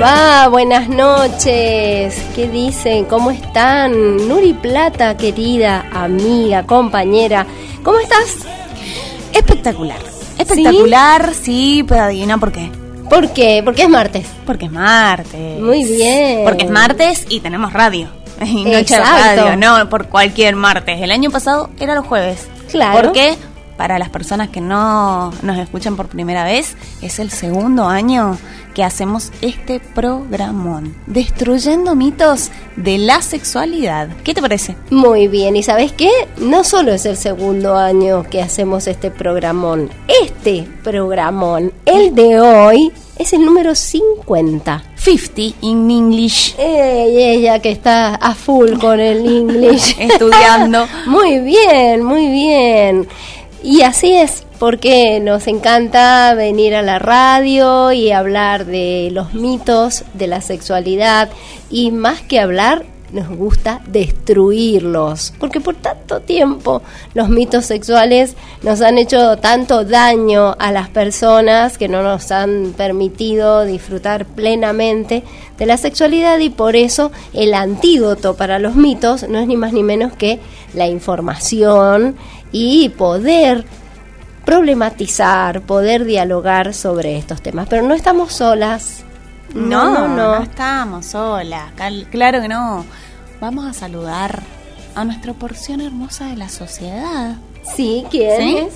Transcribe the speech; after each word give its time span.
va? 0.00 0.48
Buenas 0.48 0.88
noches. 0.88 2.20
¿Qué 2.34 2.48
dicen? 2.48 3.04
¿Cómo 3.06 3.30
están? 3.30 4.28
Nuri 4.28 4.52
Plata, 4.52 5.16
querida 5.16 5.86
amiga, 5.92 6.64
compañera. 6.64 7.46
¿Cómo 7.82 7.98
estás? 7.98 8.46
Espectacular. 9.32 9.98
Espectacular, 10.38 11.34
sí, 11.34 11.84
pero 11.86 12.02
adivina 12.02 12.38
por 12.38 12.52
qué. 12.52 12.70
¿Por 13.10 13.32
qué? 13.32 13.62
Porque 13.64 13.82
es 13.82 13.88
martes. 13.88 14.26
Porque 14.46 14.66
es 14.66 14.72
martes. 14.72 15.60
Muy 15.60 15.84
bien. 15.84 16.44
Porque 16.44 16.64
es 16.64 16.70
martes 16.70 17.26
y 17.28 17.40
tenemos 17.40 17.72
radio. 17.72 18.08
Y 18.40 18.64
noche 18.64 18.94
Exacto. 18.96 19.42
radio, 19.42 19.56
no 19.56 19.88
por 19.88 20.06
cualquier 20.06 20.54
martes. 20.54 21.00
El 21.02 21.10
año 21.10 21.28
pasado 21.30 21.70
era 21.80 21.96
los 21.96 22.06
jueves. 22.06 22.46
Claro. 22.70 23.00
¿Por 23.02 23.12
qué? 23.12 23.36
Para 23.78 24.00
las 24.00 24.10
personas 24.10 24.48
que 24.48 24.60
no 24.60 25.32
nos 25.42 25.56
escuchan 25.56 25.94
por 25.94 26.08
primera 26.08 26.42
vez, 26.42 26.76
es 27.00 27.20
el 27.20 27.30
segundo 27.30 27.86
año 27.86 28.36
que 28.74 28.82
hacemos 28.82 29.30
este 29.40 29.78
programón, 29.78 30.96
destruyendo 31.06 31.94
mitos 31.94 32.50
de 32.74 32.98
la 32.98 33.22
sexualidad. 33.22 34.08
¿Qué 34.24 34.34
te 34.34 34.42
parece? 34.42 34.74
Muy 34.90 35.28
bien. 35.28 35.54
¿Y 35.54 35.62
sabes 35.62 35.92
qué? 35.92 36.10
No 36.38 36.64
solo 36.64 36.92
es 36.92 37.06
el 37.06 37.16
segundo 37.16 37.76
año 37.76 38.24
que 38.28 38.42
hacemos 38.42 38.88
este 38.88 39.12
programón. 39.12 39.90
Este 40.24 40.66
programón, 40.82 41.72
el 41.86 42.16
de 42.16 42.40
hoy, 42.40 42.92
es 43.16 43.32
el 43.32 43.44
número 43.44 43.76
50. 43.76 44.82
50 44.96 45.56
in 45.62 45.90
English. 45.90 46.54
Ey, 46.58 47.16
ella 47.16 47.60
que 47.60 47.70
está 47.70 48.14
a 48.16 48.34
full 48.34 48.78
con 48.78 49.00
el 49.00 49.24
inglés. 49.30 49.94
Estudiando. 49.98 50.86
Muy 51.06 51.40
bien, 51.40 52.02
muy 52.04 52.28
bien. 52.28 53.08
Y 53.62 53.82
así 53.82 54.14
es, 54.14 54.44
porque 54.58 55.20
nos 55.20 55.46
encanta 55.46 56.34
venir 56.34 56.74
a 56.74 56.82
la 56.82 56.98
radio 56.98 57.92
y 57.92 58.12
hablar 58.12 58.66
de 58.66 59.10
los 59.12 59.34
mitos 59.34 60.04
de 60.14 60.28
la 60.28 60.40
sexualidad 60.40 61.28
y 61.68 61.90
más 61.90 62.20
que 62.20 62.38
hablar, 62.38 62.84
nos 63.12 63.28
gusta 63.28 63.80
destruirlos, 63.88 65.32
porque 65.38 65.60
por 65.60 65.74
tanto 65.74 66.20
tiempo 66.20 66.82
los 67.14 67.28
mitos 67.30 67.64
sexuales 67.64 68.36
nos 68.62 68.82
han 68.82 68.98
hecho 68.98 69.38
tanto 69.38 69.84
daño 69.84 70.54
a 70.58 70.72
las 70.72 70.88
personas 70.90 71.78
que 71.78 71.88
no 71.88 72.02
nos 72.02 72.30
han 72.30 72.74
permitido 72.76 73.64
disfrutar 73.64 74.26
plenamente 74.26 75.22
de 75.56 75.66
la 75.66 75.78
sexualidad 75.78 76.38
y 76.38 76.50
por 76.50 76.76
eso 76.76 77.10
el 77.32 77.54
antídoto 77.54 78.34
para 78.34 78.58
los 78.58 78.74
mitos 78.74 79.26
no 79.28 79.38
es 79.38 79.46
ni 79.46 79.56
más 79.56 79.72
ni 79.72 79.82
menos 79.82 80.12
que 80.12 80.38
la 80.74 80.86
información 80.86 82.16
y 82.52 82.88
poder 82.90 83.64
problematizar, 84.44 85.60
poder 85.62 86.04
dialogar 86.04 86.72
sobre 86.74 87.18
estos 87.18 87.42
temas. 87.42 87.68
Pero 87.68 87.82
no 87.82 87.94
estamos 87.94 88.32
solas. 88.32 89.04
No, 89.54 89.92
no, 89.92 90.08
no, 90.08 90.42
estamos 90.42 91.06
solas. 91.06 91.72
cal- 91.76 92.06
Claro 92.10 92.40
que 92.40 92.48
no. 92.48 92.84
Vamos 93.40 93.66
a 93.66 93.72
saludar 93.72 94.42
a 94.94 95.04
nuestra 95.04 95.32
porción 95.32 95.80
hermosa 95.80 96.26
de 96.26 96.36
la 96.36 96.48
sociedad. 96.48 97.36
Sí, 97.76 98.04
¿quién 98.10 98.40
¿Sí? 98.40 98.56
es? 98.58 98.74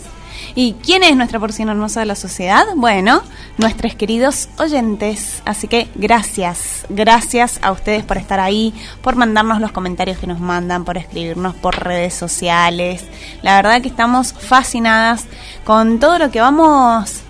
¿Y 0.55 0.75
quién 0.75 1.03
es 1.03 1.17
nuestra 1.17 1.41
porción 1.41 1.69
hermosa 1.69 2.01
de 2.01 2.07
la 2.07 2.15
sociedad? 2.15 2.65
Bueno, 2.77 3.23
nuestros 3.59 3.95
queridos 3.95 4.49
oyentes. 4.59 5.43
Así 5.45 5.69
que 5.69 5.89
gracias, 5.95 6.87
gracias 6.89 7.59
a 7.63 7.73
ustedes 7.73 8.05
por 8.05 8.19
estar 8.19 8.41
ahí, 8.41 8.75
por 9.03 9.17
mandarnos 9.17 9.61
los 9.61 9.73
comentarios 9.73 10.19
que 10.19 10.27
nos 10.27 10.41
mandan, 10.41 10.85
por 10.85 10.99
escribirnos 10.99 11.55
por 11.55 11.83
redes 11.83 12.15
sociales. 12.15 13.05
La 13.43 13.57
verdad 13.57 13.83
que 13.83 13.89
estamos 13.89 14.33
fascinadas 14.33 15.27
con 15.65 15.99
todo 15.99 16.19
lo 16.19 16.31
que 16.31 16.41
vamos 16.41 17.23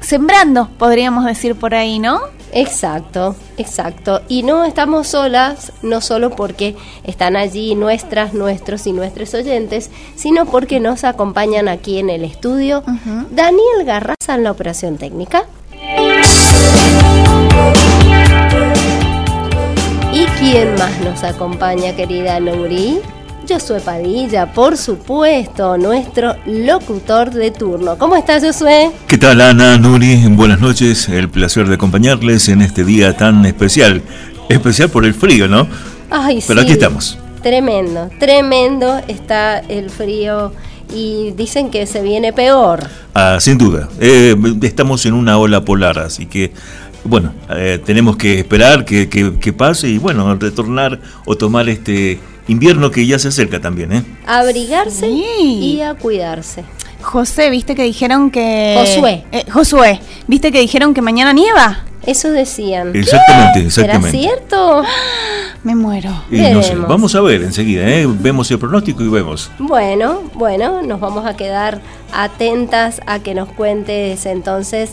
sembrando, 0.00 0.68
podríamos 0.78 1.24
decir 1.24 1.54
por 1.56 1.74
ahí, 1.74 1.98
¿no? 1.98 2.20
Exacto, 2.54 3.34
exacto. 3.58 4.22
Y 4.28 4.44
no 4.44 4.64
estamos 4.64 5.08
solas, 5.08 5.72
no 5.82 6.00
solo 6.00 6.30
porque 6.30 6.76
están 7.02 7.34
allí 7.34 7.74
nuestras, 7.74 8.32
nuestros 8.32 8.86
y 8.86 8.92
nuestros 8.92 9.34
oyentes, 9.34 9.90
sino 10.14 10.46
porque 10.46 10.78
nos 10.78 11.02
acompañan 11.02 11.66
aquí 11.66 11.98
en 11.98 12.10
el 12.10 12.22
estudio. 12.22 12.84
Daniel 13.32 13.84
Garraza 13.84 14.36
en 14.36 14.44
la 14.44 14.52
operación 14.52 14.98
técnica. 14.98 15.46
¿Y 20.12 20.26
quién 20.38 20.76
más 20.76 21.00
nos 21.00 21.24
acompaña, 21.24 21.96
querida 21.96 22.38
Nuri? 22.38 23.00
Josué 23.48 23.80
Padilla, 23.80 24.52
por 24.52 24.76
supuesto, 24.76 25.76
nuestro 25.76 26.34
locutor 26.46 27.30
de 27.30 27.50
turno. 27.50 27.98
¿Cómo 27.98 28.16
estás, 28.16 28.42
Josué? 28.44 28.90
¿Qué 29.06 29.18
tal 29.18 29.40
Ana, 29.40 29.76
Nuri? 29.76 30.16
Buenas 30.30 30.60
noches, 30.60 31.08
el 31.08 31.28
placer 31.28 31.68
de 31.68 31.74
acompañarles 31.74 32.48
en 32.48 32.62
este 32.62 32.84
día 32.84 33.16
tan 33.16 33.44
especial. 33.44 34.02
Especial 34.48 34.88
por 34.90 35.04
el 35.04 35.14
frío, 35.14 35.48
¿no? 35.48 35.66
Ay, 36.10 36.42
Pero 36.46 36.60
sí. 36.60 36.64
aquí 36.66 36.72
estamos. 36.72 37.18
Tremendo, 37.42 38.08
tremendo 38.18 39.00
está 39.08 39.58
el 39.58 39.90
frío 39.90 40.52
y 40.94 41.32
dicen 41.32 41.70
que 41.70 41.86
se 41.86 42.00
viene 42.02 42.32
peor. 42.32 42.80
Ah, 43.14 43.38
sin 43.40 43.58
duda. 43.58 43.88
Eh, 44.00 44.34
estamos 44.62 45.04
en 45.06 45.12
una 45.14 45.36
ola 45.38 45.64
polar, 45.64 45.98
así 45.98 46.26
que, 46.26 46.52
bueno, 47.04 47.34
eh, 47.50 47.78
tenemos 47.84 48.16
que 48.16 48.38
esperar 48.38 48.84
que, 48.86 49.08
que- 49.10 49.38
que 49.38 49.52
pase 49.52 49.88
y, 49.88 49.98
bueno, 49.98 50.34
retornar 50.36 51.00
o 51.26 51.36
tomar 51.36 51.68
este 51.68 52.18
invierno 52.48 52.90
que 52.90 53.06
ya 53.06 53.18
se 53.18 53.28
acerca 53.28 53.60
también, 53.60 53.92
¿eh? 53.92 54.04
Abrigarse 54.26 55.06
Sí. 55.08 55.24
y 55.76 55.80
a 55.80 55.94
cuidarse. 55.94 56.64
José, 57.02 57.50
¿viste 57.50 57.74
que 57.74 57.82
dijeron 57.82 58.30
que... 58.30 58.76
Josué. 58.78 59.24
Eh, 59.32 59.44
Josué, 59.50 60.00
¿viste 60.26 60.50
que 60.52 60.60
dijeron 60.60 60.94
que 60.94 61.02
mañana 61.02 61.32
nieva? 61.32 61.84
Eso 62.06 62.30
decían. 62.30 62.94
Exactamente, 62.94 63.70
¿Será 63.70 63.86
exactamente. 63.94 64.18
cierto? 64.18 64.82
Me 65.64 65.74
muero. 65.74 66.10
Y 66.30 66.36
no 66.38 66.62
sé, 66.62 66.68
Veremos. 66.70 66.88
vamos 66.88 67.14
a 67.14 67.20
ver 67.22 67.42
enseguida, 67.42 67.88
¿eh? 67.88 68.06
Vemos 68.06 68.50
el 68.50 68.58
pronóstico 68.58 69.02
y 69.02 69.08
vemos. 69.08 69.50
Bueno, 69.58 70.22
bueno, 70.34 70.82
nos 70.82 71.00
vamos 71.00 71.24
a 71.26 71.36
quedar 71.36 71.80
atentas 72.12 73.00
a 73.06 73.18
que 73.20 73.34
nos 73.34 73.48
cuentes 73.48 74.26
entonces 74.26 74.90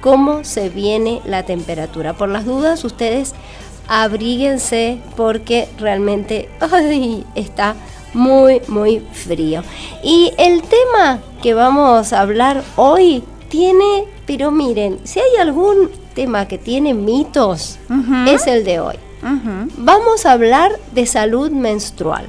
cómo 0.00 0.42
se 0.44 0.68
viene 0.68 1.20
la 1.24 1.44
temperatura. 1.44 2.14
Por 2.14 2.28
las 2.28 2.44
dudas, 2.44 2.84
ustedes 2.84 3.34
abríguense 3.90 5.00
porque 5.16 5.68
realmente 5.78 6.48
ay, 6.60 7.26
está 7.34 7.74
muy, 8.14 8.62
muy 8.68 9.00
frío. 9.12 9.62
Y 10.02 10.32
el 10.38 10.62
tema 10.62 11.18
que 11.42 11.54
vamos 11.54 12.12
a 12.12 12.20
hablar 12.20 12.62
hoy 12.76 13.24
tiene, 13.48 14.04
pero 14.26 14.52
miren, 14.52 15.00
si 15.04 15.18
hay 15.18 15.40
algún 15.40 15.90
tema 16.14 16.46
que 16.46 16.56
tiene 16.56 16.94
mitos, 16.94 17.78
es 18.26 18.46
el 18.46 18.64
de 18.64 18.80
hoy. 18.80 18.96
Vamos 19.76 20.24
a 20.24 20.32
hablar 20.32 20.72
de 20.92 21.06
salud 21.06 21.50
menstrual. 21.50 22.26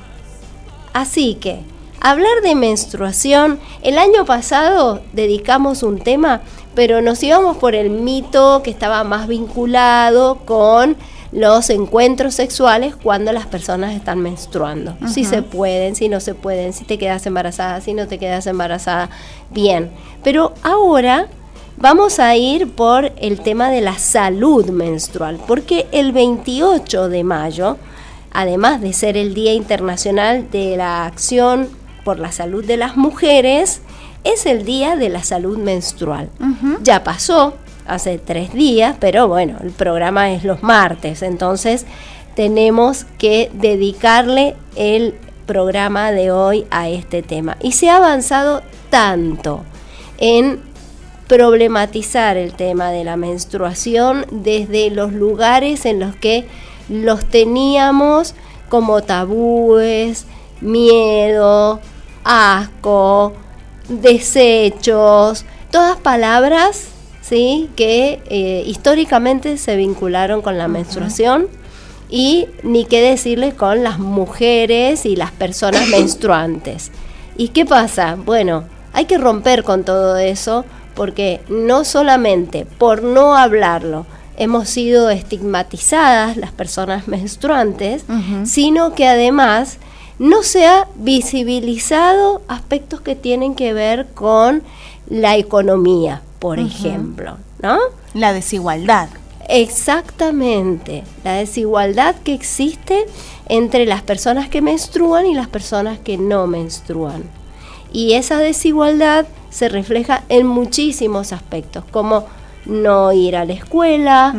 Así 0.93 1.35
que, 1.35 1.61
hablar 1.99 2.41
de 2.43 2.55
menstruación, 2.55 3.59
el 3.81 3.97
año 3.97 4.25
pasado 4.25 5.01
dedicamos 5.13 5.83
un 5.83 5.99
tema, 5.99 6.41
pero 6.75 7.01
nos 7.01 7.22
íbamos 7.23 7.57
por 7.57 7.75
el 7.75 7.89
mito 7.91 8.61
que 8.63 8.72
estaba 8.72 9.03
más 9.03 9.28
vinculado 9.28 10.39
con 10.45 10.97
los 11.31 11.69
encuentros 11.69 12.36
sexuales 12.36 12.96
cuando 12.96 13.31
las 13.31 13.46
personas 13.46 13.94
están 13.94 14.19
menstruando. 14.19 14.97
Si 15.08 15.24
se 15.24 15.42
pueden, 15.42 15.96
si 15.96 16.09
no 16.09 16.19
se 16.19 16.36
pueden, 16.36 16.74
si 16.74 16.84
te 16.84 16.97
quedas 16.97 17.25
embarazada, 17.25 17.80
si 17.81 17.94
no 17.94 18.08
te 18.08 18.19
quedas 18.19 18.47
embarazada, 18.47 19.09
bien. 19.50 19.91
Pero 20.24 20.53
ahora 20.62 21.28
Vamos 21.81 22.20
a 22.20 22.36
ir 22.36 22.70
por 22.74 23.12
el 23.18 23.41
tema 23.41 23.72
de 23.72 23.81
la 23.81 23.97
salud 23.97 24.70
menstrual, 24.70 25.40
porque 25.47 25.88
el 25.91 26.12
28 26.12 27.09
de 27.09 27.24
mayo, 27.24 27.78
además 28.31 28.81
de 28.81 28.94
ser 28.94 29.18
el 29.18 29.34
Día 29.34 29.53
Internacional 29.53 30.52
de 30.52 30.78
la 30.78 31.08
Acción 31.08 31.70
por 32.03 32.20
la 32.20 32.31
Salud 32.31 32.64
de 32.64 32.78
las 32.78 32.97
Mujeres, 32.97 33.82
es 34.23 34.46
el 34.46 34.64
Día 34.64 34.96
de 34.96 35.09
la 35.09 35.23
Salud 35.23 35.58
Menstrual. 35.58 36.29
Ya 36.84 37.03
pasó 37.03 37.55
hace 37.87 38.17
tres 38.17 38.53
días, 38.53 38.95
pero 38.99 39.28
bueno, 39.28 39.57
el 39.63 39.72
programa 39.72 40.31
es 40.31 40.43
los 40.43 40.63
martes, 40.63 41.22
entonces 41.22 41.85
tenemos 42.35 43.05
que 43.17 43.49
dedicarle 43.53 44.55
el 44.75 45.16
programa 45.45 46.11
de 46.11 46.31
hoy 46.31 46.66
a 46.72 46.89
este 46.89 47.22
tema. 47.22 47.57
Y 47.61 47.73
se 47.73 47.89
ha 47.89 47.97
avanzado 47.97 48.61
tanto 48.89 49.63
en 50.17 50.61
problematizar 51.28 52.37
el 52.37 52.53
tema 52.53 52.91
de 52.91 53.03
la 53.03 53.17
menstruación 53.17 54.25
desde 54.31 54.89
los 54.89 55.13
lugares 55.13 55.85
en 55.85 55.99
los 55.99 56.16
que 56.16 56.45
los 56.89 57.25
teníamos 57.25 58.35
como 58.69 59.01
tabúes, 59.01 60.25
miedo, 60.61 61.79
asco, 62.23 63.33
desechos, 63.87 65.45
todas 65.72 65.97
palabras 65.97 66.89
¿sí? 67.31 67.69
que 67.78 68.22
eh, 68.25 68.61
históricamente 68.67 69.55
se 69.55 69.78
vincularon 69.78 70.41
con 70.41 70.57
la 70.57 70.67
menstruación 70.67 71.47
y 72.09 72.47
ni 72.61 72.83
qué 72.83 73.01
decirles 73.01 73.53
con 73.53 73.83
las 73.83 73.99
mujeres 73.99 75.05
y 75.05 75.16
las 75.16 75.31
personas 75.31 75.87
menstruantes. 75.91 76.91
¿Y 77.37 77.47
qué 77.47 77.66
pasa? 77.66 78.17
Bueno, 78.17 78.66
hay 78.91 79.05
que 79.05 79.17
romper 79.17 79.63
con 79.63 79.85
todo 79.85 80.17
eso 80.17 80.66
porque 80.93 81.39
no 81.47 81.85
solamente 81.85 82.66
por 82.66 83.01
no 83.01 83.37
hablarlo 83.37 84.05
hemos 84.35 84.67
sido 84.67 85.09
estigmatizadas 85.09 86.35
las 86.35 86.51
personas 86.51 87.07
menstruantes, 87.07 88.03
sino 88.43 88.93
que 88.93 89.07
además 89.07 89.78
no 90.19 90.43
se 90.43 90.66
ha 90.66 90.87
visibilizado 90.95 92.41
aspectos 92.49 92.99
que 92.99 93.16
tienen 93.16 93.55
que 93.55 93.72
ver 93.72 94.07
con 94.13 94.63
la 95.07 95.37
economía, 95.37 96.23
por 96.41 96.58
ejemplo, 96.58 97.38
¿no? 97.61 97.78
La 98.16 98.34
desigualdad. 98.34 99.09
Exactamente, 99.47 101.03
la 101.23 101.34
desigualdad 101.34 102.16
que 102.16 102.34
existe 102.34 103.05
entre 103.47 103.85
las 103.85 104.02
personas 104.02 104.49
que 104.49 104.61
menstruan 104.61 105.28
y 105.28 105.35
las 105.35 105.47
personas 105.47 105.99
que 105.99 106.17
no 106.17 106.47
menstruan. 106.47 107.23
Y 107.93 108.14
esa 108.14 108.40
desigualdad 108.40 109.28
se 109.52 109.70
refleja 109.70 110.23
en 110.29 110.47
muchísimos 110.47 111.32
aspectos, 111.32 111.84
como 111.91 112.26
no 112.66 113.14
ir 113.14 113.35
a 113.35 113.46
la 113.46 113.53
escuela, 113.53 114.34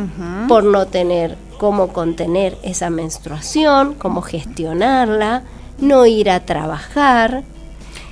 por 0.49 0.65
no 0.65 0.87
tener 0.87 1.37
cómo 1.57 1.87
contener 1.93 2.57
esa 2.63 2.89
menstruación, 2.89 3.93
cómo 3.93 4.21
gestionarla, 4.21 5.43
no 5.77 6.05
ir 6.05 6.29
a 6.29 6.41
trabajar. 6.41 7.43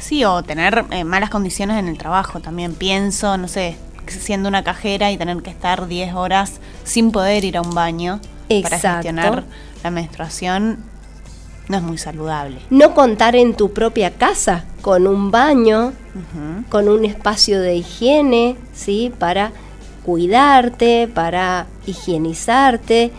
Sí, 0.01 0.25
o 0.25 0.43
tener 0.43 0.85
eh, 0.89 1.03
malas 1.03 1.29
condiciones 1.29 1.77
en 1.77 1.87
el 1.87 1.97
trabajo 1.97 2.39
también, 2.39 2.73
pienso, 2.73 3.37
no 3.37 3.47
sé, 3.47 3.77
siendo 4.07 4.49
una 4.49 4.63
cajera 4.63 5.11
y 5.11 5.17
tener 5.17 5.37
que 5.41 5.51
estar 5.51 5.87
10 5.87 6.15
horas 6.15 6.59
sin 6.83 7.11
poder 7.11 7.45
ir 7.45 7.55
a 7.55 7.61
un 7.61 7.73
baño 7.73 8.19
para 8.63 8.79
gestionar 8.79 9.45
la 9.83 9.91
menstruación 9.91 10.79
no 11.67 11.77
es 11.77 11.83
muy 11.83 11.97
saludable. 11.97 12.57
No 12.69 12.93
contar 12.93 13.35
en 13.35 13.53
tu 13.53 13.71
propia 13.71 14.11
casa 14.11 14.65
con 14.81 15.07
un 15.07 15.31
baño, 15.31 15.93
con 16.69 16.89
un 16.89 17.05
espacio 17.05 17.61
de 17.61 17.75
higiene, 17.75 18.57
¿sí? 18.73 19.13
Para 19.17 19.53
cuidarte, 20.03 21.07
para 21.07 21.67
higienizarte. 21.85 23.11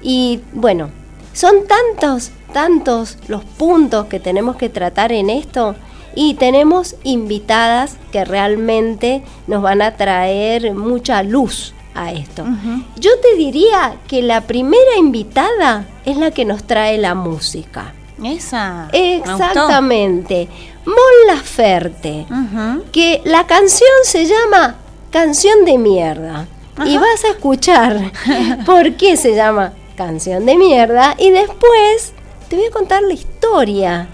Y 0.00 0.40
bueno, 0.52 0.90
son 1.34 1.66
tantos, 1.66 2.30
tantos 2.52 3.18
los 3.28 3.44
puntos 3.44 4.06
que 4.06 4.20
tenemos 4.20 4.56
que 4.56 4.70
tratar 4.70 5.12
en 5.12 5.28
esto 5.28 5.74
y 6.14 6.34
tenemos 6.34 6.96
invitadas 7.04 7.96
que 8.12 8.24
realmente 8.24 9.22
nos 9.46 9.62
van 9.62 9.82
a 9.82 9.96
traer 9.96 10.74
mucha 10.74 11.22
luz 11.22 11.74
a 11.94 12.12
esto. 12.12 12.44
Yo 12.96 13.10
te 13.20 13.36
diría 13.36 13.96
que 14.06 14.22
la 14.22 14.42
primera 14.42 14.96
invitada 14.98 15.86
es 16.04 16.16
la 16.16 16.30
que 16.30 16.44
nos 16.44 16.64
trae 16.64 16.98
la 16.98 17.14
música. 17.14 17.92
Esa. 18.22 18.88
Exactamente. 18.92 20.48
Mon 20.84 20.96
Laferte. 21.26 22.26
Que 22.92 23.20
la 23.24 23.46
canción 23.46 23.90
se 24.04 24.26
llama 24.26 24.76
Canción 25.10 25.64
de 25.64 25.78
Mierda. 25.78 26.46
Y 26.84 26.96
vas 26.96 27.24
a 27.24 27.30
escuchar 27.30 28.12
por 28.66 28.94
qué 28.94 29.16
se 29.16 29.34
llama 29.34 29.72
Canción 29.96 30.46
de 30.46 30.56
Mierda. 30.56 31.16
Y 31.18 31.30
después 31.30 32.12
te 32.48 32.56
voy 32.56 32.66
a 32.66 32.70
contar 32.70 33.02
la 33.02 33.14
historia 33.14 34.08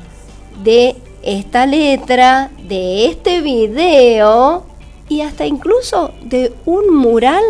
de 0.62 0.97
esta 1.25 1.67
letra, 1.67 2.50
de 2.69 3.06
este 3.06 3.41
video 3.41 4.65
y 5.09 5.23
hasta 5.23 5.47
incluso 5.47 6.12
de 6.23 6.53
un 6.65 6.94
mural 6.94 7.43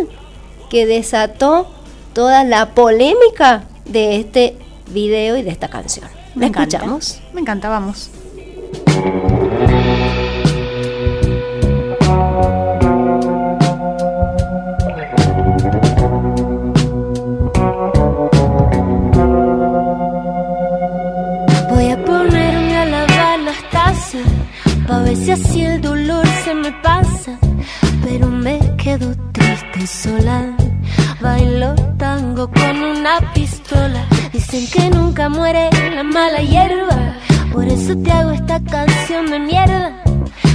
que 0.71 0.87
desató 0.87 1.67
toda 2.13 2.45
la 2.45 2.75
polémica 2.75 3.65
de 3.85 4.17
este 4.17 4.57
video 4.91 5.37
y 5.37 5.43
de 5.43 5.51
esta 5.51 5.69
canción. 5.69 6.09
Me 6.35 6.47
escuchamos? 6.47 7.21
Me 7.33 7.41
encanta, 7.41 7.69
vamos. 7.69 8.11
Quedo 28.99 29.15
triste 29.33 29.87
sola. 29.87 30.57
Bailo 31.21 31.75
tango 31.97 32.51
con 32.51 32.77
una 32.83 33.19
pistola 33.33 34.05
Dicen 34.33 34.67
que 34.73 34.91
nunca 34.91 35.29
muere 35.29 35.71
la 35.95 36.03
mala 36.03 36.41
hierba. 36.43 37.15
Por 37.53 37.65
eso 37.67 37.97
te 37.97 38.11
hago 38.13 38.31
esta 38.33 38.61
canción 38.61 39.27
de 39.31 39.39
mierda. 39.39 40.03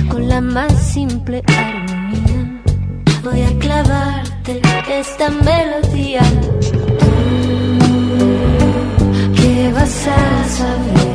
Con 0.09 0.27
la 0.27 0.41
más 0.41 0.71
simple 0.73 1.43
armonía. 1.47 2.61
Voy 3.23 3.41
a 3.41 3.59
clavarte 3.59 4.61
esta 4.89 5.29
melodía. 5.29 6.21
¿Qué 9.35 9.71
vas 9.73 10.07
a 10.07 10.47
saber? 10.57 11.09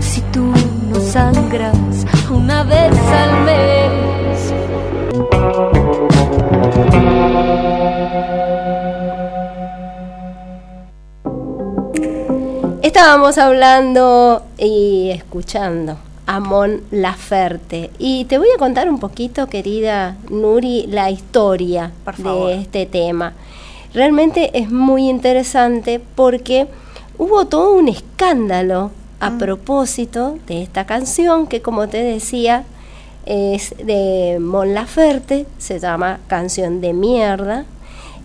Si 0.00 0.20
tú 0.32 0.52
no 0.90 1.00
sangras 1.00 2.06
una 2.30 2.62
vez 2.64 2.96
al 3.22 3.44
mes. 3.44 4.31
Estábamos 12.82 13.36
hablando 13.38 14.42
y 14.58 15.10
escuchando 15.10 15.96
a 16.26 16.40
Mon 16.40 16.82
Laferte. 16.90 17.90
Y 17.98 18.26
te 18.26 18.38
voy 18.38 18.48
a 18.54 18.58
contar 18.58 18.88
un 18.88 19.00
poquito, 19.00 19.48
querida 19.48 20.16
Nuri, 20.30 20.86
la 20.86 21.10
historia 21.10 21.90
de 22.18 22.54
este 22.54 22.86
tema. 22.86 23.32
Realmente 23.92 24.56
es 24.58 24.70
muy 24.70 25.08
interesante 25.08 26.00
porque 26.14 26.68
hubo 27.18 27.46
todo 27.46 27.74
un 27.74 27.88
escándalo 27.88 28.90
a 29.20 29.30
mm. 29.30 29.38
propósito 29.38 30.38
de 30.46 30.62
esta 30.62 30.86
canción 30.86 31.46
que, 31.46 31.60
como 31.60 31.88
te 31.88 32.02
decía, 32.02 32.64
es 33.26 33.74
de 33.84 34.38
Mon 34.40 34.74
Laferte, 34.74 35.46
se 35.58 35.78
llama 35.78 36.20
Canción 36.28 36.80
de 36.80 36.92
Mierda 36.92 37.66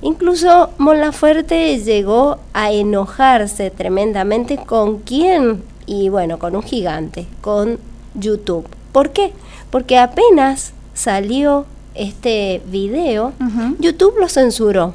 Incluso 0.01 0.69
Mon 0.77 0.99
Laferte 0.99 1.79
llegó 1.79 2.37
a 2.53 2.71
enojarse 2.71 3.71
tremendamente 3.71 4.57
con 4.57 4.99
quién, 4.99 5.63
y 5.87 6.09
bueno, 6.09 6.37
con 6.37 6.55
un 6.55 6.61
gigante, 6.61 7.25
con 7.41 7.79
YouTube. 8.13 8.67
¿Por 8.91 9.09
qué? 9.09 9.33
Porque 9.71 9.97
apenas 9.97 10.73
salió 10.93 11.65
este 11.95 12.61
video, 12.67 13.33
YouTube 13.79 14.19
lo 14.19 14.29
censuró. 14.29 14.93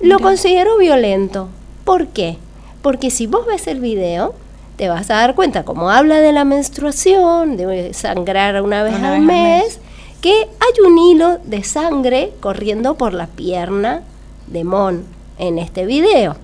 Lo 0.00 0.20
consideró 0.20 0.78
violento. 0.78 1.48
¿Por 1.84 2.06
qué? 2.08 2.38
Porque 2.82 3.10
si 3.10 3.26
vos 3.26 3.44
ves 3.44 3.66
el 3.66 3.80
video, 3.80 4.34
te 4.80 4.88
vas 4.88 5.10
a 5.10 5.16
dar 5.16 5.34
cuenta, 5.34 5.62
como 5.62 5.90
habla 5.90 6.20
de 6.20 6.32
la 6.32 6.46
menstruación, 6.46 7.58
de 7.58 7.92
sangrar 7.92 8.62
una 8.62 8.82
vez, 8.82 8.94
al, 8.94 9.20
mes, 9.20 9.78
que 10.22 10.32
hay 10.32 10.86
un 10.86 10.96
hilo 10.96 11.36
de 11.44 11.62
sangre 11.64 12.32
corriendo 12.40 12.94
por 12.94 13.12
la 13.12 13.26
pierna 13.26 14.04
de 14.46 14.64
Mon 14.64 15.04
en 15.36 15.58
este 15.58 15.84
video. 15.84 16.34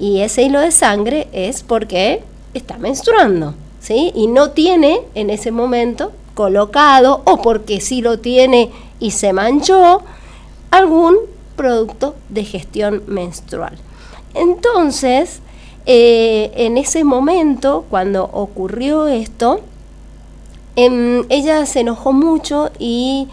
Y 0.00 0.20
ese 0.20 0.44
hilo 0.44 0.60
de 0.60 0.70
sangre 0.70 1.28
es 1.32 1.62
porque 1.62 2.22
está 2.54 2.78
menstruando, 2.78 3.52
¿sí? 3.80 4.12
Y 4.14 4.28
no 4.28 4.52
tiene 4.52 5.02
en 5.14 5.28
ese 5.28 5.50
momento 5.50 6.12
colocado, 6.32 7.20
o 7.26 7.42
porque 7.42 7.82
sí 7.82 8.00
lo 8.00 8.18
tiene 8.18 8.70
y 8.98 9.10
se 9.10 9.34
manchó, 9.34 10.00
algún 10.70 11.18
producto 11.54 12.16
de 12.30 12.44
gestión 12.44 13.02
menstrual. 13.08 13.76
Entonces, 14.32 15.42
eh, 15.88 16.52
en 16.54 16.78
ese 16.78 17.02
momento, 17.02 17.84
cuando 17.90 18.30
ocurrió 18.32 19.08
esto, 19.08 19.62
Em, 20.80 21.24
ella 21.28 21.66
se 21.66 21.80
enojó 21.80 22.12
mucho 22.12 22.70
y 22.78 23.26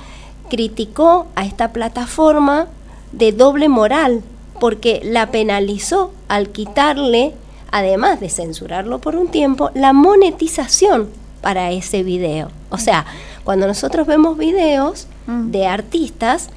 criticó 0.50 1.27
a 1.35 1.45
esta 1.45 1.71
plataforma 1.74 2.65
de 3.12 3.33
doble 3.33 3.69
moral, 3.69 4.24
porque 4.59 5.00
la 5.03 5.29
penalizó 5.29 6.12
al 6.27 6.50
quitarle, 6.50 7.35
además 7.69 8.19
de 8.19 8.29
censurarlo 8.29 8.97
por 8.97 9.15
un 9.15 9.27
tiempo, 9.27 9.69
la 9.75 9.93
monetización 9.93 11.07
para 11.41 11.69
ese 11.69 12.01
video. 12.01 12.50
O 12.71 12.79
sea, 12.79 13.05
cuando 13.43 13.67
nosotros 13.67 14.07
vemos 14.07 14.39
videos 14.39 15.05
mm. 15.27 15.51
de 15.51 15.67
artistas, 15.67 16.50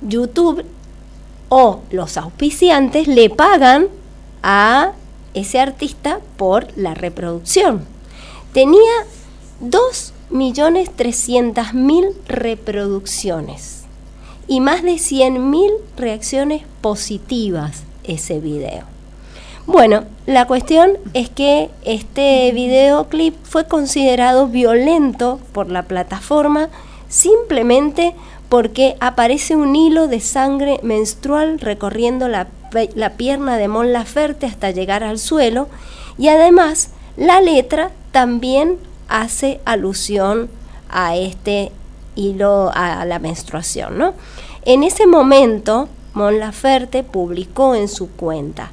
YouTube 0.00 0.64
o 1.48 1.80
los 1.90 2.16
auspiciantes 2.18 3.08
le 3.08 3.30
pagan 3.30 3.88
a 4.44 4.92
ese 5.34 5.60
artista 5.60 6.20
por 6.36 6.66
la 6.76 6.94
reproducción. 6.94 7.84
Tenía 8.52 8.80
2.300.000 9.62 12.14
reproducciones 12.26 13.84
y 14.46 14.60
más 14.60 14.82
de 14.82 14.94
100.000 14.94 15.70
reacciones 15.96 16.62
positivas 16.80 17.82
ese 18.04 18.38
video. 18.40 18.84
Bueno, 19.66 20.04
la 20.26 20.46
cuestión 20.46 20.98
es 21.14 21.30
que 21.30 21.70
este 21.84 22.52
videoclip 22.52 23.34
fue 23.44 23.66
considerado 23.66 24.46
violento 24.46 25.40
por 25.52 25.70
la 25.70 25.84
plataforma 25.84 26.68
simplemente 27.08 28.14
porque 28.50 28.96
aparece 29.00 29.56
un 29.56 29.74
hilo 29.74 30.06
de 30.06 30.20
sangre 30.20 30.80
menstrual 30.82 31.60
recorriendo 31.60 32.28
la, 32.28 32.46
la 32.94 33.10
pierna 33.10 33.56
de 33.56 33.68
Mon 33.68 33.92
Laferte 33.92 34.46
hasta 34.46 34.70
llegar 34.70 35.02
al 35.02 35.18
suelo 35.18 35.68
y 36.18 36.28
además 36.28 36.90
la 37.16 37.40
letra 37.40 37.90
también 38.12 38.78
hace 39.08 39.60
alusión 39.64 40.48
a 40.88 41.16
este 41.16 41.72
hilo, 42.14 42.70
a 42.74 43.04
la 43.04 43.18
menstruación. 43.18 43.98
¿no? 43.98 44.14
En 44.64 44.82
ese 44.82 45.06
momento, 45.06 45.88
Mon 46.12 46.38
Laferte 46.38 47.02
publicó 47.02 47.74
en 47.74 47.88
su 47.88 48.10
cuenta, 48.10 48.72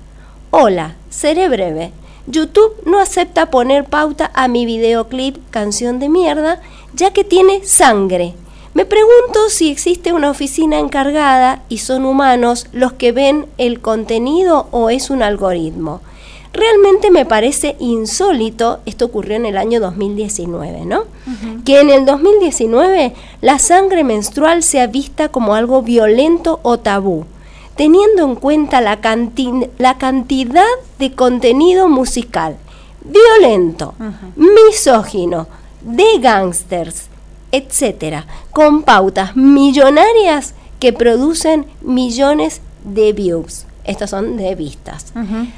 Hola, 0.52 0.96
seré 1.10 1.48
breve. 1.48 1.94
YouTube 2.28 2.76
no 2.86 3.00
acepta 3.00 3.50
poner 3.50 3.86
pauta 3.86 4.32
a 4.34 4.48
mi 4.48 4.66
videoclip 4.66 5.38
Canción 5.50 6.00
de 6.00 6.10
Mierda, 6.10 6.62
ya 6.94 7.12
que 7.12 7.24
tiene 7.24 7.66
sangre. 7.66 8.36
Me 8.74 8.86
pregunto 8.86 9.50
si 9.50 9.70
existe 9.70 10.14
una 10.14 10.30
oficina 10.30 10.80
encargada 10.80 11.62
y 11.68 11.80
son 11.80 12.06
humanos 12.06 12.68
los 12.72 12.94
que 12.94 13.12
ven 13.12 13.48
el 13.58 13.82
contenido 13.82 14.68
o 14.72 14.90
es 14.90 15.10
un 15.10 15.24
algoritmo. 15.24 16.02
Realmente 16.54 17.12
me 17.12 17.26
parece 17.26 17.76
insólito, 17.80 18.80
esto 18.86 19.06
ocurrió 19.06 19.36
en 19.36 19.46
el 19.46 19.58
año 19.58 19.80
2019, 19.80 20.86
¿no? 20.86 21.04
Que 21.64 21.80
en 21.80 21.90
el 21.90 22.06
2019 22.06 23.14
la 23.42 23.60
sangre 23.60 24.04
menstrual 24.04 24.64
sea 24.64 24.88
vista 24.88 25.30
como 25.30 25.56
algo 25.56 25.82
violento 25.82 26.60
o 26.64 26.78
tabú, 26.78 27.26
teniendo 27.76 28.24
en 28.26 28.36
cuenta 28.36 28.82
la, 28.82 29.00
la 29.78 29.98
cantidad 29.98 30.66
de 31.00 31.12
contenido 31.14 31.88
musical 31.88 32.58
violento, 33.04 33.94
misógino, 34.36 35.48
de 35.82 36.20
gángsters, 36.20 37.08
etcétera, 37.52 38.26
con 38.52 38.84
pautas 38.84 39.36
millonarias 39.36 40.54
que 40.80 40.94
producen 40.94 41.66
millones 41.82 42.62
de 42.84 43.14
views. 43.14 43.66
Estos 43.84 44.10
son 44.10 44.38
de 44.38 44.56
vistas. 44.56 45.14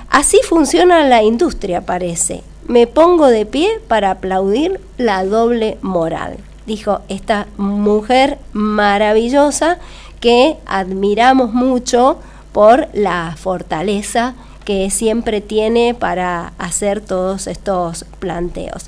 Así 0.09 0.39
funciona 0.47 1.07
la 1.07 1.23
industria, 1.23 1.81
parece. 1.81 2.41
Me 2.67 2.87
pongo 2.87 3.27
de 3.27 3.45
pie 3.45 3.81
para 3.87 4.11
aplaudir 4.11 4.79
la 4.97 5.25
doble 5.25 5.77
moral, 5.81 6.37
dijo 6.65 7.01
esta 7.09 7.47
mujer 7.57 8.37
maravillosa 8.53 9.79
que 10.21 10.55
admiramos 10.65 11.53
mucho 11.53 12.17
por 12.53 12.87
la 12.93 13.35
fortaleza 13.37 14.35
que 14.63 14.89
siempre 14.89 15.41
tiene 15.41 15.93
para 15.93 16.53
hacer 16.57 17.01
todos 17.01 17.47
estos 17.47 18.05
planteos. 18.19 18.85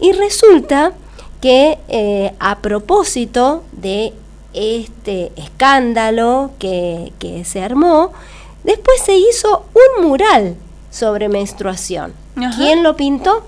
Y 0.00 0.12
resulta 0.12 0.92
que 1.40 1.78
eh, 1.88 2.32
a 2.38 2.58
propósito 2.58 3.62
de 3.72 4.12
este 4.54 5.32
escándalo 5.36 6.50
que, 6.58 7.12
que 7.18 7.44
se 7.44 7.62
armó, 7.62 8.12
Después 8.66 9.00
se 9.00 9.16
hizo 9.16 9.64
un 9.74 10.08
mural 10.08 10.56
sobre 10.90 11.28
menstruación. 11.28 12.12
¿Quién 12.56 12.82
lo 12.82 12.96
pintó? 12.96 13.46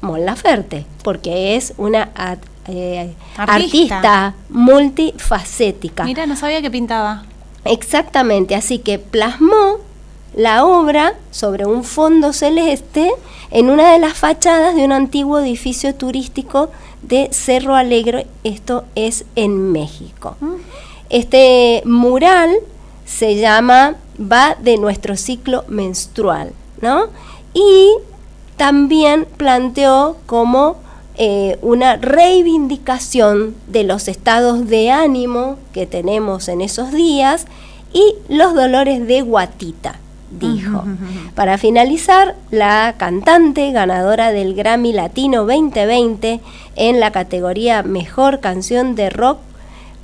Mon 0.00 0.26
Laferte, 0.26 0.84
porque 1.04 1.54
es 1.54 1.72
una 1.78 2.10
eh, 2.66 3.14
artista. 3.36 4.34
multifacética. 4.48 6.02
Mira, 6.02 6.26
no 6.26 6.34
sabía 6.34 6.60
que 6.60 6.70
pintaba. 6.70 7.22
Exactamente, 7.64 8.56
así 8.56 8.80
que 8.80 8.98
plasmó 8.98 9.78
la 10.36 10.64
obra 10.64 11.14
sobre 11.30 11.66
un 11.66 11.82
fondo 11.82 12.32
celeste 12.32 13.10
en 13.50 13.70
una 13.70 13.92
de 13.92 13.98
las 13.98 14.14
fachadas 14.14 14.76
de 14.76 14.84
un 14.84 14.92
antiguo 14.92 15.38
edificio 15.38 15.94
turístico 15.94 16.70
de 17.02 17.28
Cerro 17.32 17.74
Alegre, 17.74 18.26
esto 18.44 18.84
es 18.94 19.24
en 19.34 19.72
México. 19.72 20.36
Este 21.08 21.82
mural 21.84 22.54
se 23.06 23.36
llama 23.36 23.96
va 24.20 24.56
de 24.60 24.76
nuestro 24.76 25.16
ciclo 25.16 25.64
menstrual, 25.68 26.52
¿no? 26.80 27.06
Y 27.54 27.92
también 28.56 29.26
planteó 29.36 30.16
como 30.26 30.76
eh, 31.16 31.58
una 31.62 31.96
reivindicación 31.96 33.54
de 33.68 33.84
los 33.84 34.08
estados 34.08 34.68
de 34.68 34.90
ánimo 34.90 35.56
que 35.72 35.86
tenemos 35.86 36.48
en 36.48 36.60
esos 36.60 36.92
días 36.92 37.46
y 37.92 38.14
los 38.28 38.54
dolores 38.54 39.06
de 39.06 39.22
guatita, 39.22 39.98
dijo. 40.30 40.84
Para 41.34 41.58
finalizar, 41.58 42.34
la 42.50 42.94
cantante 42.96 43.70
ganadora 43.72 44.32
del 44.32 44.54
Grammy 44.54 44.92
Latino 44.92 45.46
2020 45.46 46.40
en 46.76 47.00
la 47.00 47.12
categoría 47.12 47.82
Mejor 47.82 48.40
Canción 48.40 48.94
de 48.94 49.10
Rock 49.10 49.38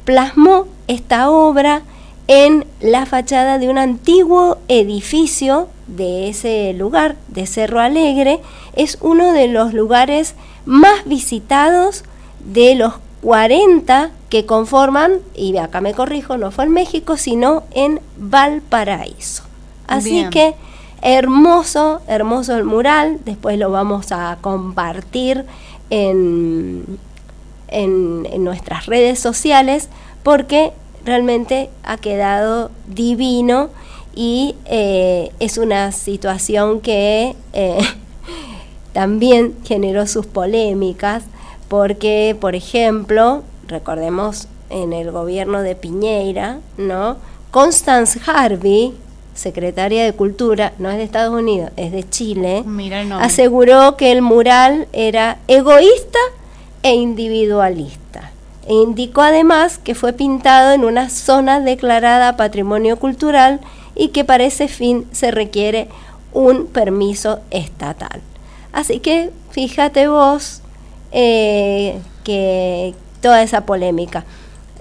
plasmó 0.04 0.66
esta 0.88 1.30
obra 1.30 1.82
en 2.28 2.64
la 2.80 3.06
fachada 3.06 3.58
de 3.58 3.68
un 3.68 3.78
antiguo 3.78 4.58
edificio 4.68 5.68
de 5.86 6.28
ese 6.28 6.72
lugar, 6.72 7.16
de 7.28 7.46
Cerro 7.46 7.80
Alegre. 7.80 8.40
Es 8.74 8.98
uno 9.00 9.32
de 9.32 9.48
los 9.48 9.74
lugares 9.74 10.34
más 10.64 11.04
visitados 11.04 12.04
de 12.44 12.74
los 12.74 12.94
40 13.22 14.10
que 14.28 14.46
conforman, 14.46 15.18
y 15.34 15.56
acá 15.58 15.80
me 15.80 15.94
corrijo, 15.94 16.36
no 16.38 16.50
fue 16.50 16.64
en 16.64 16.72
México, 16.72 17.16
sino 17.16 17.64
en 17.72 18.00
Valparaíso. 18.16 19.44
Así 19.86 20.26
que 20.30 20.54
hermoso, 21.02 22.00
hermoso 22.06 22.56
el 22.56 22.64
mural, 22.64 23.18
después 23.24 23.58
lo 23.58 23.70
vamos 23.70 24.12
a 24.12 24.38
compartir 24.40 25.44
en, 25.90 26.98
en, 27.68 28.26
en 28.30 28.44
nuestras 28.44 28.86
redes 28.86 29.18
sociales 29.18 29.88
porque 30.22 30.72
realmente 31.04 31.70
ha 31.82 31.96
quedado 31.96 32.70
divino 32.86 33.70
y 34.14 34.54
eh, 34.66 35.32
es 35.40 35.58
una 35.58 35.92
situación 35.92 36.80
que 36.80 37.34
eh, 37.52 37.78
también 38.92 39.54
generó 39.64 40.06
sus 40.06 40.26
polémicas 40.26 41.24
porque, 41.68 42.36
por 42.38 42.54
ejemplo, 42.54 43.42
recordemos 43.66 44.48
en 44.68 44.92
el 44.92 45.10
gobierno 45.10 45.62
de 45.62 45.74
Piñeira, 45.74 46.60
¿no? 46.76 47.16
Constance 47.50 48.20
Harvey, 48.26 48.94
secretaria 49.34 50.04
de 50.04 50.12
Cultura, 50.12 50.72
no 50.78 50.90
es 50.90 50.96
de 50.96 51.04
Estados 51.04 51.34
Unidos, 51.34 51.70
es 51.76 51.92
de 51.92 52.08
Chile, 52.08 52.64
aseguró 53.20 53.96
que 53.96 54.12
el 54.12 54.22
mural 54.22 54.88
era 54.92 55.38
egoísta 55.48 56.18
e 56.82 56.94
individualista. 56.94 58.30
E 58.66 58.74
indicó 58.74 59.22
además 59.22 59.78
que 59.78 59.94
fue 59.94 60.12
pintado 60.12 60.72
en 60.72 60.84
una 60.84 61.10
zona 61.10 61.60
declarada 61.60 62.36
Patrimonio 62.36 62.96
Cultural 62.96 63.60
y 63.94 64.08
que 64.08 64.24
para 64.24 64.44
ese 64.44 64.68
fin 64.68 65.06
se 65.12 65.30
requiere 65.30 65.88
un 66.32 66.66
permiso 66.66 67.40
estatal. 67.50 68.20
Así 68.72 69.00
que 69.00 69.30
fíjate 69.50 70.08
vos 70.08 70.62
eh, 71.10 71.98
que 72.24 72.94
toda 73.20 73.42
esa 73.42 73.66
polémica. 73.66 74.24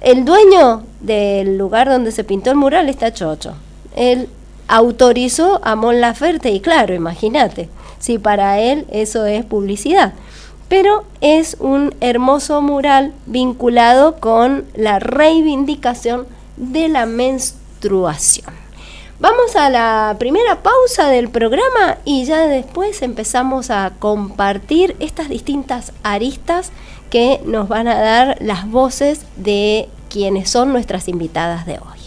El 0.02 0.26
dueño 0.26 0.84
del 1.00 1.58
lugar 1.58 1.90
donde 1.90 2.12
se 2.12 2.24
pintó 2.24 2.52
el 2.52 2.58
mural 2.58 2.90
está 2.90 3.14
chocho. 3.14 3.54
Él 3.96 4.30
autorizó 4.72 5.60
a 5.64 5.76
Mon 5.76 6.02
Laferte 6.02 6.50
y 6.50 6.60
claro, 6.60 6.96
imagínate, 6.96 7.70
si 8.00 8.18
para 8.18 8.60
él 8.60 8.88
eso 8.90 9.26
es 9.26 9.46
publicidad 9.46 10.14
pero 10.72 11.04
es 11.20 11.58
un 11.60 11.94
hermoso 12.00 12.62
mural 12.62 13.12
vinculado 13.26 14.22
con 14.22 14.64
la 14.74 15.00
reivindicación 15.00 16.28
de 16.56 16.88
la 16.88 17.06
menstruación. 17.06 18.54
Vamos 19.20 19.58
a 19.58 19.70
la 19.70 20.16
primera 20.18 20.64
pausa 20.64 21.10
del 21.10 21.28
programa 21.28 21.98
y 22.06 22.24
ya 22.24 22.48
después 22.48 23.02
empezamos 23.02 23.70
a 23.70 23.92
compartir 24.00 24.96
estas 25.00 25.28
distintas 25.28 25.92
aristas 26.04 26.72
que 27.10 27.42
nos 27.44 27.68
van 27.68 27.90
a 27.90 28.00
dar 28.00 28.38
las 28.40 28.72
voces 28.72 29.26
de 29.36 29.90
quienes 30.10 30.50
son 30.50 30.72
nuestras 30.72 31.10
invitadas 31.10 31.66
de 31.66 31.80
hoy. 31.80 32.01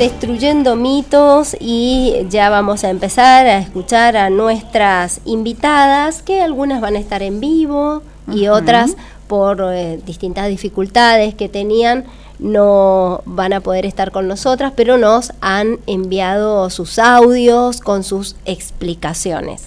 Destruyendo 0.00 0.76
mitos 0.76 1.54
y 1.60 2.14
ya 2.30 2.48
vamos 2.48 2.84
a 2.84 2.88
empezar 2.88 3.44
a 3.44 3.58
escuchar 3.58 4.16
a 4.16 4.30
nuestras 4.30 5.20
invitadas, 5.26 6.22
que 6.22 6.40
algunas 6.40 6.80
van 6.80 6.96
a 6.96 6.98
estar 6.98 7.22
en 7.22 7.38
vivo 7.38 8.00
y 8.32 8.48
otras 8.48 8.96
por 9.28 9.60
eh, 9.60 10.00
distintas 10.06 10.48
dificultades 10.48 11.34
que 11.34 11.50
tenían 11.50 12.06
no 12.38 13.20
van 13.26 13.52
a 13.52 13.60
poder 13.60 13.84
estar 13.84 14.10
con 14.10 14.26
nosotras, 14.26 14.72
pero 14.74 14.96
nos 14.96 15.34
han 15.42 15.76
enviado 15.86 16.70
sus 16.70 16.98
audios 16.98 17.82
con 17.82 18.02
sus 18.02 18.36
explicaciones. 18.46 19.64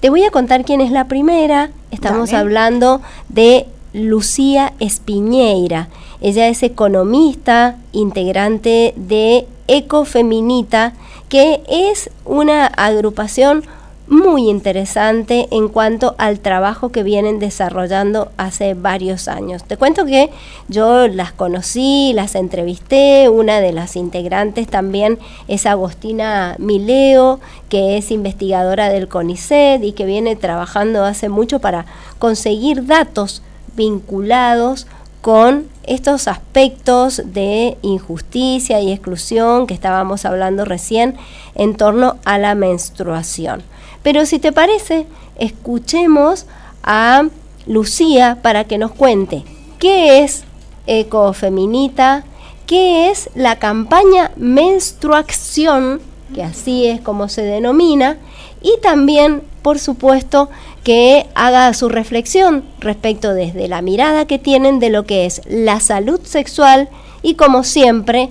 Te 0.00 0.08
voy 0.08 0.24
a 0.24 0.30
contar 0.30 0.64
quién 0.64 0.80
es 0.80 0.90
la 0.90 1.08
primera. 1.08 1.72
Estamos 1.90 2.30
Dale. 2.30 2.40
hablando 2.40 3.02
de 3.28 3.66
Lucía 3.92 4.72
Espiñeira. 4.80 5.90
Ella 6.22 6.46
es 6.46 6.62
economista, 6.62 7.76
integrante 7.90 8.94
de 8.96 9.48
Ecofeminita, 9.66 10.92
que 11.28 11.62
es 11.68 12.10
una 12.24 12.66
agrupación 12.66 13.64
muy 14.06 14.48
interesante 14.48 15.48
en 15.50 15.68
cuanto 15.68 16.14
al 16.18 16.38
trabajo 16.38 16.90
que 16.90 17.02
vienen 17.02 17.40
desarrollando 17.40 18.30
hace 18.36 18.74
varios 18.74 19.26
años. 19.26 19.64
Te 19.64 19.76
cuento 19.76 20.04
que 20.04 20.30
yo 20.68 21.08
las 21.08 21.32
conocí, 21.32 22.12
las 22.14 22.36
entrevisté, 22.36 23.28
una 23.28 23.58
de 23.60 23.72
las 23.72 23.96
integrantes 23.96 24.68
también 24.68 25.18
es 25.48 25.66
Agostina 25.66 26.54
Mileo, 26.58 27.40
que 27.68 27.96
es 27.96 28.12
investigadora 28.12 28.90
del 28.90 29.08
CONICET 29.08 29.82
y 29.82 29.90
que 29.90 30.06
viene 30.06 30.36
trabajando 30.36 31.04
hace 31.04 31.28
mucho 31.28 31.58
para 31.58 31.86
conseguir 32.20 32.86
datos 32.86 33.42
vinculados 33.74 34.86
con 35.22 35.68
estos 35.84 36.28
aspectos 36.28 37.22
de 37.24 37.78
injusticia 37.82 38.80
y 38.80 38.92
exclusión 38.92 39.66
que 39.66 39.74
estábamos 39.74 40.24
hablando 40.24 40.64
recién 40.64 41.16
en 41.54 41.76
torno 41.76 42.16
a 42.24 42.38
la 42.38 42.54
menstruación. 42.54 43.62
Pero 44.02 44.26
si 44.26 44.40
te 44.40 44.52
parece, 44.52 45.06
escuchemos 45.38 46.46
a 46.82 47.28
Lucía 47.66 48.38
para 48.42 48.64
que 48.64 48.78
nos 48.78 48.90
cuente 48.90 49.44
qué 49.78 50.24
es 50.24 50.42
Ecofeminita, 50.88 52.24
qué 52.66 53.10
es 53.10 53.30
la 53.36 53.60
campaña 53.60 54.32
Menstruación, 54.34 56.00
que 56.34 56.42
así 56.42 56.86
es 56.86 57.00
como 57.00 57.28
se 57.28 57.42
denomina, 57.42 58.18
y 58.62 58.80
también, 58.80 59.42
por 59.62 59.78
supuesto, 59.78 60.48
que 60.84 61.26
haga 61.34 61.72
su 61.74 61.88
reflexión 61.88 62.64
respecto 62.80 63.34
desde 63.34 63.68
la 63.68 63.82
mirada 63.82 64.26
que 64.26 64.38
tienen 64.38 64.80
de 64.80 64.90
lo 64.90 65.04
que 65.04 65.26
es 65.26 65.42
la 65.46 65.80
salud 65.80 66.20
sexual 66.24 66.88
y 67.22 67.34
como 67.34 67.62
siempre, 67.62 68.30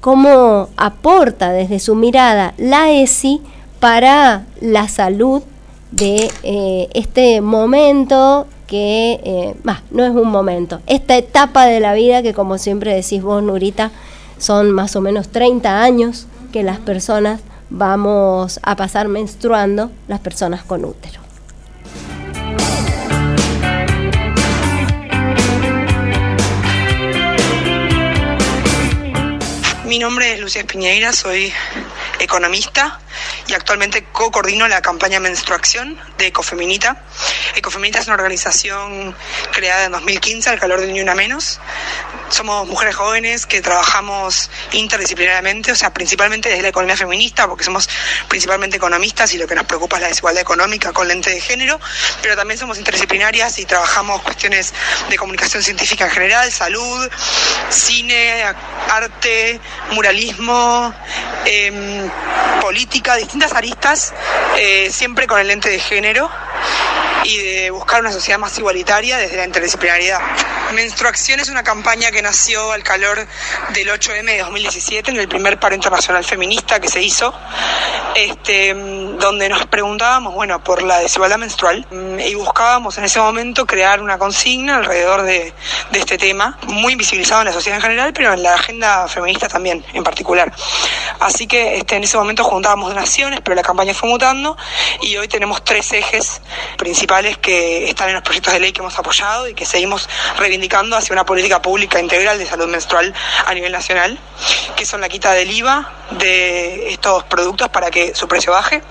cómo 0.00 0.68
aporta 0.76 1.50
desde 1.52 1.78
su 1.78 1.94
mirada 1.94 2.54
la 2.58 2.90
ESI 2.90 3.40
para 3.80 4.46
la 4.60 4.88
salud 4.88 5.42
de 5.90 6.30
eh, 6.42 6.88
este 6.94 7.40
momento 7.40 8.46
que, 8.66 9.20
eh, 9.24 9.54
bah, 9.64 9.82
no 9.90 10.04
es 10.04 10.10
un 10.10 10.28
momento, 10.28 10.80
esta 10.86 11.16
etapa 11.16 11.66
de 11.66 11.80
la 11.80 11.94
vida 11.94 12.22
que 12.22 12.34
como 12.34 12.58
siempre 12.58 12.94
decís 12.94 13.22
vos, 13.22 13.42
Nurita, 13.42 13.90
son 14.38 14.70
más 14.70 14.96
o 14.96 15.00
menos 15.00 15.28
30 15.28 15.82
años 15.82 16.26
que 16.52 16.62
las 16.62 16.78
personas 16.78 17.40
vamos 17.70 18.60
a 18.62 18.76
pasar 18.76 19.08
menstruando, 19.08 19.90
las 20.08 20.20
personas 20.20 20.62
con 20.62 20.84
útero. 20.84 21.20
Mi 29.84 29.98
nombre 29.98 30.34
es 30.34 30.40
Lucía 30.40 30.62
Espiñeira, 30.62 31.12
soy 31.12 31.52
economista 32.18 33.00
y 33.46 33.54
actualmente 33.54 34.04
co-coordino 34.12 34.68
la 34.68 34.82
campaña 34.82 35.20
Menstruación 35.20 35.98
de 36.18 36.28
Ecofeminita. 36.28 37.02
Ecofeminita 37.54 38.00
es 38.00 38.06
una 38.06 38.14
organización 38.14 39.14
creada 39.52 39.84
en 39.86 39.92
2015 39.92 40.50
al 40.50 40.58
calor 40.58 40.80
de 40.80 40.92
Ni 40.92 41.00
Una 41.00 41.14
Menos. 41.14 41.60
Somos 42.28 42.66
mujeres 42.66 42.96
jóvenes 42.96 43.46
que 43.46 43.62
trabajamos 43.62 44.50
interdisciplinariamente, 44.72 45.72
o 45.72 45.76
sea, 45.76 45.92
principalmente 45.92 46.48
desde 46.48 46.62
la 46.62 46.68
economía 46.68 46.96
feminista, 46.96 47.46
porque 47.46 47.64
somos 47.64 47.88
principalmente 48.28 48.76
economistas 48.76 49.32
y 49.34 49.38
lo 49.38 49.46
que 49.46 49.54
nos 49.54 49.64
preocupa 49.64 49.96
es 49.96 50.02
la 50.02 50.08
desigualdad 50.08 50.42
económica 50.42 50.92
con 50.92 51.08
lente 51.08 51.30
de 51.30 51.40
género, 51.40 51.80
pero 52.22 52.36
también 52.36 52.58
somos 52.58 52.78
interdisciplinarias 52.78 53.58
y 53.58 53.64
trabajamos 53.64 54.22
cuestiones 54.22 54.74
de 55.08 55.16
comunicación 55.16 55.62
científica 55.62 56.06
en 56.06 56.10
general, 56.10 56.50
salud, 56.50 57.08
cine, 57.70 58.44
arte, 58.90 59.60
muralismo, 59.92 60.92
em, 61.44 62.10
política, 62.60 63.15
distintas 63.16 63.52
aristas, 63.52 64.12
eh, 64.58 64.90
siempre 64.90 65.26
con 65.26 65.40
el 65.40 65.48
lente 65.48 65.68
de 65.68 65.78
género 65.78 66.30
y 67.24 67.38
de 67.38 67.70
buscar 67.70 68.00
una 68.00 68.12
sociedad 68.12 68.38
más 68.38 68.56
igualitaria 68.58 69.16
desde 69.18 69.36
la 69.36 69.44
interdisciplinariedad. 69.44 70.20
Menstruación 70.74 71.40
es 71.40 71.48
una 71.48 71.62
campaña 71.62 72.10
que 72.10 72.22
nació 72.22 72.72
al 72.72 72.82
calor 72.82 73.26
del 73.70 73.88
8M 73.88 74.24
de 74.24 74.38
2017, 74.38 75.10
en 75.10 75.18
el 75.18 75.28
primer 75.28 75.58
paro 75.58 75.74
internacional 75.74 76.24
feminista 76.24 76.80
que 76.80 76.88
se 76.88 77.02
hizo, 77.02 77.34
este, 78.14 78.74
mm, 78.74 79.05
donde 79.18 79.48
nos 79.48 79.66
preguntábamos, 79.66 80.34
bueno, 80.34 80.62
por 80.62 80.82
la 80.82 80.98
desigualdad 80.98 81.38
menstrual 81.38 81.86
mm, 81.90 82.20
y 82.20 82.34
buscábamos 82.34 82.98
en 82.98 83.04
ese 83.04 83.20
momento 83.20 83.66
crear 83.66 84.00
una 84.00 84.18
consigna 84.18 84.76
alrededor 84.76 85.22
de, 85.22 85.52
este 85.92 86.18
tema, 86.18 86.58
muy 86.66 86.92
invisibilizado 86.92 87.40
en 87.40 87.46
la 87.46 87.52
sociedad 87.52 87.78
en 87.78 87.82
general, 87.82 88.12
pero 88.12 88.32
en 88.32 88.42
la 88.42 88.54
agenda 88.54 89.08
feminista 89.08 89.48
también, 89.48 89.84
en 89.92 90.04
particular. 90.04 90.52
Así 91.20 91.46
que 91.46 91.78
este, 91.78 91.96
en 91.96 92.04
ese 92.04 92.16
momento 92.18 92.44
juntábamos 92.44 92.90
donaciones, 92.90 93.40
pero 93.42 93.54
la 93.54 93.62
campaña 93.62 93.94
fue 93.94 94.08
mutando 94.08 94.56
y 95.00 95.16
hoy 95.16 95.26
tenemos 95.26 95.64
tres 95.64 95.92
ejes 95.92 96.42
principales 96.76 97.38
que 97.38 97.88
están 97.88 98.08
en 98.08 98.14
los 98.14 98.22
proyectos 98.22 98.52
de 98.52 98.60
ley 98.60 98.72
que 98.72 98.80
hemos 98.80 98.98
apoyado 98.98 99.48
y 99.48 99.54
que 99.54 99.64
seguimos 99.64 100.08
reivindicando 100.38 100.96
hacia 100.96 101.14
una 101.14 101.24
política 101.24 101.62
pública 101.62 101.98
integral 101.98 102.38
de 102.38 102.46
salud 102.46 102.68
menstrual 102.68 103.14
a 103.46 103.54
nivel 103.54 103.72
nacional, 103.72 104.18
que 104.76 104.84
son 104.84 105.00
la 105.00 105.08
quita 105.08 105.32
del 105.32 105.50
IVA 105.50 105.90
de 106.10 106.92
estos 106.92 107.24
productos 107.24 107.68
para 107.68 107.90
que 107.90 108.14
su 108.14 108.28
precio 108.28 108.52
baje, 108.52 108.82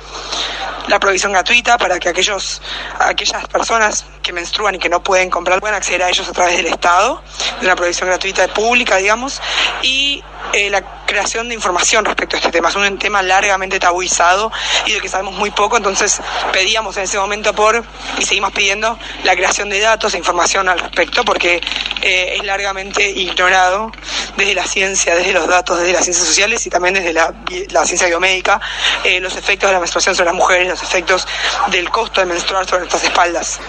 la 0.88 1.00
provisión 1.00 1.32
gratuita 1.32 1.78
para 1.78 2.00
que 2.00 2.10
aquellos, 2.10 2.62
aquellas 3.00 3.48
personas 3.48 4.06
que 4.26 4.34
menstruan 4.34 4.76
y 4.76 4.80
que 4.80 4.90
no 4.90 5.04
pueden 5.04 5.30
comprar 5.30 5.60
puedan 5.60 5.76
acceder 5.76 6.02
a 6.02 6.10
ellos 6.10 6.28
a 6.28 6.34
través 6.34 6.58
del 6.58 6.66
Estado, 6.66 7.22
de 7.60 7.68
una 7.68 7.76
provisión 7.76 8.10
gratuita 8.10 8.48
pública, 8.48 8.98
digamos, 8.98 9.40
y 9.84 10.24
eh, 10.54 10.70
la 10.70 10.82
creación 11.06 11.48
de 11.48 11.54
información 11.54 12.06
respecto 12.06 12.36
a 12.36 12.40
este 12.40 12.52
tema. 12.52 12.70
Es 12.70 12.76
un 12.76 12.98
tema 12.98 13.22
largamente 13.22 13.80
tabuizado 13.80 14.52
y 14.86 14.94
del 14.94 15.02
que 15.02 15.10
sabemos 15.10 15.36
muy 15.36 15.52
poco, 15.52 15.78
entonces 15.78 16.20
pedíamos 16.52 16.98
en 16.98 17.04
ese 17.04 17.20
momento 17.20 17.54
por, 17.54 17.84
y 18.18 18.26
seguimos 18.26 18.52
pidiendo, 18.52 18.98
la 19.24 19.36
creación 19.36 19.70
de 19.70 19.80
datos 19.80 20.14
e 20.14 20.18
información 20.18 20.68
al 20.70 20.80
respecto, 20.80 21.24
porque 21.24 21.62
eh, 22.02 22.36
es 22.38 22.44
largamente 22.44 23.10
ignorado 23.10 23.92
desde 24.38 24.56
la 24.56 24.66
ciencia, 24.66 25.16
desde 25.16 25.34
los 25.34 25.48
datos, 25.48 25.80
desde 25.80 25.94
las 25.94 26.04
ciencias 26.04 26.28
sociales 26.28 26.66
y 26.66 26.70
también 26.70 26.96
desde 26.96 27.14
la, 27.14 27.34
la 27.70 27.86
ciencia 27.86 28.08
biomédica, 28.08 28.60
eh, 29.04 29.20
los 29.20 29.36
efectos 29.36 29.70
de 29.70 29.74
la 29.74 29.80
menstruación 29.80 30.16
sobre 30.16 30.28
las 30.28 30.36
mujeres, 30.36 30.68
los 30.68 30.82
efectos 30.82 31.28
del 31.68 31.90
costo 31.90 32.22
de 32.22 32.28
menstruar 32.28 32.66
sobre 32.66 32.80
nuestras 32.80 33.04
espaldas. 33.04 33.60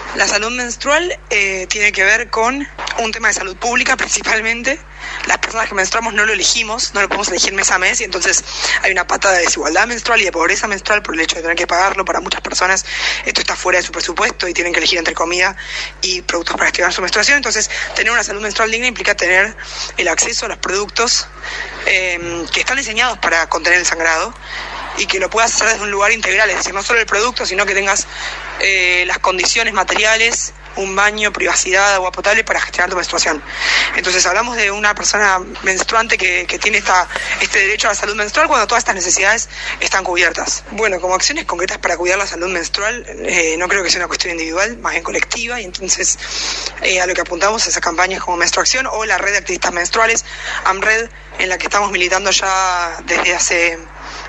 Menstrual 0.53 1.19
eh, 1.29 1.67
tiene 1.67 1.91
que 1.91 2.03
ver 2.03 2.29
con 2.29 2.67
un 2.99 3.11
tema 3.11 3.27
de 3.29 3.33
salud 3.33 3.55
pública 3.57 3.95
principalmente. 3.95 4.79
Las 5.27 5.37
personas 5.37 5.67
que 5.69 5.75
menstruamos 5.75 6.13
no 6.13 6.25
lo 6.25 6.33
elegimos, 6.33 6.93
no 6.93 7.01
lo 7.01 7.07
podemos 7.07 7.29
elegir 7.29 7.53
mes 7.53 7.71
a 7.71 7.77
mes 7.77 8.01
y 8.01 8.03
entonces 8.03 8.43
hay 8.81 8.91
una 8.91 9.05
pata 9.07 9.31
de 9.31 9.39
desigualdad 9.41 9.87
menstrual 9.87 10.21
y 10.21 10.25
de 10.25 10.31
pobreza 10.31 10.67
menstrual 10.67 11.01
por 11.01 11.15
el 11.15 11.21
hecho 11.21 11.35
de 11.35 11.43
tener 11.43 11.55
que 11.55 11.67
pagarlo. 11.67 12.05
Para 12.05 12.19
muchas 12.19 12.41
personas 12.41 12.85
esto 13.25 13.41
está 13.41 13.55
fuera 13.55 13.79
de 13.79 13.85
su 13.85 13.91
presupuesto 13.91 14.47
y 14.47 14.53
tienen 14.53 14.73
que 14.73 14.79
elegir 14.79 14.99
entre 14.99 15.13
comida 15.13 15.55
y 16.01 16.21
productos 16.21 16.55
para 16.55 16.67
gestionar 16.67 16.93
su 16.93 17.01
menstruación. 17.01 17.37
Entonces, 17.37 17.69
tener 17.95 18.11
una 18.11 18.23
salud 18.23 18.41
menstrual 18.41 18.71
digna 18.71 18.87
implica 18.87 19.15
tener 19.15 19.55
el 19.97 20.07
acceso 20.07 20.45
a 20.45 20.49
los 20.49 20.57
productos 20.57 21.27
eh, 21.85 22.45
que 22.51 22.59
están 22.59 22.77
diseñados 22.77 23.17
para 23.19 23.47
contener 23.47 23.79
el 23.79 23.85
sangrado 23.85 24.33
y 24.97 25.05
que 25.05 25.19
lo 25.19 25.29
puedas 25.29 25.53
hacer 25.53 25.69
desde 25.69 25.83
un 25.83 25.91
lugar 25.91 26.11
integral, 26.11 26.49
es 26.49 26.57
decir, 26.57 26.73
no 26.73 26.83
solo 26.83 26.99
el 26.99 27.05
producto, 27.05 27.45
sino 27.45 27.65
que 27.65 27.73
tengas 27.73 28.07
eh, 28.59 29.03
las 29.05 29.19
condiciones 29.19 29.73
materiales, 29.73 30.53
un 30.77 30.95
baño, 30.95 31.31
privacidad, 31.31 31.95
agua 31.95 32.11
potable 32.11 32.43
para 32.43 32.61
gestionar 32.61 32.89
tu 32.89 32.95
menstruación. 32.95 33.41
Entonces 33.95 34.25
hablamos 34.25 34.55
de 34.55 34.71
una 34.71 34.95
persona 34.95 35.39
menstruante 35.63 36.17
que, 36.17 36.45
que 36.47 36.59
tiene 36.59 36.77
esta, 36.77 37.07
este 37.41 37.59
derecho 37.59 37.87
a 37.87 37.91
la 37.91 37.95
salud 37.95 38.15
menstrual 38.15 38.47
cuando 38.47 38.67
todas 38.67 38.81
estas 38.81 38.95
necesidades 38.95 39.49
están 39.79 40.03
cubiertas. 40.03 40.63
Bueno, 40.71 40.99
como 40.99 41.15
acciones 41.15 41.45
concretas 41.45 41.77
para 41.77 41.97
cuidar 41.97 42.17
la 42.17 42.27
salud 42.27 42.47
menstrual, 42.47 43.05
eh, 43.07 43.55
no 43.57 43.67
creo 43.67 43.83
que 43.83 43.89
sea 43.89 43.99
una 43.99 44.07
cuestión 44.07 44.31
individual, 44.31 44.77
más 44.77 44.93
bien 44.93 45.03
colectiva, 45.03 45.59
y 45.59 45.65
entonces 45.65 46.17
eh, 46.81 47.01
a 47.01 47.05
lo 47.05 47.13
que 47.13 47.21
apuntamos 47.21 47.65
a 47.65 47.69
esas 47.69 47.81
campañas 47.81 48.21
como 48.21 48.37
Menstruación 48.37 48.87
o 48.87 49.05
la 49.05 49.17
red 49.17 49.31
de 49.31 49.37
activistas 49.39 49.73
menstruales, 49.73 50.25
AMRED, 50.65 51.09
en 51.39 51.49
la 51.49 51.57
que 51.57 51.65
estamos 51.65 51.91
militando 51.91 52.31
ya 52.31 52.97
desde 53.05 53.33
hace 53.33 53.79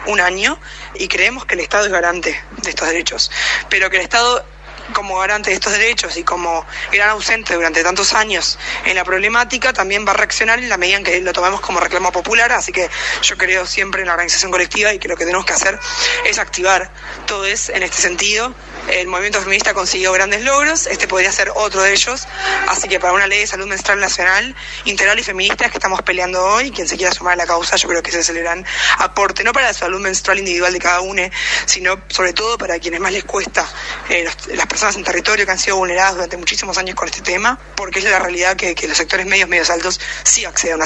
un 0.07 0.21
año 0.21 0.59
y 0.95 1.09
creemos 1.09 1.45
que 1.45 1.55
el 1.55 1.61
Estado 1.61 1.87
es 1.87 1.93
garante 1.93 2.43
de 2.63 2.71
estos 2.71 2.89
derechos, 2.89 3.31
pero 3.69 3.91
que 3.91 3.97
el 3.97 4.03
Estado 4.03 4.45
como 4.93 5.19
garante 5.19 5.51
de 5.51 5.57
estos 5.57 5.73
derechos 5.73 6.17
y 6.17 6.25
como 6.25 6.65
gran 6.93 7.11
ausente 7.11 7.55
durante 7.55 7.83
tantos 7.83 8.13
años 8.15 8.59
en 8.85 8.95
la 8.95 9.05
problemática, 9.05 9.73
también 9.73 10.07
va 10.07 10.13
a 10.13 10.15
reaccionar 10.15 10.59
en 10.59 10.69
la 10.69 10.77
medida 10.77 10.99
en 10.99 11.05
que 11.05 11.21
lo 11.21 11.33
tomemos 11.33 11.61
como 11.61 11.81
reclamo 11.81 12.13
popular. 12.13 12.53
Así 12.53 12.73
que 12.73 12.89
yo 13.23 13.37
creo 13.37 13.67
siempre 13.67 14.03
en 14.03 14.09
la 14.09 14.15
organización 14.15 14.51
colectiva 14.51 14.93
y 14.93 14.99
que 14.99 15.09
lo 15.09 15.17
que 15.17 15.25
tenemos 15.25 15.45
que 15.45 15.53
hacer 15.53 15.79
es 16.25 16.39
activar 16.39 16.91
todo 17.27 17.45
eso 17.45 17.73
en 17.73 17.83
este 17.83 18.01
sentido. 18.01 18.55
El 18.89 19.07
movimiento 19.07 19.41
feminista 19.41 19.75
consiguió 19.75 20.13
grandes 20.13 20.43
logros, 20.43 20.87
este 20.87 21.07
podría 21.07 21.31
ser 21.33 21.53
otro 21.55 21.83
de 21.83 21.93
ellos. 21.93 22.27
Así 22.69 22.89
que 22.89 22.99
para 22.99 23.13
una 23.13 23.27
ley 23.27 23.41
de 23.41 23.47
salud 23.47 23.67
menstrual 23.67 24.01
nacional, 24.01 24.55
integral 24.85 25.19
y 25.19 25.23
feminista 25.23 25.67
es 25.67 25.71
que 25.71 25.79
estamos 25.79 26.03
peleando 26.03 26.43
hoy, 26.45 26.71
quien 26.71 26.89
se 26.89 26.97
quiera 26.97 27.13
sumar 27.13 27.35
a 27.35 27.37
la 27.37 27.47
causa, 27.47 27.77
yo 27.77 27.89
creo 27.89 28.03
que 28.03 28.11
ese 28.11 28.21
es 28.21 28.29
el 28.31 28.39
gran 28.39 28.65
aporte, 28.99 29.45
no 29.45 29.53
para 29.53 29.67
la 29.67 29.75
salud 29.75 30.01
menstrual 30.01 30.39
individual 30.39 30.73
de 30.73 30.79
cada 30.79 31.01
uno, 31.01 31.23
sino 31.67 32.01
sobre 32.09 32.33
todo 32.33 32.57
para 32.57 32.79
quienes 32.79 33.01
más 33.01 33.13
les 33.13 33.25
cuesta, 33.25 33.69
eh, 34.09 34.25
las 34.25 34.67
personas 34.67 34.78
en 34.83 35.03
territorio 35.03 35.45
que 35.45 35.51
han 35.51 35.59
sido 35.59 35.77
vulneradas 35.77 36.15
durante 36.15 36.37
muchísimos 36.37 36.79
años 36.79 36.95
con 36.95 37.09
este 37.09 37.21
tema, 37.21 37.59
porque 37.75 37.99
es 37.99 38.05
la 38.05 38.19
realidad 38.21 38.57
que, 38.57 38.77
los 38.87 38.97
sectores 38.97 39.27
medios, 39.27 39.49
medios 39.49 39.71
altos, 39.71 40.01
sí 40.23 40.45
acceden 40.45 40.81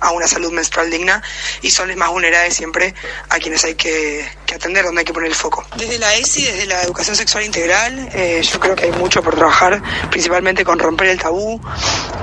a, 0.00 0.10
una 0.12 0.26
salud 0.26 0.52
menstrual 0.52 0.90
digna 0.90 1.22
y 1.62 1.70
son 1.70 1.88
los 1.88 1.96
más 1.96 2.10
vulnerables 2.10 2.54
siempre 2.54 2.94
a 3.30 3.38
quienes 3.38 3.64
hay 3.64 3.76
que, 3.76 4.28
atender, 4.54 4.84
donde 4.84 5.00
hay 5.00 5.04
que 5.04 5.12
poner 5.12 5.30
el 5.30 5.34
foco. 5.34 5.66
Desde 5.76 5.98
la 5.98 6.14
ESI, 6.14 6.44
desde 6.44 6.66
la 6.66 6.82
educación 6.82 7.16
sexual 7.16 7.44
integral, 7.44 8.08
eh, 8.12 8.42
yo 8.42 8.60
creo 8.60 8.76
que 8.76 8.84
hay 8.84 8.92
mucho 8.92 9.22
por 9.22 9.34
trabajar, 9.34 9.82
principalmente 10.10 10.64
con 10.64 10.78
romper 10.78 11.08
el 11.08 11.18
tabú, 11.18 11.60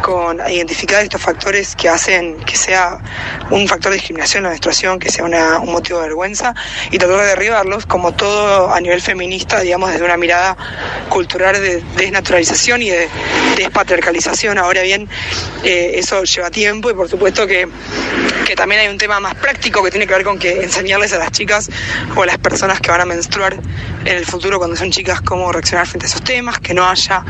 con 0.01 0.39
identificar 0.49 1.03
estos 1.03 1.21
factores 1.21 1.75
que 1.75 1.89
hacen 1.89 2.37
que 2.45 2.55
sea 2.55 2.99
un 3.49 3.67
factor 3.67 3.91
de 3.91 3.97
discriminación 3.97 4.43
la 4.43 4.49
menstruación, 4.49 4.99
que 4.99 5.11
sea 5.11 5.25
un 5.25 5.71
motivo 5.71 5.99
de 5.99 6.05
vergüenza 6.05 6.53
y 6.91 6.97
tratar 6.97 7.21
de 7.21 7.27
derribarlos, 7.27 7.85
como 7.85 8.13
todo 8.13 8.71
a 8.71 8.79
nivel 8.79 9.01
feminista, 9.01 9.59
digamos, 9.59 9.91
desde 9.91 10.05
una 10.05 10.17
mirada 10.17 10.55
cultural 11.09 11.61
de 11.61 11.83
desnaturalización 11.97 12.81
y 12.81 12.89
de 12.89 13.09
despatriarcalización. 13.57 14.57
Ahora 14.57 14.81
bien, 14.81 15.07
eh, 15.63 15.91
eso 15.95 16.23
lleva 16.23 16.49
tiempo 16.49 16.89
y 16.89 16.93
por 16.93 17.09
supuesto 17.09 17.47
que, 17.47 17.67
que 18.45 18.55
también 18.55 18.81
hay 18.81 18.87
un 18.87 18.97
tema 18.97 19.19
más 19.19 19.35
práctico 19.35 19.83
que 19.83 19.91
tiene 19.91 20.07
que 20.07 20.13
ver 20.13 20.23
con 20.23 20.39
que 20.39 20.63
enseñarles 20.63 21.13
a 21.13 21.17
las 21.17 21.31
chicas 21.31 21.69
o 22.15 22.23
a 22.23 22.25
las 22.25 22.37
personas 22.37 22.79
que 22.79 22.91
van 22.91 23.01
a 23.01 23.05
menstruar 23.05 23.57
en 24.05 24.17
el 24.17 24.25
futuro 24.25 24.57
cuando 24.57 24.75
son 24.75 24.91
chicas 24.91 25.21
cómo 25.21 25.51
reaccionar 25.51 25.87
frente 25.87 26.05
a 26.05 26.09
esos 26.09 26.23
temas, 26.23 26.59
que 26.59 26.73
no 26.73 26.87
haya, 26.87 27.23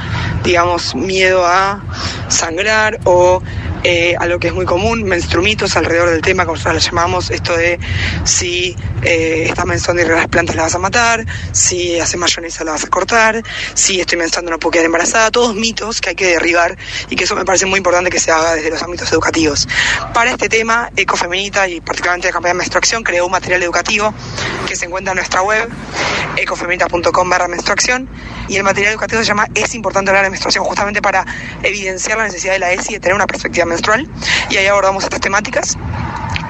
digamos, 0.43 0.95
miedo 0.95 1.45
a 1.45 1.83
sangrar 2.29 2.99
o 3.03 3.41
eh, 3.83 4.15
a 4.19 4.27
lo 4.27 4.39
que 4.39 4.47
es 4.47 4.53
muy 4.53 4.65
común, 4.65 5.03
menstrumitos 5.03 5.75
alrededor 5.75 6.11
del 6.11 6.21
tema, 6.21 6.45
como 6.45 6.55
nosotros 6.55 6.83
lo 6.83 6.91
llamamos, 6.91 7.31
esto 7.31 7.57
de 7.57 7.79
si 8.25 8.75
eh, 9.01 9.45
estás 9.49 9.65
menstruando 9.65 10.03
y 10.03 10.05
las 10.05 10.27
plantas 10.27 10.55
las 10.55 10.65
vas 10.65 10.75
a 10.75 10.79
matar, 10.79 11.25
si 11.51 11.99
hace 11.99 12.15
mayonesa 12.15 12.63
la 12.63 12.73
vas 12.73 12.83
a 12.83 12.87
cortar, 12.87 13.41
si 13.73 13.99
estoy 13.99 14.17
menstruando 14.17 14.51
no 14.51 14.59
puedo 14.59 14.71
quedar 14.71 14.85
embarazada, 14.85 15.31
todos 15.31 15.55
mitos 15.55 16.01
que 16.01 16.09
hay 16.09 16.15
que 16.15 16.27
derribar 16.27 16.77
y 17.09 17.15
que 17.15 17.23
eso 17.23 17.35
me 17.35 17.45
parece 17.45 17.65
muy 17.65 17.77
importante 17.77 18.09
que 18.09 18.19
se 18.19 18.31
haga 18.31 18.55
desde 18.55 18.69
los 18.69 18.81
ámbitos 18.81 19.11
educativos. 19.11 19.67
Para 20.13 20.31
este 20.31 20.49
tema, 20.49 20.89
Ecofeminita 20.95 21.67
y 21.67 21.81
particularmente 21.81 22.27
la 22.27 22.33
campaña 22.33 22.53
de 22.53 22.59
menstruación 22.59 23.03
creó 23.03 23.25
un 23.25 23.31
material 23.31 23.63
educativo 23.63 24.13
que 24.67 24.75
se 24.75 24.85
encuentra 24.85 25.11
en 25.11 25.17
nuestra 25.17 25.41
web, 25.41 25.69
ecofeminita.com 26.37 27.29
barra 27.29 27.47
menstruación, 27.47 28.09
y 28.47 28.57
el 28.57 28.63
material 28.63 28.93
educativo 28.93 29.21
se 29.21 29.27
llama 29.27 29.47
Es 29.55 29.73
importante 29.75 30.09
hablar 30.09 30.25
de 30.25 30.29
menstruación, 30.29 30.63
justamente 30.65 31.01
para 31.01 31.25
evidenciar 31.63 32.17
la 32.17 32.25
necesidad 32.25 32.53
de 32.53 32.59
la 32.59 32.71
ESI 32.71 32.93
de 32.93 32.99
tener 32.99 33.15
una 33.15 33.27
perspectiva 33.27 33.65
menstrual 33.65 34.09
y 34.49 34.57
ahí 34.57 34.67
abordamos 34.67 35.03
estas 35.03 35.21
temáticas 35.21 35.77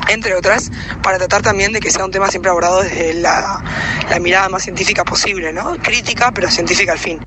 entre 0.07 0.35
otras, 0.35 0.71
para 1.03 1.17
tratar 1.17 1.41
también 1.41 1.71
de 1.71 1.79
que 1.79 1.89
sea 1.89 2.03
un 2.03 2.11
tema 2.11 2.29
siempre 2.29 2.49
abordado 2.49 2.81
desde 2.81 3.13
la, 3.13 3.63
la 4.09 4.19
mirada 4.19 4.49
más 4.49 4.63
científica 4.63 5.05
posible, 5.05 5.53
¿no? 5.53 5.77
Crítica, 5.77 6.31
pero 6.33 6.49
científica 6.49 6.90
al 6.91 6.99
fin. 6.99 7.19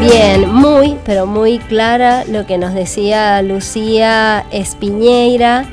Bien, 0.00 0.48
muy, 0.52 0.96
pero 1.04 1.26
muy 1.26 1.58
clara 1.58 2.24
lo 2.24 2.46
que 2.46 2.58
nos 2.58 2.74
decía 2.74 3.42
Lucía 3.42 4.46
Espiñeira, 4.52 5.66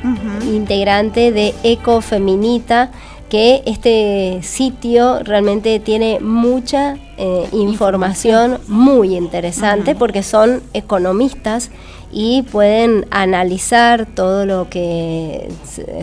integrante 0.44 1.30
de 1.30 1.54
Ecofeminita 1.62 2.90
que 3.28 3.62
este 3.66 4.40
sitio 4.42 5.20
realmente 5.22 5.78
tiene 5.80 6.20
mucha 6.20 6.96
eh, 7.16 7.48
información. 7.52 8.58
muy 8.68 9.16
interesante 9.16 9.94
porque 9.94 10.22
son 10.22 10.62
economistas 10.72 11.70
y 12.16 12.42
pueden 12.42 13.06
analizar 13.10 14.06
todo 14.06 14.46
lo 14.46 14.70
que 14.70 15.48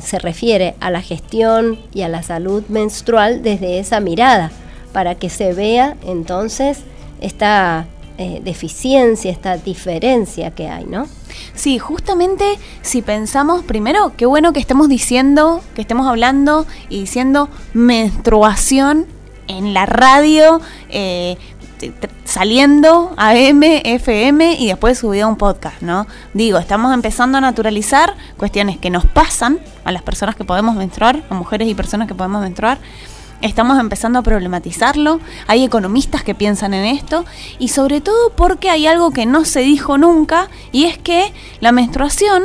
se, 0.02 0.20
refiere 0.20 0.76
a 0.82 0.92
la 0.92 1.02
gestión 1.02 1.80
y 1.94 2.02
a 2.02 2.10
la 2.10 2.22
salud 2.22 2.66
menstrual 2.68 3.44
desde 3.44 3.80
esa 3.80 4.02
mirada, 4.02 4.52
para 4.92 5.16
que 5.16 5.30
se 5.30 5.54
vea 5.54 5.96
entonces 6.06 6.80
esta 7.22 7.86
eh, 8.18 8.42
deficiencia, 8.44 9.32
esta 9.32 9.56
diferencia 9.56 10.52
que 10.52 10.68
hay, 10.68 10.84
¿no? 10.84 11.08
Sí, 11.56 11.80
justamente 11.80 12.60
si 12.82 13.02
pensamos, 13.02 13.64
primero, 13.64 14.12
qué 14.18 14.26
bueno 14.26 14.52
que 14.52 14.60
estemos 14.60 14.90
diciendo, 14.90 15.62
que 15.76 15.82
estemos 15.82 16.08
hablando 16.08 16.68
y 16.90 17.00
diciendo 17.00 17.48
menstruación 17.74 19.06
en 19.48 19.74
la 19.74 19.86
radio, 19.86 20.60
eh, 20.90 21.38
saliendo 22.24 23.14
a 23.18 23.36
M, 23.36 23.82
FM 23.84 24.56
y 24.60 24.68
después 24.68 25.00
subido 25.00 25.26
a 25.26 25.30
un 25.30 25.36
podcast, 25.36 25.82
¿no? 25.82 26.08
Digo, 26.34 26.58
estamos 26.58 26.94
empezando 26.94 27.38
a 27.38 27.42
naturalizar 27.42 28.16
cuestiones 28.38 28.78
que 28.78 28.90
nos 28.90 29.06
pasan 29.06 29.60
a 29.84 29.92
las 29.92 30.02
personas 30.02 30.36
que 30.36 30.44
podemos 30.44 30.76
menstruar, 30.76 31.24
a 31.30 31.34
mujeres 31.34 31.68
y 31.68 31.76
personas 31.76 32.08
que 32.08 32.16
podemos 32.16 32.42
menstruar, 32.42 32.80
estamos 33.42 33.80
empezando 33.80 34.20
a 34.20 34.22
problematizarlo, 34.22 35.20
hay 35.48 35.64
economistas 35.64 36.24
que 36.24 36.36
piensan 36.36 36.74
en 36.74 36.86
esto 36.86 37.26
y 37.60 37.70
sobre 37.70 38.02
todo 38.02 38.32
porque 38.36 38.70
hay 38.70 38.88
algo 38.88 39.12
que 39.12 39.26
no 39.26 39.46
se 39.46 39.62
dijo 39.62 39.98
nunca 39.98 40.48
y 40.72 40.86
es 40.86 40.98
que 40.98 41.34
la 41.60 41.72
menstruación, 41.72 42.44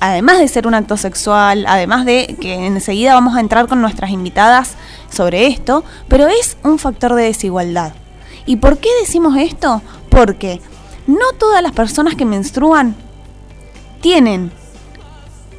además 0.00 0.38
de 0.38 0.48
ser 0.48 0.66
un 0.66 0.74
acto 0.74 0.96
sexual, 0.96 1.64
además 1.68 2.04
de 2.06 2.36
que 2.40 2.66
enseguida 2.66 3.14
vamos 3.14 3.36
a 3.36 3.40
entrar 3.40 3.68
con 3.68 3.80
nuestras 3.80 4.10
invitadas 4.10 4.74
sobre 5.10 5.46
esto, 5.46 5.84
pero 6.08 6.26
es 6.28 6.56
un 6.64 6.78
factor 6.78 7.14
de 7.14 7.24
desigualdad. 7.24 7.92
¿Y 8.46 8.56
por 8.56 8.78
qué 8.78 8.88
decimos 9.00 9.36
esto? 9.36 9.82
Porque 10.10 10.60
no 11.06 11.32
todas 11.38 11.62
las 11.62 11.72
personas 11.72 12.14
que 12.14 12.24
menstruan 12.24 12.96
tienen 14.00 14.52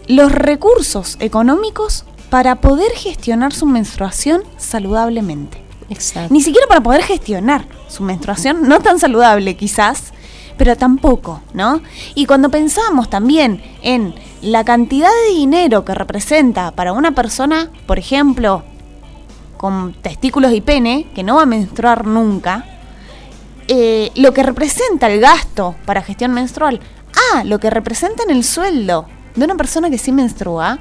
los 0.08 0.32
recursos 0.32 1.18
económicos 1.20 2.06
para 2.30 2.56
poder 2.56 2.92
gestionar 2.94 3.54
su 3.54 3.66
menstruación 3.66 4.44
saludablemente. 4.58 5.64
Exacto. 5.90 6.34
Ni 6.34 6.42
siquiera 6.42 6.68
para 6.68 6.82
poder 6.82 7.04
gestionar 7.04 7.68
su 7.88 8.04
menstruación, 8.04 8.68
no 8.68 8.80
tan 8.80 9.00
saludable 9.00 9.56
quizás, 9.56 10.14
pero 10.58 10.76
tampoco, 10.76 11.42
¿no? 11.54 11.82
Y 12.16 12.26
cuando 12.26 12.50
pensamos 12.50 13.10
también 13.10 13.62
en 13.82 14.16
la 14.42 14.64
cantidad 14.64 15.10
de 15.28 15.36
dinero 15.36 15.86
que 15.86 15.94
representa 15.94 16.72
para 16.72 16.94
una 16.94 17.12
persona, 17.14 17.70
por 17.86 18.00
ejemplo, 18.00 18.64
con 19.58 19.94
testículos 19.94 20.54
y 20.54 20.62
pene, 20.62 21.08
que 21.16 21.24
no 21.24 21.36
va 21.36 21.44
a 21.44 21.46
menstruar 21.46 22.06
nunca, 22.06 22.66
eh, 23.68 24.12
lo 24.16 24.34
que 24.34 24.44
representa 24.44 25.08
el 25.08 25.20
gasto 25.20 25.76
para 25.86 26.02
gestión 26.02 26.34
menstrual, 26.34 26.80
ah, 27.34 27.44
lo 27.44 27.60
que 27.60 27.70
representa 27.70 28.24
en 28.24 28.32
el 28.32 28.44
sueldo 28.44 29.08
de 29.36 29.46
una 29.46 29.56
persona 29.56 29.90
que 29.90 29.98
sí 29.98 30.12
menstrua, 30.12 30.80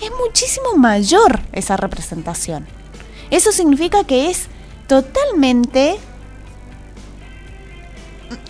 es 0.00 0.10
muchísimo 0.24 0.74
mayor 0.76 1.40
esa 1.52 1.76
representación. 1.76 2.66
Eso 3.30 3.52
significa 3.52 4.04
que 4.04 4.30
es 4.30 4.46
totalmente 4.86 5.98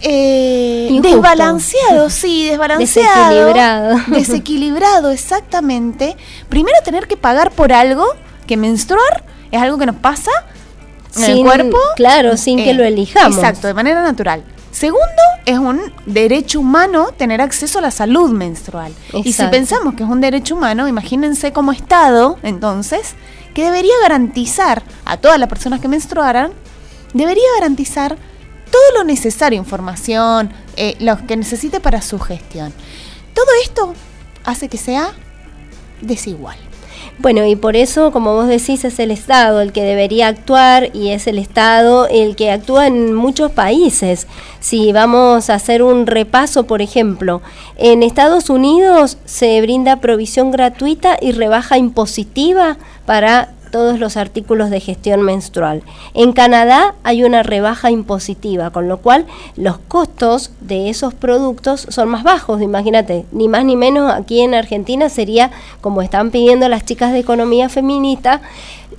eh, 0.00 0.98
desbalanceado, 1.02 2.10
sí, 2.10 2.46
desbalanceado. 2.50 3.34
Desequilibrado. 3.34 3.98
Desequilibrado, 4.08 5.10
exactamente. 5.10 6.16
Primero 6.48 6.76
tener 6.84 7.06
que 7.06 7.16
pagar 7.16 7.50
por 7.52 7.72
algo 7.72 8.06
que 8.46 8.56
menstruar 8.56 9.24
es 9.50 9.60
algo 9.60 9.78
que 9.78 9.86
nos 9.86 9.96
pasa 9.96 10.30
en 11.24 11.30
el 11.30 11.42
cuerpo. 11.42 11.78
Claro, 11.96 12.36
sin 12.36 12.58
que 12.58 12.74
lo 12.74 12.82
eh, 12.84 12.88
elijamos. 12.88 13.36
Exacto, 13.36 13.66
de 13.66 13.74
manera 13.74 14.02
natural. 14.02 14.42
Segundo, 14.70 15.22
es 15.44 15.58
un 15.58 15.92
derecho 16.06 16.60
humano 16.60 17.08
tener 17.16 17.40
acceso 17.40 17.78
a 17.78 17.82
la 17.82 17.90
salud 17.90 18.30
menstrual. 18.30 18.92
Y 19.24 19.32
si 19.32 19.42
pensamos 19.46 19.94
que 19.94 20.04
es 20.04 20.08
un 20.08 20.20
derecho 20.20 20.54
humano, 20.54 20.86
imagínense 20.86 21.52
como 21.52 21.72
Estado, 21.72 22.38
entonces, 22.42 23.14
que 23.54 23.64
debería 23.64 23.94
garantizar 24.02 24.82
a 25.04 25.16
todas 25.16 25.38
las 25.38 25.48
personas 25.48 25.80
que 25.80 25.88
menstruaran, 25.88 26.52
debería 27.14 27.46
garantizar 27.58 28.16
todo 28.70 28.98
lo 28.98 29.04
necesario, 29.04 29.58
información, 29.58 30.52
eh, 30.76 30.96
lo 31.00 31.26
que 31.26 31.36
necesite 31.36 31.80
para 31.80 32.02
su 32.02 32.18
gestión. 32.20 32.72
Todo 33.34 33.46
esto 33.64 33.94
hace 34.44 34.68
que 34.68 34.78
sea 34.78 35.12
desigual. 36.02 36.67
Bueno, 37.20 37.44
y 37.44 37.56
por 37.56 37.74
eso, 37.74 38.12
como 38.12 38.34
vos 38.34 38.46
decís, 38.46 38.84
es 38.84 39.00
el 39.00 39.10
Estado 39.10 39.60
el 39.60 39.72
que 39.72 39.82
debería 39.82 40.28
actuar 40.28 40.90
y 40.94 41.08
es 41.08 41.26
el 41.26 41.38
Estado 41.38 42.06
el 42.06 42.36
que 42.36 42.52
actúa 42.52 42.86
en 42.86 43.12
muchos 43.12 43.50
países. 43.50 44.28
Si 44.60 44.92
vamos 44.92 45.50
a 45.50 45.54
hacer 45.54 45.82
un 45.82 46.06
repaso, 46.06 46.68
por 46.68 46.80
ejemplo, 46.80 47.42
en 47.76 48.04
Estados 48.04 48.50
Unidos 48.50 49.18
se 49.24 49.60
brinda 49.60 49.96
provisión 49.96 50.52
gratuita 50.52 51.16
y 51.20 51.32
rebaja 51.32 51.76
impositiva 51.76 52.78
para 53.04 53.50
todos 53.70 53.98
los 53.98 54.16
artículos 54.16 54.70
de 54.70 54.80
gestión 54.80 55.22
menstrual. 55.22 55.82
En 56.14 56.32
Canadá 56.32 56.94
hay 57.02 57.24
una 57.24 57.42
rebaja 57.42 57.90
impositiva, 57.90 58.70
con 58.70 58.88
lo 58.88 58.98
cual 58.98 59.26
los 59.56 59.78
costos 59.78 60.50
de 60.60 60.88
esos 60.88 61.14
productos 61.14 61.86
son 61.88 62.08
más 62.08 62.24
bajos. 62.24 62.62
Imagínate, 62.62 63.26
ni 63.32 63.48
más 63.48 63.64
ni 63.64 63.76
menos 63.76 64.12
aquí 64.12 64.40
en 64.40 64.54
Argentina 64.54 65.08
sería, 65.08 65.50
como 65.80 66.02
están 66.02 66.30
pidiendo 66.30 66.68
las 66.68 66.84
chicas 66.84 67.12
de 67.12 67.20
economía 67.20 67.68
feminista, 67.68 68.40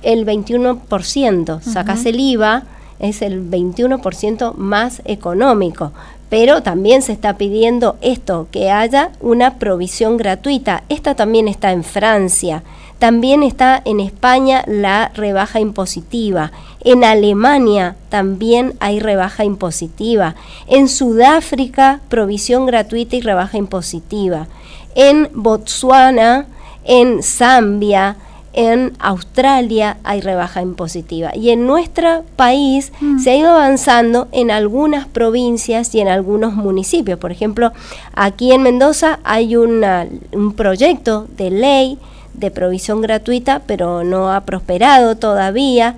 el 0.02 0.26
21%. 0.26 1.60
Sacas 1.60 2.06
el 2.06 2.20
IVA, 2.20 2.64
es 2.98 3.22
el 3.22 3.50
21% 3.50 4.54
más 4.54 5.02
económico 5.04 5.92
pero 6.30 6.62
también 6.62 7.02
se 7.02 7.12
está 7.12 7.36
pidiendo 7.36 7.96
esto, 8.00 8.46
que 8.52 8.70
haya 8.70 9.10
una 9.20 9.58
provisión 9.58 10.16
gratuita. 10.16 10.84
Esta 10.88 11.16
también 11.16 11.48
está 11.48 11.72
en 11.72 11.82
Francia. 11.82 12.62
También 13.00 13.42
está 13.42 13.80
en 13.86 13.98
España 13.98 14.62
la 14.66 15.10
rebaja 15.14 15.58
impositiva. 15.58 16.52
En 16.84 17.02
Alemania 17.02 17.96
también 18.10 18.74
hay 18.78 19.00
rebaja 19.00 19.42
impositiva. 19.42 20.34
En 20.66 20.86
Sudáfrica, 20.86 22.00
provisión 22.10 22.66
gratuita 22.66 23.16
y 23.16 23.22
rebaja 23.22 23.56
impositiva. 23.56 24.48
En 24.94 25.30
Botswana, 25.32 26.44
en 26.84 27.22
Zambia, 27.22 28.16
en 28.52 28.92
Australia 28.98 29.96
hay 30.04 30.20
rebaja 30.20 30.60
impositiva 30.60 31.34
y 31.34 31.50
en 31.50 31.66
nuestro 31.66 32.24
país 32.36 32.92
mm. 33.00 33.20
se 33.20 33.30
ha 33.30 33.36
ido 33.36 33.50
avanzando 33.50 34.28
en 34.32 34.50
algunas 34.50 35.06
provincias 35.06 35.94
y 35.94 36.00
en 36.00 36.08
algunos 36.08 36.52
municipios. 36.52 37.18
Por 37.18 37.32
ejemplo, 37.32 37.72
aquí 38.12 38.52
en 38.52 38.62
Mendoza 38.62 39.20
hay 39.24 39.56
un 39.56 40.52
proyecto 40.54 41.28
de 41.38 41.50
ley 41.50 41.98
de 42.40 42.50
provisión 42.50 43.02
gratuita, 43.02 43.62
pero 43.66 44.02
no 44.02 44.32
ha 44.32 44.40
prosperado 44.40 45.16
todavía. 45.16 45.96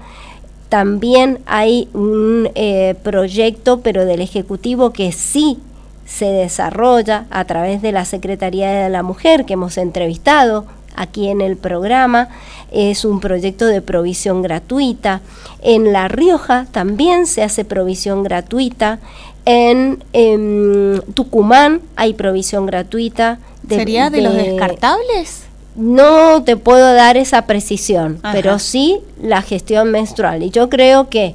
También 0.69 1.39
hay 1.47 1.89
un 1.95 2.51
eh, 2.55 2.95
proyecto, 3.03 3.81
pero 3.81 4.05
del 4.05 4.21
Ejecutivo, 4.21 4.93
que 4.93 5.13
sí 5.13 5.59
se 6.05 6.27
desarrolla 6.27 7.27
a 7.31 7.45
través 7.45 7.81
de 7.81 7.93
la 7.93 8.05
Secretaría 8.05 8.71
de 8.71 8.91
la 8.91 9.03
Mujer, 9.03 9.45
que 9.45 9.55
hemos 9.55 9.79
entrevistado 9.79 10.67
aquí 10.97 11.29
en 11.29 11.41
el 11.41 11.57
programa. 11.57 12.29
Es 12.71 13.05
un 13.05 13.21
proyecto 13.21 13.67
de 13.67 13.81
provisión 13.83 14.43
gratuita. 14.43 15.21
En 15.63 15.93
La 15.93 16.09
Rioja 16.09 16.67
también 16.71 17.27
se 17.27 17.43
hace 17.43 17.65
provisión 17.65 18.23
gratuita. 18.23 18.99
En, 19.45 20.03
em, 20.13 21.01
Tucumán 21.15 21.81
hay 21.97 22.15
provisión 22.15 22.67
gratuita. 22.67 23.39
¿Sería 23.69 24.11
de, 24.11 24.23
los 24.23 24.35
descartables? 24.35 25.45
No 25.75 26.43
te 26.43 26.57
puedo 26.57 26.93
dar 26.93 27.17
esa 27.17 27.47
precisión, 27.47 28.21
pero 28.33 28.59
sí 28.59 29.01
la 29.21 29.41
gestión 29.43 29.91
menstrual. 29.91 30.43
Y 30.43 30.51
yo 30.51 30.69
creo 30.69 31.09
que 31.09 31.35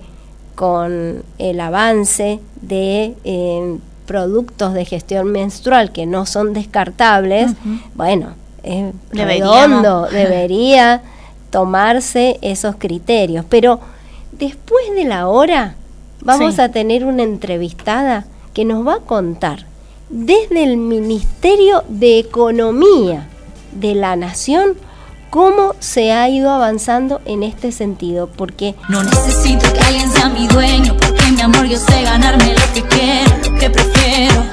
con 0.53 1.23
el 1.39 1.59
avance 1.59 2.39
de 2.61 3.15
em, 3.23 3.79
productos 4.05 4.73
de 4.73 4.85
gestión 4.85 5.31
menstrual 5.31 5.91
que 5.91 6.05
no 6.05 6.25
son 6.25 6.53
descartables, 6.53 7.51
bueno, 7.95 8.29
es 8.63 8.93
redondo, 9.11 10.07
debería 10.11 11.01
tomarse 11.49 12.37
esos 12.41 12.75
criterios. 12.75 13.43
Pero 13.49 13.79
después 14.33 14.93
de 14.95 15.05
la 15.05 15.27
hora 15.27 15.75
vamos 16.21 16.59
a 16.59 16.69
tener 16.69 17.05
una 17.05 17.23
entrevistada 17.23 18.25
que 18.53 18.65
nos 18.65 18.85
va 18.85 18.95
a 18.95 18.99
contar 18.99 19.65
desde 20.09 20.63
el 20.63 20.77
Ministerio 20.77 21.83
de 21.87 22.19
Economía 22.19 23.27
de 23.71 23.95
la 23.95 24.15
Nación 24.15 24.75
cómo 25.29 25.75
se 25.79 26.11
ha 26.11 26.29
ido 26.29 26.51
avanzando 26.51 27.21
en 27.25 27.43
este 27.43 27.71
sentido, 27.71 28.27
porque 28.27 28.75
no 28.89 29.03
necesito 29.03 29.71
que 29.73 29.79
alguien 29.81 30.09
sea 30.09 30.29
mi 30.29 30.47
dueño, 30.47 30.95
porque 30.99 31.31
mi 31.31 31.41
amor 31.41 31.65
yo 31.65 31.77
sé 31.77 32.03
ganarme 32.03 32.53
lo 32.53 32.73
que 32.73 32.81
quiero, 32.83 33.31
lo 33.51 33.59
que 33.59 33.69
prefiero. 33.69 34.43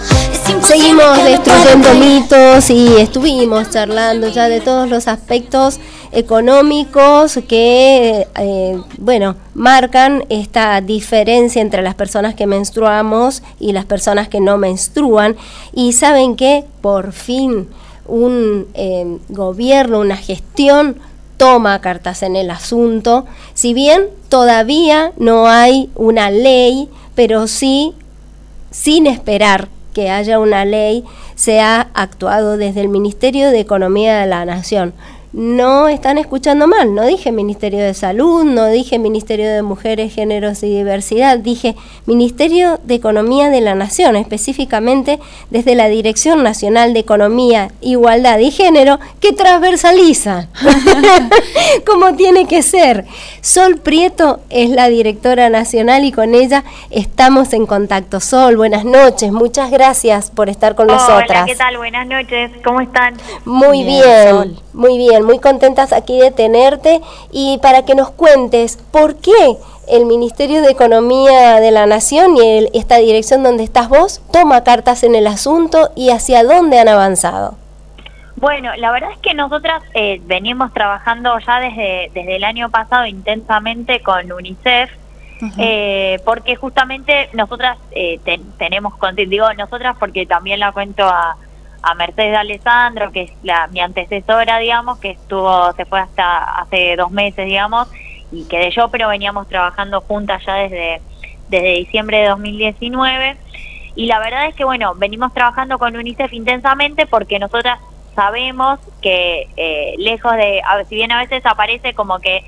Seguimos 0.63 1.25
destruyendo 1.25 1.95
mitos 1.95 2.71
y 2.71 2.97
estuvimos 2.97 3.71
charlando 3.71 4.29
ya 4.29 4.49
de 4.49 4.61
todos 4.61 4.89
los 4.89 5.09
aspectos 5.09 5.79
económicos 6.13 7.39
que, 7.49 8.27
eh, 8.37 8.81
bueno, 8.99 9.37
marcan 9.55 10.25
esta 10.29 10.81
diferencia 10.81 11.61
entre 11.61 11.83
las 11.83 11.95
personas 11.95 12.35
que 12.35 12.47
menstruamos 12.47 13.43
y 13.59 13.73
las 13.73 13.85
personas 13.85 14.29
que 14.29 14.41
no 14.41 14.59
menstruan. 14.59 15.37
Y 15.73 15.93
saben 15.93 16.37
que 16.37 16.65
por 16.81 17.13
fin 17.13 17.69
un 18.07 18.67
eh, 18.75 19.19
gobierno, 19.29 20.01
una 20.01 20.17
gestión 20.17 20.97
toma 21.37 21.81
cartas 21.81 22.23
en 22.23 22.37
el 22.37 22.51
asunto, 22.51 23.27
si 23.55 23.75
bien 23.75 24.07
todavía 24.29 25.13
no 25.17 25.49
hay 25.49 25.91
una 25.95 26.31
ley, 26.31 26.89
pero 27.15 27.47
sí, 27.47 27.95
sin 28.71 29.07
esperar 29.07 29.69
que 29.93 30.11
haya 30.11 30.39
una 30.39 30.65
ley, 30.65 31.05
se 31.35 31.61
ha 31.61 31.89
actuado 31.95 32.57
desde 32.57 32.81
el 32.81 32.89
Ministerio 32.89 33.51
de 33.51 33.61
Economía 33.61 34.21
de 34.21 34.27
la 34.27 34.45
Nación 34.45 34.95
no 35.35 35.89
están 35.89 36.17
escuchando 36.17 36.69
mal. 36.69 36.95
No 36.95 37.05
dije 37.05 37.33
Ministerio 37.33 37.81
de 37.81 37.93
Salud, 37.93 38.45
no 38.45 38.69
dije 38.69 39.01
Ministerio 39.01 39.51
de 39.51 39.63
Mujeres, 39.63 40.15
Géneros 40.15 40.63
y 40.63 40.69
Diversidad, 40.69 41.39
dije 41.39 41.75
Ministerio 42.07 42.79
de 42.85 42.95
Economía 42.95 43.51
de 43.51 43.61
la 43.61 43.75
Nación, 43.75 44.15
específicamente 44.15 45.19
desde 45.51 45.75
la 45.75 45.89
Dirección 45.89 46.45
Nacional 46.45 46.95
de 46.95 47.01
Economía, 47.01 47.73
Igualdad 47.81 48.39
y 48.39 48.53
Género, 48.53 49.01
que 49.19 49.33
transversaliza, 49.33 50.49
como 51.87 52.15
tiene 52.15 52.47
que 52.47 52.63
ser. 52.63 53.05
Sol 53.45 53.77
Prieto 53.77 54.41
es 54.49 54.71
la 54.71 54.89
directora 54.89 55.51
nacional 55.51 56.05
y 56.05 56.13
con 56.13 56.35
ella 56.35 56.65
estamos 56.89 57.53
en 57.53 57.67
contacto. 57.67 58.19
Sol, 58.19 58.57
buenas 58.57 58.87
noches, 58.87 59.33
muchas 59.33 59.71
gracias 59.71 60.31
por 60.31 60.49
estar 60.49 60.75
con 60.75 60.87
nosotras. 60.87 61.29
Hola, 61.29 61.45
¿qué 61.45 61.55
tal? 61.55 61.77
Buenas 61.77 62.07
noches, 62.07 62.51
¿cómo 62.65 62.81
están? 62.81 63.19
Muy 63.45 63.85
bien 63.85 64.57
muy 64.73 64.97
bien 64.97 65.25
muy 65.25 65.39
contentas 65.39 65.93
aquí 65.93 66.19
de 66.19 66.31
tenerte 66.31 67.01
y 67.31 67.59
para 67.59 67.85
que 67.85 67.95
nos 67.95 68.11
cuentes 68.11 68.79
por 68.91 69.17
qué 69.17 69.57
el 69.89 70.07
Ministerio 70.07 70.63
de 70.63 70.71
Economía 70.71 71.61
de 71.61 71.71
la 71.71 71.85
Nación 71.85 72.37
y 72.39 72.69
esta 72.73 72.97
dirección 72.97 73.43
donde 73.43 73.63
estás 73.63 73.91
vos 73.91 74.23
toma 74.33 74.65
cartas 74.65 75.05
en 75.05 75.15
el 75.15 75.27
asunto 75.27 75.91
y 75.95 76.11
hacia 76.11 76.45
dónde 76.45 76.79
han 76.79 76.89
avanzado. 76.89 77.57
Bueno, 78.45 78.73
la 78.77 78.93
verdad 78.93 79.11
es 79.11 79.19
que 79.21 79.33
nosotras 79.33 79.83
eh, 79.95 80.21
venimos 80.27 80.71
trabajando 80.75 81.39
ya 81.39 81.61
desde, 81.61 82.11
desde 82.13 82.37
el 82.37 82.45
año 82.45 82.69
pasado 82.69 83.07
intensamente 83.07 84.01
con 84.01 84.31
UNICEF, 84.31 84.91
eh, 85.57 86.19
porque 86.27 86.55
justamente 86.55 87.31
nosotras 87.33 87.79
eh, 87.93 88.21
tenemos, 88.59 88.93
digo 89.17 89.51
nosotras 89.55 89.97
porque 89.99 90.27
también 90.27 90.61
la 90.61 90.73
cuento 90.73 91.07
a, 91.07 91.39
a 91.83 91.95
Mercedes 91.95 92.37
Alessandro, 92.37 93.13
que 93.13 93.23
es 93.23 93.33
la, 93.43 93.67
mi 93.69 93.81
antecesora, 93.81 94.59
digamos, 94.59 94.99
que 94.99 95.13
estuvo, 95.13 95.73
se 95.73 95.87
fue 95.87 96.01
hasta 96.01 96.61
hace 96.61 96.97
dos 96.97 97.11
meses, 97.11 97.47
digamos, 97.47 97.89
y 98.31 98.45
quedé 98.45 98.71
yo, 98.73 98.89
pero 98.91 99.09
veníamos 99.09 99.49
trabajando 99.49 100.03
juntas 100.03 100.45
ya 100.45 100.57
desde, 100.57 101.01
desde 101.49 101.79
diciembre 101.79 102.19
de 102.19 102.29
2019. 102.29 103.39
Y 103.97 104.05
la 104.05 104.19
verdad 104.19 104.49
es 104.49 104.55
que, 104.55 104.65
bueno, 104.65 104.95
venimos 104.97 105.33
trabajando 105.33 105.79
con 105.79 105.97
UNICEF 105.97 106.31
intensamente 106.35 107.07
porque 107.07 107.39
nosotras 107.39 107.79
sabemos 108.15 108.79
que 109.03 109.49
eh, 109.57 109.95
lejos 109.99 110.33
de, 110.33 110.63
si 110.89 110.95
bien 110.97 111.13
a 111.13 111.19
veces 111.19 111.45
aparece 111.47 111.95
como 111.95 112.19
que 112.19 112.43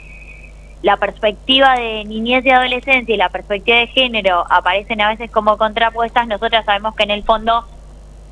la 0.83 0.96
perspectiva 0.96 1.74
de 1.76 2.05
niñez 2.05 2.44
y 2.44 2.50
adolescencia 2.50 3.14
y 3.14 3.18
la 3.18 3.29
perspectiva 3.29 3.79
de 3.79 3.87
género 3.88 4.44
aparecen 4.50 5.00
a 5.00 5.09
veces 5.09 5.31
como 5.31 5.57
contrapuestas, 5.57 6.26
nosotras 6.29 6.64
sabemos 6.64 6.94
que 6.94 7.05
en 7.05 7.11
el 7.11 7.24
fondo 7.24 7.66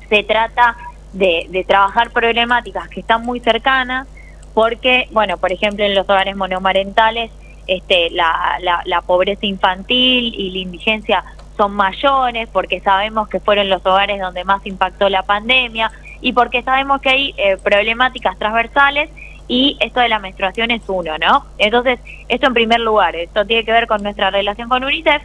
se 0.09 0.23
trata 0.23 0.77
de, 1.13 1.65
trabajar 1.67 2.11
problemáticas 2.11 2.87
que 2.89 2.99
están 2.99 3.23
muy 3.23 3.39
cercanas, 3.39 4.07
porque, 4.53 5.07
bueno, 5.11 5.37
por 5.37 5.51
ejemplo, 5.51 5.83
en 5.83 5.95
los 5.95 6.07
hogares 6.07 6.35
monomarentales, 6.35 7.31
este, 7.67 8.09
la, 8.11 8.57
la, 8.85 9.01
pobreza 9.01 9.45
infantil 9.45 10.33
y 10.33 10.51
la 10.51 10.59
indigencia 10.59 11.23
son 11.57 11.73
mayores, 11.73 12.47
porque 12.51 12.79
sabemos 12.79 13.27
que 13.27 13.39
fueron 13.39 13.69
los 13.69 13.85
hogares 13.85 14.21
donde 14.21 14.43
más 14.43 14.65
impactó 14.65 15.09
la 15.09 15.23
pandemia 15.23 15.91
y 16.21 16.33
porque 16.33 16.63
sabemos 16.63 17.01
que 17.01 17.09
hay 17.09 17.33
eh, 17.37 17.57
problemáticas 17.57 18.37
transversales 18.37 19.09
y 19.47 19.77
esto 19.79 19.99
de 19.99 20.09
la 20.09 20.19
menstruación 20.19 20.71
es 20.71 20.81
uno, 20.87 21.17
¿no? 21.17 21.45
Entonces, 21.57 21.99
esto 22.27 22.47
en 22.47 22.53
primer 22.53 22.79
lugar, 22.79 23.15
esto 23.15 23.45
tiene 23.45 23.63
que 23.63 23.71
ver 23.71 23.87
con 23.87 24.01
nuestra 24.01 24.31
relación 24.31 24.69
con 24.69 24.83
UNICEF, 24.83 25.21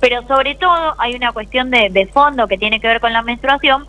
pero 0.00 0.26
sobre 0.26 0.54
todo 0.54 0.94
hay 0.98 1.14
una 1.14 1.32
cuestión 1.32 1.70
de, 1.70 1.88
de 1.90 2.06
fondo 2.06 2.46
que 2.46 2.58
tiene 2.58 2.80
que 2.80 2.86
ver 2.86 3.00
con 3.00 3.12
la 3.12 3.22
menstruación, 3.22 3.86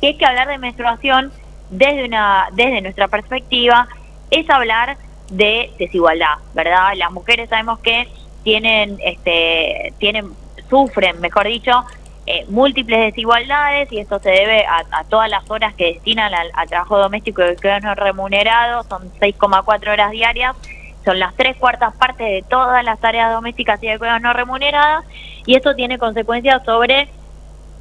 que 0.00 0.10
es 0.10 0.16
que 0.16 0.24
hablar 0.24 0.48
de 0.48 0.58
menstruación 0.58 1.32
desde 1.70 2.04
una 2.04 2.48
desde 2.52 2.80
nuestra 2.80 3.08
perspectiva 3.08 3.88
es 4.30 4.48
hablar 4.48 4.96
de 5.30 5.72
desigualdad, 5.78 6.38
¿verdad? 6.54 6.92
Las 6.96 7.10
mujeres 7.10 7.48
sabemos 7.48 7.78
que 7.80 8.08
tienen 8.42 8.98
este 9.04 9.92
tienen 9.98 10.32
sufren, 10.68 11.20
mejor 11.20 11.46
dicho, 11.46 11.84
eh, 12.26 12.46
múltiples 12.48 13.00
desigualdades 13.00 13.90
y 13.92 13.98
esto 13.98 14.18
se 14.18 14.30
debe 14.30 14.64
a, 14.66 15.04
todas 15.04 15.28
las 15.28 15.48
horas 15.50 15.74
que 15.74 15.94
destinan 15.94 16.32
al, 16.34 16.68
trabajo 16.68 16.98
doméstico 16.98 17.42
y 17.44 17.56
que 17.56 17.80
no 17.80 17.94
remunerado, 17.94 18.82
son 18.84 19.10
6,4 19.20 19.92
horas 19.92 20.10
diarias 20.10 20.56
son 21.04 21.18
las 21.18 21.34
tres 21.34 21.56
cuartas 21.56 21.94
partes 21.94 22.26
de 22.26 22.44
todas 22.48 22.82
las 22.84 22.98
tareas 22.98 23.32
domésticas 23.32 23.82
y 23.82 23.88
de 23.88 23.98
cuidados 23.98 24.22
no 24.22 24.32
remuneradas, 24.32 25.04
y 25.46 25.54
esto 25.54 25.74
tiene 25.74 25.98
consecuencias 25.98 26.64
sobre 26.64 27.08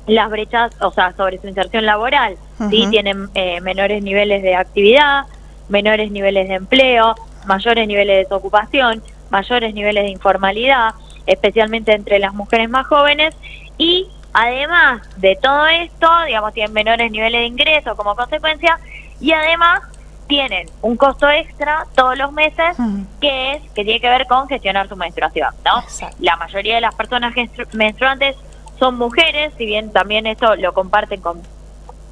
las 0.07 0.29
brechas, 0.29 0.71
o 0.81 0.91
sea, 0.91 1.13
sobre 1.13 1.39
su 1.39 1.47
inserción 1.47 1.85
laboral. 1.85 2.35
¿sí? 2.69 2.85
Tienen 2.89 3.29
eh, 3.35 3.61
menores 3.61 4.03
niveles 4.03 4.43
de 4.43 4.55
actividad, 4.55 5.23
menores 5.69 6.11
niveles 6.11 6.49
de 6.49 6.55
empleo, 6.55 7.15
mayores 7.45 7.87
niveles 7.87 8.15
de 8.15 8.23
desocupación, 8.23 9.01
mayores 9.29 9.73
niveles 9.73 10.03
de 10.03 10.09
informalidad, 10.09 10.93
especialmente 11.25 11.93
entre 11.93 12.19
las 12.19 12.33
mujeres 12.33 12.69
más 12.69 12.85
jóvenes, 12.87 13.33
y 13.77 14.09
además 14.33 15.01
de 15.17 15.37
todo 15.41 15.67
esto, 15.67 16.09
digamos, 16.25 16.53
tienen 16.53 16.73
menores 16.73 17.11
niveles 17.11 17.41
de 17.41 17.47
ingreso 17.47 17.95
como 17.95 18.15
consecuencia, 18.15 18.79
y 19.19 19.31
además 19.31 19.81
tienen 20.27 20.67
un 20.81 20.97
costo 20.97 21.29
extra 21.29 21.85
todos 21.95 22.17
los 22.17 22.31
meses 22.31 22.75
que 23.21 23.53
es 23.53 23.61
que 23.73 23.83
tiene 23.83 23.99
que 23.99 24.09
ver 24.09 24.25
con 24.25 24.47
gestionar 24.47 24.87
su 24.87 24.95
menstruación, 24.95 25.53
¿no? 25.65 25.83
La 26.19 26.35
mayoría 26.37 26.75
de 26.75 26.81
las 26.81 26.95
personas 26.95 27.33
menstruantes 27.73 28.35
son 28.79 28.97
mujeres, 28.97 29.53
si 29.57 29.65
bien 29.65 29.91
también 29.91 30.25
eso 30.25 30.55
lo 30.55 30.73
comparten 30.73 31.21
con, 31.21 31.41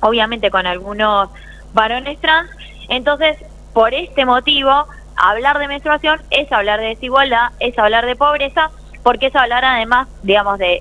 obviamente, 0.01 0.51
con 0.51 0.67
algunos 0.67 1.29
varones 1.73 2.19
trans. 2.19 2.49
Entonces, 2.89 3.37
por 3.73 3.93
este 3.93 4.25
motivo, 4.25 4.85
hablar 5.15 5.57
de 5.57 5.67
menstruación 5.67 6.21
es 6.29 6.51
hablar 6.51 6.79
de 6.79 6.87
desigualdad, 6.87 7.51
es 7.59 7.77
hablar 7.79 8.05
de 8.05 8.15
pobreza, 8.15 8.69
porque 9.03 9.27
es 9.27 9.35
hablar 9.35 9.65
además, 9.65 10.07
digamos, 10.23 10.59
de 10.59 10.79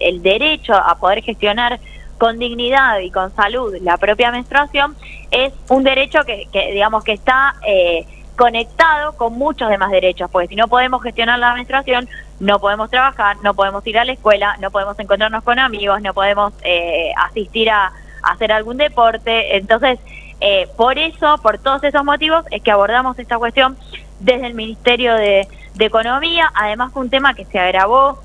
el, 0.00 0.22
derecho 0.22 0.74
a 0.74 0.96
poder 0.96 1.22
gestionar 1.22 1.80
con 2.18 2.38
dignidad 2.38 2.98
y 2.98 3.10
con 3.10 3.34
salud 3.34 3.74
la 3.80 3.96
propia 3.96 4.30
menstruación 4.30 4.94
es 5.30 5.52
un 5.70 5.84
derecho 5.84 6.20
que, 6.24 6.46
que 6.52 6.72
digamos 6.72 7.02
que 7.02 7.12
está 7.12 7.54
eh, 7.66 8.06
conectado 8.40 9.12
con 9.18 9.34
muchos 9.34 9.68
demás 9.68 9.90
derechos, 9.90 10.30
porque 10.30 10.48
si 10.48 10.56
no 10.56 10.66
podemos 10.66 11.02
gestionar 11.02 11.38
la 11.38 11.52
menstruación, 11.52 12.08
no 12.40 12.58
podemos 12.58 12.88
trabajar, 12.88 13.36
no 13.42 13.52
podemos 13.52 13.86
ir 13.86 13.98
a 13.98 14.04
la 14.06 14.12
escuela, 14.12 14.56
no 14.60 14.70
podemos 14.70 14.98
encontrarnos 14.98 15.44
con 15.44 15.58
amigos, 15.58 16.00
no 16.00 16.14
podemos 16.14 16.54
eh, 16.64 17.12
asistir 17.18 17.68
a, 17.68 17.92
hacer 18.22 18.50
algún 18.50 18.78
deporte. 18.78 19.58
Entonces, 19.58 19.98
eh, 20.40 20.68
por 20.76 20.98
eso, 20.98 21.36
por 21.42 21.58
todos 21.58 21.84
esos 21.84 22.02
motivos, 22.02 22.44
es 22.50 22.62
que 22.62 22.70
abordamos 22.70 23.18
esta 23.18 23.36
cuestión 23.36 23.76
desde 24.20 24.46
el 24.46 24.54
Ministerio 24.54 25.14
de, 25.14 25.48
Economía, 25.78 26.52
además 26.54 26.92
fue 26.92 27.04
un 27.04 27.08
tema 27.08 27.32
que 27.32 27.46
se 27.46 27.58
agravó 27.58 28.18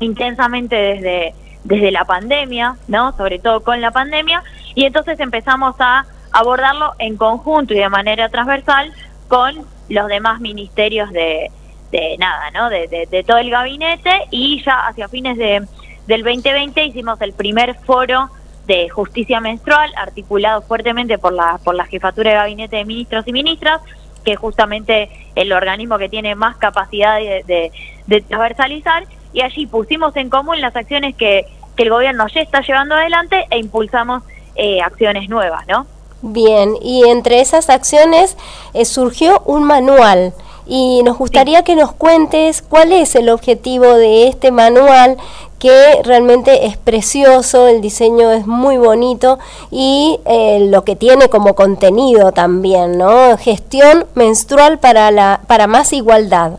intensamente 0.00 0.74
desde, 0.74 1.34
desde 1.62 1.90
la 1.90 2.06
pandemia, 2.06 2.76
¿no? 2.86 3.14
Sobre 3.14 3.38
todo 3.40 3.62
con 3.62 3.82
la 3.82 3.90
pandemia, 3.90 4.42
y 4.74 4.86
entonces 4.86 5.20
empezamos 5.20 5.76
a 5.80 6.06
abordarlo 6.32 6.94
en 6.98 7.18
conjunto 7.18 7.74
y 7.74 7.78
de 7.78 7.90
manera 7.90 8.30
transversal 8.30 8.90
con 9.28 9.66
los 9.90 10.08
demás 10.08 10.40
ministerios 10.40 11.10
de, 11.10 11.50
de 11.90 12.16
nada, 12.18 12.50
¿no? 12.52 12.68
De, 12.70 13.24
todo 13.26 13.38
el 13.38 13.50
gabinete 13.50 14.10
y 14.30 14.62
ya 14.64 14.86
hacia 14.86 15.08
fines 15.08 15.36
de, 15.36 15.66
del 16.06 16.22
2020 16.22 16.84
hicimos 16.84 17.20
el 17.20 17.32
primer 17.32 17.74
foro 17.84 18.30
de 18.66 18.88
justicia 18.90 19.40
menstrual 19.40 19.90
articulado 19.96 20.60
fuertemente 20.62 21.16
por 21.16 21.32
la 21.32 21.58
por 21.64 21.74
la 21.74 21.86
jefatura 21.86 22.30
de 22.30 22.36
gabinete 22.36 22.76
de 22.76 22.84
ministros 22.84 23.26
y 23.26 23.32
ministras 23.32 23.80
que 24.24 24.32
es 24.32 24.38
justamente 24.38 25.10
el 25.34 25.52
organismo 25.52 25.98
que 25.98 26.08
tiene 26.08 26.34
más 26.34 26.56
capacidad 26.56 27.18
de, 27.18 27.70
de, 28.06 28.20
transversalizar 28.22 29.04
y 29.32 29.42
allí 29.42 29.66
pusimos 29.66 30.16
en 30.16 30.30
común 30.30 30.60
las 30.60 30.74
acciones 30.74 31.14
que, 31.14 31.46
que 31.76 31.82
el 31.84 31.90
gobierno 31.90 32.26
ya 32.28 32.40
está 32.40 32.60
llevando 32.60 32.94
adelante 32.94 33.46
e 33.50 33.58
impulsamos 33.58 34.22
eh, 34.54 34.80
acciones 34.80 35.28
nuevas, 35.28 35.66
¿no? 35.68 35.86
Bien, 36.20 36.74
y 36.82 37.08
entre 37.08 37.40
esas 37.40 37.70
acciones 37.70 38.36
eh, 38.74 38.84
surgió 38.84 39.40
un 39.44 39.62
manual 39.62 40.32
y 40.66 41.02
nos 41.04 41.16
gustaría 41.16 41.62
que 41.62 41.76
nos 41.76 41.92
cuentes 41.92 42.60
cuál 42.60 42.92
es 42.92 43.14
el 43.14 43.30
objetivo 43.30 43.94
de 43.94 44.28
este 44.28 44.50
manual 44.50 45.16
que 45.58 46.02
realmente 46.04 46.66
es 46.66 46.76
precioso, 46.76 47.68
el 47.68 47.80
diseño 47.80 48.30
es 48.30 48.46
muy 48.46 48.76
bonito 48.76 49.38
y 49.70 50.20
eh, 50.24 50.68
lo 50.70 50.84
que 50.84 50.96
tiene 50.96 51.28
como 51.28 51.54
contenido 51.54 52.32
también, 52.32 52.98
¿no? 52.98 53.36
Gestión 53.36 54.06
menstrual 54.14 54.78
para 54.78 55.10
la 55.10 55.40
para 55.46 55.66
más 55.66 55.92
igualdad. 55.92 56.58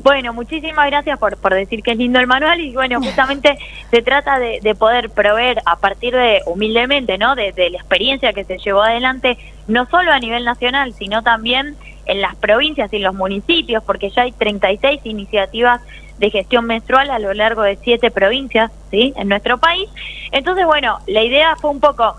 Bueno, 0.00 0.32
muchísimas 0.32 0.86
gracias 0.86 1.18
por, 1.18 1.36
por 1.36 1.52
decir 1.52 1.82
que 1.82 1.90
es 1.90 1.98
lindo 1.98 2.20
el 2.20 2.26
manual 2.26 2.60
y 2.60 2.72
bueno, 2.72 2.98
justamente 3.02 3.58
se 3.90 4.00
trata 4.00 4.38
de, 4.38 4.60
de 4.62 4.74
poder 4.74 5.10
proveer 5.10 5.60
a 5.66 5.76
partir 5.76 6.14
de, 6.14 6.40
humildemente, 6.46 7.18
¿no? 7.18 7.34
De, 7.34 7.52
de, 7.52 7.70
la 7.70 7.78
experiencia 7.78 8.32
que 8.32 8.44
se 8.44 8.58
llevó 8.58 8.82
adelante, 8.82 9.36
no 9.66 9.86
solo 9.86 10.12
a 10.12 10.18
nivel 10.18 10.44
nacional, 10.44 10.94
sino 10.94 11.22
también 11.22 11.76
en 12.06 12.22
las 12.22 12.36
provincias 12.36 12.92
y 12.92 13.00
los 13.00 13.14
municipios, 13.14 13.82
porque 13.84 14.08
ya 14.10 14.22
hay 14.22 14.32
36 14.32 15.00
iniciativas 15.04 15.82
de 16.18 16.30
gestión 16.30 16.66
menstrual 16.66 17.10
a 17.10 17.18
lo 17.18 17.32
largo 17.32 17.62
de 17.62 17.76
siete 17.76 18.10
provincias, 18.10 18.70
¿sí? 18.90 19.12
En 19.16 19.28
nuestro 19.28 19.58
país. 19.58 19.88
Entonces, 20.32 20.66
bueno, 20.66 20.98
la 21.06 21.22
idea 21.22 21.56
fue 21.56 21.70
un 21.70 21.80
poco 21.80 22.16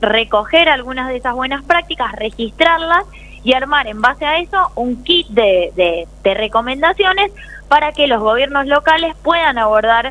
recoger 0.00 0.68
algunas 0.68 1.08
de 1.08 1.16
esas 1.16 1.34
buenas 1.34 1.64
prácticas, 1.64 2.12
registrarlas 2.12 3.04
y 3.42 3.54
armar 3.54 3.86
en 3.86 4.00
base 4.00 4.24
a 4.24 4.38
eso 4.38 4.70
un 4.74 5.04
kit 5.04 5.28
de, 5.28 5.72
de, 5.76 6.34
recomendaciones 6.34 7.30
para 7.68 7.92
que 7.92 8.08
los 8.08 8.20
gobiernos 8.20 8.66
locales 8.66 9.14
puedan 9.22 9.58
abordar 9.58 10.10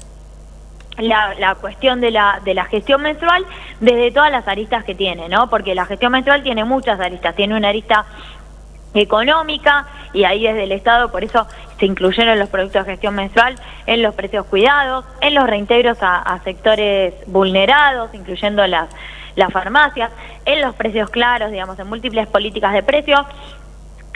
la, 0.98 1.34
la, 1.38 1.56
cuestión 1.56 2.00
de 2.00 2.12
la, 2.12 2.40
de 2.46 2.54
la 2.54 2.64
gestión 2.66 3.02
menstrual 3.02 3.46
desde 3.82 4.12
todas 4.12 4.32
las 4.32 4.48
aristas 4.48 4.86
que 4.86 4.96
tiene, 4.96 5.28
¿no? 5.28 5.50
Porque 5.50 5.76
la 5.76 5.86
gestión 5.86 6.14
menstrual 6.14 6.44
tiene 6.44 6.64
muchas 6.64 7.00
aristas. 7.02 7.36
Tiene 7.36 7.58
una 7.58 7.70
arista 7.70 8.06
económica 8.96 9.86
y 10.14 10.24
ahí 10.24 10.44
desde 10.44 10.64
el 10.64 10.72
Estado, 10.72 11.12
por 11.12 11.24
eso 11.24 11.48
se 11.80 11.86
incluyeron 11.86 12.40
los 12.40 12.50
productos 12.50 12.86
de 12.86 12.94
gestión 12.94 13.16
menstrual 13.16 13.56
en 13.86 14.02
los 14.02 14.16
precios 14.16 14.46
cuidados, 14.46 15.06
en 15.22 15.36
los 15.36 15.46
reintegros 15.46 16.02
a, 16.02 16.18
a 16.18 16.40
sectores 16.44 17.14
vulnerados, 17.28 18.14
incluyendo 18.14 18.66
las 18.66 18.90
las 19.36 19.52
farmacias, 19.52 20.12
en 20.46 20.62
los 20.62 20.76
precios 20.76 21.10
claros, 21.10 21.52
digamos, 21.52 21.78
en 21.80 21.88
múltiples 21.88 22.28
políticas 22.28 22.74
de 22.74 22.84
precios. 22.84 23.22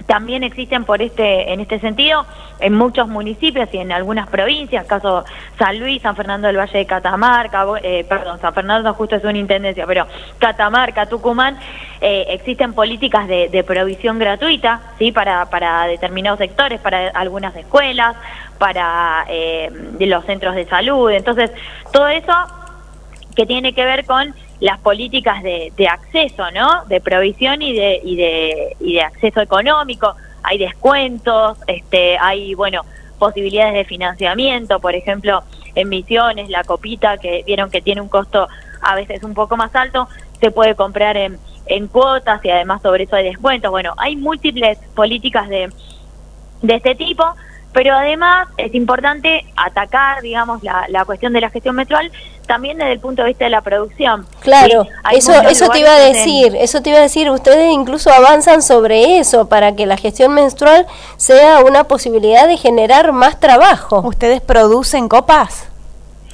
También 0.06 0.44
existen 0.44 0.86
por 0.86 1.02
este, 1.02 1.54
en 1.54 1.60
este 1.60 1.80
sentido, 1.80 2.26
en 2.60 2.74
muchos 2.74 3.08
municipios 3.08 3.70
y 3.74 3.78
en 3.78 3.92
algunas 3.92 4.28
provincias, 4.28 4.86
caso 4.86 5.26
San 5.58 5.80
Luis, 5.80 6.02
San 6.02 6.16
Fernando 6.16 6.48
del 6.48 6.58
Valle 6.58 6.80
de 6.80 6.86
Catamarca, 6.86 7.66
eh, 7.84 8.06
perdón, 8.08 8.40
San 8.40 8.54
Fernando 8.54 8.94
justo 8.94 9.16
es 9.16 9.24
una 9.24 9.38
intendencia, 9.38 9.86
pero 9.86 10.08
Catamarca, 10.38 11.06
Tucumán, 11.06 11.58
eh, 12.02 12.26
existen 12.30 12.74
políticas 12.74 13.28
de, 13.28 13.50
de, 13.50 13.64
provisión 13.64 14.20
gratuita, 14.20 14.82
sí, 14.98 15.12
para, 15.12 15.46
para 15.50 15.86
determinados 15.86 16.40
sectores, 16.40 16.80
para 16.80 17.10
algunas 17.10 17.56
escuelas, 17.56 18.16
para 18.58 19.26
eh, 19.28 19.70
los 20.00 20.26
centros 20.26 20.56
de 20.56 20.66
salud. 20.66 21.12
Entonces, 21.12 21.52
todo 21.92 22.08
eso 22.08 22.34
que 23.36 23.46
tiene 23.46 23.74
que 23.74 23.86
ver 23.86 24.06
con 24.06 24.34
las 24.60 24.80
políticas 24.80 25.41
de, 25.41 25.72
de, 25.78 25.88
acceso, 25.88 26.52
¿no? 26.52 26.86
De 26.86 27.00
provisión 27.00 27.62
y 27.62 27.74
de, 27.74 28.02
y 28.04 28.15
de, 28.15 28.76
y 28.80 28.93
de 28.95 29.02
acceso 29.02 29.41
económico. 29.41 30.15
Hay 30.43 30.58
descuentos, 30.58 31.58
este, 31.67 32.17
hay, 32.17 32.56
bueno, 32.56 32.82
posibilidades 33.17 33.74
de 33.74 33.86
financiamiento, 33.86 34.80
por 34.80 34.95
ejemplo, 34.95 35.43
en 35.76 35.89
Misiones, 35.89 36.50
la 36.50 36.63
copita, 36.63 37.17
que 37.17 37.43
vieron 37.45 37.69
que 37.69 37.82
tiene 37.82 38.02
un 38.02 38.10
costo 38.10 38.48
a 38.82 38.95
veces 38.95 39.24
un 39.24 39.34
poco 39.34 39.58
más 39.58 39.76
alto, 39.76 40.08
se 40.39 40.52
puede 40.52 40.76
comprar 40.76 41.17
en, 41.17 41.38
en 41.65 41.88
cuotas 41.88 42.43
y 42.43 42.50
además 42.50 42.82
sobre 42.82 43.04
eso 43.04 43.15
hay 43.15 43.26
descuentos. 43.26 43.72
Bueno, 43.72 43.93
hay 43.98 44.15
múltiples 44.15 44.78
políticas 44.95 45.48
de, 45.50 45.69
de 46.62 46.76
este 46.76 46.95
tipo 46.95 47.24
pero 47.73 47.95
además 47.95 48.47
es 48.58 48.73
importante 48.73 49.45
atacar, 49.55 50.21
digamos, 50.21 50.63
la, 50.63 50.86
la 50.89 51.05
cuestión 51.05 51.34
de 51.34 51.41
la 51.41 51.49
gestión 51.49 51.75
menstrual 51.75 52.12
también 52.49 52.79
desde 52.79 52.93
el 52.93 52.99
punto 52.99 53.21
de 53.21 53.27
vista 53.27 53.45
de 53.45 53.51
la 53.51 53.62
producción. 53.62 54.25
Claro, 54.41 54.88
eso, 55.12 55.39
eso 55.43 55.69
te 55.69 55.79
iba 55.79 55.91
a 55.91 55.99
decir, 55.99 56.55
eso 56.55 56.82
te 56.82 56.89
iba 56.89 56.97
a 56.97 57.03
decir, 57.03 57.29
ustedes 57.29 57.71
incluso 57.71 58.12
avanzan 58.12 58.63
sobre 58.63 59.19
eso 59.19 59.47
para 59.47 59.75
que 59.75 59.86
la 59.86 59.97
gestión 59.97 60.34
menstrual 60.34 60.88
sea 61.15 61.60
una 61.60 61.84
posibilidad 61.84 62.47
de 62.47 62.58
generar 62.58 63.12
más 63.12 63.39
trabajo. 63.39 63.99
¿Ustedes 63.99 64.41
producen 64.41 65.08
copas? 65.08 65.69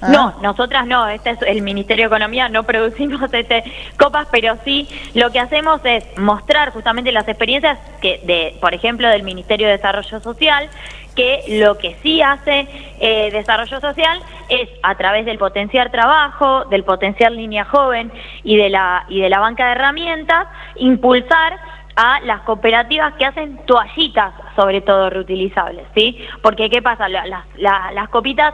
Ah. 0.01 0.07
No, 0.09 0.35
nosotras 0.41 0.87
no, 0.87 1.07
este 1.09 1.31
es 1.31 1.37
el 1.41 1.61
Ministerio 1.61 2.05
de 2.05 2.15
Economía, 2.15 2.47
no 2.47 2.63
producimos 2.63 3.21
este 3.33 3.63
copas, 3.99 4.27
pero 4.31 4.57
sí 4.63 4.87
lo 5.15 5.31
que 5.31 5.39
hacemos 5.39 5.81
es 5.83 6.05
mostrar 6.17 6.71
justamente 6.71 7.11
las 7.11 7.27
experiencias 7.27 7.77
que 8.01 8.21
de, 8.23 8.57
por 8.61 8.73
ejemplo, 8.73 9.09
del 9.09 9.23
Ministerio 9.23 9.67
de 9.67 9.73
Desarrollo 9.73 10.21
Social, 10.21 10.69
que 11.15 11.43
lo 11.59 11.77
que 11.77 11.95
sí 12.03 12.21
hace 12.21 12.67
eh, 12.99 13.31
desarrollo 13.31 13.79
social 13.79 14.19
es 14.49 14.69
a 14.83 14.95
través 14.95 15.25
del 15.25 15.37
potenciar 15.37 15.91
trabajo, 15.91 16.65
del 16.65 16.83
potenciar 16.83 17.31
línea 17.31 17.65
joven 17.65 18.11
y 18.43 18.57
de 18.57 18.69
la 18.69 19.05
y 19.09 19.21
de 19.21 19.29
la 19.29 19.39
banca 19.39 19.65
de 19.65 19.71
herramientas 19.73 20.47
impulsar 20.75 21.57
a 21.95 22.19
las 22.21 22.41
cooperativas 22.41 23.13
que 23.15 23.25
hacen 23.25 23.57
toallitas, 23.65 24.33
sobre 24.55 24.81
todo 24.81 25.09
reutilizables, 25.09 25.87
¿sí? 25.95 26.19
Porque 26.41 26.69
qué 26.69 26.81
pasa, 26.81 27.07
las, 27.07 27.27
las, 27.27 27.93
las 27.93 28.09
copitas 28.09 28.53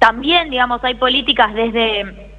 también, 0.00 0.50
digamos, 0.50 0.82
hay 0.82 0.94
políticas 0.94 1.54
desde 1.54 2.30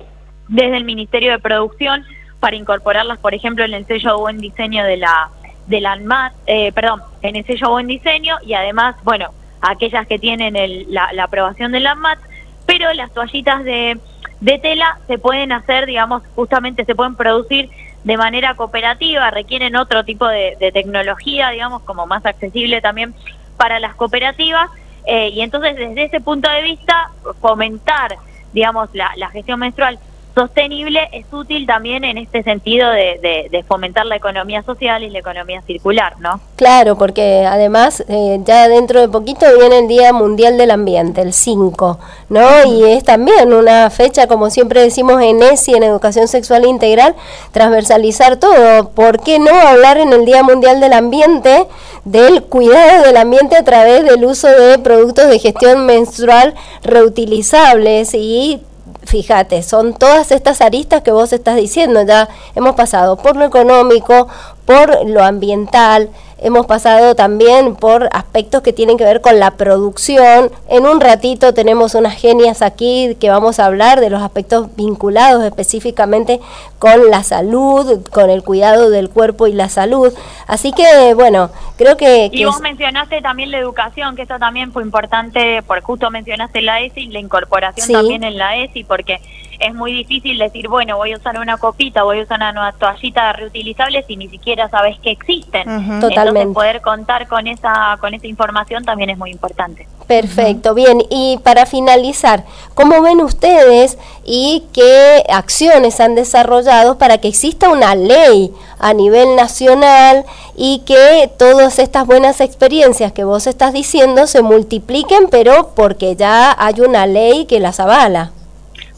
desde 0.47 0.75
el 0.75 0.83
Ministerio 0.83 1.31
de 1.31 1.39
Producción 1.39 2.03
para 2.41 2.57
incorporarlas, 2.57 3.19
por 3.19 3.33
ejemplo, 3.33 3.63
en 3.63 3.73
el 3.73 3.85
sello 3.85 4.11
de 4.11 4.17
buen 4.17 4.37
diseño 4.39 4.83
de 4.83 4.97
la 4.97 5.29
del 5.67 5.85
ANMAT, 5.85 6.33
eh, 6.47 6.71
perdón, 6.73 7.01
en 7.21 7.35
el 7.37 7.45
sello 7.45 7.69
Buen 7.69 7.87
Diseño 7.87 8.37
y 8.45 8.53
además, 8.53 8.95
bueno, 9.03 9.29
aquellas 9.61 10.07
que 10.07 10.19
tienen 10.19 10.55
la, 10.87 11.11
aprobación 11.23 11.71
del 11.71 11.87
ANMAT, 11.87 12.19
pero 12.65 12.91
las 12.93 13.11
toallitas 13.11 13.63
de, 13.63 13.99
de 14.39 14.59
tela 14.59 14.99
se 15.07 15.17
pueden 15.17 15.51
hacer, 15.51 15.85
digamos, 15.85 16.23
justamente 16.35 16.85
se 16.85 16.95
pueden 16.95 17.15
producir 17.15 17.69
de 18.03 18.17
manera 18.17 18.55
cooperativa, 18.55 19.29
requieren 19.29 19.75
otro 19.75 20.03
tipo 20.03 20.27
de, 20.27 20.71
tecnología, 20.73 21.49
digamos, 21.49 21.83
como 21.83 22.07
más 22.07 22.25
accesible 22.25 22.81
también 22.81 23.13
para 23.57 23.79
las 23.79 23.95
cooperativas. 23.95 24.69
Eh, 25.05 25.29
y 25.29 25.41
entonces, 25.41 25.75
desde 25.75 26.03
ese 26.03 26.21
punto 26.21 26.49
de 26.49 26.63
vista, 26.63 27.09
fomentar, 27.39 28.17
digamos, 28.53 28.89
la, 28.93 29.11
la 29.17 29.29
gestión 29.29 29.59
menstrual 29.59 29.99
sostenible 30.33 30.99
es 31.11 31.25
útil 31.31 31.65
también 31.65 32.03
en 32.03 32.17
este 32.17 32.43
sentido 32.43 32.89
de, 32.89 33.63
fomentar 33.67 34.05
la 34.05 34.15
economía 34.15 34.63
social 34.63 35.03
y 35.03 35.09
la 35.09 35.19
economía 35.19 35.61
circular, 35.61 36.19
¿no? 36.19 36.41
Claro, 36.55 36.97
porque 36.97 37.45
además 37.47 38.03
eh, 38.09 38.39
ya 38.43 38.67
dentro 38.67 38.99
de 38.99 39.07
poquito 39.07 39.45
viene 39.57 39.79
el 39.79 39.87
Día 39.87 40.11
Mundial 40.13 40.57
del 40.57 40.71
Ambiente, 40.71 41.21
el 41.21 41.31
5, 41.31 41.99
¿no? 42.29 42.65
Y 42.65 42.83
es 42.83 43.03
también 43.03 43.53
una 43.53 43.89
fecha, 43.89 44.27
como 44.27 44.49
siempre 44.49 44.81
decimos 44.81 45.21
en 45.21 45.41
ESI, 45.41 45.75
en 45.75 45.83
Educación 45.83 46.27
Sexual 46.27 46.65
Integral, 46.65 47.15
transversalizar 47.51 48.37
todo. 48.37 48.89
¿Por 48.89 49.21
qué 49.21 49.39
no 49.39 49.51
hablar 49.51 49.97
en 49.97 50.11
el 50.11 50.25
Día 50.25 50.43
Mundial 50.43 50.81
del 50.81 50.93
Ambiente 50.93 51.67
del 52.05 52.43
cuidado 52.43 53.03
del 53.03 53.17
ambiente 53.17 53.55
a 53.55 53.63
través 53.63 54.03
del 54.03 54.25
uso 54.25 54.47
de 54.47 54.79
productos 54.79 55.29
de 55.29 55.39
gestión 55.39 55.85
menstrual 55.85 56.55
reutilizables 56.83 58.13
y 58.15 58.61
fíjate, 59.03 59.63
son 59.63 59.93
todas 59.93 60.31
estas 60.31 60.61
aristas 60.61 61.01
que 61.01 61.11
vos 61.11 61.33
estás 61.33 61.55
diciendo, 61.55 62.03
ya 62.03 62.29
hemos 62.55 62.75
pasado 62.75 63.17
por 63.17 63.35
lo 63.35 63.45
económico, 63.45 64.27
por 64.65 65.07
lo 65.07 65.23
ambiental, 65.23 66.09
hemos 66.41 66.65
pasado 66.65 67.15
también 67.15 67.75
por 67.75 68.09
aspectos 68.11 68.61
que 68.61 68.73
tienen 68.73 68.97
que 68.97 69.03
ver 69.03 69.21
con 69.21 69.39
la 69.39 69.51
producción. 69.51 70.51
En 70.69 70.85
un 70.85 70.99
ratito 70.99 71.53
tenemos 71.53 71.95
unas 71.95 72.15
genias 72.15 72.61
aquí 72.61 73.15
que 73.19 73.29
vamos 73.29 73.59
a 73.59 73.65
hablar 73.65 73.99
de 73.99 74.09
los 74.09 74.21
aspectos 74.21 74.75
vinculados 74.75 75.43
específicamente 75.43 76.39
con 76.79 77.09
la 77.09 77.23
salud, 77.23 78.07
con 78.11 78.29
el 78.29 78.43
cuidado 78.43 78.89
del 78.89 79.09
cuerpo 79.09 79.47
y 79.47 79.53
la 79.53 79.69
salud. 79.69 80.11
Así 80.47 80.73
que, 80.73 81.13
bueno, 81.13 81.51
creo 81.77 81.95
que... 81.95 82.29
Y 82.31 82.45
vos 82.45 82.59
mencionaste 82.59 83.21
también 83.21 83.51
la 83.51 83.59
educación, 83.59 84.15
que 84.15 84.23
eso 84.23 84.39
también 84.39 84.71
fue 84.71 84.83
importante, 84.83 85.61
porque 85.67 85.83
justo 85.83 86.09
mencionaste 86.09 86.61
la 86.61 86.81
ESI, 86.81 87.07
la 87.07 87.19
incorporación 87.19 87.87
también 87.87 88.23
en 88.23 88.37
la 88.37 88.57
ESI, 88.57 88.83
porque 88.83 89.21
es 89.61 89.73
muy 89.73 89.93
difícil 89.93 90.37
decir, 90.37 90.67
bueno, 90.67 90.97
voy 90.97 91.13
a 91.13 91.17
usar 91.17 91.37
una 91.39 91.57
copita, 91.57 92.03
voy 92.03 92.19
a 92.19 92.23
usar 92.23 92.39
una 92.39 92.71
toallita 92.73 93.33
reutilizable 93.33 94.03
si 94.03 94.15
ni 94.15 94.27
siquiera 94.27 94.69
sabes 94.69 94.99
que 94.99 95.11
existen. 95.11 95.63
Totalmente. 95.99 96.17
Entonces, 96.17 96.53
poder 96.53 96.81
contar 96.81 97.27
con 97.27 97.47
esa, 97.47 97.97
con 97.99 98.13
esa 98.13 98.27
información 98.27 98.83
también 98.83 99.11
es 99.11 99.17
muy 99.17 99.31
importante. 99.31 99.87
Perfecto, 100.07 100.73
bien. 100.73 101.01
Y 101.09 101.39
para 101.43 101.65
finalizar, 101.65 102.43
¿cómo 102.73 103.01
ven 103.01 103.21
ustedes 103.21 103.97
y 104.25 104.63
qué 104.73 105.23
acciones 105.29 105.99
han 106.01 106.15
desarrollado 106.15 106.97
para 106.97 107.19
que 107.19 107.29
exista 107.29 107.69
una 107.69 107.95
ley 107.95 108.51
a 108.79 108.93
nivel 108.93 109.35
nacional 109.35 110.25
y 110.57 110.79
que 110.85 111.31
todas 111.37 111.79
estas 111.79 112.05
buenas 112.05 112.41
experiencias 112.41 113.13
que 113.13 113.23
vos 113.23 113.47
estás 113.47 113.71
diciendo 113.73 114.27
se 114.27 114.41
multipliquen, 114.41 115.27
pero 115.29 115.71
porque 115.75 116.15
ya 116.15 116.53
hay 116.57 116.81
una 116.81 117.05
ley 117.05 117.45
que 117.45 117.59
las 117.59 117.79
avala? 117.79 118.31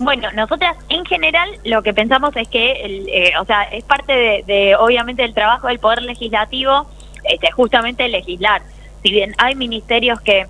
Bueno, 0.04 0.32
nosotras 0.34 0.76
en 0.90 1.06
general 1.06 1.50
lo 1.64 1.82
que 1.82 1.94
pensamos 1.94 2.36
es 2.36 2.48
que, 2.48 2.72
el, 2.84 3.10
eh, 3.10 3.34
o 3.40 3.46
sea, 3.46 3.64
es 3.64 3.84
parte 3.84 4.44
de, 4.46 4.76
obviamente 4.78 5.22
del 5.22 5.34
trabajo 5.34 5.68
del 5.68 5.80
poder 5.80 6.02
legislativo, 6.04 6.88
este, 7.24 7.52
justamente 7.52 8.08
legislar. 8.10 8.62
Si 9.02 9.12
bien 9.12 9.34
hay 9.38 9.56
ministerios 9.56 10.22
que 10.22 10.48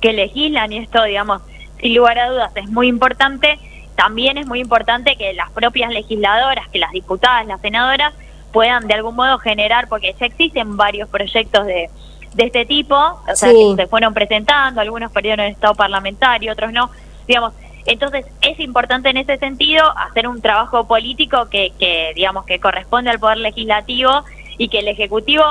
que 0.00 0.12
legislan 0.12 0.72
y 0.72 0.78
esto, 0.78 1.02
digamos, 1.04 1.42
sin 1.80 1.94
lugar 1.94 2.18
a 2.18 2.30
dudas 2.30 2.52
es 2.54 2.68
muy 2.68 2.88
importante, 2.88 3.58
también 3.94 4.38
es 4.38 4.46
muy 4.46 4.60
importante 4.60 5.16
que 5.16 5.32
las 5.32 5.50
propias 5.50 5.92
legisladoras, 5.92 6.68
que 6.68 6.78
las 6.78 6.92
diputadas, 6.92 7.46
las 7.46 7.60
senadoras 7.60 8.12
puedan 8.52 8.86
de 8.86 8.94
algún 8.94 9.16
modo 9.16 9.38
generar, 9.38 9.88
porque 9.88 10.14
ya 10.18 10.26
existen 10.26 10.76
varios 10.76 11.08
proyectos 11.08 11.66
de, 11.66 11.90
de 12.34 12.44
este 12.44 12.64
tipo, 12.66 12.96
o 12.96 13.34
sea, 13.34 13.50
que 13.50 13.74
se 13.76 13.86
fueron 13.86 14.14
presentando, 14.14 14.80
algunos 14.80 15.10
perdieron 15.12 15.46
el 15.46 15.52
estado 15.52 15.74
parlamentario, 15.74 16.52
otros 16.52 16.72
no, 16.72 16.90
digamos, 17.26 17.52
entonces, 17.86 18.26
es 18.40 18.58
importante 18.60 19.10
en 19.10 19.16
ese 19.16 19.36
sentido 19.38 19.84
hacer 19.96 20.28
un 20.28 20.40
trabajo 20.40 20.86
político 20.86 21.48
que, 21.48 21.72
que, 21.78 22.12
digamos, 22.14 22.44
que 22.44 22.58
corresponde 22.58 23.10
al 23.10 23.18
Poder 23.18 23.38
Legislativo 23.38 24.24
y 24.58 24.68
que 24.68 24.80
el 24.80 24.88
Ejecutivo 24.88 25.44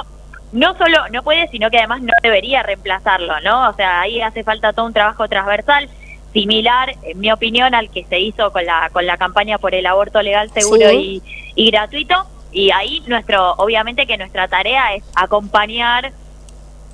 no 0.52 0.78
solo 0.78 0.98
no 1.12 1.24
puede, 1.24 1.48
sino 1.50 1.70
que 1.70 1.78
además 1.78 2.02
no 2.02 2.14
debería 2.24 2.64
reemplazarlo, 2.64 3.40
¿no? 3.42 3.70
O 3.70 3.74
sea, 3.74 4.02
ahí 4.02 4.22
hace 4.22 4.44
falta 4.44 4.74
todo 4.74 4.86
un 4.86 4.94
trabajo 4.94 5.28
transversal 5.28 5.90
similar, 6.34 6.94
en 7.04 7.20
mi 7.20 7.32
opinión, 7.32 7.74
al 7.74 7.90
que 7.90 8.06
se 8.06 8.20
hizo 8.20 8.52
con 8.52 8.66
la 8.66 8.90
con 8.92 9.06
la 9.06 9.18
campaña 9.18 9.58
por 9.58 9.74
el 9.74 9.86
aborto 9.86 10.22
legal, 10.22 10.50
seguro 10.52 10.92
y, 10.92 11.22
y 11.56 11.72
gratuito. 11.72 12.26
Y 12.52 12.72
ahí 12.72 13.04
nuestro, 13.08 13.54
obviamente 13.54 14.08
que 14.08 14.18
nuestra 14.18 14.48
tarea 14.48 14.96
es 14.96 15.04
acompañar 15.16 16.14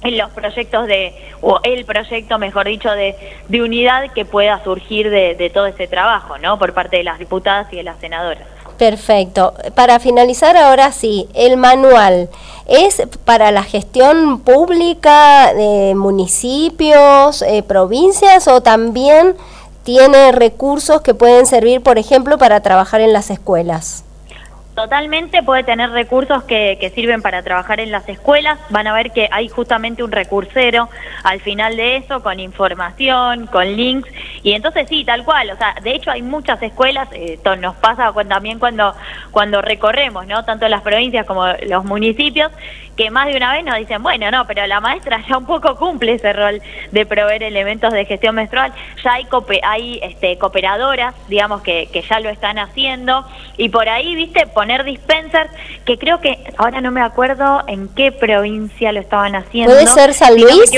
en 0.03 0.17
los 0.17 0.31
proyectos 0.31 0.87
de, 0.87 1.13
o 1.41 1.59
el 1.63 1.85
proyecto, 1.85 2.37
mejor 2.39 2.67
dicho, 2.67 2.89
de, 2.91 3.15
de 3.47 3.61
unidad 3.61 4.11
que 4.13 4.25
pueda 4.25 4.63
surgir 4.63 5.09
de, 5.09 5.35
de, 5.35 5.49
todo 5.49 5.67
ese 5.67 5.87
trabajo, 5.87 6.37
¿no? 6.37 6.57
Por 6.57 6.73
parte 6.73 6.97
de 6.97 7.03
las 7.03 7.19
diputadas 7.19 7.71
y 7.71 7.77
de 7.77 7.83
las 7.83 7.99
senadoras. 7.99 8.47
Perfecto. 8.77 9.53
Para 9.75 9.99
finalizar, 9.99 10.57
ahora 10.57 10.91
sí, 10.91 11.27
el 11.35 11.55
manual 11.57 12.29
es 12.67 13.03
para 13.25 13.51
la 13.51 13.63
gestión 13.63 14.39
pública 14.39 15.53
de 15.53 15.93
municipios, 15.95 17.43
eh, 17.43 17.61
provincias 17.61 18.47
o 18.47 18.61
también 18.61 19.35
tiene 19.83 20.31
recursos 20.31 21.01
que 21.01 21.13
pueden 21.13 21.45
servir, 21.45 21.81
por 21.81 21.99
ejemplo, 21.99 22.37
para 22.37 22.61
trabajar 22.61 23.01
en 23.01 23.13
las 23.13 23.29
escuelas. 23.29 24.03
Totalmente 24.75 25.43
puede 25.43 25.63
tener 25.63 25.91
recursos 25.91 26.43
que, 26.43 26.77
que, 26.79 26.89
sirven 26.89 27.21
para 27.21 27.43
trabajar 27.43 27.81
en 27.81 27.91
las 27.91 28.07
escuelas. 28.07 28.57
Van 28.69 28.87
a 28.87 28.93
ver 28.93 29.11
que 29.11 29.27
hay 29.29 29.49
justamente 29.49 30.01
un 30.01 30.11
recursero 30.13 30.89
al 31.23 31.41
final 31.41 31.75
de 31.75 31.97
eso, 31.97 32.23
con 32.23 32.39
información, 32.39 33.47
con 33.47 33.65
links. 33.65 34.09
Y 34.43 34.53
entonces 34.53 34.87
sí, 34.87 35.03
tal 35.03 35.25
cual. 35.25 35.51
O 35.51 35.57
sea, 35.57 35.75
de 35.83 35.93
hecho 35.93 36.09
hay 36.09 36.21
muchas 36.21 36.61
escuelas, 36.63 37.09
esto 37.11 37.57
nos 37.57 37.75
pasa 37.75 38.13
también 38.29 38.59
cuando, 38.59 38.95
cuando 39.31 39.61
recorremos, 39.61 40.25
¿no? 40.25 40.45
Tanto 40.45 40.67
las 40.69 40.81
provincias 40.81 41.25
como 41.25 41.47
los 41.67 41.83
municipios, 41.83 42.51
que 42.95 43.09
más 43.09 43.27
de 43.27 43.37
una 43.37 43.53
vez 43.53 43.63
nos 43.63 43.77
dicen, 43.77 44.03
bueno, 44.03 44.29
no, 44.31 44.45
pero 44.45 44.65
la 44.67 44.79
maestra 44.79 45.23
ya 45.27 45.37
un 45.37 45.45
poco 45.45 45.75
cumple 45.75 46.13
ese 46.13 46.33
rol 46.33 46.61
de 46.91 47.05
proveer 47.05 47.43
elementos 47.43 47.93
de 47.93 48.05
gestión 48.05 48.35
menstrual. 48.35 48.73
Ya 49.03 49.13
hay, 49.13 49.27
hay 49.63 49.99
este, 50.03 50.37
cooperadoras, 50.37 51.15
digamos, 51.27 51.61
que, 51.61 51.89
que 51.91 52.01
ya 52.01 52.19
lo 52.19 52.29
están 52.29 52.59
haciendo. 52.59 53.25
Y 53.57 53.69
por 53.69 53.87
ahí, 53.89 54.15
viste, 54.15 54.45
poner 54.47 54.83
dispensers, 54.83 55.49
que 55.85 55.97
creo 55.97 56.19
que 56.19 56.43
ahora 56.57 56.81
no 56.81 56.91
me 56.91 57.01
acuerdo 57.01 57.63
en 57.67 57.87
qué 57.89 58.11
provincia 58.11 58.91
lo 58.91 58.99
estaban 58.99 59.35
haciendo. 59.35 59.73
¿Puede 59.73 59.87
ser 59.87 60.13
San 60.13 60.35
Luis? 60.35 60.71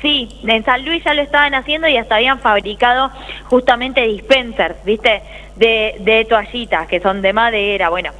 sí, 0.00 0.28
en 0.46 0.64
San 0.64 0.84
Luis 0.84 1.02
ya 1.02 1.12
lo 1.12 1.22
estaban 1.22 1.54
haciendo 1.54 1.88
y 1.88 1.96
hasta 1.96 2.16
habían 2.16 2.38
fabricado 2.38 3.10
justamente 3.50 4.02
dispensers, 4.02 4.76
¿viste? 4.84 5.22
De, 5.56 5.96
de 6.00 6.24
toallitas 6.24 6.86
que 6.86 7.00
son 7.00 7.20
de 7.20 7.32
madera, 7.32 7.88
bueno. 7.88 8.12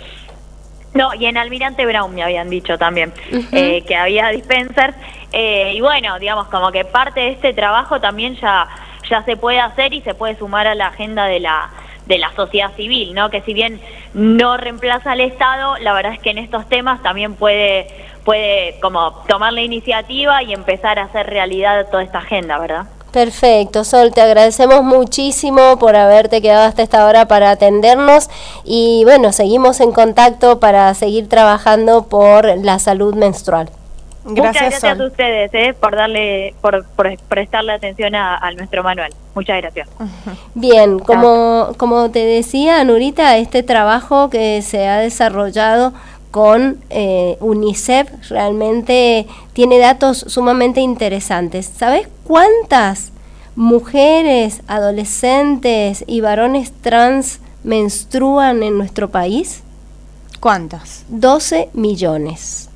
No, 0.94 1.14
y 1.14 1.26
en 1.26 1.36
Almirante 1.36 1.84
Brown 1.86 2.14
me 2.14 2.22
habían 2.22 2.48
dicho 2.48 2.78
también 2.78 3.12
eh, 3.52 3.82
que 3.86 3.94
había 3.94 4.28
dispensers. 4.28 4.96
Eh, 5.32 5.72
y 5.74 5.80
bueno, 5.80 6.18
digamos, 6.18 6.48
como 6.48 6.72
que 6.72 6.84
parte 6.84 7.20
de 7.20 7.28
este 7.30 7.52
trabajo 7.52 8.00
también 8.00 8.36
ya, 8.36 8.66
ya 9.08 9.22
se 9.24 9.36
puede 9.36 9.60
hacer 9.60 9.92
y 9.92 10.00
se 10.00 10.14
puede 10.14 10.36
sumar 10.36 10.66
a 10.66 10.74
la 10.74 10.88
agenda 10.88 11.26
de 11.26 11.40
la 11.40 11.70
de 12.06 12.16
la 12.16 12.32
sociedad 12.32 12.74
civil, 12.74 13.12
¿no? 13.12 13.28
Que 13.28 13.42
si 13.42 13.52
bien 13.52 13.78
no 14.14 14.56
reemplaza 14.56 15.12
al 15.12 15.20
Estado, 15.20 15.76
la 15.76 15.92
verdad 15.92 16.14
es 16.14 16.20
que 16.20 16.30
en 16.30 16.38
estos 16.38 16.66
temas 16.66 17.02
también 17.02 17.34
puede 17.34 17.86
puede 18.24 18.80
como 18.80 19.24
tomar 19.28 19.52
la 19.52 19.60
iniciativa 19.60 20.42
y 20.42 20.54
empezar 20.54 20.98
a 20.98 21.04
hacer 21.04 21.26
realidad 21.26 21.86
toda 21.90 22.02
esta 22.02 22.18
agenda, 22.18 22.58
¿verdad? 22.58 22.86
Perfecto, 23.12 23.84
Sol, 23.84 24.12
te 24.12 24.20
agradecemos 24.20 24.82
muchísimo 24.84 25.78
por 25.78 25.96
haberte 25.96 26.42
quedado 26.42 26.68
hasta 26.68 26.82
esta 26.82 27.06
hora 27.06 27.26
para 27.26 27.50
atendernos 27.50 28.28
y 28.64 29.02
bueno, 29.04 29.32
seguimos 29.32 29.80
en 29.80 29.92
contacto 29.92 30.60
para 30.60 30.92
seguir 30.92 31.28
trabajando 31.28 32.06
por 32.06 32.44
la 32.58 32.78
salud 32.78 33.14
menstrual. 33.14 33.70
Gracias, 34.24 34.62
Muchas 34.64 34.82
gracias 34.82 35.00
a 35.00 35.06
ustedes 35.06 35.50
eh, 35.54 35.74
por 35.80 35.96
darle, 35.96 36.54
por, 36.60 36.84
prestarle 37.28 37.72
atención 37.72 38.14
a, 38.14 38.50
nuestro 38.52 38.82
manual. 38.82 39.10
Muchas 39.34 39.62
gracias. 39.62 39.88
Bien, 40.54 40.98
como, 40.98 41.68
como 41.78 42.10
te 42.10 42.26
decía, 42.26 42.84
Nurita, 42.84 43.38
este 43.38 43.62
trabajo 43.62 44.28
que 44.28 44.60
se 44.60 44.86
ha 44.86 44.98
desarrollado 44.98 45.94
con 46.30 46.78
eh, 46.90 47.38
UNICEF 47.40 48.10
realmente 48.28 49.26
tiene 49.54 49.78
datos 49.78 50.18
sumamente 50.18 50.80
interesantes. 50.80 51.66
¿Sabes 51.66 52.08
cuántas 52.28 53.10
mujeres, 53.56 54.60
adolescentes 54.68 56.04
y 56.06 56.20
varones 56.20 56.72
trans 56.82 57.40
menstruan 57.64 58.62
en 58.62 58.76
nuestro 58.76 59.08
país? 59.08 59.62
¿Cuántos? 60.38 61.04
12 61.08 61.70
millones. 61.72 62.68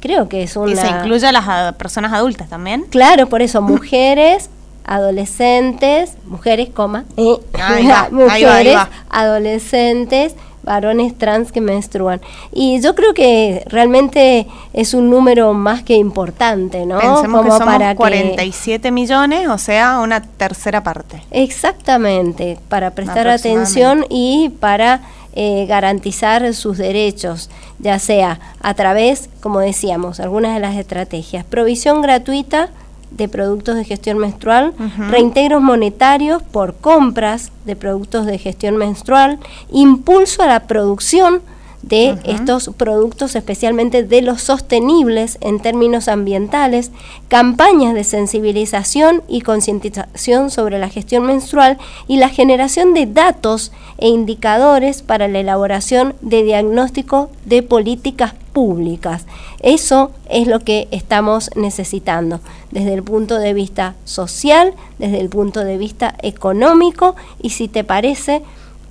Creo 0.00 0.30
que 0.30 0.44
es 0.44 0.56
una... 0.56 0.72
Y 0.72 0.76
se 0.76 0.88
incluye 0.88 1.26
a 1.26 1.32
las 1.32 1.74
personas 1.74 2.14
adultas 2.14 2.48
también. 2.48 2.86
Claro, 2.88 3.28
por 3.28 3.42
eso 3.42 3.60
mujeres, 3.60 4.48
adolescentes, 4.86 6.14
mujeres, 6.24 6.70
coma, 6.70 7.04
eh, 7.18 7.36
Ahí 7.52 7.86
va, 7.86 8.04
ahí 8.04 8.12
mujeres, 8.12 8.46
va, 8.48 8.56
ahí 8.56 8.74
va. 8.74 8.88
adolescentes, 9.10 10.34
varones 10.68 11.16
trans 11.16 11.50
que 11.50 11.60
menstruan. 11.60 12.20
Y 12.52 12.80
yo 12.80 12.94
creo 12.94 13.14
que 13.14 13.64
realmente 13.66 14.46
es 14.72 14.94
un 14.94 15.10
número 15.10 15.52
más 15.54 15.82
que 15.82 15.94
importante, 15.94 16.84
¿no? 16.86 16.98
Pensemos 16.98 17.22
que 17.22 17.48
Como 17.48 17.58
somos 17.58 17.74
para 17.74 17.90
que- 17.90 17.96
47 17.96 18.90
millones, 18.90 19.48
o 19.48 19.58
sea, 19.58 20.00
una 20.00 20.22
tercera 20.22 20.82
parte. 20.82 21.22
Exactamente, 21.30 22.58
para 22.68 22.90
prestar 22.90 23.28
atención 23.28 24.04
y 24.10 24.50
para 24.60 25.00
eh, 25.34 25.66
garantizar 25.68 26.52
sus 26.54 26.78
derechos, 26.78 27.48
ya 27.78 27.98
sea 27.98 28.40
a 28.60 28.74
través, 28.74 29.28
como 29.40 29.60
decíamos, 29.60 30.18
algunas 30.20 30.54
de 30.54 30.60
las 30.60 30.74
estrategias, 30.76 31.44
provisión 31.44 32.02
gratuita 32.02 32.70
de 33.10 33.28
productos 33.28 33.76
de 33.76 33.84
gestión 33.84 34.18
menstrual, 34.18 34.74
reintegros 35.10 35.62
monetarios 35.62 36.42
por 36.42 36.74
compras 36.74 37.52
de 37.64 37.76
productos 37.76 38.26
de 38.26 38.38
gestión 38.38 38.76
menstrual, 38.76 39.38
impulso 39.70 40.42
a 40.42 40.46
la 40.46 40.66
producción 40.66 41.42
de 41.82 42.18
estos 42.24 42.70
productos, 42.76 43.36
especialmente 43.36 44.02
de 44.02 44.20
los 44.20 44.42
sostenibles 44.42 45.38
en 45.40 45.60
términos 45.60 46.08
ambientales, 46.08 46.90
campañas 47.28 47.94
de 47.94 48.04
sensibilización 48.04 49.22
y 49.28 49.42
concientización 49.42 50.50
sobre 50.50 50.78
la 50.78 50.88
gestión 50.88 51.24
menstrual 51.24 51.78
y 52.08 52.16
la 52.16 52.28
generación 52.28 52.94
de 52.94 53.06
datos 53.06 53.72
e 53.98 54.08
indicadores 54.08 55.02
para 55.02 55.28
la 55.28 55.38
elaboración 55.40 56.14
de 56.20 56.42
diagnóstico 56.42 57.30
de 57.44 57.62
políticas 57.62 58.34
públicas. 58.52 59.24
Eso 59.60 60.10
es 60.28 60.46
lo 60.46 60.60
que 60.60 60.88
estamos 60.90 61.50
necesitando 61.54 62.40
desde 62.70 62.94
el 62.94 63.02
punto 63.02 63.38
de 63.38 63.54
vista 63.54 63.94
social, 64.04 64.74
desde 64.98 65.20
el 65.20 65.28
punto 65.28 65.64
de 65.64 65.78
vista 65.78 66.14
económico 66.22 67.14
y 67.40 67.50
si 67.50 67.68
te 67.68 67.84
parece, 67.84 68.42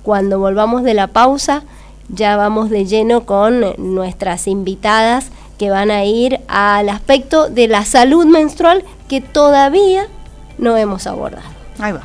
cuando 0.02 0.38
volvamos 0.38 0.82
de 0.84 0.94
la 0.94 1.08
pausa, 1.08 1.64
ya 2.08 2.36
vamos 2.36 2.70
de 2.70 2.86
lleno 2.86 3.24
con 3.24 3.64
nuestras 3.78 4.46
invitadas 4.46 5.30
que 5.58 5.70
van 5.70 5.90
a 5.90 6.04
ir 6.04 6.40
al 6.48 6.88
aspecto 6.88 7.48
de 7.48 7.68
la 7.68 7.84
salud 7.84 8.24
menstrual 8.26 8.84
que 9.08 9.20
todavía 9.20 10.06
no 10.58 10.76
hemos 10.76 11.06
abordado. 11.06 11.48
Ahí 11.78 11.92
va. 11.92 12.02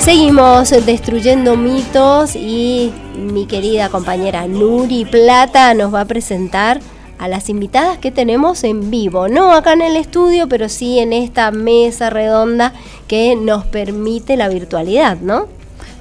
Seguimos 0.00 0.70
destruyendo 0.84 1.56
mitos 1.56 2.34
y 2.34 2.92
mi 3.32 3.46
querida 3.46 3.88
compañera 3.88 4.46
Nuri 4.46 5.06
Plata 5.06 5.72
nos 5.74 5.92
va 5.92 6.02
a 6.02 6.04
presentar 6.04 6.80
a 7.18 7.28
las 7.28 7.48
invitadas 7.48 7.98
que 7.98 8.10
tenemos 8.10 8.62
en 8.64 8.90
vivo, 8.90 9.28
no 9.28 9.52
acá 9.52 9.72
en 9.72 9.82
el 9.82 9.96
estudio, 9.96 10.48
pero 10.48 10.68
sí 10.68 10.98
en 10.98 11.12
esta 11.12 11.50
mesa 11.50 12.10
redonda 12.10 12.74
que 13.06 13.36
nos 13.36 13.64
permite 13.64 14.36
la 14.36 14.48
virtualidad, 14.48 15.18
¿no? 15.18 15.46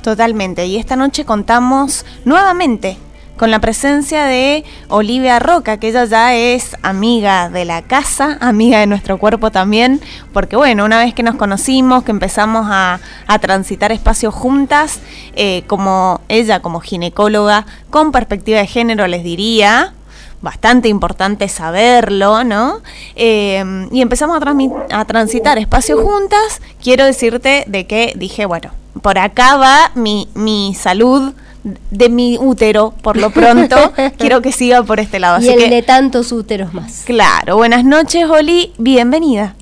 Totalmente. 0.03 0.65
Y 0.65 0.77
esta 0.77 0.95
noche 0.95 1.23
contamos 1.23 2.05
nuevamente 2.25 2.97
con 3.41 3.49
la 3.49 3.57
presencia 3.57 4.25
de 4.25 4.63
Olivia 4.87 5.39
Roca, 5.39 5.77
que 5.77 5.87
ella 5.87 6.05
ya 6.05 6.35
es 6.35 6.77
amiga 6.83 7.49
de 7.49 7.65
la 7.65 7.81
casa, 7.81 8.37
amiga 8.39 8.77
de 8.77 8.85
nuestro 8.85 9.17
cuerpo 9.17 9.49
también, 9.49 9.99
porque 10.31 10.55
bueno, 10.55 10.85
una 10.85 10.99
vez 10.99 11.15
que 11.15 11.23
nos 11.23 11.37
conocimos, 11.37 12.03
que 12.03 12.11
empezamos 12.11 12.67
a, 12.69 12.99
a 13.25 13.39
transitar 13.39 13.91
espacios 13.91 14.35
juntas, 14.35 14.99
eh, 15.33 15.63
como 15.65 16.21
ella 16.29 16.59
como 16.59 16.81
ginecóloga, 16.81 17.65
con 17.89 18.11
perspectiva 18.11 18.59
de 18.59 18.67
género 18.67 19.07
les 19.07 19.23
diría, 19.23 19.95
bastante 20.43 20.87
importante 20.87 21.49
saberlo, 21.49 22.43
¿no? 22.43 22.81
Eh, 23.15 23.87
y 23.91 24.03
empezamos 24.03 24.39
a, 24.39 24.99
a 24.99 25.05
transitar 25.05 25.57
espacios 25.57 25.99
juntas. 25.99 26.61
Quiero 26.79 27.05
decirte 27.05 27.63
de 27.65 27.87
que 27.87 28.13
dije, 28.15 28.45
bueno, 28.45 28.69
por 29.01 29.17
acá 29.17 29.57
va 29.57 29.89
mi, 29.95 30.27
mi 30.35 30.75
salud 30.75 31.33
de 31.63 32.09
mi 32.09 32.37
útero, 32.39 32.93
por 33.03 33.17
lo 33.17 33.29
pronto. 33.29 33.75
Quiero 34.17 34.41
que 34.41 34.51
siga 34.51 34.83
por 34.83 34.99
este 34.99 35.19
lado. 35.19 35.39
y 35.41 35.47
Así 35.49 35.49
el 35.63 35.69
que, 35.69 35.75
de 35.75 35.81
tantos 35.83 36.31
úteros 36.31 36.73
más. 36.73 37.03
claro, 37.05 37.57
buenas 37.57 37.83
noches, 37.85 38.25
Oli, 38.29 38.73
bienvenida. 38.77 39.55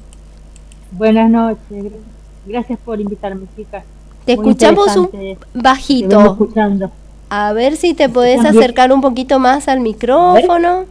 Buenas 0.91 1.29
noches, 1.29 1.59
gra- 1.69 1.91
gracias 2.45 2.79
por 2.83 2.99
invitarme, 2.99 3.45
chicas. 3.55 3.83
Te 4.25 4.35
Muy 4.35 4.49
escuchamos 4.49 4.95
un 4.95 5.09
bajito. 5.53 6.19
escuchando. 6.31 6.91
A 7.29 7.53
ver 7.53 7.75
si 7.75 7.93
te 7.93 8.09
podés 8.09 8.43
acercar 8.43 8.91
un 8.91 9.01
poquito 9.01 9.37
más 9.39 9.67
al 9.67 9.79
micrófono. 9.81 10.85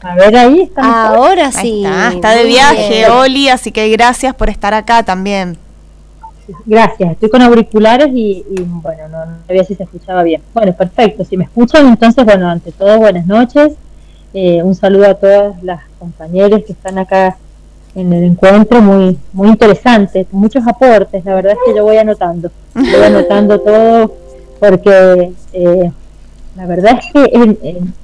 A 0.00 0.14
ver 0.14 0.36
ahí, 0.36 0.60
¿está? 0.60 1.08
Ahora 1.08 1.46
Ahí 1.46 1.52
sí. 1.52 1.84
está, 1.84 2.12
está 2.12 2.30
de 2.32 2.44
viaje. 2.44 3.08
Oli, 3.10 3.48
así 3.48 3.72
que 3.72 3.88
gracias 3.88 4.34
por 4.34 4.48
estar 4.50 4.74
acá 4.74 5.02
también. 5.02 5.56
Gracias, 6.66 7.12
estoy 7.12 7.28
con 7.28 7.42
auriculares 7.42 8.08
y, 8.12 8.44
y, 8.50 8.62
bueno, 8.62 9.08
no, 9.08 9.18
sabía 9.46 9.64
si 9.64 9.74
se 9.74 9.82
escuchaba 9.84 10.22
bien. 10.22 10.42
Bueno, 10.54 10.72
perfecto, 10.72 11.24
si 11.24 11.36
me 11.36 11.44
escuchan, 11.44 11.86
entonces, 11.88 12.24
bueno, 12.24 12.48
ante 12.48 12.72
todo, 12.72 12.98
buenas 12.98 13.26
noches. 13.26 13.74
Eh, 14.34 14.62
un 14.62 14.74
saludo 14.74 15.06
a 15.10 15.14
todas 15.14 15.62
las 15.62 15.80
compañeras 15.98 16.62
que 16.64 16.72
están 16.72 16.98
acá 16.98 17.36
en 17.94 18.12
el 18.12 18.24
encuentro, 18.24 18.80
muy 18.82 19.18
muy 19.32 19.48
interesante, 19.48 20.26
muchos 20.30 20.66
aportes, 20.66 21.24
la 21.24 21.34
verdad 21.34 21.52
es 21.52 21.58
que 21.66 21.74
yo 21.76 21.82
voy 21.84 21.96
anotando, 21.96 22.50
voy 22.74 23.02
anotando 23.04 23.58
todo 23.60 24.14
porque 24.60 25.32
eh, 25.54 25.90
la 26.56 26.66
verdad 26.66 26.98
es 27.00 27.12
que 27.12 27.30
en- 27.36 27.58
en- 27.62 27.94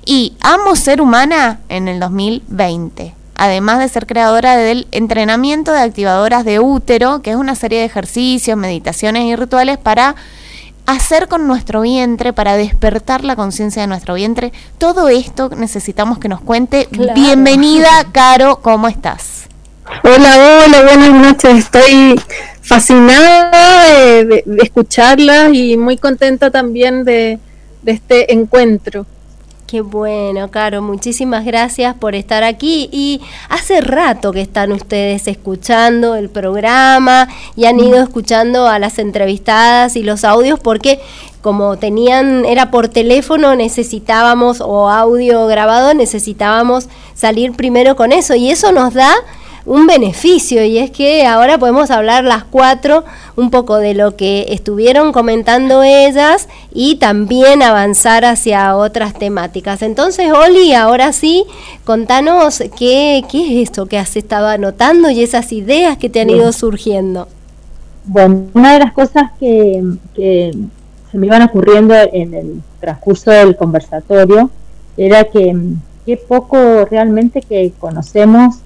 y 0.06 0.34
Amo 0.42 0.76
Ser 0.76 1.02
Humana 1.02 1.60
en 1.70 1.88
el 1.88 2.00
2020. 2.00 3.14
Además 3.36 3.80
de 3.80 3.90
ser 3.90 4.06
creadora 4.06 4.56
del 4.56 4.88
entrenamiento 4.92 5.72
de 5.72 5.80
activadoras 5.80 6.46
de 6.46 6.60
útero, 6.60 7.22
que 7.22 7.32
es 7.32 7.36
una 7.36 7.56
serie 7.56 7.80
de 7.80 7.86
ejercicios, 7.86 8.58
meditaciones 8.58 9.24
y 9.24 9.36
rituales 9.36 9.78
para 9.78 10.16
hacer 10.86 11.28
con 11.28 11.48
nuestro 11.48 11.82
vientre, 11.82 12.34
para 12.34 12.58
despertar 12.58 13.24
la 13.24 13.36
conciencia 13.36 13.82
de 13.82 13.88
nuestro 13.88 14.14
vientre. 14.14 14.52
Todo 14.78 15.10
esto 15.10 15.50
necesitamos 15.56 16.20
que 16.20 16.30
nos 16.30 16.42
cuente. 16.42 16.88
Claro. 16.92 17.14
Bienvenida, 17.16 17.90
Caro, 18.12 18.60
¿cómo 18.62 18.88
estás? 18.88 19.48
Hola, 20.04 20.64
hola, 20.66 20.84
buenas 20.84 21.12
noches. 21.12 21.66
Estoy 21.66 22.20
fascinada 22.62 23.86
de, 24.24 24.44
escucharlas 24.62 25.54
y 25.54 25.78
muy 25.78 25.98
contenta 25.98 26.52
también 26.52 27.04
de, 27.04 27.40
de 27.82 27.92
este 27.92 28.34
encuentro. 28.34 29.06
Qué 29.72 29.80
bueno, 29.80 30.52
Caro, 30.52 30.82
muchísimas 30.82 31.46
gracias 31.46 31.96
por 31.96 32.14
estar 32.14 32.44
aquí. 32.44 32.90
Y 32.92 33.22
hace 33.48 33.80
rato 33.80 34.34
que 34.34 34.42
están 34.42 34.74
ustedes 34.74 35.30
escuchando 35.30 36.16
el 36.16 36.30
programa 36.30 37.30
y 37.56 37.64
han 37.64 37.80
ido 37.80 38.04
escuchando 38.04 38.68
a 38.68 38.80
las 38.80 39.00
entrevistadas 39.00 39.96
y 39.96 40.04
los 40.04 40.26
audios 40.26 40.60
porque 40.60 41.00
como 41.42 41.78
tenían, 41.78 42.44
era 42.44 42.70
por 42.70 42.90
teléfono, 42.90 43.56
necesitábamos, 43.56 44.60
o 44.60 44.90
audio 44.90 45.48
grabado, 45.48 45.94
necesitábamos 45.94 46.90
salir 47.14 47.54
primero 47.54 47.96
con 47.96 48.12
eso. 48.12 48.36
Y 48.36 48.52
eso 48.52 48.74
nos 48.74 48.94
da 48.94 49.14
un 49.66 49.88
beneficio 49.88 50.64
y 50.64 50.78
es 50.78 50.92
que 50.92 51.26
ahora 51.26 51.58
podemos 51.58 51.92
hablar 51.92 52.24
las 52.24 52.44
cuatro 52.44 53.04
un 53.36 53.52
poco 53.52 53.78
de 53.78 53.94
lo 53.94 54.16
que 54.16 54.48
estuvieron 54.50 55.12
comentando 55.12 55.84
ellas 55.84 56.48
y 56.74 56.96
también 56.96 57.62
avanzar 57.62 58.26
hacia 58.26 58.76
otras 58.76 59.14
temáticas. 59.14 59.82
Entonces, 59.82 60.32
Oli, 60.32 60.74
ahora 60.74 61.14
sí, 61.14 61.46
contanos 61.84 62.64
qué, 62.78 63.24
qué 63.30 63.62
es 63.62 63.70
esto 63.70 63.86
que 63.86 63.98
has 63.98 64.16
estado 64.16 64.48
anotando 64.48 65.10
y 65.10 65.22
esas 65.22 65.52
ideas 65.52 65.98
que 65.98 66.10
te 66.10 66.22
han 66.22 66.30
ido 66.30 66.52
surgiendo. 66.52 67.28
Bueno, 68.06 68.48
una 68.54 68.74
de 68.74 68.80
las 68.80 68.94
cosas 68.94 69.32
que, 69.40 69.84
que 70.16 70.52
se 71.12 71.18
me 71.18 71.28
iban 71.28 71.44
ocurriendo 71.44 71.94
en 72.12 72.34
el 72.34 72.62
transcurso 72.80 73.30
del 73.30 73.56
conversatorio 73.56 74.50
era 74.98 75.24
que 75.26 75.56
qué 76.06 76.18
poco 76.18 76.86
realmente 76.86 77.42
que 77.42 77.72
conocemos 77.80 78.61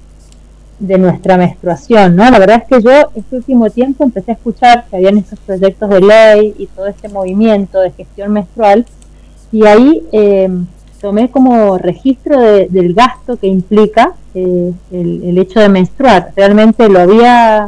de 0.79 0.97
nuestra 0.97 1.37
menstruación, 1.37 2.15
¿no? 2.15 2.29
La 2.29 2.39
verdad 2.39 2.63
es 2.63 2.67
que 2.67 2.83
yo 2.83 2.91
este 3.15 3.37
último 3.37 3.69
tiempo 3.69 4.03
empecé 4.03 4.31
a 4.31 4.33
escuchar 4.33 4.85
que 4.89 4.97
habían 4.97 5.17
estos 5.17 5.39
proyectos 5.39 5.89
de 5.89 6.01
ley 6.01 6.53
y 6.57 6.67
todo 6.67 6.87
este 6.87 7.07
movimiento 7.07 7.79
de 7.79 7.91
gestión 7.91 8.33
menstrual 8.33 8.85
y 9.51 9.65
ahí 9.65 10.03
eh, 10.11 10.49
tomé 10.99 11.31
como 11.31 11.77
registro 11.77 12.39
del 12.41 12.93
gasto 12.93 13.37
que 13.37 13.47
implica 13.47 14.13
eh, 14.33 14.73
el, 14.91 15.37
hecho 15.37 15.61
de 15.61 15.69
menstruar. 15.69 16.33
Realmente 16.35 16.89
lo 16.89 16.99
había 16.99 17.65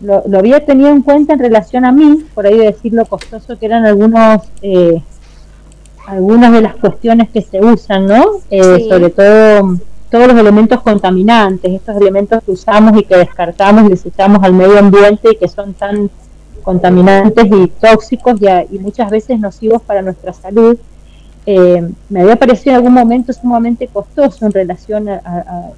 lo, 0.00 0.24
había 0.36 0.64
tenido 0.64 0.88
en 0.88 1.02
cuenta 1.02 1.34
en 1.34 1.38
relación 1.38 1.84
a 1.84 1.92
mí, 1.92 2.24
por 2.34 2.46
ahí 2.46 2.56
decir 2.56 2.92
lo 2.92 3.04
costoso 3.04 3.56
que 3.58 3.66
eran 3.66 3.84
algunos 3.84 4.42
eh, 4.62 5.00
algunas 6.08 6.50
de 6.52 6.62
las 6.62 6.74
cuestiones 6.74 7.28
que 7.28 7.42
se 7.42 7.60
usan, 7.60 8.06
¿no? 8.06 8.24
Sobre 8.50 9.10
todo 9.10 9.78
todos 10.10 10.26
los 10.26 10.36
elementos 10.36 10.82
contaminantes, 10.82 11.72
estos 11.72 11.96
elementos 11.96 12.42
que 12.42 12.50
usamos 12.50 12.98
y 12.98 13.04
que 13.04 13.16
descartamos 13.16 13.84
y 13.84 13.90
desechamos 13.90 14.42
al 14.42 14.52
medio 14.52 14.78
ambiente 14.78 15.30
y 15.32 15.36
que 15.36 15.48
son 15.48 15.72
tan 15.72 16.10
contaminantes 16.62 17.46
y 17.46 17.68
tóxicos 17.68 18.34
y, 18.70 18.78
muchas 18.78 19.10
veces 19.10 19.38
nocivos 19.38 19.80
para 19.82 20.02
nuestra 20.02 20.32
salud, 20.32 20.76
eh, 21.46 21.88
me 22.08 22.20
había 22.20 22.36
parecido 22.36 22.72
en 22.72 22.76
algún 22.76 22.92
momento 22.92 23.32
sumamente 23.32 23.88
costoso 23.88 24.44
en 24.44 24.52
relación 24.52 25.08
a, 25.08 25.70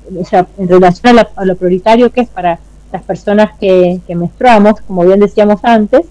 en 0.58 0.68
relación 0.68 1.18
a, 1.18 1.44
lo 1.44 1.54
prioritario 1.54 2.10
que 2.10 2.22
es 2.22 2.28
para 2.28 2.58
las 2.90 3.02
personas 3.02 3.50
que, 3.60 4.00
menstruamos, 4.08 4.80
como 4.80 5.04
bien 5.04 5.20
decíamos 5.20 5.60
antes, 5.62 6.06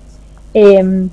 eh, 0.54 1.08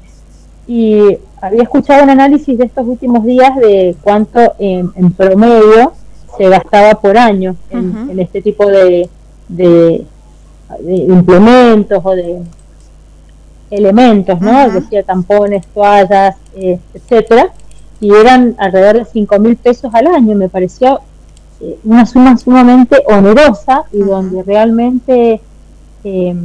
y 0.66 1.18
había 1.40 1.62
escuchado 1.62 2.04
un 2.04 2.11
análisis 2.11 2.59
de 2.59 2.66
estos 2.66 2.86
últimos 2.86 3.24
días 3.24 3.56
de 3.56 3.96
cuánto 4.02 4.54
en 4.59 5.12
promedio 5.12 5.94
se 6.39 6.49
gastaba 6.49 6.95
por 6.95 7.18
año 7.18 7.57
en, 7.70 8.18
este 8.18 8.41
tipo 8.41 8.66
de, 8.66 9.11
de, 9.49 10.07
implementos 10.86 12.01
o 12.03 12.11
de 12.12 12.41
elementos, 13.70 14.41
¿no? 14.41 14.70
Decía 14.70 15.03
tampones, 15.03 15.66
toallas, 15.66 16.36
eh, 16.55 16.78
etcétera, 16.95 17.53
y 18.01 18.14
eran 18.14 18.55
alrededor 18.59 18.99
de 18.99 19.05
5 19.05 19.39
mil 19.41 19.57
pesos 19.57 19.93
al 19.95 20.07
año. 20.07 20.34
Me 20.36 20.49
pareció 20.49 21.01
eh, 21.61 21.78
una 21.84 22.07
suma 22.07 22.36
sumamente 22.39 23.03
onerosa 23.07 23.84
y 23.93 23.99
donde 23.99 24.43
realmente 24.45 25.41
eh, 26.05 26.36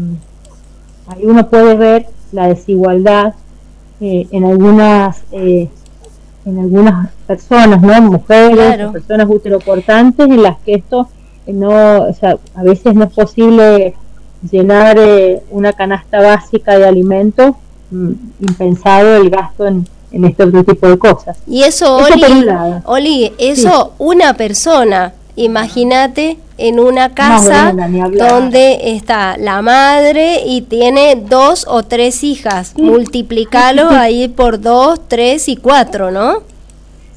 ahí 1.07 1.23
uno 1.23 1.47
puede 1.47 1.75
ver 1.75 2.07
la 2.31 2.47
desigualdad 2.47 3.35
eh, 4.01 4.27
en 4.31 4.43
algunas 4.43 5.21
en 6.45 6.59
algunas 6.59 7.09
personas, 7.25 7.81
¿no? 7.81 8.01
Mujeres, 8.01 8.91
personas 8.91 9.27
uteroportantes 9.29 10.29
en 10.29 10.43
las 10.43 10.57
que 10.59 10.75
esto 10.75 11.07
no, 11.47 12.03
o 12.03 12.13
sea, 12.13 12.37
a 12.55 12.63
veces 12.63 12.93
no 12.95 13.05
es 13.05 13.13
posible 13.13 13.95
llenar 14.49 14.97
eh, 14.99 15.41
una 15.51 15.73
canasta 15.73 16.21
básica 16.21 16.77
de 16.77 16.85
alimentos, 16.85 17.55
mm, 17.91 18.11
impensado 18.39 19.17
el 19.17 19.29
gasto 19.29 19.67
en, 19.67 19.87
en 20.11 20.25
este 20.25 20.43
otro 20.43 20.63
tipo 20.63 20.87
de 20.87 20.97
cosas. 20.97 21.37
Y 21.47 21.63
eso, 21.63 21.97
Oli, 21.97 22.47
Oli, 22.85 23.33
eso 23.37 23.93
una 23.97 24.33
persona, 24.35 25.13
imagínate 25.35 26.37
en 26.57 26.79
una 26.79 27.13
casa 27.13 27.73
donde 28.17 28.95
está 28.95 29.37
la 29.37 29.61
madre 29.61 30.41
y 30.45 30.61
tiene 30.61 31.15
dos 31.15 31.65
o 31.67 31.83
tres 31.83 32.23
hijas. 32.23 32.73
Multiplicalo 32.77 33.89
ahí 33.91 34.27
por 34.27 34.61
dos, 34.61 34.99
tres 35.07 35.49
y 35.49 35.55
cuatro, 35.55 36.11
¿no? 36.11 36.43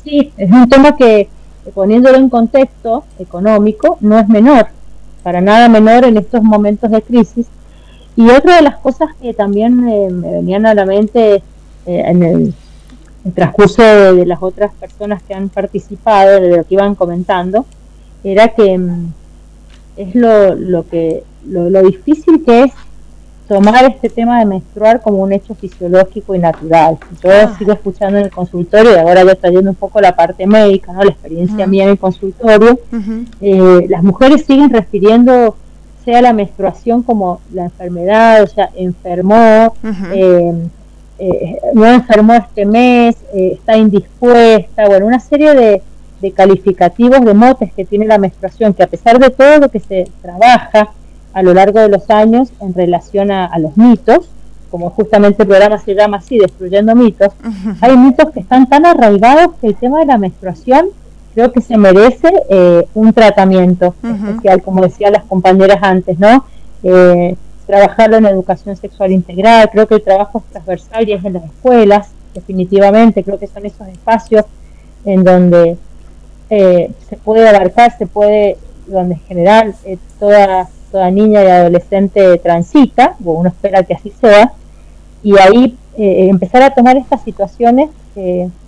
Sí, 0.04 0.32
es 0.36 0.50
un 0.50 0.68
tema 0.68 0.96
que 0.96 1.28
poniéndolo 1.74 2.16
en 2.16 2.28
contexto 2.28 3.04
económico 3.18 3.98
no 4.00 4.18
es 4.18 4.28
menor, 4.28 4.68
para 5.22 5.40
nada 5.40 5.68
menor 5.68 6.04
en 6.04 6.16
estos 6.16 6.42
momentos 6.42 6.90
de 6.90 7.02
crisis. 7.02 7.46
Y 8.16 8.30
otra 8.30 8.56
de 8.56 8.62
las 8.62 8.78
cosas 8.78 9.10
que 9.20 9.34
también 9.34 9.86
eh, 9.88 10.08
me 10.10 10.30
venían 10.30 10.64
a 10.64 10.74
la 10.74 10.86
mente 10.86 11.34
eh, 11.34 11.42
en 11.84 12.22
el, 12.22 12.54
transcurso 13.34 13.82
de, 13.82 14.24
las 14.24 14.40
otras 14.40 14.72
personas 14.74 15.20
que 15.22 15.34
han 15.34 15.48
participado, 15.48 16.40
de 16.40 16.56
lo 16.56 16.64
que 16.64 16.74
iban 16.74 16.94
comentando, 16.94 17.66
era 18.32 18.48
que 18.48 18.76
mm, 18.76 19.12
es 19.96 20.14
lo, 20.14 20.54
lo 20.54 20.86
que 20.88 21.22
lo, 21.46 21.70
lo, 21.70 21.82
difícil 21.82 22.44
que 22.44 22.64
es 22.64 22.72
tomar 23.48 23.84
este 23.84 24.08
tema 24.08 24.40
de 24.40 24.46
menstruar 24.46 25.00
como 25.00 25.18
un 25.18 25.32
hecho 25.32 25.54
fisiológico 25.54 26.34
y 26.34 26.40
natural. 26.40 26.98
Yo 27.22 27.30
ah. 27.30 27.54
sigo 27.56 27.72
escuchando 27.72 28.18
en 28.18 28.24
el 28.24 28.30
consultorio 28.30 28.92
y 28.92 28.96
ahora 28.96 29.24
ya 29.24 29.36
trayendo 29.36 29.70
un 29.70 29.76
poco 29.76 30.00
la 30.00 30.16
parte 30.16 30.46
médica, 30.46 30.92
¿no? 30.92 31.04
la 31.04 31.10
experiencia 31.10 31.66
mía 31.66 31.84
en 31.84 31.90
el 31.90 31.98
consultorio, 31.98 32.80
eh, 33.40 33.86
las 33.88 34.02
mujeres 34.02 34.44
siguen 34.44 34.70
refiriendo 34.70 35.56
sea 36.04 36.22
la 36.22 36.32
menstruación 36.32 37.02
como 37.02 37.40
la 37.52 37.64
enfermedad, 37.64 38.44
o 38.44 38.46
sea, 38.46 38.70
enfermó, 38.76 39.74
eh, 40.14 40.54
eh, 41.18 41.58
no 41.74 41.84
enfermó 41.84 42.34
este 42.34 42.64
mes, 42.64 43.16
está 43.34 43.76
indispuesta, 43.76 44.86
bueno, 44.86 45.06
una 45.06 45.18
serie 45.18 45.52
de, 45.54 45.82
de 46.20 46.32
calificativos 46.32 47.24
de 47.24 47.34
motes 47.34 47.72
que 47.72 47.84
tiene 47.84 48.06
la 48.06 48.18
menstruación, 48.18 48.74
que 48.74 48.82
a 48.82 48.86
pesar 48.86 49.18
de 49.18 49.30
todo 49.30 49.58
lo 49.58 49.68
que 49.68 49.80
se 49.80 50.08
trabaja 50.22 50.90
a 51.32 51.42
lo 51.42 51.52
largo 51.52 51.80
de 51.80 51.88
los 51.88 52.08
años 52.10 52.50
en 52.60 52.72
relación 52.74 53.30
a, 53.30 53.58
los 53.58 53.76
mitos, 53.76 54.30
como 54.70 54.90
justamente 54.90 55.42
el 55.42 55.48
programa 55.48 55.78
se 55.78 55.94
llama 55.94 56.18
así, 56.18 56.38
Destruyendo 56.38 56.94
mitos, 56.94 57.28
hay 57.80 57.96
mitos 57.96 58.30
que 58.30 58.40
están 58.40 58.68
tan 58.68 58.86
arraigados 58.86 59.54
que 59.60 59.68
el 59.68 59.76
tema 59.76 60.00
de 60.00 60.06
la 60.06 60.18
menstruación 60.18 60.88
creo 61.34 61.52
que 61.52 61.60
se 61.60 61.76
merece 61.76 62.32
eh, 62.48 62.88
un 62.94 63.12
tratamiento 63.12 63.94
especial, 64.02 64.62
como 64.62 64.82
decían 64.82 65.12
las 65.12 65.24
compañeras 65.24 65.78
antes, 65.82 66.18
¿no? 66.18 66.46
Eh, 66.82 67.36
trabajarlo 67.66 68.16
en 68.16 68.26
educación 68.26 68.74
sexual 68.76 69.12
integral, 69.12 69.68
creo 69.70 69.86
que 69.86 69.96
el 69.96 70.02
trabajo 70.02 70.38
es 70.38 70.44
transversal 70.52 71.06
y 71.06 71.12
es 71.12 71.22
en 71.24 71.34
las 71.34 71.44
escuelas, 71.44 72.08
definitivamente, 72.32 73.22
creo 73.22 73.38
que 73.38 73.48
son 73.48 73.66
esos 73.66 73.86
espacios 73.88 74.46
en 75.04 75.24
donde 75.24 75.76
eh, 76.50 76.90
se 77.08 77.16
puede 77.16 77.48
abarcar, 77.48 77.96
se 77.96 78.06
puede, 78.06 78.56
donde 78.86 79.14
en 79.14 79.20
general 79.22 79.74
eh, 79.84 79.98
toda, 80.20 80.68
toda 80.92 81.10
niña 81.10 81.42
y 81.42 81.46
adolescente 81.48 82.38
transita, 82.38 83.16
o 83.24 83.32
uno 83.32 83.48
espera 83.48 83.82
que 83.82 83.94
así 83.94 84.12
sea, 84.20 84.52
y 85.22 85.38
ahí 85.38 85.76
eh, 85.98 86.28
empezar 86.28 86.62
a 86.62 86.74
tomar 86.74 86.96
estas 86.96 87.22
situaciones 87.22 87.90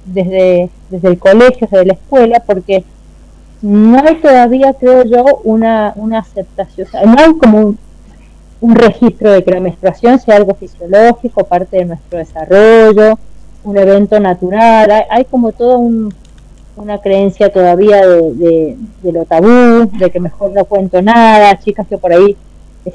desde, 0.04 0.68
desde 0.90 1.08
el 1.08 1.18
colegio, 1.18 1.68
desde 1.70 1.86
la 1.86 1.92
escuela, 1.94 2.42
porque 2.44 2.84
no 3.62 3.98
hay 3.98 4.16
todavía, 4.16 4.74
creo 4.74 5.04
yo, 5.04 5.24
una, 5.44 5.92
una 5.96 6.18
aceptación, 6.18 6.86
o 6.86 6.90
sea, 6.90 7.02
no 7.06 7.16
hay 7.18 7.32
como 7.38 7.58
un, 7.58 7.78
un 8.60 8.74
registro 8.74 9.32
de 9.32 9.42
que 9.44 9.52
la 9.52 9.60
menstruación 9.60 10.18
sea 10.18 10.36
algo 10.36 10.54
fisiológico, 10.54 11.44
parte 11.44 11.78
de 11.78 11.84
nuestro 11.86 12.18
desarrollo, 12.18 13.18
un 13.64 13.78
evento 13.78 14.20
natural, 14.20 15.06
hay 15.08 15.24
como 15.24 15.52
todo 15.52 15.78
un, 15.78 16.12
una 16.78 16.98
creencia 16.98 17.52
todavía 17.52 18.06
de, 18.06 18.76
de, 19.02 19.12
lo 19.12 19.24
tabú, 19.24 19.90
de 19.98 20.10
que 20.10 20.20
mejor 20.20 20.52
no 20.52 20.64
cuento 20.64 21.02
nada, 21.02 21.58
chicas 21.58 21.86
que 21.86 21.98
por 21.98 22.12
ahí 22.12 22.36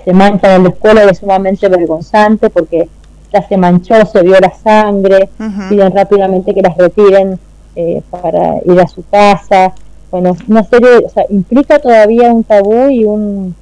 se 0.04 0.14
manchan 0.14 0.52
en 0.52 0.64
la 0.64 0.70
escuela 0.70 1.04
es 1.04 1.20
sumamente 1.20 1.68
vergonzante 1.68 2.50
porque 2.50 2.88
ya 3.32 3.48
se 3.48 3.58
manchó, 3.58 4.06
se 4.06 4.22
vio 4.22 4.40
la 4.40 4.52
sangre, 4.52 5.30
piden 5.70 5.94
rápidamente 5.94 6.54
que 6.54 6.62
las 6.62 6.78
retiren 6.78 7.40
eh, 7.76 8.02
para 8.10 8.58
ir 8.66 8.80
a 8.80 8.88
su 8.88 9.04
casa. 9.10 9.74
Bueno, 10.12 10.36
una 10.48 10.64
serie, 10.64 10.98
o 11.06 11.10
sea, 11.10 11.26
implica 11.30 11.80
todavía 11.80 12.32
un 12.32 12.44
tabú 12.44 12.90
y 12.90 13.04
un 13.04 13.56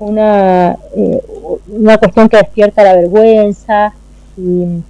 una, 0.00 0.76
eh, 0.96 1.22
una 1.68 1.96
cuestión 1.98 2.28
que 2.28 2.38
despierta 2.38 2.82
la 2.82 2.94
vergüenza. 2.94 3.94
Y 4.36 4.82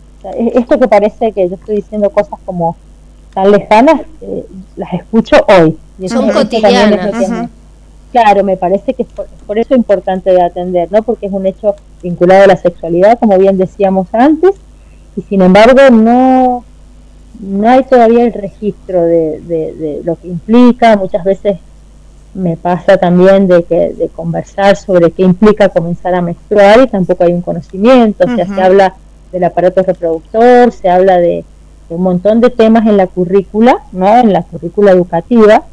esto 0.54 0.78
que 0.78 0.88
parece 0.88 1.32
que 1.32 1.48
yo 1.48 1.56
estoy 1.56 1.76
diciendo 1.76 2.08
cosas 2.10 2.38
como 2.44 2.76
tan 3.34 3.50
lejanas, 3.50 4.02
eh, 4.20 4.46
las 4.76 4.92
escucho 4.92 5.36
hoy. 5.48 5.78
Y 5.98 6.08
Son 6.08 6.30
cotidianas. 6.30 7.48
claro, 8.10 8.44
me 8.44 8.56
parece 8.56 8.94
que 8.94 9.02
es 9.02 9.08
por, 9.46 9.58
eso 9.58 9.74
importante 9.74 10.30
de 10.30 10.42
atender, 10.42 10.90
¿no? 10.90 11.02
Porque 11.02 11.26
es 11.26 11.32
un 11.32 11.46
hecho 11.46 11.74
vinculado 12.02 12.44
a 12.44 12.46
la 12.46 12.56
sexualidad, 12.56 13.18
como 13.18 13.38
bien 13.38 13.56
decíamos 13.56 14.08
antes, 14.12 14.54
y 15.16 15.22
sin 15.22 15.42
embargo 15.42 15.90
no, 15.90 16.64
no 17.40 17.68
hay 17.68 17.84
todavía 17.84 18.24
el 18.24 18.32
registro 18.32 19.02
de, 19.02 19.40
de 19.40 20.00
lo 20.04 20.16
que 20.16 20.28
implica. 20.28 20.96
Muchas 20.96 21.24
veces 21.24 21.58
me 22.34 22.56
pasa 22.56 22.96
también 22.96 23.46
de 23.46 23.62
que 23.64 23.92
de 23.92 24.08
conversar 24.08 24.76
sobre 24.76 25.10
qué 25.10 25.22
implica 25.22 25.68
comenzar 25.68 26.14
a 26.14 26.22
menstruar 26.22 26.80
y 26.80 26.86
tampoco 26.86 27.24
hay 27.24 27.32
un 27.32 27.42
conocimiento, 27.42 28.24
o 28.24 28.34
sea, 28.34 28.46
se 28.46 28.62
habla 28.62 28.94
del 29.30 29.44
aparato 29.44 29.82
reproductor, 29.82 30.72
se 30.72 30.88
habla 30.88 31.18
de, 31.18 31.44
un 31.88 32.02
montón 32.02 32.40
de 32.40 32.50
temas 32.50 32.86
en 32.86 32.96
la 32.96 33.06
currícula, 33.06 33.78
¿no? 33.92 34.18
En 34.18 34.32
la 34.32 34.42
currícula 34.42 34.92
educativa 34.92 35.64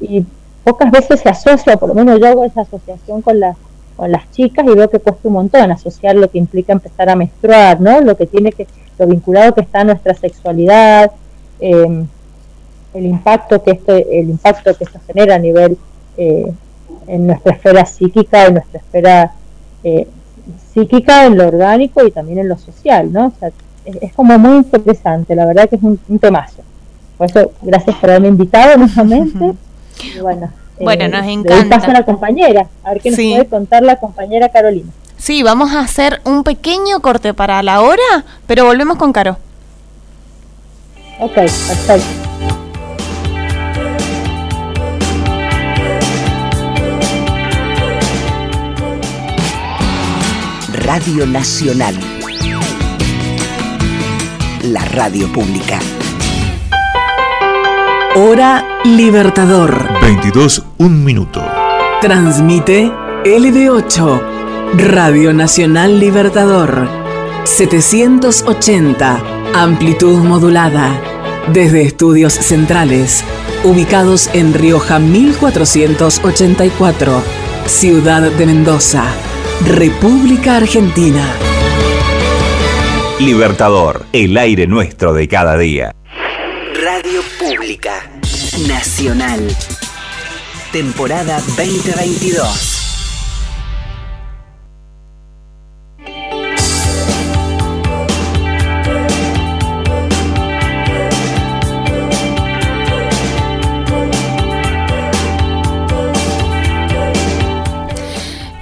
y 0.00 0.24
pocas 0.64 0.90
veces 0.90 1.20
se 1.20 1.28
asocia, 1.28 1.76
por 1.76 1.88
lo 1.90 1.94
menos 1.94 2.18
yo 2.20 2.26
hago 2.26 2.44
esa 2.44 2.62
asociación 2.62 3.22
con 3.22 3.40
las 3.40 3.56
con 3.96 4.10
las 4.10 4.30
chicas 4.30 4.64
y 4.66 4.74
veo 4.74 4.88
que 4.88 4.98
cuesta 4.98 5.28
un 5.28 5.34
montón 5.34 5.70
asociar 5.70 6.16
lo 6.16 6.30
que 6.30 6.38
implica 6.38 6.72
empezar 6.72 7.10
a 7.10 7.16
menstruar, 7.16 7.82
¿no? 7.82 8.00
Lo 8.00 8.16
que 8.16 8.24
tiene 8.24 8.50
que 8.50 8.66
lo 8.98 9.06
vinculado 9.06 9.54
que 9.54 9.60
está 9.60 9.80
a 9.80 9.84
nuestra 9.84 10.14
sexualidad, 10.14 11.12
eh, 11.60 12.04
el 12.94 13.06
impacto 13.06 13.62
que 13.62 13.72
este 13.72 14.20
el 14.20 14.30
impacto 14.30 14.74
que 14.74 14.84
esto 14.84 14.98
genera 15.06 15.34
a 15.34 15.38
nivel 15.38 15.76
eh, 16.16 16.50
en 17.06 17.26
nuestra 17.26 17.52
esfera 17.52 17.84
psíquica, 17.84 18.46
en 18.46 18.54
nuestra 18.54 18.80
esfera 18.80 19.32
eh, 19.84 20.06
psíquica, 20.72 21.26
en 21.26 21.36
lo 21.36 21.48
orgánico 21.48 22.06
y 22.06 22.10
también 22.10 22.38
en 22.38 22.48
lo 22.48 22.58
social, 22.58 23.12
¿no? 23.12 23.26
O 23.26 23.32
sea, 23.38 23.50
es, 23.84 24.12
como 24.12 24.38
muy 24.38 24.58
interesante, 24.58 25.34
la 25.34 25.46
verdad 25.46 25.68
que 25.68 25.76
es 25.76 25.82
un, 25.82 25.98
temazo. 26.18 26.62
Por 27.16 27.28
eso, 27.28 27.52
gracias 27.62 27.96
por 27.96 28.10
haberme 28.10 28.28
invitado 28.28 28.76
nuevamente. 28.76 29.54
bueno, 30.22 30.50
bueno, 30.80 31.04
eh, 31.04 31.08
nos 31.08 31.26
encanta. 31.26 31.78
Paso 31.78 31.90
a 31.90 31.94
la 31.94 32.04
compañera, 32.04 32.66
a 32.82 32.90
ver 32.90 33.02
qué 33.02 33.10
nos 33.10 33.18
puede 33.18 33.46
contar 33.46 33.82
la 33.82 33.96
compañera 33.96 34.48
Carolina. 34.48 34.90
Sí, 35.16 35.42
vamos 35.42 35.72
a 35.72 35.80
hacer 35.80 36.20
un 36.24 36.44
pequeño 36.44 37.00
corte 37.00 37.34
para 37.34 37.62
la 37.62 37.82
hora, 37.82 38.24
pero 38.46 38.64
volvemos 38.64 38.96
con 38.96 39.12
Caro. 39.12 39.36
Ok, 41.20 41.34
perfecto. 41.34 42.30
Radio 50.82 51.26
Nacional. 51.26 52.19
La 54.62 54.84
radio 54.84 55.26
pública. 55.32 55.78
Hora 58.14 58.80
Libertador. 58.84 59.88
22, 60.02 60.62
un 60.76 61.02
minuto. 61.02 61.42
Transmite 62.02 62.92
LD8, 63.24 64.20
Radio 64.74 65.32
Nacional 65.32 65.98
Libertador. 65.98 66.86
780, 67.44 69.22
amplitud 69.54 70.22
modulada. 70.24 70.90
Desde 71.54 71.80
estudios 71.80 72.34
centrales, 72.34 73.24
ubicados 73.64 74.28
en 74.34 74.52
Rioja 74.52 74.98
1484, 74.98 77.22
Ciudad 77.64 78.30
de 78.30 78.44
Mendoza. 78.44 79.04
República 79.64 80.58
Argentina. 80.58 81.24
Libertador, 83.20 84.06
el 84.14 84.38
aire 84.38 84.66
nuestro 84.66 85.12
de 85.12 85.28
cada 85.28 85.58
día. 85.58 85.94
Radio 86.82 87.20
Pública 87.38 88.10
Nacional. 88.66 89.46
Temporada 90.72 91.38
2022. 91.54 92.79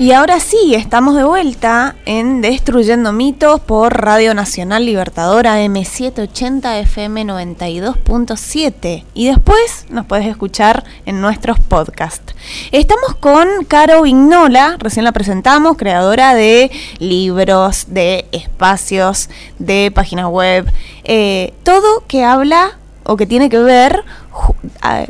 Y 0.01 0.13
ahora 0.13 0.39
sí, 0.39 0.77
estamos 0.77 1.17
de 1.17 1.25
vuelta 1.25 1.97
en 2.07 2.41
Destruyendo 2.41 3.13
Mitos 3.13 3.59
por 3.61 4.01
Radio 4.01 4.33
Nacional 4.33 4.87
Libertadora 4.87 5.61
M780 5.65 6.83
FM 6.83 7.25
92.7. 7.25 9.05
Y 9.15 9.27
después 9.27 9.87
nos 9.91 10.07
puedes 10.07 10.29
escuchar 10.29 10.85
en 11.05 11.21
nuestros 11.21 11.59
podcasts. 11.59 12.33
Estamos 12.71 13.17
con 13.17 13.49
Caro 13.67 14.03
Vignola, 14.03 14.77
recién 14.79 15.03
la 15.03 15.11
presentamos, 15.11 15.77
creadora 15.77 16.37
de 16.37 16.71
libros, 17.01 17.87
de 17.89 18.27
espacios, 18.31 19.29
de 19.59 19.91
páginas 19.93 20.29
web, 20.29 20.73
eh, 21.03 21.55
todo 21.65 22.05
que 22.07 22.23
habla 22.23 22.79
o 23.03 23.17
que 23.17 23.27
tiene 23.27 23.49
que 23.49 23.59
ver 23.59 24.05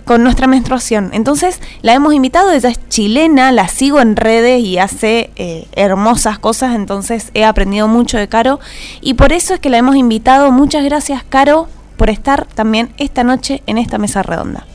con 0.04 0.22
nuestra 0.22 0.46
menstruación. 0.46 1.10
Entonces 1.12 1.60
la 1.82 1.94
hemos 1.94 2.14
invitado, 2.14 2.50
ella 2.50 2.68
es 2.68 2.88
chilena, 2.88 3.52
la 3.52 3.68
sigo 3.68 4.00
en 4.00 4.16
redes 4.16 4.60
y 4.60 4.78
hace 4.78 5.30
eh, 5.36 5.66
hermosas 5.72 6.38
cosas, 6.38 6.74
entonces 6.74 7.30
he 7.34 7.44
aprendido 7.44 7.88
mucho 7.88 8.18
de 8.18 8.28
Caro 8.28 8.58
y 9.00 9.14
por 9.14 9.32
eso 9.32 9.54
es 9.54 9.60
que 9.60 9.70
la 9.70 9.78
hemos 9.78 9.96
invitado. 9.96 10.50
Muchas 10.50 10.84
gracias 10.84 11.22
Caro 11.28 11.68
por 11.96 12.10
estar 12.10 12.46
también 12.46 12.92
esta 12.98 13.24
noche 13.24 13.62
en 13.66 13.78
esta 13.78 13.98
mesa 13.98 14.22
redonda. 14.22 14.66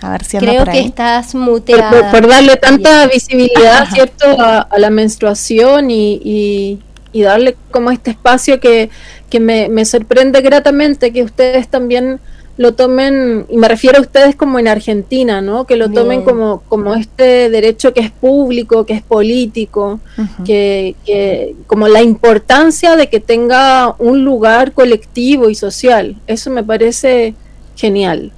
A 0.00 0.10
ver 0.10 0.24
si 0.24 0.36
anda 0.36 0.50
Creo 0.50 0.64
que 0.66 0.80
estás 0.80 1.34
muteada. 1.34 2.10
Por, 2.10 2.26
darle 2.28 2.56
tanta 2.56 3.06
visibilidad, 3.06 3.88
¿cierto?, 3.90 4.36
a, 4.38 4.68
la 4.76 4.90
menstruación 4.90 5.90
y, 5.90 6.78
y 7.14 7.22
darle 7.22 7.56
como 7.70 7.90
este 7.92 8.10
espacio 8.10 8.60
que, 8.60 8.90
que 9.30 9.40
me, 9.40 9.68
me, 9.68 9.84
sorprende 9.84 10.40
gratamente 10.40 11.12
que 11.12 11.22
ustedes 11.22 11.68
también 11.68 12.20
lo 12.56 12.74
tomen, 12.74 13.46
y 13.48 13.56
me 13.56 13.66
refiero 13.66 13.98
a 13.98 14.00
ustedes 14.00 14.36
como 14.36 14.60
en 14.60 14.68
Argentina, 14.68 15.40
¿no? 15.40 15.66
Que 15.66 15.76
lo 15.76 15.90
tomen 15.90 16.22
como, 16.22 16.62
como 16.68 16.94
este 16.94 17.50
derecho 17.50 17.92
que 17.92 18.00
es 18.00 18.12
público, 18.12 18.86
que 18.86 18.92
es 18.92 19.02
político, 19.02 19.98
que, 20.44 20.94
que 21.04 21.56
como 21.66 21.88
la 21.88 22.02
importancia 22.02 22.94
de 22.94 23.08
que 23.08 23.18
tenga 23.18 23.96
un 23.98 24.24
lugar 24.24 24.72
colectivo 24.72 25.50
y 25.50 25.56
social. 25.56 26.16
Eso 26.28 26.50
me 26.50 26.62
parece 26.62 27.34
genial. 27.74 28.30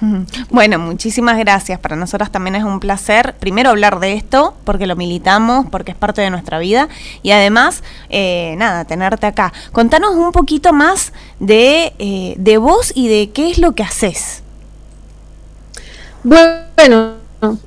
Bueno, 0.50 0.78
muchísimas 0.78 1.38
gracias. 1.38 1.78
Para 1.78 1.96
nosotras 1.96 2.30
también 2.30 2.56
es 2.56 2.64
un 2.64 2.80
placer, 2.80 3.34
primero 3.38 3.70
hablar 3.70 4.00
de 4.00 4.14
esto, 4.14 4.54
porque 4.64 4.86
lo 4.86 4.96
militamos, 4.96 5.66
porque 5.70 5.92
es 5.92 5.96
parte 5.96 6.22
de 6.22 6.30
nuestra 6.30 6.58
vida, 6.58 6.88
y 7.22 7.30
además, 7.30 7.82
eh, 8.08 8.54
nada, 8.58 8.84
tenerte 8.84 9.26
acá. 9.26 9.52
Contanos 9.72 10.14
un 10.14 10.32
poquito 10.32 10.72
más 10.72 11.12
de, 11.40 11.92
eh, 11.98 12.34
de 12.36 12.58
vos 12.58 12.92
y 12.94 13.08
de 13.08 13.30
qué 13.30 13.50
es 13.50 13.58
lo 13.58 13.72
que 13.72 13.82
haces. 13.82 14.42
Bueno, 16.24 17.14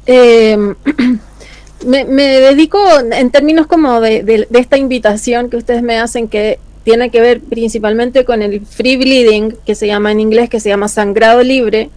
em, 0.05 0.75
me, 1.85 2.05
dedico 2.05 2.79
en 3.11 3.31
términos 3.31 3.67
como 3.67 4.01
de, 4.01 4.23
de 4.23 4.59
esta 4.59 4.77
invitación 4.77 5.49
que 5.49 5.57
ustedes 5.57 5.81
me 5.81 5.97
hacen, 5.97 6.27
que 6.27 6.59
tiene 6.83 7.11
que 7.11 7.21
ver 7.21 7.41
principalmente 7.41 8.25
con 8.25 8.41
el 8.41 8.65
free 8.65 8.97
bleeding, 8.97 9.55
que 9.65 9.75
se 9.75 9.87
llama 9.87 10.11
en 10.11 10.19
inglés, 10.19 10.49
que 10.49 10.59
se 10.59 10.69
llama 10.69 10.87
sangrado 10.87 11.43
libre, 11.43 11.89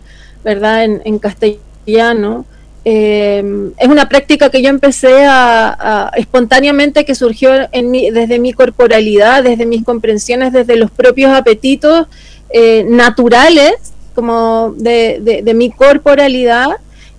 ¿verdad? 0.45 0.84
En, 0.84 1.18
castellano. 1.18 2.45
Eh, 2.84 3.70
es 3.78 3.88
una 3.88 4.09
práctica 4.09 4.51
que 4.51 4.61
yo 4.61 4.68
empecé 4.68 5.24
a, 5.24 6.11
espontáneamente 6.16 7.05
que 7.05 7.14
surgió 7.14 7.51
en 7.70 7.93
desde 7.93 8.38
mi 8.38 8.53
corporalidad, 8.53 9.45
desde 9.45 9.66
mis 9.66 9.84
comprensiones, 9.84 10.53
desde 10.53 10.76
los 10.76 10.90
propios 10.90 11.32
apetitos 11.32 12.09
eh, 12.51 12.84
naturales, 12.88 13.74
como 14.14 14.74
de, 14.76 15.43
mi 15.55 15.70
corporalidad, 15.70 16.70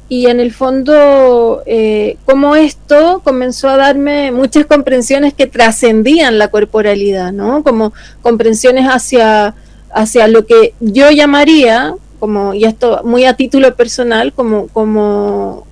y 0.09 0.27
en 0.27 0.39
el 0.39 0.53
fondo 0.53 1.63
eh, 1.65 2.17
como 2.25 2.55
esto 2.55 3.21
comenzó 3.23 3.69
a 3.69 3.77
darme 3.77 4.31
muchas 4.31 4.65
comprensiones 4.65 5.33
que 5.33 5.47
trascendían 5.47 6.37
la 6.37 6.49
corporalidad, 6.49 7.31
¿no? 7.31 7.63
Como 7.63 7.93
comprensiones 8.21 8.85
hacia, 8.85 9.55
hacia 9.91 10.27
lo 10.27 10.45
que 10.45 10.75
yo 10.79 11.09
llamaría 11.09 11.95
como, 12.23 12.53
y 12.53 12.63
esto 12.63 13.01
muy 13.03 13.25
a 13.25 13.33
título 13.35 13.75
personal, 13.75 14.31
como, 14.31 14.69
como, 14.69 15.67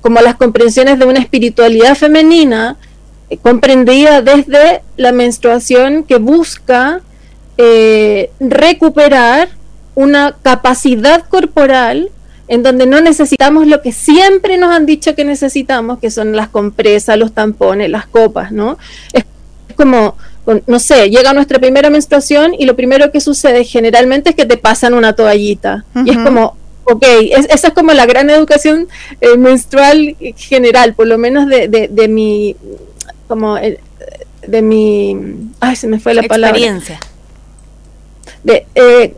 como 0.00 0.20
las 0.22 0.36
comprensiones 0.36 0.98
de 0.98 1.04
una 1.04 1.18
espiritualidad 1.18 1.94
femenina 1.94 2.78
eh, 3.28 3.36
comprendida 3.36 4.22
desde 4.22 4.80
la 4.96 5.12
menstruación 5.12 6.02
que 6.04 6.16
busca 6.16 7.02
eh, 7.58 8.30
recuperar 8.40 9.50
una 9.94 10.34
capacidad 10.40 11.28
corporal 11.28 12.08
en 12.48 12.62
donde 12.62 12.86
no 12.86 13.02
necesitamos 13.02 13.66
lo 13.66 13.82
que 13.82 13.92
siempre 13.92 14.56
nos 14.56 14.74
han 14.74 14.86
dicho 14.86 15.14
que 15.14 15.26
necesitamos, 15.26 15.98
que 15.98 16.10
son 16.10 16.34
las 16.34 16.48
compresas, 16.48 17.18
los 17.18 17.34
tampones, 17.34 17.90
las 17.90 18.06
copas, 18.06 18.50
¿no? 18.50 18.78
Es 19.12 19.26
como, 19.76 20.16
no 20.66 20.78
sé, 20.78 21.10
llega 21.10 21.32
nuestra 21.32 21.58
primera 21.58 21.90
menstruación 21.90 22.54
y 22.54 22.66
lo 22.66 22.76
primero 22.76 23.10
que 23.10 23.20
sucede 23.20 23.64
generalmente 23.64 24.30
es 24.30 24.36
que 24.36 24.46
te 24.46 24.56
pasan 24.56 24.94
una 24.94 25.14
toallita. 25.14 25.84
Y 26.04 26.10
es 26.10 26.18
como, 26.18 26.56
ok, 26.84 27.04
esa 27.48 27.68
es 27.68 27.74
como 27.74 27.92
la 27.92 28.06
gran 28.06 28.30
educación 28.30 28.86
eh, 29.20 29.36
menstrual 29.36 30.16
general, 30.36 30.94
por 30.94 31.08
lo 31.08 31.18
menos 31.18 31.48
de, 31.48 31.88
de, 31.90 32.08
mi, 32.08 32.54
como, 33.26 33.58
eh, 33.58 33.80
de 34.46 34.62
mi, 34.62 35.16
ay, 35.60 35.74
se 35.74 35.88
me 35.88 35.98
fue 35.98 36.14
la 36.14 36.22
palabra. 36.22 36.56
Experiencia. 36.56 37.00
De, 38.44 38.66
eh, 38.76 39.14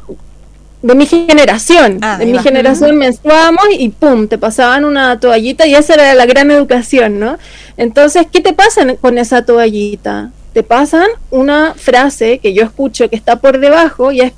de 0.80 0.94
mi 0.94 1.04
generación. 1.06 1.98
Ah, 2.00 2.16
de 2.18 2.26
mi 2.26 2.38
generación 2.38 2.96
menstruamos 2.96 3.64
y 3.78 3.90
pum, 3.90 4.28
te 4.28 4.38
pasaban 4.38 4.86
una 4.86 5.20
toallita 5.20 5.66
y 5.66 5.74
esa 5.74 5.94
era 5.94 6.14
la 6.14 6.24
gran 6.24 6.50
educación, 6.50 7.18
¿no? 7.18 7.36
Entonces, 7.76 8.26
¿qué 8.32 8.40
te 8.40 8.54
pasa 8.54 8.94
con 8.96 9.18
esa 9.18 9.44
toallita? 9.44 10.30
Te 10.58 10.64
pasan 10.64 11.06
una 11.30 11.74
frase 11.74 12.40
que 12.40 12.52
yo 12.52 12.64
escucho 12.64 13.08
que 13.08 13.14
está 13.14 13.36
por 13.36 13.60
debajo 13.60 14.10
y 14.10 14.22
es 14.22 14.32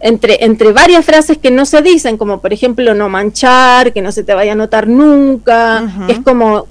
entre, 0.00 0.42
entre 0.46 0.72
varias 0.72 1.04
frases 1.04 1.36
que 1.36 1.50
no 1.50 1.66
se 1.66 1.82
dicen, 1.82 2.16
como 2.16 2.40
por 2.40 2.54
ejemplo 2.54 2.94
no 2.94 3.10
manchar, 3.10 3.92
que 3.92 4.00
no 4.00 4.12
se 4.12 4.24
te 4.24 4.32
vaya 4.32 4.52
a 4.52 4.54
notar 4.54 4.88
nunca, 4.88 5.92
que 6.06 6.14
es 6.14 6.20
como 6.20 6.66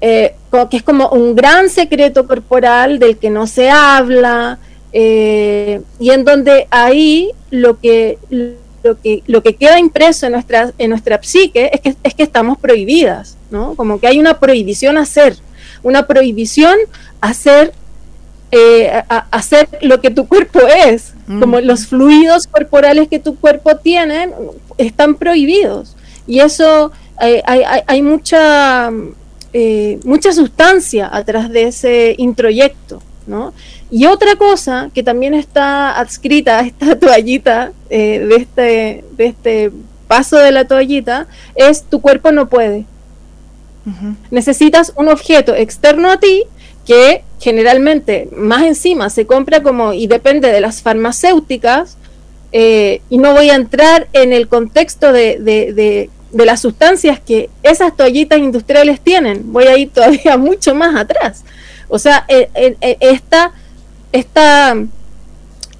eh, 0.00 0.36
que 0.70 0.76
es 0.76 0.84
como 0.84 1.08
un 1.08 1.34
gran 1.34 1.68
secreto 1.68 2.28
corporal 2.28 3.00
del 3.00 3.16
que 3.16 3.28
no 3.28 3.48
se 3.48 3.70
habla, 3.70 4.60
eh, 4.92 5.80
y 5.98 6.10
en 6.10 6.24
donde 6.24 6.68
ahí 6.70 7.32
lo 7.50 7.80
que, 7.80 8.18
lo 8.30 9.00
que, 9.00 9.24
lo 9.26 9.42
que 9.42 9.56
queda 9.56 9.80
impreso 9.80 10.26
en 10.26 10.32
nuestra, 10.34 10.72
en 10.78 10.90
nuestra 10.90 11.20
psique 11.20 11.70
es 11.72 11.80
que, 11.80 11.96
es 12.04 12.14
que 12.14 12.22
estamos 12.22 12.56
prohibidas, 12.56 13.36
¿no? 13.50 13.74
Como 13.74 13.98
que 13.98 14.06
hay 14.06 14.20
una 14.20 14.38
prohibición 14.38 14.96
a 14.96 15.00
hacer, 15.00 15.38
una 15.82 16.06
prohibición 16.06 16.76
a 17.20 17.30
hacer, 17.30 17.72
eh, 18.56 18.90
a, 19.08 19.26
hacer 19.30 19.68
lo 19.82 20.00
que 20.00 20.10
tu 20.10 20.26
cuerpo 20.26 20.60
es, 20.60 21.12
mm. 21.26 21.40
como 21.40 21.60
los 21.60 21.86
fluidos 21.86 22.46
corporales 22.46 23.08
que 23.08 23.18
tu 23.18 23.36
cuerpo 23.36 23.76
tiene 23.76 24.30
están 24.78 25.14
prohibidos. 25.16 25.96
Y 26.26 26.40
eso 26.40 26.90
hay, 27.16 27.42
hay, 27.44 27.82
hay 27.86 28.02
mucha, 28.02 28.90
eh, 29.52 29.98
mucha 30.04 30.32
sustancia 30.32 31.08
atrás 31.12 31.50
de 31.50 31.64
ese 31.64 32.14
introyecto, 32.18 33.02
¿no? 33.26 33.52
Y 33.90 34.06
otra 34.06 34.36
cosa 34.36 34.90
que 34.92 35.02
también 35.02 35.34
está 35.34 35.98
adscrita 35.98 36.58
a 36.58 36.62
esta 36.62 36.98
toallita, 36.98 37.72
eh, 37.90 38.20
de, 38.20 38.36
este, 38.36 39.04
de 39.16 39.26
este 39.26 39.72
paso 40.08 40.36
de 40.36 40.52
la 40.52 40.66
toallita, 40.66 41.26
es 41.54 41.84
tu 41.84 42.00
cuerpo 42.00 42.32
no 42.32 42.48
puede. 42.48 42.86
Necesitas 44.32 44.92
un 44.96 45.06
objeto 45.08 45.54
externo 45.54 46.10
a 46.10 46.18
ti 46.18 46.42
que 46.86 47.22
generalmente 47.40 48.28
más 48.34 48.62
encima 48.62 49.10
se 49.10 49.26
compra 49.26 49.62
como 49.62 49.92
y 49.92 50.06
depende 50.06 50.50
de 50.52 50.60
las 50.60 50.80
farmacéuticas 50.80 51.98
eh, 52.52 53.02
y 53.10 53.18
no 53.18 53.34
voy 53.34 53.50
a 53.50 53.56
entrar 53.56 54.08
en 54.12 54.32
el 54.32 54.48
contexto 54.48 55.12
de, 55.12 55.38
de, 55.38 55.72
de, 56.32 56.44
las 56.46 56.60
sustancias 56.60 57.18
que 57.18 57.50
esas 57.62 57.96
toallitas 57.96 58.38
industriales 58.38 59.00
tienen, 59.00 59.52
voy 59.52 59.64
a 59.64 59.76
ir 59.76 59.90
todavía 59.90 60.36
mucho 60.38 60.74
más 60.74 60.94
atrás. 60.94 61.44
O 61.88 61.98
sea, 61.98 62.24
eh, 62.28 62.76
esta 63.00 63.52
esta 64.12 64.76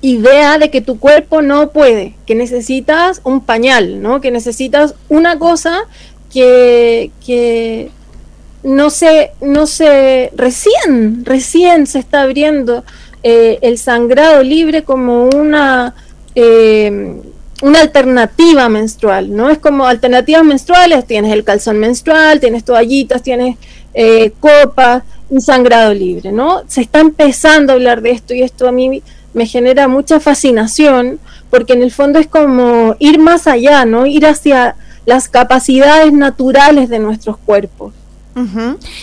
idea 0.01 0.59
de 0.59 0.71
que 0.71 0.81
tu 0.81 0.99
cuerpo 0.99 1.43
no 1.43 1.71
puede, 1.71 2.15
que 2.27 2.35
necesitas 2.35 3.21
un 3.25 3.41
pañal, 3.41 4.03
¿no? 4.03 4.21
Que 4.21 4.31
necesitas 4.31 4.95
una 5.09 5.39
cosa 5.39 5.81
que, 6.33 7.11
que 7.25 7.91
no 8.67 8.91
sé, 8.91 9.31
no 9.41 9.69
sé, 9.69 10.33
recién, 10.35 11.25
recién 11.25 11.87
se 11.87 12.01
está 12.01 12.23
abriendo 12.23 12.83
eh, 13.23 13.61
el 13.63 13.79
sangrado 13.79 14.43
libre 14.43 14.83
como 14.83 15.29
una, 15.29 15.95
eh, 16.35 17.15
una 17.63 17.81
alternativa 17.81 18.69
menstrual, 18.69 19.35
¿no? 19.35 19.51
Es 19.51 19.59
como 19.59 19.87
alternativas 19.87 20.43
menstruales, 20.43 21.07
tienes 21.07 21.33
el 21.33 21.45
calzón 21.45 21.79
menstrual, 21.79 22.41
tienes 22.41 22.65
toallitas, 22.65 23.23
tienes 23.23 23.57
eh, 23.95 24.33
copas, 24.41 25.05
un 25.31 25.41
sangrado 25.41 25.95
libre, 25.95 26.33
¿no? 26.33 26.63
Se 26.67 26.81
está 26.81 26.99
empezando 26.99 27.73
a 27.73 27.77
hablar 27.77 28.03
de 28.03 28.11
esto 28.11 28.35
y 28.35 28.43
esto 28.43 28.67
a 28.67 28.73
mí 28.73 29.01
me 29.33 29.47
genera 29.47 29.87
mucha 29.87 30.19
fascinación 30.19 31.21
porque 31.51 31.75
en 31.75 31.85
el 31.85 31.93
fondo 31.93 32.19
es 32.19 32.27
como 32.27 32.97
ir 32.99 33.21
más 33.21 33.47
allá, 33.47 33.85
¿no? 33.85 34.07
Ir 34.07 34.27
hacia 34.27 34.75
las 35.05 35.29
capacidades 35.29 36.13
naturales 36.13 36.89
de 36.89 36.99
nuestros 36.99 37.37
cuerpos. 37.39 37.93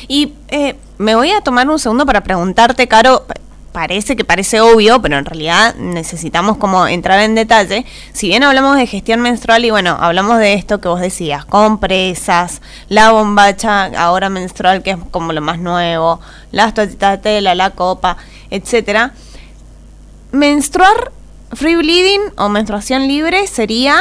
Y 0.08 0.34
eh, 0.50 0.76
me 0.98 1.16
voy 1.16 1.32
a 1.32 1.42
tomar 1.42 1.68
un 1.70 1.80
segundo 1.80 2.06
para 2.06 2.24
preguntarte, 2.24 2.88
Caro, 2.88 3.26
parece 3.74 4.16
que 4.16 4.24
parece 4.24 4.62
obvio, 4.62 5.02
pero 5.02 5.18
en 5.18 5.26
realidad 5.26 5.76
necesitamos 5.76 6.58
como 6.58 6.88
entrar 6.88 7.20
en 7.20 7.36
detalle. 7.36 7.86
Si 8.14 8.28
bien 8.28 8.44
hablamos 8.44 8.78
de 8.78 8.88
gestión 8.88 9.20
menstrual 9.20 9.66
y 9.66 9.72
bueno, 9.72 9.98
hablamos 10.00 10.38
de 10.38 10.54
esto 10.54 10.80
que 10.80 10.88
vos 10.88 11.02
decías, 11.02 11.44
compresas, 11.44 12.62
la 12.88 13.12
bombacha 13.12 13.86
ahora 13.98 14.30
menstrual 14.30 14.84
que 14.84 14.92
es 14.92 14.98
como 15.12 15.34
lo 15.34 15.42
más 15.42 15.60
nuevo, 15.60 16.22
las 16.52 16.74
toallitas 16.74 17.12
de 17.12 17.18
tela, 17.18 17.56
la 17.56 17.72
copa, 17.72 18.18
etcétera. 18.52 19.14
Menstruar 20.32 21.12
free 21.52 21.76
bleeding 21.76 22.22
o 22.38 22.50
menstruación 22.50 23.08
libre 23.08 23.48
sería 23.48 23.98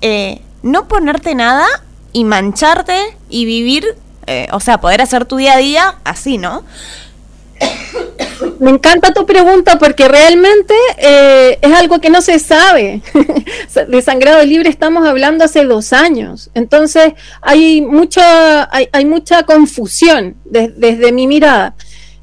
eh, 0.00 0.42
no 0.62 0.86
ponerte 0.86 1.34
nada 1.34 1.66
y 2.12 2.24
mancharte 2.24 3.16
y 3.28 3.44
vivir, 3.46 3.96
eh, 4.26 4.48
o 4.52 4.60
sea, 4.60 4.78
poder 4.78 5.00
hacer 5.02 5.24
tu 5.24 5.36
día 5.36 5.54
a 5.54 5.58
día 5.58 5.94
así, 6.04 6.38
¿no? 6.38 6.64
Me 8.60 8.70
encanta 8.70 9.12
tu 9.12 9.26
pregunta 9.26 9.78
porque 9.78 10.08
realmente 10.08 10.74
eh, 10.98 11.58
es 11.60 11.72
algo 11.72 12.00
que 12.00 12.10
no 12.10 12.22
se 12.22 12.38
sabe. 12.38 13.02
de 13.88 14.02
sangrado 14.02 14.44
libre 14.44 14.68
estamos 14.68 15.06
hablando 15.06 15.44
hace 15.44 15.64
dos 15.64 15.92
años. 15.92 16.50
Entonces 16.54 17.14
hay 17.40 17.82
mucha, 17.82 18.68
hay, 18.72 19.04
mucha 19.04 19.44
confusión 19.44 20.36
desde 20.44 21.12
mi 21.12 21.26
mirada. 21.26 21.74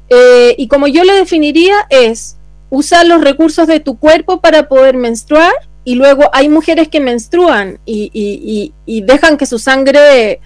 Eh, 0.08 0.54
y 0.58 0.68
como 0.68 0.88
yo 0.88 1.04
lo 1.04 1.14
definiría 1.14 1.86
es 1.88 2.36
usar 2.70 3.06
los 3.06 3.22
recursos 3.22 3.66
de 3.66 3.80
tu 3.80 3.98
cuerpo 3.98 4.40
para 4.40 4.68
poder 4.68 4.96
menstruar 4.96 5.52
y 5.84 5.94
luego 5.94 6.30
hay 6.32 6.48
mujeres 6.48 6.88
que 6.88 7.00
menstruan 7.00 7.78
y, 7.84 8.72
dejan 8.86 9.36
que 9.36 9.46
su 9.46 9.58
sangre 9.58 10.40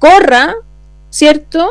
corra, 0.00 0.56
¿cierto? 1.10 1.70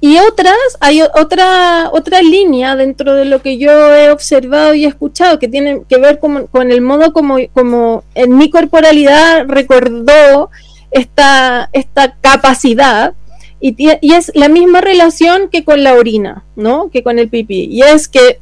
Y 0.00 0.18
otras, 0.18 0.56
hay 0.80 1.00
otra, 1.02 1.90
otra 1.92 2.20
línea 2.20 2.76
dentro 2.76 3.14
de 3.14 3.24
lo 3.24 3.42
que 3.42 3.58
yo 3.58 3.94
he 3.94 4.10
observado 4.10 4.74
y 4.74 4.84
escuchado 4.84 5.38
que 5.38 5.48
tiene 5.48 5.82
que 5.88 5.98
ver 5.98 6.20
con, 6.20 6.70
el 6.70 6.80
modo 6.82 7.12
como, 7.12 7.38
como 7.52 8.04
en 8.14 8.36
mi 8.36 8.48
corporalidad 8.48 9.46
recordó 9.48 10.50
esta, 10.90 11.68
esta 11.72 12.14
capacidad 12.20 13.14
y, 13.60 13.74
y, 14.00 14.12
es 14.12 14.30
la 14.36 14.48
misma 14.48 14.80
relación 14.80 15.48
que 15.48 15.64
con 15.64 15.82
la 15.82 15.94
orina, 15.94 16.44
¿no? 16.54 16.90
Que 16.90 17.02
con 17.02 17.18
el 17.18 17.28
pipí. 17.28 17.64
Y 17.64 17.82
es 17.82 18.06
que 18.06 18.38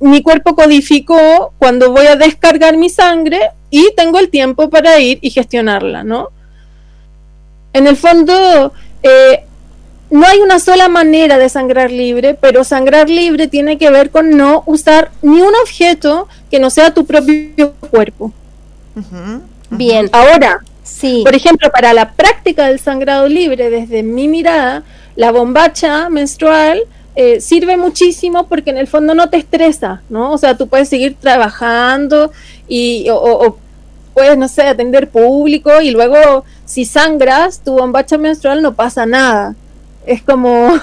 mi 0.00 0.22
cuerpo 0.22 0.56
codificó 0.56 1.52
cuando 1.58 1.92
voy 1.92 2.06
a 2.06 2.16
descargar 2.16 2.76
mi 2.76 2.88
sangre 2.88 3.38
y 3.70 3.90
tengo 3.96 4.18
el 4.18 4.28
tiempo 4.28 4.70
para 4.70 4.98
ir 4.98 5.18
y 5.22 5.30
gestionarla, 5.30 6.02
¿no? 6.02 6.30
En 7.76 7.86
el 7.86 7.98
fondo, 7.98 8.72
eh, 9.02 9.44
no 10.08 10.26
hay 10.26 10.38
una 10.38 10.58
sola 10.60 10.88
manera 10.88 11.36
de 11.36 11.50
sangrar 11.50 11.90
libre, 11.90 12.32
pero 12.32 12.64
sangrar 12.64 13.10
libre 13.10 13.48
tiene 13.48 13.76
que 13.76 13.90
ver 13.90 14.10
con 14.10 14.30
no 14.30 14.62
usar 14.64 15.10
ni 15.20 15.42
un 15.42 15.52
objeto 15.62 16.26
que 16.50 16.58
no 16.58 16.70
sea 16.70 16.94
tu 16.94 17.04
propio 17.04 17.74
cuerpo. 17.90 18.32
Bien. 19.68 20.08
Ahora, 20.12 20.60
sí. 20.84 21.20
por 21.22 21.34
ejemplo, 21.34 21.70
para 21.70 21.92
la 21.92 22.12
práctica 22.12 22.68
del 22.68 22.80
sangrado 22.80 23.28
libre, 23.28 23.68
desde 23.68 24.02
mi 24.02 24.26
mirada, 24.26 24.82
la 25.14 25.30
bombacha 25.30 26.08
menstrual 26.08 26.80
eh, 27.14 27.42
sirve 27.42 27.76
muchísimo 27.76 28.46
porque 28.46 28.70
en 28.70 28.78
el 28.78 28.86
fondo 28.86 29.14
no 29.14 29.28
te 29.28 29.36
estresa, 29.36 30.00
¿no? 30.08 30.32
O 30.32 30.38
sea, 30.38 30.56
tú 30.56 30.66
puedes 30.66 30.88
seguir 30.88 31.16
trabajando 31.20 32.32
y, 32.68 33.06
o 33.10 33.58
puedes, 34.16 34.38
no 34.38 34.48
sé, 34.48 34.62
atender 34.62 35.10
público 35.10 35.82
y 35.82 35.90
luego 35.90 36.42
si 36.64 36.86
sangras 36.86 37.60
tu 37.60 37.74
bombacha 37.74 38.16
menstrual 38.16 38.62
no 38.62 38.74
pasa 38.74 39.04
nada 39.04 39.54
es 40.06 40.22
como 40.22 40.74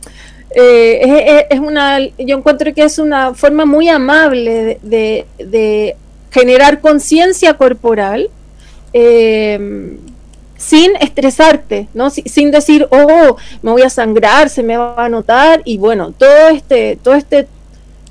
eh, 0.54 1.46
es, 1.48 1.58
una 1.58 1.98
yo 2.00 2.36
encuentro 2.36 2.74
que 2.74 2.82
es 2.82 2.98
una 2.98 3.32
forma 3.32 3.64
muy 3.64 3.88
amable 3.88 4.78
de, 4.82 5.96
generar 6.30 6.80
conciencia 6.80 7.54
corporal 7.54 8.30
em, 8.92 9.98
sin 10.56 10.96
estresarte, 10.96 11.88
¿no? 11.92 12.08
sin 12.08 12.50
decir, 12.50 12.86
oh, 12.90 13.36
me 13.62 13.70
voy 13.70 13.82
a 13.82 13.90
sangrar, 13.90 14.48
se 14.48 14.62
me 14.62 14.76
va 14.78 15.04
a 15.04 15.08
notar, 15.10 15.60
y 15.66 15.76
bueno, 15.76 16.12
todo 16.16 16.48
este, 16.48 16.96
todo 17.02 17.14
este 17.14 17.48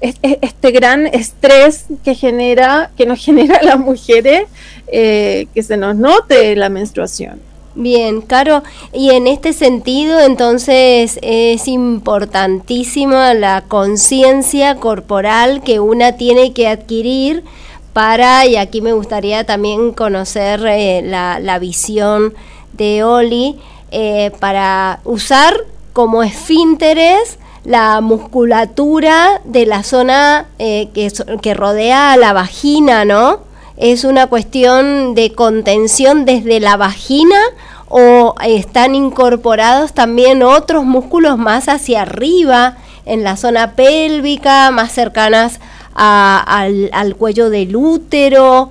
este 0.02 0.72
gran 0.72 1.08
estrés 1.08 1.86
que 2.04 2.16
genera, 2.16 2.92
que 2.98 3.06
nos 3.06 3.20
genera 3.26 3.62
las 3.62 3.80
mujeres, 3.80 4.44
eh, 4.88 5.48
que 5.54 5.64
se 5.64 5.78
nos 5.78 5.96
note 5.96 6.56
la 6.56 6.70
menstruación. 6.70 7.40
Bien, 7.74 8.20
Caro, 8.20 8.64
y 8.92 9.12
en 9.12 9.28
este 9.28 9.54
sentido 9.54 10.20
entonces 10.20 11.18
es 11.22 11.70
importantísima 11.70 13.34
la 13.34 13.64
conciencia 13.66 14.76
corporal 14.76 15.64
que 15.64 15.80
una 15.80 16.18
tiene 16.18 16.52
que 16.52 16.68
adquirir 16.68 17.46
para, 17.94 18.46
y 18.46 18.58
aquí 18.58 18.82
me 18.82 18.92
gustaría 18.92 19.46
también 19.46 19.94
conocer 19.94 20.66
eh, 20.66 21.02
la, 21.02 21.40
la, 21.40 21.60
visión 21.60 22.34
de 22.74 23.06
Oli, 23.06 23.58
eh, 23.92 24.32
para 24.40 25.00
usar 25.06 25.54
como 25.94 26.24
esfínteres 26.24 27.38
la 27.64 28.02
musculatura 28.02 29.42
de 29.44 29.66
la 29.66 29.84
zona 29.84 30.48
eh, 30.60 30.90
que, 30.94 31.12
que 31.42 31.54
rodea 31.54 32.14
a 32.14 32.18
la 32.18 32.34
vagina, 32.34 33.06
¿no? 33.06 33.40
¿Es 33.78 34.04
una 34.04 34.28
cuestión 34.28 35.16
de 35.16 35.34
contención 35.34 36.26
desde 36.26 36.60
la 36.60 36.78
vagina 36.78 37.40
o 37.88 38.36
están 38.44 38.96
incorporados 38.96 39.94
también 39.94 40.44
otros 40.44 40.86
músculos 40.86 41.38
más 41.38 41.68
hacia 41.68 42.04
arriba, 42.04 42.78
en 43.06 43.24
la 43.24 43.38
zona 43.38 43.74
pélvica, 43.74 44.72
más 44.72 44.92
cercanas 44.92 45.60
al, 45.94 46.90
al 46.94 47.16
cuello 47.16 47.50
del 47.50 47.76
útero? 47.76 48.70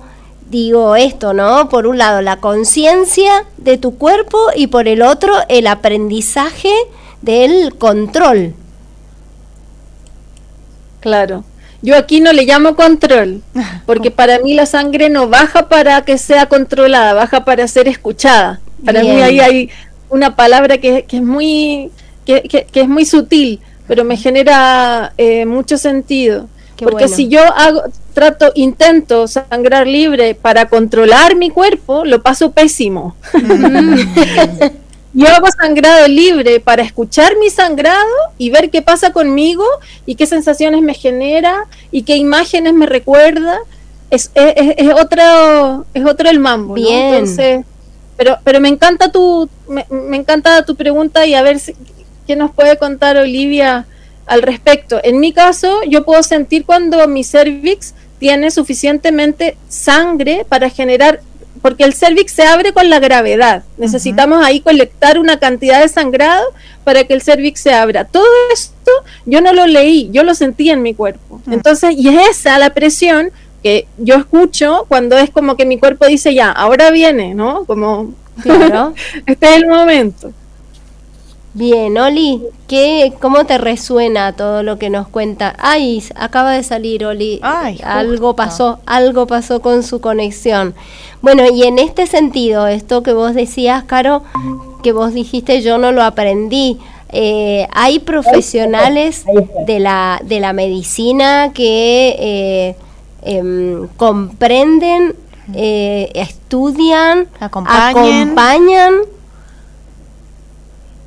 digo 0.49 0.97
esto, 0.97 1.33
¿no? 1.33 1.69
Por 1.69 1.87
un 1.87 1.97
lado, 1.97 2.21
la 2.21 2.41
conciencia 2.41 3.45
de 3.57 3.77
tu 3.77 3.97
cuerpo 3.97 4.37
y 4.53 4.67
por 4.67 4.87
el 4.87 5.01
otro, 5.01 5.33
el 5.47 5.65
aprendizaje 5.65 6.73
del 7.21 7.75
control. 7.77 8.53
Claro. 11.01 11.43
Yo 11.81 11.97
aquí 11.97 12.21
no 12.21 12.31
le 12.31 12.45
llamo 12.45 12.75
control, 12.75 13.41
porque 13.85 14.11
para 14.11 14.39
mí 14.39 14.53
la 14.53 14.65
sangre 14.65 15.09
no 15.09 15.27
baja 15.27 15.67
para 15.67 16.03
que 16.05 16.17
sea 16.17 16.45
controlada, 16.45 17.13
baja 17.13 17.43
para 17.43 17.67
ser 17.67 17.87
escuchada. 17.87 18.61
Para 18.85 19.01
mí 19.01 19.21
ahí 19.21 19.39
hay 19.39 19.69
una 20.09 20.35
palabra 20.35 20.77
que, 20.77 21.05
es 21.09 21.21
muy 21.21 21.91
que, 22.25 22.41
que, 22.43 22.81
es 22.81 22.87
muy 22.87 23.05
sutil, 23.05 23.59
pero 23.87 24.03
me 24.03 24.17
genera 24.17 25.13
eh, 25.17 25.45
mucho 25.45 25.77
sentido. 25.77 26.47
porque 26.77 27.07
si 27.07 27.27
yo 27.27 27.41
hago, 27.41 27.83
trato, 28.13 28.51
intento 28.55 29.27
sangrar 29.27 29.87
libre 29.87 30.35
para 30.35 30.67
controlar 30.67 31.35
mi 31.35 31.49
cuerpo, 31.49 32.05
lo 32.05 32.21
paso 32.21 32.51
pésimo. 32.51 33.15
Mm. 33.33 33.99
Yo 35.13 35.27
hago 35.27 35.47
sangrado 35.51 36.07
libre 36.07 36.59
para 36.61 36.83
escuchar 36.83 37.35
mi 37.37 37.49
sangrado 37.49 38.05
y 38.37 38.49
ver 38.49 38.69
qué 38.69 38.81
pasa 38.81 39.11
conmigo 39.11 39.65
y 40.05 40.15
qué 40.15 40.25
sensaciones 40.25 40.81
me 40.81 40.93
genera 40.93 41.65
y 41.91 42.03
qué 42.03 42.15
imágenes 42.15 42.73
me 42.73 42.85
recuerda. 42.85 43.59
Es, 44.09 44.31
es, 44.35 44.89
otro 44.93 45.85
es 45.93 46.05
otro 46.05 46.29
el 46.29 46.39
mambo, 46.39 46.73
Bien. 46.75 47.25
pero 48.17 48.37
pero 48.43 48.59
me 48.59 48.69
encanta 48.69 49.11
tu 49.11 49.49
me, 49.67 49.85
encanta 50.15 50.65
tu 50.65 50.75
pregunta 50.75 51.25
y 51.25 51.33
a 51.33 51.41
ver 51.41 51.57
qué 52.27 52.35
nos 52.35 52.51
puede 52.51 52.77
contar 52.77 53.17
Olivia 53.17 53.85
al 54.25 54.41
respecto. 54.41 54.99
En 55.03 55.19
mi 55.19 55.33
caso, 55.33 55.81
yo 55.87 56.05
puedo 56.05 56.23
sentir 56.23 56.65
cuando 56.65 57.05
mi 57.07 57.23
cervix 57.23 57.93
tiene 58.19 58.51
suficientemente 58.51 59.57
sangre 59.67 60.45
para 60.47 60.69
generar 60.69 61.21
porque 61.61 61.83
el 61.83 61.93
cervix 61.93 62.31
se 62.31 62.43
abre 62.43 62.73
con 62.73 62.89
la 62.89 62.99
gravedad. 62.99 63.63
Necesitamos 63.77 64.43
ahí 64.43 64.61
colectar 64.61 65.19
una 65.19 65.39
cantidad 65.39 65.81
de 65.81 65.87
sangrado 65.87 66.45
para 66.83 67.03
que 67.03 67.13
el 67.13 67.21
cervix 67.21 67.59
se 67.59 67.73
abra. 67.73 68.05
Todo 68.05 68.25
esto 68.53 68.91
yo 69.25 69.41
no 69.41 69.53
lo 69.53 69.67
leí, 69.67 70.09
yo 70.11 70.23
lo 70.23 70.33
sentí 70.33 70.69
en 70.69 70.81
mi 70.81 70.93
cuerpo. 70.93 71.41
Entonces, 71.49 71.95
y 71.97 72.09
es 72.09 72.29
esa 72.29 72.57
la 72.57 72.71
presión 72.71 73.31
que 73.61 73.87
yo 73.97 74.15
escucho 74.15 74.85
cuando 74.87 75.17
es 75.17 75.29
como 75.29 75.55
que 75.55 75.65
mi 75.65 75.77
cuerpo 75.77 76.07
dice 76.07 76.33
ya, 76.33 76.51
ahora 76.51 76.89
viene, 76.89 77.35
¿no? 77.35 77.65
Como, 77.65 78.13
claro. 78.41 78.93
este 79.25 79.49
es 79.49 79.55
el 79.57 79.67
momento. 79.67 80.33
Bien, 81.53 81.97
Oli, 81.97 82.41
¿qué, 82.69 83.11
¿cómo 83.19 83.45
te 83.45 83.57
resuena 83.57 84.31
todo 84.31 84.63
lo 84.63 84.79
que 84.79 84.89
nos 84.89 85.09
cuenta? 85.09 85.53
Ay, 85.59 86.01
acaba 86.15 86.53
de 86.53 86.63
salir 86.63 87.05
Oli, 87.05 87.41
algo 87.83 88.37
pasó, 88.37 88.79
algo 88.85 89.27
pasó 89.27 89.61
con 89.61 89.83
su 89.83 89.99
conexión. 89.99 90.73
Bueno, 91.21 91.43
y 91.53 91.63
en 91.63 91.77
este 91.77 92.07
sentido, 92.07 92.67
esto 92.67 93.03
que 93.03 93.11
vos 93.11 93.35
decías, 93.35 93.83
Caro, 93.83 94.23
que 94.81 94.93
vos 94.93 95.13
dijiste 95.13 95.61
yo 95.61 95.77
no 95.77 95.91
lo 95.91 96.03
aprendí, 96.03 96.79
eh, 97.09 97.67
hay 97.73 97.99
profesionales 97.99 99.25
de 99.67 99.79
la, 99.79 100.21
de 100.23 100.39
la 100.39 100.53
medicina 100.53 101.51
que 101.53 102.15
eh, 102.17 102.75
em, 103.23 103.89
comprenden, 103.97 105.15
eh, 105.53 106.11
estudian, 106.13 107.27
acompañan 107.41 109.01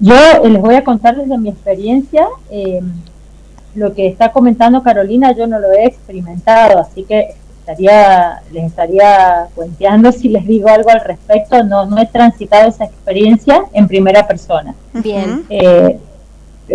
yo 0.05 0.15
eh, 0.15 0.51
les 0.51 0.61
voy 0.61 0.75
a 0.75 0.85
contar 0.85 1.17
desde 1.17 1.39
mi 1.39 1.49
experiencia, 1.49 2.29
eh, 2.51 2.81
lo 3.75 3.95
que 3.95 4.07
está 4.07 4.33
comentando 4.33 4.83
Carolina 4.83 5.33
yo 5.33 5.47
no 5.47 5.59
lo 5.59 5.73
he 5.73 5.87
experimentado, 5.87 6.79
así 6.79 7.05
que 7.05 7.35
estaría, 7.61 8.43
les 8.53 8.65
estaría 8.65 9.47
cuenteando 9.55 10.13
si 10.13 10.29
les 10.29 10.47
digo 10.47 10.69
algo 10.69 10.91
al 10.91 11.01
respecto, 11.01 11.65
no, 11.65 11.87
no 11.87 11.99
he 11.99 12.05
transitado 12.05 12.69
esa 12.69 12.85
experiencia 12.85 13.65
en 13.73 13.89
primera 13.89 14.27
persona. 14.27 14.75
Bien. 14.93 15.47
Eh, 15.49 15.99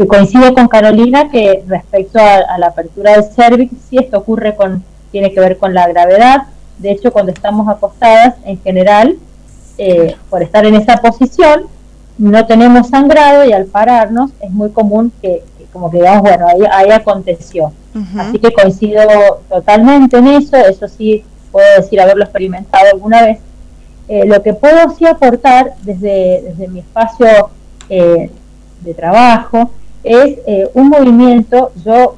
coincido 0.08 0.52
con 0.56 0.68
Carolina 0.68 1.30
que 1.30 1.64
respecto 1.68 2.18
a, 2.20 2.58
la 2.58 2.68
apertura 2.68 3.12
del 3.12 3.26
cervix, 3.26 3.72
sí 3.90 3.98
esto 4.00 4.18
ocurre 4.18 4.56
con, 4.56 4.84
tiene 5.12 5.32
que 5.32 5.40
ver 5.40 5.58
con 5.58 5.76
la 5.76 5.88
gravedad, 5.88 6.48
de 6.80 6.92
hecho 6.92 7.12
cuando 7.12 7.32
estamos 7.32 7.68
acostadas 7.68 8.36
en 8.44 8.60
general, 8.62 9.18
por 10.30 10.44
estar 10.44 10.66
en 10.66 10.76
esa 10.76 10.98
posición, 10.98 11.70
no 12.20 12.46
tenemos 12.46 12.90
sangrado 12.90 13.46
y 13.46 13.54
al 13.54 13.66
pararnos 13.66 14.32
es 14.42 14.52
muy 14.52 14.70
común 14.70 15.12
que, 15.22 15.42
como 15.72 15.90
que 15.90 15.98
digamos, 15.98 16.22
bueno, 16.22 16.48
ahí, 16.48 16.62
ahí 16.72 16.92
aconteció. 16.92 17.72
Así 18.18 18.38
que 18.38 18.54
coincido 18.54 19.02
totalmente 19.50 20.18
en 20.18 20.28
eso, 20.28 20.58
eso 20.58 20.88
sí 20.88 21.24
puedo 21.52 21.66
decir 21.78 22.00
haberlo 22.00 22.24
experimentado 22.24 22.86
alguna 22.94 23.24
vez. 23.24 23.40
Eh, 24.08 24.26
lo 24.26 24.42
que 24.44 24.54
puedo 24.54 24.90
sí 24.92 25.06
aportar 25.06 25.74
desde, 25.82 26.44
desde 26.44 26.68
mi 26.68 26.80
espacio 26.80 27.50
eh, 27.90 28.30
de 28.82 28.94
trabajo 28.94 29.72
es 30.04 30.40
eh, 30.46 30.70
un 30.74 30.90
movimiento, 30.90 31.72
yo 31.84 32.16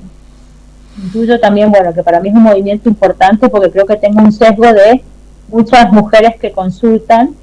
intuyo 1.01 1.39
también, 1.39 1.71
bueno, 1.71 1.93
que 1.93 2.03
para 2.03 2.19
mí 2.19 2.29
es 2.29 2.35
un 2.35 2.43
movimiento 2.43 2.89
importante 2.89 3.49
porque 3.49 3.71
creo 3.71 3.85
que 3.85 3.95
tengo 3.95 4.21
un 4.21 4.31
sesgo 4.31 4.65
de 4.73 5.03
muchas 5.47 5.91
mujeres 5.91 6.35
que 6.37 6.51
consultan 6.51 7.35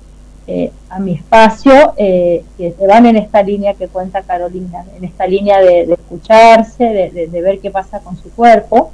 eh, 0.47 0.73
a 0.91 0.99
mi 0.99 1.15
espacio 1.15 1.95
eh, 1.97 2.45
que 2.57 2.73
se 2.73 2.87
van 2.87 3.07
en 3.07 3.17
esta 3.17 3.43
línea 3.43 3.75
que 3.75 3.89
cuenta 3.89 4.23
Carolina, 4.23 4.85
en 4.97 5.05
esta 5.05 5.27
línea 5.27 5.61
de, 5.61 5.83
escucharse, 5.93 6.85
de, 6.85 7.43
ver 7.43 7.59
qué 7.61 7.71
pasa 7.71 8.01
con 8.01 8.17
su 8.17 8.31
cuerpo. 8.31 8.91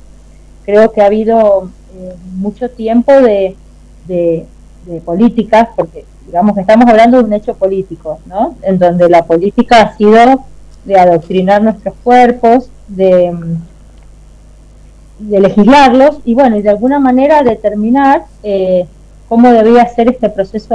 Creo 0.64 0.92
que 0.92 1.02
ha 1.02 1.06
habido 1.06 1.70
eh, 1.96 2.14
mucho 2.34 2.70
tiempo 2.70 3.12
de, 3.12 3.56
políticas, 5.04 5.68
porque 5.74 6.04
digamos 6.26 6.54
que 6.54 6.60
estamos 6.60 6.86
hablando 6.86 7.18
de 7.18 7.24
un 7.24 7.32
hecho 7.32 7.54
político, 7.54 8.18
¿no? 8.26 8.54
En 8.62 8.78
donde 8.78 9.08
la 9.08 9.24
política 9.24 9.80
ha 9.80 9.96
sido 9.96 10.44
de 10.84 10.98
adoctrinar 10.98 11.62
nuestros 11.62 11.94
cuerpos, 12.04 12.68
de, 12.88 13.34
de 15.18 15.40
legislarlos 15.40 16.18
y 16.26 16.34
bueno, 16.34 16.56
y 16.56 16.62
de 16.62 16.68
alguna 16.68 16.98
manera 16.98 17.42
determinar 17.42 18.24
cómo 19.26 19.50
debía 19.52 19.86
ser 19.88 20.08
este 20.08 20.28
proceso 20.28 20.74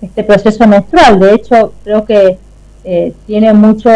este 0.00 0.24
proceso 0.24 0.66
menstrual. 0.66 1.18
De 1.18 1.34
hecho, 1.34 1.72
creo 1.84 2.04
que 2.04 2.38
eh, 2.84 3.12
tiene 3.26 3.52
mucho 3.52 3.90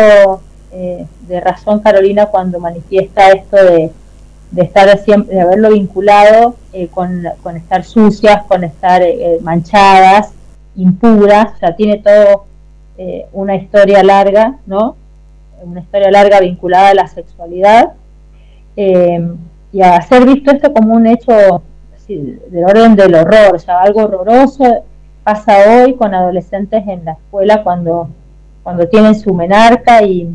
eh, 0.72 1.06
de 1.28 1.40
razón 1.40 1.80
Carolina 1.80 2.26
cuando 2.26 2.58
manifiesta 2.58 3.30
esto 3.30 3.56
de, 3.56 3.90
de 4.50 4.62
estar 4.62 4.98
siempre, 4.98 5.36
de 5.36 5.40
haberlo 5.40 5.70
vinculado 5.70 6.56
eh, 6.72 6.88
con, 6.88 7.24
con, 7.42 7.56
estar 7.56 7.84
sucias, 7.84 8.42
con 8.44 8.64
estar 8.64 9.02
manchadas, 9.42 10.32
impuras, 10.76 11.54
o 11.54 11.58
sea, 11.58 11.76
tiene 11.76 11.98
todo 11.98 12.46
una 13.32 13.56
historia 13.56 14.04
larga, 14.04 14.58
¿no? 14.66 14.94
Una 15.64 15.80
historia 15.80 16.10
larga 16.10 16.38
vinculada 16.38 16.90
a 16.90 16.94
la 16.94 17.08
sexualidad. 17.08 17.94
y 18.76 19.82
a 19.82 20.00
ser 20.02 20.24
visto 20.24 20.52
esto 20.52 20.72
como 20.72 20.94
un 20.94 21.06
hecho 21.08 21.62
del 22.06 22.64
orden 22.64 22.94
del 22.94 23.14
horror, 23.14 23.56
o 23.56 23.58
sea, 23.58 23.80
algo 23.80 24.02
horroroso, 24.02 24.84
pasa 25.24 25.54
hoy 25.68 25.94
con 25.94 26.14
adolescentes 26.14 26.86
en 26.86 27.04
la 27.04 27.12
escuela 27.12 27.62
cuando, 27.62 28.08
cuando 28.62 28.88
tienen 28.88 29.14
su 29.14 29.32
menarca 29.34 30.02
y 30.02 30.28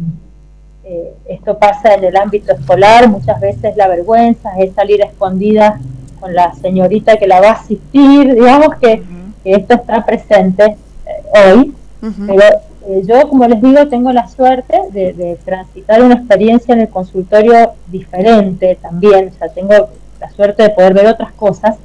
eh, 0.83 1.13
esto 1.27 1.57
pasa 1.57 1.95
en 1.95 2.05
el 2.05 2.15
ámbito 2.15 2.53
escolar, 2.53 3.09
muchas 3.09 3.39
veces 3.41 3.75
la 3.75 3.87
vergüenza 3.87 4.51
es 4.57 4.73
salir 4.73 5.01
escondida 5.01 5.79
con 6.19 6.33
la 6.33 6.53
señorita 6.55 7.17
que 7.17 7.27
la 7.27 7.41
va 7.41 7.49
a 7.49 7.53
asistir, 7.53 8.33
digamos 8.33 8.75
que, 8.75 9.03
esto 9.43 9.75
está 9.75 10.05
presente 10.05 10.63
eh, 11.05 11.53
hoy, 11.53 11.73
pero 12.01 12.43
eh, 12.87 13.01
yo, 13.05 13.29
como 13.29 13.47
les 13.47 13.61
digo, 13.61 13.87
tengo 13.87 14.11
la 14.11 14.27
suerte 14.27 14.77
de, 14.91 15.37
transitar 15.45 16.01
una 16.01 16.15
experiencia 16.15 16.73
en 16.73 16.81
el 16.81 16.89
consultorio 16.89 17.71
diferente 17.87 18.77
también, 18.81 19.29
o 19.33 19.37
sea, 19.37 19.49
tengo 19.49 19.89
la 20.19 20.29
suerte 20.31 20.63
de 20.63 20.69
poder 20.69 20.93
ver 20.93 21.07
otras 21.07 21.31
cosas, 21.33 21.77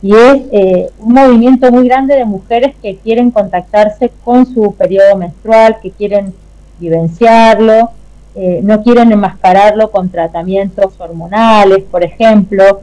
y 0.00 0.14
es 0.14 0.42
eh, 0.52 0.90
un 1.00 1.14
movimiento 1.14 1.70
muy 1.72 1.88
grande 1.88 2.14
de 2.14 2.24
mujeres 2.24 2.74
que 2.80 2.96
quieren 2.96 3.30
contactarse 3.30 4.12
con 4.24 4.46
su 4.46 4.74
periodo 4.74 5.16
menstrual, 5.16 5.78
que 5.82 5.90
quieren 5.90 6.32
vivenciarlo, 6.78 7.90
eh, 8.36 8.60
no 8.62 8.82
quieren 8.82 9.10
enmascararlo 9.10 9.90
con 9.90 10.08
tratamientos 10.08 10.94
hormonales, 11.00 11.82
por 11.90 12.04
ejemplo. 12.04 12.78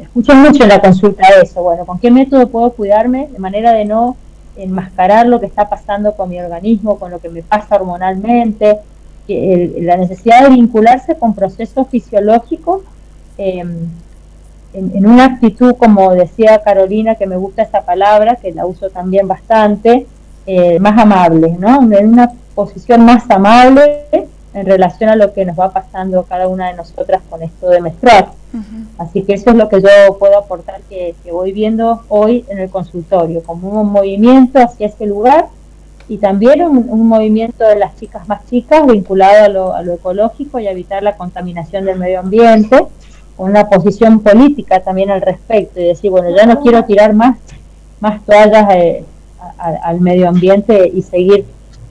escucho 0.00 0.34
mucho 0.34 0.62
en 0.62 0.68
la 0.68 0.80
consulta 0.80 1.28
eso, 1.42 1.62
bueno, 1.62 1.84
¿con 1.84 1.98
qué 1.98 2.10
método 2.10 2.48
puedo 2.48 2.70
cuidarme 2.70 3.28
de 3.30 3.38
manera 3.38 3.72
de 3.72 3.84
no 3.84 4.16
enmascarar 4.56 5.26
lo 5.26 5.40
que 5.40 5.46
está 5.46 5.68
pasando 5.68 6.14
con 6.14 6.30
mi 6.30 6.40
organismo, 6.40 6.98
con 6.98 7.10
lo 7.10 7.18
que 7.18 7.28
me 7.28 7.42
pasa 7.42 7.76
hormonalmente, 7.76 8.78
la 9.28 9.96
necesidad 9.96 10.44
de 10.44 10.50
vincularse 10.50 11.16
con 11.16 11.34
procesos 11.34 11.88
fisiológicos 11.88 12.82
em, 13.36 13.88
en, 14.74 15.06
una 15.06 15.24
actitud, 15.26 15.76
como 15.76 16.12
decía 16.12 16.60
Carolina, 16.62 17.14
que 17.14 17.26
me 17.26 17.36
gusta 17.36 17.62
esa 17.62 17.82
palabra, 17.82 18.36
que 18.36 18.52
la 18.52 18.66
uso 18.66 18.90
también 18.90 19.28
bastante, 19.28 20.06
eh, 20.46 20.78
más 20.80 21.00
amable, 21.00 21.56
¿no? 21.58 21.80
En 21.92 22.08
una 22.08 22.32
posición 22.54 23.04
más 23.04 23.30
amable 23.30 24.04
en 24.54 24.66
relación 24.66 25.10
a 25.10 25.16
lo 25.16 25.32
que 25.32 25.44
nos 25.44 25.58
va 25.58 25.72
pasando 25.72 26.22
cada 26.24 26.46
una 26.48 26.68
de 26.68 26.74
nosotras 26.74 27.22
con 27.28 27.42
esto 27.42 27.68
de 27.70 27.80
menstruar. 27.80 28.28
Así 28.98 29.22
que 29.22 29.34
eso 29.34 29.50
es 29.50 29.56
lo 29.56 29.68
que 29.68 29.80
yo 29.80 29.88
puedo 30.18 30.38
aportar 30.38 30.80
que, 30.88 31.16
voy 31.32 31.52
viendo 31.52 32.02
hoy 32.08 32.44
en 32.48 32.58
el 32.58 32.70
consultorio, 32.70 33.42
como 33.42 33.80
un 33.80 33.90
movimiento 33.90 34.60
hacia 34.60 34.86
ese 34.86 35.06
lugar 35.06 35.46
y 36.06 36.18
también 36.18 36.62
un, 36.62 37.08
movimiento 37.08 37.64
de 37.64 37.76
las 37.76 37.96
chicas 37.96 38.28
más 38.28 38.46
chicas 38.46 38.86
vinculado 38.86 39.44
a 39.44 39.48
lo, 39.48 39.74
a 39.74 39.82
lo, 39.82 39.94
ecológico 39.94 40.60
y 40.60 40.68
a 40.68 40.70
evitar 40.70 41.02
la 41.02 41.16
contaminación 41.16 41.84
del 41.84 41.98
medio 41.98 42.20
ambiente, 42.20 42.86
una 43.36 43.68
posición 43.68 44.20
política 44.20 44.80
también 44.80 45.10
al 45.10 45.20
respecto 45.20 45.80
y 45.80 45.84
decir, 45.84 46.10
bueno, 46.10 46.28
ya 46.34 46.46
no 46.46 46.60
quiero 46.60 46.84
tirar 46.84 47.14
más, 47.14 47.36
más 48.00 48.24
toallas 48.24 48.66
eh, 48.74 49.04
al 49.58 50.00
medio 50.00 50.28
ambiente 50.28 50.90
y 50.92 51.02
seguir 51.02 51.44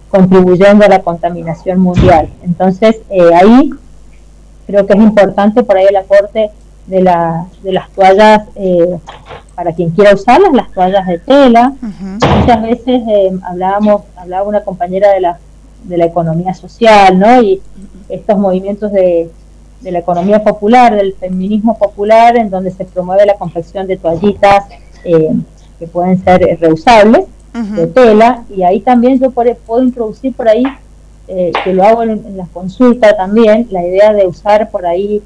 contribuyendo 0.10 0.86
a 0.86 0.90
la 0.90 1.00
contaminación 1.00 1.80
mundial. 1.80 2.30
Entonces, 2.44 2.98
eh, 3.10 3.34
ahí 3.34 3.72
creo 4.68 4.86
que 4.86 4.94
es 4.94 5.00
importante 5.00 5.64
por 5.64 5.78
ahí 5.78 5.88
el 5.90 5.96
aporte 5.96 6.52
de, 6.88 7.02
la, 7.02 7.48
de 7.64 7.72
las 7.72 7.90
toallas, 7.90 8.44
eh, 8.56 8.98
para 9.56 9.74
quien 9.74 9.92
quiera 9.92 10.14
usarlas, 10.14 10.54
las 10.54 10.72
toallas 10.72 11.08
de 11.08 11.20
tela. 11.20 11.74
Muchas 12.40 12.62
veces 12.62 13.02
eh, 13.08 13.32
hablábamos, 13.44 14.04
hablaba 14.16 14.48
una 14.48 14.62
compañera 14.62 15.12
de 15.12 15.22
la, 15.22 15.40
de 15.84 15.98
la 15.98 16.06
economía 16.06 16.54
social, 16.54 17.20
¿no? 17.20 17.42
Y 17.42 17.62
estos 18.10 18.38
movimientos 18.38 18.92
de, 18.92 19.30
de 19.84 19.92
la 19.92 20.00
economía 20.00 20.44
popular, 20.44 20.96
del 20.96 21.14
feminismo 21.14 21.78
popular, 21.78 22.38
en 22.38 22.50
donde 22.50 22.72
se 22.72 22.86
promueve 22.86 23.26
la 23.26 23.36
confección 23.36 23.86
de 23.86 23.98
toallitas 23.98 24.66
que 25.04 25.88
pueden 25.88 26.24
ser 26.24 26.58
reusables 26.60 27.26
de 27.54 27.88
tela. 27.88 28.44
Y 28.50 28.64
ahí 28.64 28.80
también 28.80 29.20
yo 29.20 29.32
puedo 29.32 29.84
introducir 29.84 30.34
por 30.34 30.48
ahí, 30.48 30.64
eh, 31.28 31.52
que 31.64 31.74
lo 31.74 31.84
hago 31.84 32.04
en, 32.04 32.38
la 32.38 32.48
consulta 32.48 33.16
también, 33.16 33.68
la 33.70 33.86
idea 33.86 34.14
de 34.14 34.26
usar 34.26 34.70
por 34.70 34.86
ahí 34.86 35.22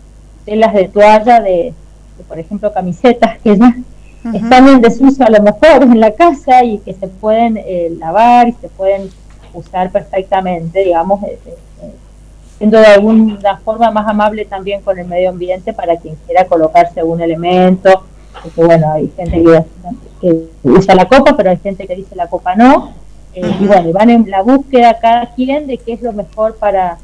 telas 0.45 0.73
de 0.73 0.87
toalla 0.87 1.39
de, 1.41 1.73
por 2.27 2.39
ejemplo, 2.39 2.73
camisetas 2.73 3.37
que 3.39 3.57
ya 3.57 3.75
están 4.33 4.67
en 4.67 4.81
desuso 4.81 5.23
a 5.23 5.29
lo 5.29 5.41
mejor 5.41 5.83
en 5.83 5.99
la 5.99 6.11
casa 6.11 6.63
y 6.63 6.79
que 6.79 6.93
se 6.93 7.07
pueden 7.07 7.57
eh, 7.57 7.93
lavar 7.97 8.47
y 8.49 8.53
se 8.53 8.67
pueden 8.69 9.09
usar 9.53 9.91
perfectamente, 9.91 10.83
digamos, 10.83 11.23
eh, 11.23 11.39
siendo 12.57 12.79
de 12.79 12.87
alguna 12.87 13.57
forma 13.63 13.91
más 13.91 14.07
amable 14.07 14.45
también 14.45 14.81
con 14.81 14.97
el 14.97 15.07
medio 15.07 15.29
ambiente 15.29 15.73
para 15.73 15.97
quien 15.97 16.15
quiera 16.25 16.45
colocarse 16.45 16.99
algún 16.99 17.21
elemento, 17.21 18.03
porque 18.41 18.63
bueno, 18.63 18.91
hay 18.91 19.11
gente 19.15 19.43
que 19.43 19.63
que 20.19 20.47
usa 20.63 20.95
la 20.95 21.07
copa, 21.07 21.35
pero 21.35 21.49
hay 21.49 21.57
gente 21.57 21.87
que 21.87 21.95
dice 21.95 22.15
la 22.15 22.27
copa 22.27 22.55
no. 22.55 22.91
Eh, 23.33 23.55
y 23.59 23.67
bueno, 23.67 23.91
van 23.91 24.09
en 24.09 24.29
la 24.29 24.41
búsqueda 24.41 24.97
cada 24.99 25.27
quien 25.33 25.67
de 25.67 25.77
qué 25.77 25.93
es 25.93 26.01
lo 26.01 26.11
mejor 26.11 26.55
para, 26.55 26.97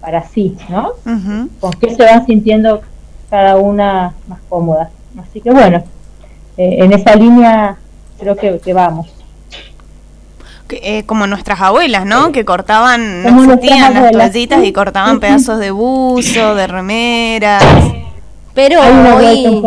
para 0.00 0.22
sí, 0.22 0.56
¿no? 0.68 0.92
Con 1.60 1.72
qué 1.72 1.94
se 1.94 2.04
van 2.04 2.26
sintiendo 2.26 2.82
cada 3.30 3.56
una 3.56 4.14
más 4.26 4.40
cómoda. 4.48 4.90
Así 5.18 5.40
que 5.40 5.50
bueno, 5.50 5.82
eh, 6.56 6.76
en 6.80 6.92
esa 6.92 7.14
línea 7.14 7.76
creo 8.18 8.36
que, 8.36 8.58
que 8.58 8.74
vamos. 8.74 9.14
Eh, 10.70 11.04
como 11.06 11.26
nuestras 11.26 11.60
abuelas, 11.60 12.04
¿no? 12.04 12.32
Que 12.32 12.44
cortaban, 12.44 13.22
no 13.22 13.42
existían 13.42 13.94
las 13.94 14.10
toallitas 14.10 14.64
y 14.64 14.72
cortaban 14.72 15.18
pedazos 15.20 15.58
de 15.58 15.70
buzo, 15.70 16.54
de 16.54 16.66
remeras. 16.66 17.64
Pero 18.58 18.80
hoy, 19.16 19.62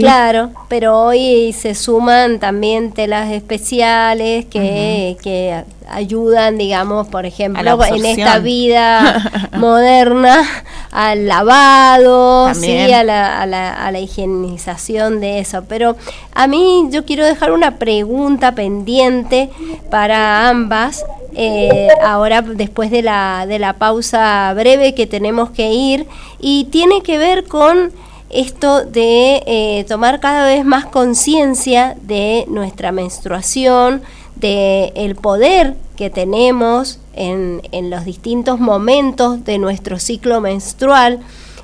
Claro, 0.00 0.50
pero 0.68 0.98
hoy 0.98 1.52
se 1.52 1.74
suman 1.74 2.38
también 2.38 2.92
telas 2.92 3.30
especiales 3.30 4.46
que, 4.46 5.18
que 5.22 5.62
ayudan, 5.90 6.56
digamos, 6.56 7.08
por 7.08 7.26
ejemplo, 7.26 7.84
en 7.84 8.06
esta 8.06 8.38
vida 8.38 9.50
moderna 9.58 10.42
al 10.90 11.26
lavado, 11.26 12.54
¿sí? 12.54 12.90
a, 12.92 13.04
la, 13.04 13.42
a, 13.42 13.46
la, 13.46 13.72
a 13.74 13.92
la 13.92 14.00
higienización 14.00 15.20
de 15.20 15.40
eso. 15.40 15.64
Pero 15.68 15.96
a 16.32 16.46
mí 16.46 16.88
yo 16.90 17.04
quiero 17.04 17.26
dejar 17.26 17.52
una 17.52 17.76
pregunta 17.76 18.52
pendiente 18.52 19.50
para 19.90 20.48
ambas. 20.48 21.04
Eh, 21.40 21.86
ahora 22.02 22.42
después 22.42 22.90
de 22.90 23.00
la, 23.00 23.46
de 23.46 23.60
la 23.60 23.74
pausa 23.74 24.52
breve 24.54 24.92
que 24.92 25.06
tenemos 25.06 25.50
que 25.50 25.72
ir 25.72 26.08
y 26.40 26.64
tiene 26.64 27.00
que 27.02 27.16
ver 27.16 27.44
con 27.44 27.92
esto 28.28 28.84
de 28.84 29.44
eh, 29.46 29.84
tomar 29.86 30.18
cada 30.18 30.44
vez 30.46 30.64
más 30.64 30.86
conciencia 30.86 31.96
de 32.02 32.44
nuestra 32.48 32.90
menstruación, 32.90 34.02
de 34.34 34.92
el 34.96 35.14
poder 35.14 35.76
que 35.96 36.10
tenemos 36.10 36.98
en, 37.14 37.62
en 37.70 37.88
los 37.88 38.04
distintos 38.04 38.58
momentos 38.58 39.44
de 39.44 39.58
nuestro 39.58 40.00
ciclo 40.00 40.40
menstrual, 40.40 41.20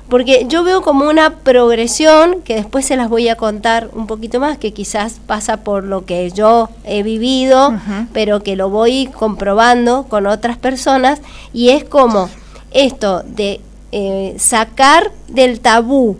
porque 0.09 0.45
yo 0.47 0.63
veo 0.63 0.81
como 0.81 1.09
una 1.09 1.37
progresión 1.37 2.41
que 2.43 2.55
después 2.55 2.85
se 2.85 2.95
las 2.95 3.09
voy 3.09 3.27
a 3.29 3.35
contar 3.35 3.89
un 3.93 4.07
poquito 4.07 4.39
más, 4.39 4.57
que 4.57 4.71
quizás 4.71 5.19
pasa 5.25 5.57
por 5.57 5.83
lo 5.83 6.05
que 6.05 6.29
yo 6.31 6.69
he 6.83 7.03
vivido, 7.03 7.73
pero 8.13 8.43
que 8.43 8.55
lo 8.55 8.69
voy 8.69 9.07
comprobando 9.07 10.05
con 10.09 10.27
otras 10.27 10.57
personas, 10.57 11.21
y 11.53 11.69
es 11.69 11.83
como 11.83 12.29
esto 12.71 13.23
de 13.25 13.61
eh, 13.91 14.35
sacar 14.37 15.11
del 15.27 15.59
tabú 15.59 16.17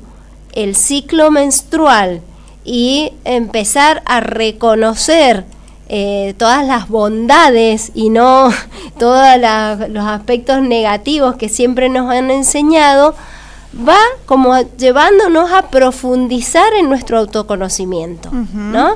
el 0.54 0.76
ciclo 0.76 1.30
menstrual 1.30 2.22
y 2.64 3.12
empezar 3.26 4.02
a 4.06 4.22
reconocer 4.22 5.46
eh, 5.88 6.34
todas 6.38 6.66
las 6.66 6.90
bondades 6.90 7.92
y 7.94 8.10
no 8.10 8.50
todos 8.98 9.24
los 9.90 10.06
aspectos 10.06 10.62
negativos 10.62 11.36
que 11.36 11.50
siempre 11.50 11.90
nos 11.90 12.10
han 12.10 12.32
enseñado, 12.32 13.14
va 13.78 13.98
como 14.26 14.60
llevándonos 14.78 15.52
a 15.52 15.70
profundizar 15.70 16.74
en 16.74 16.90
nuestro 16.90 17.18
autoconocimiento, 17.18 18.30
¿no? 18.32 18.96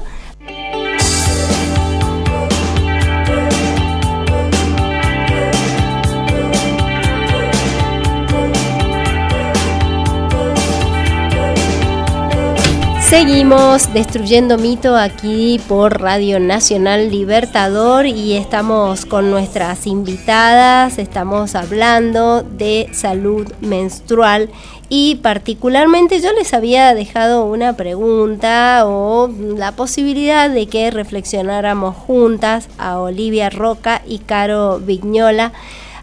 Seguimos 13.10 13.92
destruyendo 13.92 14.60
mito 14.60 14.96
aquí 14.96 15.60
por 15.68 16.00
Radio 16.00 16.40
Nacional 16.40 17.10
Libertador 17.10 18.06
y 18.06 18.36
estamos 18.36 19.08
con 19.08 19.32
nuestras 19.32 19.88
invitadas, 19.88 21.00
estamos 21.00 21.56
hablando 21.56 22.44
de 22.44 22.88
salud 22.92 23.52
menstrual 23.62 24.52
y 24.90 25.16
particularmente 25.24 26.22
yo 26.22 26.32
les 26.34 26.54
había 26.54 26.94
dejado 26.94 27.46
una 27.46 27.74
pregunta 27.74 28.84
o 28.86 29.28
la 29.58 29.72
posibilidad 29.72 30.48
de 30.48 30.68
que 30.68 30.92
reflexionáramos 30.92 31.96
juntas 31.96 32.70
a 32.78 33.00
Olivia 33.00 33.50
Roca 33.50 34.04
y 34.06 34.20
Caro 34.20 34.78
Vignola 34.78 35.52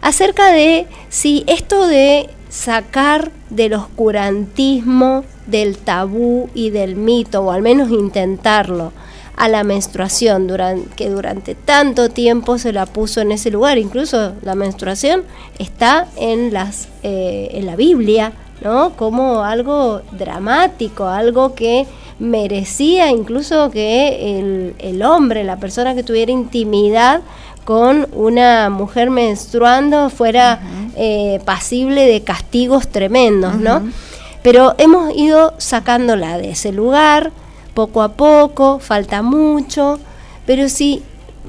acerca 0.01 0.51
de 0.51 0.87
si 1.07 1.45
esto 1.47 1.87
de 1.87 2.29
sacar 2.49 3.31
del 3.49 3.73
oscurantismo, 3.73 5.23
del 5.45 5.77
tabú 5.77 6.49
y 6.53 6.69
del 6.69 6.95
mito, 6.95 7.41
o 7.41 7.51
al 7.51 7.61
menos 7.61 7.89
intentarlo, 7.89 8.91
a 9.35 9.47
la 9.47 9.63
menstruación, 9.63 10.47
durante, 10.47 10.89
que 10.95 11.09
durante 11.09 11.53
tanto 11.53 12.09
tiempo 12.09 12.57
se 12.57 12.73
la 12.73 12.87
puso 12.87 13.21
en 13.21 13.31
ese 13.31 13.51
lugar. 13.51 13.77
Incluso 13.77 14.33
la 14.41 14.55
menstruación 14.55 15.23
está 15.59 16.07
en, 16.17 16.51
las, 16.51 16.89
eh, 17.03 17.49
en 17.51 17.67
la 17.67 17.75
Biblia, 17.75 18.33
¿no? 18.61 18.93
Como 18.97 19.43
algo 19.43 20.01
dramático, 20.11 21.05
algo 21.05 21.53
que 21.53 21.85
merecía 22.17 23.11
incluso 23.11 23.69
que 23.69 24.39
el, 24.39 24.73
el 24.79 25.03
hombre, 25.03 25.43
la 25.43 25.57
persona 25.57 25.93
que 25.93 26.01
tuviera 26.01 26.31
intimidad 26.31 27.21
con 27.67 28.07
una 28.13 28.69
mujer 28.69 29.09
menstruando 29.09 30.09
fuera 30.09 30.61
eh, 30.95 31.41
pasible 31.43 32.05
de 32.05 32.23
castigos 32.23 32.87
tremendos, 32.87 33.55
¿no? 33.55 33.91
Pero 34.41 34.73
hemos 34.77 35.13
ido 35.13 35.53
sacándola 35.57 36.37
de 36.37 36.51
ese 36.51 36.71
lugar 36.71 37.33
poco 37.73 38.03
a 38.03 38.13
poco, 38.13 38.79
falta 38.79 39.21
mucho, 39.21 39.99
pero 40.45 40.69
si 40.69 41.03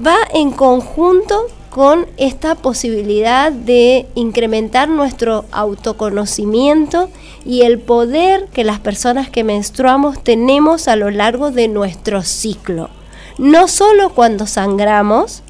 va 0.04 0.16
en 0.34 0.50
conjunto 0.50 1.46
con 1.70 2.06
esta 2.16 2.56
posibilidad 2.56 3.52
de 3.52 4.08
incrementar 4.16 4.88
nuestro 4.88 5.44
autoconocimiento 5.52 7.10
y 7.44 7.62
el 7.62 7.78
poder 7.78 8.46
que 8.52 8.64
las 8.64 8.80
personas 8.80 9.30
que 9.30 9.44
menstruamos 9.44 10.20
tenemos 10.24 10.88
a 10.88 10.96
lo 10.96 11.12
largo 11.12 11.52
de 11.52 11.68
nuestro 11.68 12.24
ciclo. 12.24 12.90
No 13.38 13.68
solo 13.68 14.08
cuando 14.14 14.48
sangramos, 14.48 15.44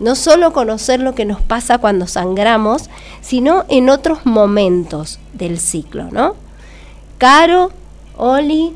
no 0.00 0.14
solo 0.14 0.52
conocer 0.52 1.00
lo 1.00 1.14
que 1.14 1.24
nos 1.24 1.40
pasa 1.40 1.78
cuando 1.78 2.06
sangramos, 2.06 2.90
sino 3.20 3.64
en 3.68 3.88
otros 3.88 4.26
momentos 4.26 5.18
del 5.32 5.58
ciclo, 5.58 6.08
¿no? 6.10 6.34
Caro, 7.18 7.72
Oli, 8.16 8.74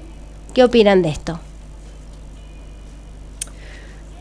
¿qué 0.55 0.65
opinan 0.65 1.03
de 1.03 1.11
esto? 1.11 1.41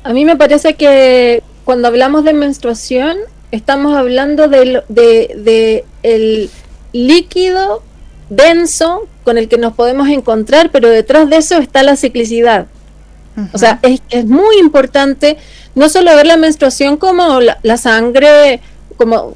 A 0.03 0.13
mí 0.13 0.25
me 0.25 0.35
parece 0.35 0.75
que 0.75 1.43
cuando 1.65 1.87
hablamos 1.87 2.23
de 2.23 2.33
menstruación, 2.33 3.17
estamos 3.51 3.95
hablando 3.95 4.47
del 4.47 4.83
de, 4.89 5.85
el 6.03 6.49
líquido 6.93 7.83
denso 8.29 9.07
con 9.23 9.37
el 9.37 9.47
que 9.47 9.57
nos 9.57 9.73
podemos 9.73 10.07
encontrar, 10.09 10.71
pero 10.71 10.89
detrás 10.89 11.29
de 11.29 11.37
eso 11.37 11.57
está 11.57 11.83
la 11.83 11.95
ciclicidad. 11.95 12.67
O 13.53 13.57
sea, 13.57 13.79
es, 13.81 14.01
es, 14.09 14.25
muy 14.25 14.57
importante 14.59 15.37
no 15.75 15.89
solo 15.89 16.15
ver 16.15 16.27
la 16.27 16.37
menstruación 16.37 16.97
como 16.97 17.39
la, 17.39 17.77
sangre 17.77 18.59
como 18.97 19.35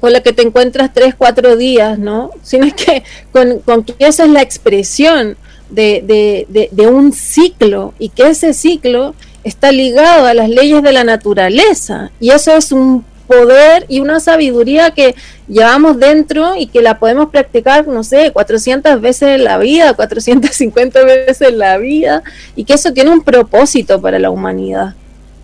con 0.00 0.12
la 0.12 0.20
que 0.20 0.32
te 0.32 0.42
encuentras 0.42 0.92
tres, 0.92 1.14
cuatro 1.16 1.56
días, 1.56 1.98
¿no? 1.98 2.30
Sino 2.42 2.66
que 2.74 3.02
con, 3.32 3.60
con 3.60 3.84
que 3.84 3.94
esa 3.98 4.24
es 4.24 4.30
la 4.30 4.42
expresión 4.42 5.36
de, 5.70 6.46
de, 6.48 6.68
de, 6.70 6.86
un 6.86 7.12
ciclo 7.12 7.94
y 7.98 8.10
que 8.10 8.28
ese 8.28 8.52
ciclo 8.52 9.14
está 9.44 9.72
ligado 9.72 10.26
a 10.26 10.34
las 10.34 10.48
leyes 10.48 10.82
de 10.82 10.92
la 10.92 11.04
naturaleza 11.04 12.10
y 12.20 12.30
eso 12.30 12.52
es 12.52 12.70
un 12.70 13.04
poder 13.26 13.84
y 13.88 14.00
una 14.00 14.20
sabiduría 14.20 14.90
que 14.90 15.14
llevamos 15.48 15.98
dentro 15.98 16.56
y 16.56 16.66
que 16.66 16.82
la 16.82 16.98
podemos 16.98 17.30
practicar, 17.30 17.86
no 17.86 18.02
sé, 18.02 18.32
400 18.32 19.00
veces 19.00 19.28
en 19.30 19.44
la 19.44 19.58
vida, 19.58 19.94
450 19.94 21.04
veces 21.04 21.40
en 21.42 21.58
la 21.58 21.78
vida 21.78 22.22
y 22.54 22.64
que 22.64 22.74
eso 22.74 22.92
tiene 22.92 23.10
un 23.10 23.22
propósito 23.22 24.00
para 24.00 24.18
la 24.18 24.30
humanidad. 24.30 24.94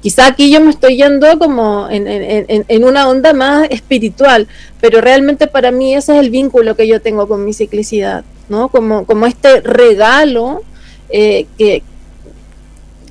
Quizá 0.03 0.27
aquí 0.27 0.51
yo 0.51 0.61
me 0.61 0.71
estoy 0.71 0.97
yendo 0.97 1.39
como 1.39 1.89
en, 1.89 2.09
en, 2.09 2.65
en, 2.67 2.85
una 2.85 3.09
onda 3.09 3.33
más 3.33 3.69
espiritual, 3.71 4.49
pero 4.81 5.01
realmente 5.01 5.47
para 5.47 5.71
mí 5.71 5.95
ese 5.95 6.15
es 6.15 6.19
el 6.19 6.31
vínculo 6.31 6.75
que 6.75 6.89
yo 6.89 7.01
tengo 7.01 7.29
con 7.29 7.45
mi 7.45 7.53
ciclicidad, 7.53 8.25
¿no? 8.49 8.69
Como, 8.69 9.07
como 9.07 9.27
este 9.27 9.61
regalo 9.61 10.63
eh, 11.09 11.47
que, 11.57 11.85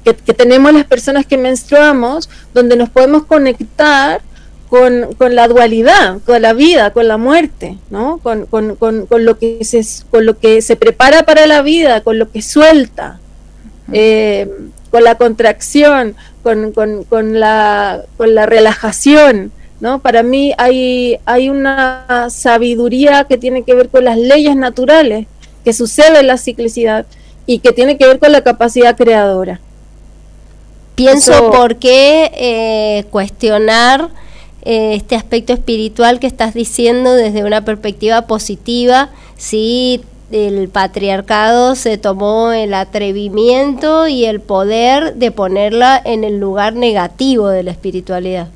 que, 0.03 0.33
tenemos 0.33 0.73
las 0.73 0.85
personas 0.85 1.25
que 1.25 1.37
menstruamos, 1.37 2.29
donde 2.53 2.75
nos 2.75 2.89
podemos 2.89 3.25
conectar 3.25 4.21
con, 4.71 5.35
la 5.35 5.49
dualidad, 5.49 6.19
con 6.25 6.41
la 6.41 6.53
vida, 6.53 6.91
con 6.91 7.05
la 7.09 7.17
muerte, 7.17 7.77
¿no? 7.89 8.21
Con, 8.23 8.47
lo 8.49 9.37
que 9.37 9.65
se, 9.65 9.85
con 10.09 10.25
lo 10.25 10.39
que 10.39 10.61
se 10.61 10.77
prepara 10.77 11.23
para 11.23 11.45
la 11.45 11.61
vida, 11.61 11.99
con 11.99 12.17
lo 12.17 12.31
que 12.31 12.41
suelta, 12.41 13.19
eh, 13.91 14.49
con 14.89 15.03
la 15.03 15.15
contracción, 15.15 16.15
con, 16.41 16.71
la, 17.37 18.01
con 18.15 18.33
la 18.33 18.45
relajación. 18.45 19.51
¿no? 19.81 19.99
Para 19.99 20.23
mí 20.23 20.53
hay, 20.57 21.19
hay 21.25 21.49
una 21.49 22.27
sabiduría 22.29 23.25
que 23.25 23.37
tiene 23.37 23.63
que 23.63 23.75
ver 23.75 23.89
con 23.89 24.05
las 24.05 24.17
leyes 24.17 24.55
naturales 24.55 25.27
que 25.65 25.73
sucede 25.73 26.21
en 26.21 26.27
la 26.27 26.37
ciclicidad 26.37 27.05
y 27.45 27.59
que 27.59 27.73
tiene 27.73 27.97
que 27.97 28.07
ver 28.07 28.19
con 28.19 28.31
la 28.31 28.41
capacidad 28.41 28.95
creadora. 28.95 29.59
Pienso 30.95 31.51
por 31.51 31.75
qué 31.75 32.31
eh, 32.35 33.03
cuestionar 33.09 34.09
eh, 34.63 34.95
este 34.95 35.15
aspecto 35.15 35.53
espiritual 35.53 36.19
que 36.19 36.27
estás 36.27 36.53
diciendo 36.53 37.13
desde 37.13 37.43
una 37.43 37.65
perspectiva 37.65 38.23
positiva, 38.23 39.09
si 39.37 40.01
el 40.31 40.69
patriarcado 40.69 41.75
se 41.75 41.97
tomó 41.97 42.51
el 42.51 42.73
atrevimiento 42.73 44.07
y 44.07 44.25
el 44.25 44.39
poder 44.39 45.15
de 45.15 45.31
ponerla 45.31 46.01
en 46.03 46.23
el 46.23 46.39
lugar 46.39 46.73
negativo 46.73 47.49
de 47.49 47.63
la 47.63 47.71
espiritualidad. 47.71 48.47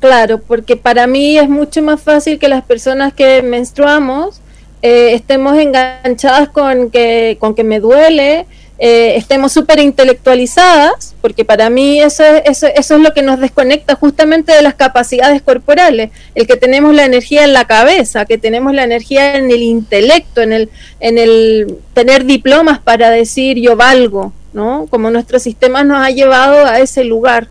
Claro, 0.00 0.38
porque 0.38 0.76
para 0.76 1.06
mí 1.06 1.38
es 1.38 1.48
mucho 1.48 1.82
más 1.82 2.00
fácil 2.00 2.38
que 2.38 2.48
las 2.48 2.64
personas 2.64 3.14
que 3.14 3.42
menstruamos 3.42 4.40
eh, 4.82 5.14
estemos 5.14 5.56
enganchadas 5.56 6.50
con 6.50 6.90
que, 6.90 7.38
con 7.40 7.54
que 7.54 7.64
me 7.64 7.80
duele, 7.80 8.46
eh, 8.78 9.14
estemos 9.16 9.52
súper 9.52 9.78
intelectualizadas, 9.78 11.14
porque 11.20 11.44
para 11.44 11.70
mí 11.70 12.00
eso, 12.00 12.24
eso, 12.44 12.66
eso 12.66 12.96
es 12.96 13.00
lo 13.00 13.14
que 13.14 13.22
nos 13.22 13.38
desconecta 13.38 13.94
justamente 13.94 14.52
de 14.52 14.62
las 14.62 14.74
capacidades 14.74 15.42
corporales, 15.42 16.10
el 16.34 16.46
que 16.48 16.56
tenemos 16.56 16.92
la 16.92 17.04
energía 17.04 17.44
en 17.44 17.52
la 17.52 17.66
cabeza, 17.66 18.24
que 18.24 18.36
tenemos 18.36 18.74
la 18.74 18.82
energía 18.82 19.36
en 19.36 19.50
el 19.50 19.62
intelecto, 19.62 20.40
en 20.40 20.52
el, 20.52 20.70
en 20.98 21.18
el 21.18 21.78
tener 21.94 22.24
diplomas 22.24 22.80
para 22.80 23.10
decir 23.10 23.58
yo 23.60 23.76
valgo, 23.76 24.32
¿no? 24.52 24.86
Como 24.90 25.10
nuestro 25.10 25.38
sistema 25.38 25.84
nos 25.84 26.04
ha 26.04 26.10
llevado 26.10 26.66
a 26.66 26.80
ese 26.80 27.04
lugar. 27.04 27.46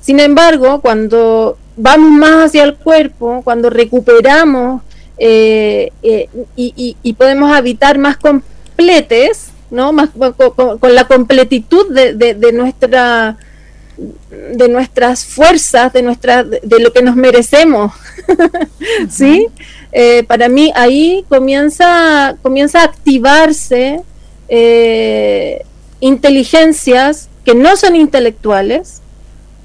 Sin 0.00 0.20
embargo, 0.20 0.80
cuando 0.80 1.58
vamos 1.76 2.10
más 2.12 2.46
hacia 2.46 2.62
el 2.62 2.76
cuerpo, 2.76 3.40
cuando 3.42 3.70
recuperamos 3.70 4.82
eh, 5.18 5.90
eh, 6.02 6.28
y, 6.54 6.96
y 7.02 7.12
podemos 7.14 7.52
habitar 7.52 7.98
más 7.98 8.16
completes, 8.16 9.49
¿no? 9.70 9.92
Más, 9.92 10.10
con, 10.10 10.94
la 10.94 11.06
completitud 11.06 11.92
de, 11.92 12.14
de, 12.14 12.52
nuestra 12.52 13.36
de 13.96 14.68
nuestras 14.68 15.24
fuerzas, 15.24 15.92
de 15.92 16.02
nuestra, 16.02 16.42
de, 16.42 16.80
lo 16.80 16.92
que 16.92 17.02
nos 17.02 17.16
merecemos, 17.16 17.92
¿sí? 19.10 19.46
Eh, 19.92 20.24
para 20.24 20.48
mí 20.48 20.72
ahí 20.74 21.24
comienza, 21.28 22.36
comienza 22.42 22.80
a 22.80 22.84
activarse 22.84 24.00
eh, 24.48 25.64
inteligencias 26.00 27.28
que 27.44 27.54
no 27.54 27.76
son 27.76 27.96
intelectuales 27.96 29.02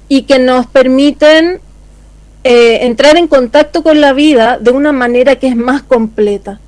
y 0.08 0.22
que 0.22 0.38
nos 0.38 0.66
permiten 0.66 1.60
eh, 2.44 2.78
entrar 2.82 3.16
en 3.16 3.28
contacto 3.28 3.82
con 3.82 4.00
la 4.00 4.12
vida 4.12 4.58
de 4.58 4.70
una 4.70 4.92
manera 4.92 5.36
que 5.36 5.48
es 5.48 5.56
más 5.56 5.82
completa, 5.82 6.60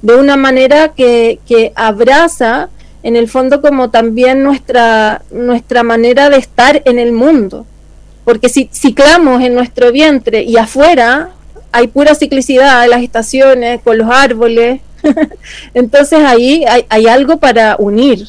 de 0.00 0.16
una 0.16 0.36
manera 0.36 0.88
que, 0.88 1.38
que 1.46 1.72
abraza 1.74 2.68
en 3.02 3.16
el 3.16 3.28
fondo 3.28 3.60
como 3.60 3.90
también 3.90 4.42
nuestra, 4.42 5.22
nuestra 5.30 5.82
manera 5.82 6.30
de 6.30 6.36
estar 6.36 6.82
en 6.84 6.98
el 6.98 7.12
mundo. 7.12 7.66
Porque 8.24 8.48
si 8.48 8.68
ciclamos 8.72 9.42
en 9.42 9.54
nuestro 9.54 9.90
vientre 9.90 10.42
y 10.42 10.56
afuera 10.56 11.30
hay 11.72 11.88
pura 11.88 12.14
ciclicidad, 12.14 12.86
las 12.88 13.02
estaciones, 13.02 13.80
con 13.82 13.98
los 13.98 14.08
árboles, 14.08 14.80
entonces 15.74 16.20
ahí 16.20 16.64
hay, 16.88 17.06
algo 17.06 17.38
para 17.38 17.76
unir, 17.78 18.28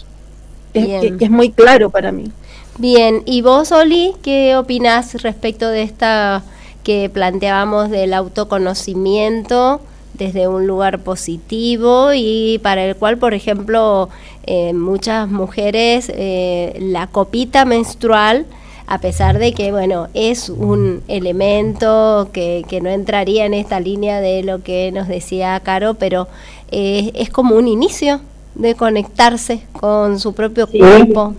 que, 0.74 1.14
es 1.20 1.30
muy 1.30 1.52
claro 1.52 1.90
para 1.90 2.12
mí. 2.12 2.32
Bien, 2.80 3.22
¿y 3.26 3.42
vos, 3.44 3.72
Oli, 3.72 4.14
qué 4.24 4.56
opinás 4.56 5.22
respecto 5.22 5.70
de 5.70 5.84
esta 5.84 6.42
que 6.84 7.10
planteábamos 7.14 7.92
del 7.92 8.14
autoconocimiento? 8.14 9.82
Desde 10.14 10.48
un 10.48 10.68
lugar 10.68 11.00
positivo 11.00 12.12
y 12.14 12.60
para 12.64 12.86
el 12.86 12.96
cual, 12.96 13.18
por 13.18 13.34
ejemplo, 13.34 14.10
eh, 14.46 14.74
muchas 14.74 15.30
mujeres 15.30 16.12
eh, 16.14 16.78
la 16.80 17.08
copita 17.08 17.66
menstrual, 17.66 18.46
a 18.86 19.00
pesar 19.00 19.40
de 19.40 19.54
que, 19.54 19.72
bueno, 19.72 20.10
es 20.14 20.50
un 20.50 21.02
elemento 21.08 22.30
que, 22.34 22.64
que 22.68 22.82
no 22.82 22.90
entraría 22.90 23.46
en 23.46 23.54
esta 23.54 23.80
línea 23.80 24.20
de 24.20 24.44
lo 24.44 24.62
que 24.62 24.92
nos 24.92 25.08
decía 25.08 25.60
Caro, 25.62 25.96
pero 25.96 26.28
eh, 26.72 27.12
es 27.16 27.30
como 27.30 27.56
un 27.56 27.68
inicio 27.68 28.22
de 28.56 28.76
conectarse 28.76 29.64
con 29.72 30.20
su 30.20 30.34
propio 30.34 30.68
cuerpo. 30.68 31.34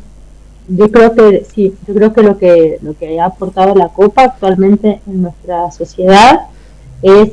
Yo 0.67 0.91
creo 0.91 1.15
que 1.15 1.45
sí, 1.55 1.75
yo 1.87 1.95
creo 1.95 2.13
que 2.15 2.23
lo 2.23 2.39
que 2.39 2.79
lo 2.81 2.97
que 2.97 3.21
ha 3.21 3.27
aportado 3.27 3.75
la 3.75 3.89
copa 3.89 4.23
actualmente 4.25 5.01
en 5.07 5.23
nuestra 5.23 5.71
sociedad 5.71 6.47
es 7.03 7.33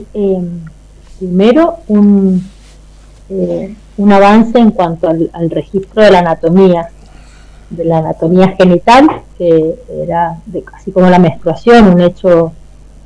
primero 1.22 1.78
un, 1.88 2.44
eh, 3.30 3.76
un 3.98 4.12
avance 4.12 4.58
en 4.58 4.72
cuanto 4.72 5.08
al, 5.08 5.50
registro 5.52 6.02
de 6.02 6.10
la 6.10 6.20
anatomía, 6.20 6.90
de 7.70 7.86
la 7.86 8.00
anatomía 8.00 8.56
genital, 8.58 9.08
que 9.38 9.76
era 10.04 10.40
de, 10.48 10.64
casi 10.64 10.92
como 10.92 11.12
la 11.12 11.20
menstruación, 11.20 11.94
un 11.94 12.02
hecho 12.02 12.54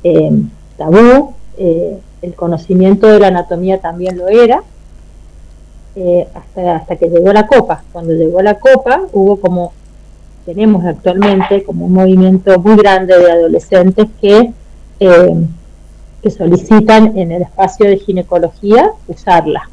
eh, 0.02 0.30
tabú, 0.78 1.34
eh, 1.58 1.98
el 2.22 2.34
conocimiento 2.34 3.06
de 3.06 3.20
la 3.20 3.26
anatomía 3.28 3.80
también 3.82 4.16
lo 4.16 4.28
era, 4.28 4.62
hasta, 6.34 6.76
hasta 6.76 6.96
que 6.96 7.08
llegó 7.08 7.32
la 7.34 7.46
copa. 7.46 7.82
Cuando 7.92 8.14
llegó 8.14 8.40
la 8.40 8.58
copa 8.58 9.02
hubo 9.12 9.36
como, 9.36 9.72
tenemos 10.46 10.84
actualmente 10.86 11.64
como 11.64 11.84
un 11.84 11.92
movimiento 11.92 12.58
muy 12.60 12.76
grande 12.76 13.18
de 13.18 13.30
adolescentes 13.30 14.06
que, 14.20 14.52
que 16.22 16.30
solicitan 16.30 17.16
en 17.16 17.32
el 17.32 17.42
espacio 17.42 17.86
de 17.88 17.98
ginecología 17.98 18.90
usarla. 19.08 19.68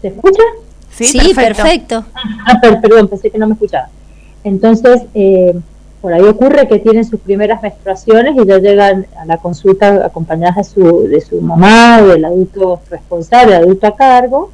¿Se 0.00 0.08
escucha? 0.08 0.42
Sí, 0.90 1.32
perfecto. 1.34 2.04
Ah, 2.14 2.60
perdón, 2.60 3.08
pensé 3.08 3.30
que 3.30 3.38
no 3.38 3.46
me 3.46 3.54
escuchaba. 3.54 3.88
Entonces, 4.44 5.02
eh, 5.14 5.54
por 6.00 6.12
ahí 6.12 6.22
ocurre 6.22 6.68
que 6.68 6.78
tienen 6.78 7.04
sus 7.04 7.20
primeras 7.20 7.60
menstruaciones 7.62 8.36
y 8.36 8.46
ya 8.46 8.58
llegan 8.58 9.06
a 9.18 9.24
la 9.24 9.38
consulta 9.38 10.06
acompañadas 10.06 10.56
de 10.56 10.64
su, 10.64 11.08
de 11.08 11.20
su 11.20 11.40
mamá 11.40 12.00
o 12.02 12.06
del 12.06 12.24
adulto 12.24 12.80
responsable, 12.90 13.56
adulto 13.56 13.86
a 13.86 13.96
cargo, 13.96 14.50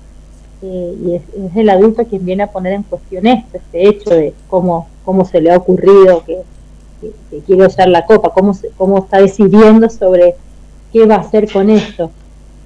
eh, 0.63 0.95
y 1.05 1.15
es, 1.17 1.23
el 1.57 1.69
adulto 1.69 2.05
quien 2.07 2.25
viene 2.25 2.45
a 2.45 2.47
poner 2.47 2.73
en 2.73 2.85
cuestión 2.85 3.27
esto, 3.27 3.59
este 3.59 3.89
hecho 3.89 4.11
de 4.11 4.33
cómo, 4.49 4.89
cómo 5.05 5.25
se 5.25 5.41
le 5.41 5.51
ha 5.53 5.57
ocurrido 5.57 6.25
que, 6.25 6.39
quiere 7.47 7.67
usar 7.67 7.89
la 7.89 8.07
copa, 8.07 8.31
cómo, 8.31 8.57
cómo 8.77 8.99
está 8.99 9.19
decidiendo 9.19 9.91
sobre 9.91 10.37
qué 10.93 11.07
va 11.07 11.17
a 11.17 11.21
hacer 11.21 11.51
con 11.51 11.71
esto. 11.71 12.11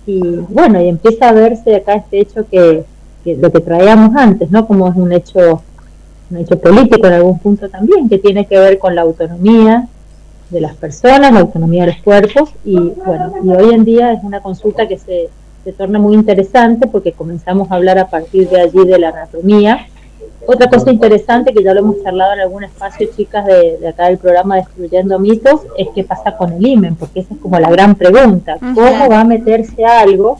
Y 0.06 0.20
bueno, 0.20 0.80
y 0.80 0.88
empieza 0.88 1.28
a 1.28 1.32
verse 1.32 1.76
acá 1.76 1.94
este 1.94 2.20
hecho 2.20 2.46
que, 2.48 2.84
lo 3.24 3.50
que 3.50 3.60
traíamos 3.60 4.14
antes, 4.14 4.50
¿no? 4.50 4.66
Como 4.66 4.88
es 4.88 4.96
un 4.96 5.12
hecho 5.12 5.62
un 6.28 6.38
hecho 6.38 6.58
político 6.58 7.06
en 7.06 7.12
algún 7.12 7.38
punto 7.38 7.68
también, 7.68 8.08
que 8.08 8.18
tiene 8.18 8.46
que 8.46 8.58
ver 8.58 8.78
con 8.78 8.94
la 8.96 9.02
autonomía 9.02 9.88
de 10.50 10.60
las 10.60 10.74
personas, 10.74 11.32
la 11.32 11.40
autonomía 11.40 11.82
de 11.86 11.92
los 11.92 12.02
cuerpos, 12.02 12.50
y 12.64 12.76
bueno, 12.76 13.32
y 13.44 13.48
hoy 13.50 13.74
en 13.74 13.84
día 13.84 14.12
es 14.12 14.24
una 14.24 14.40
consulta 14.40 14.88
que 14.88 14.98
se, 14.98 15.28
se 15.64 15.72
torna 15.72 15.98
muy 15.98 16.14
interesante 16.14 16.86
porque 16.86 17.12
comenzamos 17.12 17.70
a 17.70 17.76
hablar 17.76 17.98
a 17.98 18.08
partir 18.08 18.48
de 18.48 18.60
allí 18.60 18.84
de 18.84 18.98
la 18.98 19.10
anatomía. 19.10 19.88
Otra 20.46 20.68
cosa 20.68 20.90
interesante 20.90 21.52
que 21.52 21.62
ya 21.62 21.74
lo 21.74 21.80
hemos 21.80 22.02
charlado 22.02 22.34
en 22.34 22.40
algún 22.40 22.64
espacio, 22.64 23.08
chicas, 23.16 23.44
de, 23.46 23.78
de 23.78 23.88
acá 23.88 24.06
del 24.06 24.18
programa 24.18 24.56
Destruyendo 24.56 25.18
Mitos, 25.18 25.62
es 25.76 25.88
qué 25.94 26.04
pasa 26.04 26.36
con 26.36 26.52
el 26.52 26.66
imen, 26.66 26.94
porque 26.96 27.20
esa 27.20 27.34
es 27.34 27.40
como 27.40 27.58
la 27.58 27.70
gran 27.70 27.94
pregunta. 27.94 28.56
¿Cómo 28.60 29.08
va 29.08 29.20
a 29.20 29.24
meterse 29.24 29.84
algo? 29.84 30.38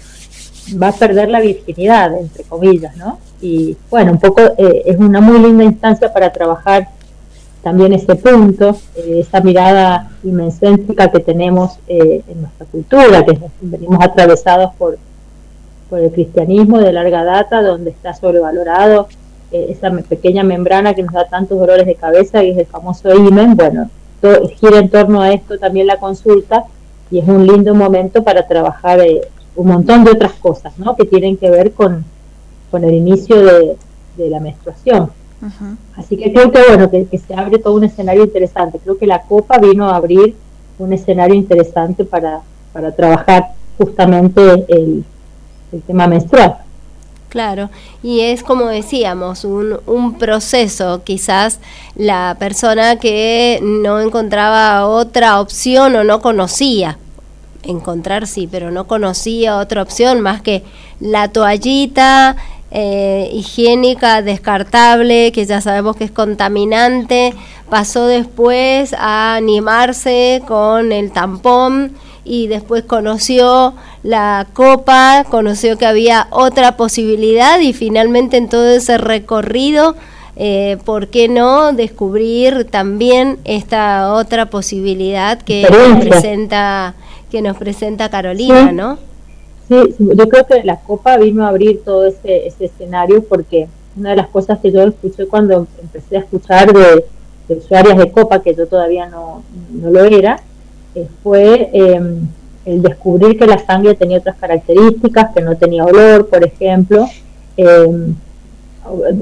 Va 0.80 0.88
a 0.88 0.92
perder 0.92 1.28
la 1.28 1.40
virginidad, 1.40 2.16
entre 2.18 2.44
comillas, 2.44 2.96
¿no? 2.96 3.18
y 3.40 3.76
bueno, 3.90 4.12
un 4.12 4.18
poco 4.18 4.40
eh, 4.56 4.82
es 4.86 4.96
una 4.98 5.20
muy 5.20 5.38
linda 5.38 5.64
instancia 5.64 6.12
para 6.12 6.32
trabajar 6.32 6.88
también 7.62 7.92
ese 7.92 8.14
punto, 8.14 8.76
eh, 8.94 9.20
esa 9.20 9.40
mirada 9.40 10.10
inmencéntrica 10.22 11.10
que 11.10 11.20
tenemos 11.20 11.78
eh, 11.88 12.22
en 12.28 12.42
nuestra 12.42 12.66
cultura, 12.66 13.24
que 13.24 13.38
venimos 13.60 13.98
atravesados 14.02 14.72
por, 14.76 14.98
por 15.90 15.98
el 15.98 16.12
cristianismo 16.12 16.78
de 16.78 16.92
larga 16.92 17.24
data, 17.24 17.62
donde 17.62 17.90
está 17.90 18.14
sobrevalorado 18.14 19.08
esa 19.70 19.91
pequeña 19.91 20.45
membrana 20.45 20.95
que 20.95 21.03
nos 21.03 21.12
da 21.12 21.27
tantos 21.27 21.59
dolores 21.59 21.87
de 21.87 21.95
cabeza 21.95 22.43
y 22.43 22.51
es 22.51 22.59
el 22.59 22.66
famoso 22.66 23.15
imen. 23.15 23.57
Bueno, 23.57 23.91
todo, 24.20 24.49
gira 24.49 24.78
en 24.78 24.89
torno 24.89 25.20
a 25.20 25.33
esto 25.33 25.59
también 25.59 25.87
la 25.87 25.99
consulta 25.99 26.65
y 27.11 27.19
es 27.19 27.28
un 27.28 27.47
lindo 27.47 27.74
momento 27.74 28.23
para 28.23 28.47
trabajar 28.47 29.01
un 29.55 29.66
montón 29.66 30.05
de 30.05 30.12
otras 30.12 30.33
cosas, 30.33 30.78
¿no? 30.78 30.97
Que 30.97 31.05
tienen 31.05 31.37
que 31.37 31.51
ver 31.51 31.73
con 31.73 32.05
con 32.70 32.85
el 32.85 32.95
inicio 32.95 33.37
de, 33.43 33.77
la 34.31 34.41
menstruación. 34.41 35.11
Así 35.97 36.16
que 36.16 36.33
creo 36.33 36.51
que 36.51 36.61
bueno, 36.69 36.91
que, 36.91 37.07
se 37.19 37.35
abre 37.35 37.59
todo 37.59 37.74
un 37.74 37.85
escenario 37.85 38.24
interesante. 38.24 38.78
Creo 38.78 38.99
que 38.99 39.07
la 39.07 39.23
Copa 39.23 39.59
vino 39.59 39.89
a 39.89 39.97
abrir 39.97 40.35
un 40.78 40.93
escenario 40.93 41.35
interesante 41.35 42.05
para, 42.05 42.41
para 42.73 42.93
trabajar 42.93 43.53
justamente 43.78 44.41
el, 44.69 45.05
el 45.73 45.83
tema 45.83 46.07
menstrual. 46.07 46.57
Claro, 47.36 47.68
y 48.02 48.20
es 48.20 48.42
como 48.42 48.68
decíamos, 48.68 49.44
un, 49.44 49.78
un, 49.84 50.14
proceso, 50.14 51.02
quizás 51.04 51.58
la 51.94 52.34
persona 52.38 52.96
que 52.96 53.60
no 53.62 54.00
encontraba 54.00 54.86
otra 54.86 55.38
opción 55.38 55.96
o 55.96 56.02
no 56.02 56.22
conocía, 56.22 56.96
encontrar 57.62 58.26
sí, 58.26 58.48
pero 58.50 58.70
no 58.70 58.86
conocía 58.86 59.58
otra 59.58 59.82
opción 59.82 60.22
más 60.22 60.40
que 60.40 60.62
la 60.98 61.28
toallita, 61.28 62.36
eh, 62.70 63.28
higiénica 63.30 64.22
descartable, 64.22 65.30
que 65.30 65.44
ya 65.44 65.60
sabemos 65.60 65.94
que 65.94 66.04
es 66.04 66.10
contaminante, 66.10 67.34
pasó 67.68 68.06
después 68.06 68.94
a 68.94 69.34
animarse 69.34 70.42
con 70.48 70.90
el 70.90 71.12
tampón 71.12 71.92
y 72.26 72.48
después 72.48 72.82
conoció 72.84 73.74
la 74.07 74.47
copa, 74.53 75.24
conoció 75.28 75.77
que 75.77 75.85
había 75.85 76.28
otra 76.31 76.77
posibilidad 76.77 77.59
y 77.61 77.73
finalmente 77.73 78.37
en 78.37 78.49
todo 78.49 78.69
ese 78.69 78.99
recorrido, 78.99 79.97
eh, 80.37 80.78
¿por 80.85 81.09
qué 81.09 81.28
no 81.28 81.73
descubrir 81.73 82.66
también 82.70 83.39
esta 83.45 84.15
otra 84.15 84.47
posibilidad 84.47 85.43
que 85.43 85.66
nos 85.69 86.05
presenta, 86.05 86.95
que 87.33 87.43
nos 87.43 87.57
presenta 87.57 88.09
Carolina, 88.09 88.70
¿no? 88.70 88.99
Sí, 89.69 89.74
yo 89.99 90.28
creo 90.28 90.47
que 90.47 90.62
la 90.62 90.78
Copa 90.78 91.16
vino 91.16 91.45
a 91.45 91.49
abrir 91.49 91.83
todo 91.85 92.07
ese, 92.07 92.47
ese 92.47 92.66
escenario 92.66 93.24
porque 93.24 93.66
una 93.97 94.11
de 94.11 94.16
las 94.16 94.28
cosas 94.28 94.61
que 94.61 94.70
yo 94.70 94.83
escuché 94.83 95.27
cuando 95.27 95.66
empecé 95.83 96.16
a 96.16 96.20
escuchar 96.20 96.73
de, 96.73 97.05
usuarias 97.57 97.99
de 97.99 98.12
Copa, 98.12 98.41
que 98.41 98.55
yo 98.55 98.69
todavía 98.69 99.09
no, 99.09 99.43
no 99.73 99.91
lo 99.91 100.05
era, 100.05 100.41
eh, 100.95 101.09
fue 101.24 101.70
em, 101.73 102.28
el 102.66 102.82
descubrir 102.82 103.38
que 103.38 103.47
la 103.47 103.59
sangre 103.59 103.94
tenía 103.94 104.18
otras 104.18 104.36
características, 104.36 105.32
que 105.34 105.40
no 105.40 105.56
tenía 105.56 105.84
olor, 105.84 106.28
por 106.28 106.44
ejemplo, 106.44 107.09
eh, 107.56 108.12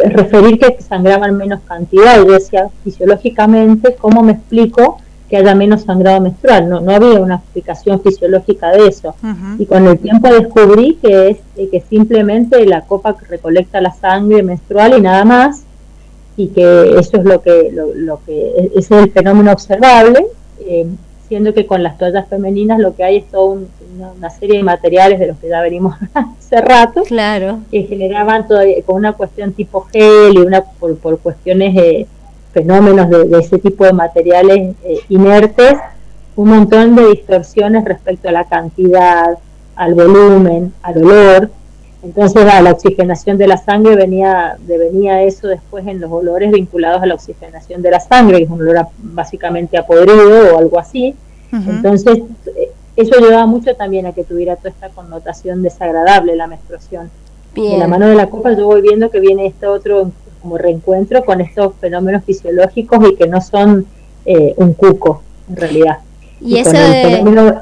referir 0.09 0.59
que 0.59 0.83
sangraban 0.83 1.37
menos 1.37 1.61
cantidad. 1.61 2.17
Yo 2.17 2.33
decía, 2.33 2.69
fisiológicamente, 2.83 3.95
¿cómo 3.95 4.23
me 4.23 4.33
explico 4.33 4.99
que 5.29 5.39
haya 5.39 5.55
menos 5.55 5.83
sangrado 5.83 6.21
menstrual. 6.21 6.69
No, 6.69 6.81
no 6.81 6.95
había 6.95 7.21
una 7.21 7.37
explicación 7.37 8.01
fisiológica 8.01 8.71
de 8.73 8.89
eso. 8.89 9.15
Y 9.59 9.67
con 9.67 9.87
el 9.87 9.99
tiempo 9.99 10.29
descubrí 10.29 10.99
que 11.01 11.31
es 11.31 11.39
eh, 11.57 11.69
que 11.71 11.81
simplemente 11.81 12.65
la 12.67 12.83
copa 12.83 13.17
recolecta 13.29 13.81
la 13.81 13.93
sangre 13.93 14.43
menstrual 14.43 14.99
y 14.99 15.01
nada 15.01 15.25
más, 15.25 15.63
y 16.37 16.49
que 16.49 16.99
eso 16.99 17.17
es 17.17 17.25
lo 17.25 17.41
que, 17.41 17.71
lo, 17.73 18.21
que 18.25 18.71
es 18.75 18.91
el 18.91 19.11
fenómeno 19.11 19.53
observable, 19.53 20.27
eh, 20.61 20.87
siendo 21.35 21.53
que 21.53 21.67
con 21.67 21.83
las 21.83 21.99
toallas 21.99 22.29
femeninas 22.29 22.79
lo 22.79 22.95
que 22.95 23.03
hay 23.03 23.17
es 23.17 23.29
toda 23.29 23.59
una, 24.17 24.31
serie 24.31 24.59
de 24.59 24.63
materiales 24.63 25.19
de 25.19 25.27
los 25.27 25.37
que 25.39 25.49
ya 25.49 25.61
venimos 25.63 25.97
hace 26.15 26.61
rato, 26.61 27.03
claro. 27.03 27.59
que 27.73 27.83
generaban 27.83 28.47
todavía 28.47 28.77
con 28.87 28.95
una 28.95 29.15
cuestión 29.15 29.53
tipo 29.53 29.81
gel 29.81 30.35
y 30.37 30.39
una 30.39 30.63
por, 30.63 30.97
por 30.97 31.19
cuestiones 31.19 31.75
de 31.75 32.07
fenómenos 32.53 33.11
de, 33.11 33.37
ese 33.37 33.59
tipo 33.59 33.85
de 33.85 33.93
materiales 33.93 34.77
eh, 34.85 35.01
inertes, 35.09 35.75
un 36.37 36.51
montón 36.51 36.95
de 36.95 37.09
distorsiones 37.09 37.85
respecto 37.85 38.29
a 38.29 38.33
la 38.33 38.45
cantidad, 38.45 39.37
al 39.75 39.95
volumen, 39.95 40.73
al 40.83 40.99
olor. 40.99 41.51
Entonces, 42.05 42.47
a 42.47 42.63
la 42.63 42.71
oxigenación 42.71 43.39
de 43.39 43.49
la 43.49 43.57
sangre 43.57 43.97
venía, 43.97 44.57
venía 44.69 45.23
eso 45.25 45.49
después 45.49 45.85
en 45.89 46.01
los 46.01 46.13
olores 46.13 46.53
vinculados 46.53 47.03
a 47.03 47.07
la 47.07 47.15
oxigenación 47.15 47.83
de 47.83 47.91
la 47.91 47.99
sangre, 47.99 48.39
que 48.39 48.45
es 48.45 48.51
un 48.51 48.61
olor 48.61 48.87
básicamente 48.99 49.77
a 49.77 49.85
podrido 49.85 50.55
o 50.55 50.59
algo 50.59 50.79
así. 50.79 51.17
Entonces, 51.55 52.23
eso 52.97 53.21
llevaba 53.21 53.47
mucho 53.47 53.75
también 53.75 54.07
a 54.07 54.13
que 54.13 54.25
tuviera 54.25 54.57
toda 54.57 54.71
esta 54.71 54.89
connotación 54.89 55.63
desagradable 55.63 56.37
la 56.37 56.47
menstruación. 56.47 57.11
De 57.55 57.79
la 57.79 57.87
mano 57.87 58.09
de 58.09 58.17
la 58.17 58.29
copa 58.29 58.53
yo 58.53 58.67
voy 58.67 58.83
viendo 58.83 59.11
que 59.11 59.21
viene 59.21 59.47
este 59.47 59.67
otro 59.67 60.11
como 60.43 60.59
reencuentro 60.59 61.25
con 61.25 61.41
estos 61.41 61.75
fenómenos 61.81 62.25
fisiológicos 62.25 63.09
y 63.09 63.15
que 63.15 63.29
no 63.29 63.41
son 63.41 63.87
eh, 64.27 64.55
un 64.57 64.75
cuco 64.75 65.23
en 65.49 65.57
realidad. 65.57 65.99
Y, 66.41 66.63
con, 66.63 67.55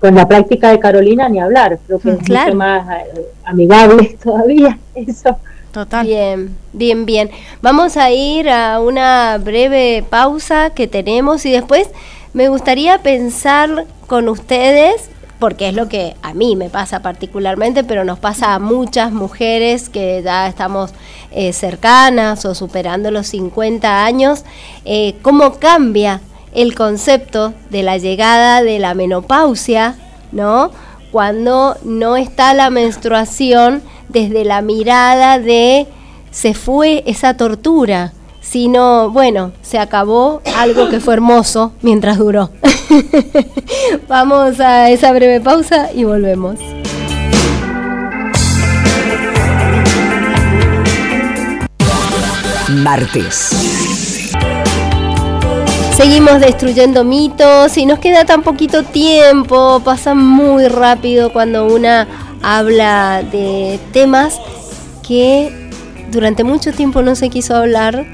con 0.00 0.14
la 0.14 0.26
práctica 0.26 0.70
de 0.70 0.80
Carolina 0.80 1.28
ni 1.28 1.40
hablar, 1.40 1.78
creo 1.86 1.98
que 1.98 2.10
es 2.10 2.28
mucho 2.28 2.54
más 2.54 3.04
eh, 3.04 3.26
amigable 3.44 4.16
todavía 4.24 4.78
eso. 4.94 5.36
Total. 5.72 6.06
Bien, 6.06 6.56
bien, 6.72 7.04
bien. 7.04 7.30
Vamos 7.60 7.96
a 7.96 8.10
ir 8.10 8.48
a 8.48 8.80
una 8.80 9.38
breve 9.38 10.04
pausa 10.08 10.70
que 10.70 10.86
tenemos 10.86 11.44
y 11.46 11.52
después 11.52 11.90
me 12.34 12.48
gustaría 12.48 12.98
pensar 12.98 13.86
con 14.08 14.28
ustedes 14.28 15.08
porque 15.38 15.68
es 15.68 15.74
lo 15.74 15.88
que 15.88 16.16
a 16.22 16.32
mí 16.34 16.56
me 16.56 16.68
pasa 16.68 17.00
particularmente, 17.00 17.84
pero 17.84 18.04
nos 18.04 18.18
pasa 18.18 18.54
a 18.54 18.58
muchas 18.58 19.12
mujeres 19.12 19.88
que 19.88 20.22
ya 20.22 20.48
estamos 20.48 20.92
eh, 21.30 21.52
cercanas 21.52 22.44
o 22.44 22.54
superando 22.54 23.10
los 23.10 23.28
50 23.28 24.04
años, 24.04 24.44
eh, 24.84 25.16
cómo 25.22 25.54
cambia 25.54 26.20
el 26.54 26.74
concepto 26.74 27.52
de 27.70 27.82
la 27.82 27.98
llegada 27.98 28.62
de 28.62 28.78
la 28.78 28.94
menopausia, 28.94 29.96
¿no? 30.32 30.70
Cuando 31.12 31.76
no 31.84 32.16
está 32.16 32.54
la 32.54 32.70
menstruación 32.70 33.82
desde 34.08 34.44
la 34.44 34.62
mirada 34.62 35.38
de 35.38 35.86
se 36.30 36.54
fue 36.54 37.02
esa 37.06 37.36
tortura, 37.36 38.12
sino, 38.44 39.10
bueno, 39.10 39.52
se 39.62 39.78
acabó 39.78 40.42
algo 40.56 40.88
que 40.88 41.00
fue 41.00 41.14
hermoso 41.14 41.72
mientras 41.82 42.18
duró. 42.18 42.50
Vamos 44.08 44.60
a 44.60 44.90
esa 44.90 45.12
breve 45.12 45.40
pausa 45.40 45.90
y 45.92 46.04
volvemos. 46.04 46.58
martes. 52.68 53.50
Seguimos 55.96 56.40
destruyendo 56.40 57.04
mitos 57.04 57.76
y 57.78 57.86
nos 57.86 58.00
queda 58.00 58.24
tan 58.24 58.42
poquito 58.42 58.82
tiempo, 58.82 59.80
pasa 59.84 60.14
muy 60.14 60.66
rápido 60.66 61.32
cuando 61.32 61.66
una 61.66 62.08
habla 62.42 63.22
de 63.22 63.78
temas 63.92 64.40
que 65.06 65.70
durante 66.10 66.42
mucho 66.42 66.72
tiempo 66.72 67.02
no 67.02 67.14
se 67.14 67.30
quiso 67.30 67.54
hablar, 67.54 68.04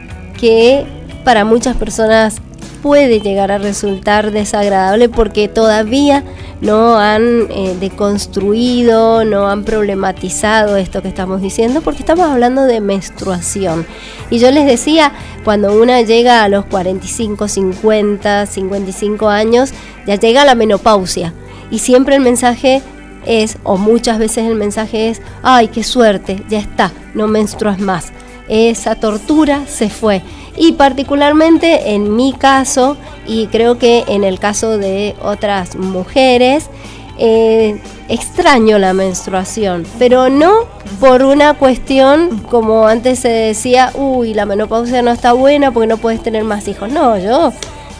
que 0.40 0.86
para 1.24 1.44
muchas 1.44 1.76
personas 1.76 2.40
puede 2.82 3.20
llegar 3.20 3.52
a 3.52 3.58
resultar 3.58 4.30
desagradable 4.30 5.08
porque 5.08 5.48
todavía 5.48 6.24
no 6.60 6.96
han 6.96 7.46
eh, 7.50 7.76
deconstruido, 7.78 9.24
no 9.24 9.48
han 9.48 9.64
problematizado 9.64 10.76
esto 10.76 11.02
que 11.02 11.08
estamos 11.08 11.40
diciendo, 11.40 11.80
porque 11.82 12.00
estamos 12.00 12.26
hablando 12.26 12.64
de 12.64 12.80
menstruación. 12.80 13.86
Y 14.30 14.38
yo 14.38 14.50
les 14.50 14.66
decía, 14.66 15.12
cuando 15.44 15.72
una 15.74 16.02
llega 16.02 16.42
a 16.42 16.48
los 16.48 16.64
45, 16.66 17.48
50, 17.48 18.46
55 18.46 19.28
años, 19.28 19.72
ya 20.06 20.16
llega 20.16 20.44
la 20.44 20.54
menopausia. 20.54 21.32
Y 21.70 21.78
siempre 21.78 22.16
el 22.16 22.22
mensaje 22.22 22.82
es, 23.26 23.58
o 23.62 23.76
muchas 23.76 24.18
veces 24.18 24.46
el 24.46 24.54
mensaje 24.54 25.10
es, 25.10 25.22
ay, 25.42 25.68
qué 25.68 25.82
suerte, 25.82 26.42
ya 26.48 26.58
está, 26.58 26.92
no 27.14 27.26
menstruas 27.26 27.78
más. 27.78 28.12
Esa 28.51 28.97
tortura 28.97 29.62
se 29.66 29.89
fue. 29.89 30.20
Y 30.56 30.72
particularmente 30.72 31.94
en 31.94 32.14
mi 32.14 32.35
caso 32.35 32.98
y 33.27 33.47
creo 33.47 33.78
que 33.78 34.05
en 34.09 34.24
el 34.24 34.39
caso 34.39 34.77
de 34.77 35.14
otras 35.22 35.77
mujeres, 35.77 36.68
eh, 37.16 37.78
extraño 38.09 38.78
la 38.78 38.93
menstruación, 38.93 39.86
pero 39.98 40.28
no 40.31 40.64
por 40.98 41.22
una 41.22 41.55
cuestión 41.55 42.39
como 42.51 42.86
antes 42.86 43.20
se 43.20 43.28
decía, 43.28 43.93
uy, 43.94 44.35
la 44.35 44.47
menopausia 44.47 45.02
no 45.02 45.10
está 45.12 45.35
buena 45.35 45.70
porque 45.70 45.86
no 45.86 45.98
puedes 45.98 46.22
tener 46.22 46.44
más 46.44 46.66
hijos. 46.66 46.90
No, 46.90 47.18
yo 47.18 47.52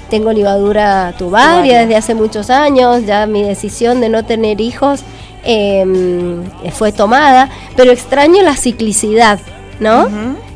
tengo 0.09 0.33
libadura 0.33 1.15
tubaria. 1.17 1.81
desde 1.81 1.97
hace 1.97 2.15
muchos 2.15 2.51
años, 2.51 3.07
ya 3.07 3.27
mi 3.27 3.43
decisión 3.43 4.01
de 4.01 4.09
no 4.09 4.25
tener 4.25 4.61
hijos 4.61 5.01
em, 5.45 6.43
fue 6.73 6.91
tomada, 6.91 7.51
pero 7.77 7.93
extraño 7.93 8.43
la 8.43 8.57
ciclicidad, 8.57 9.39
¿no? 9.81 10.07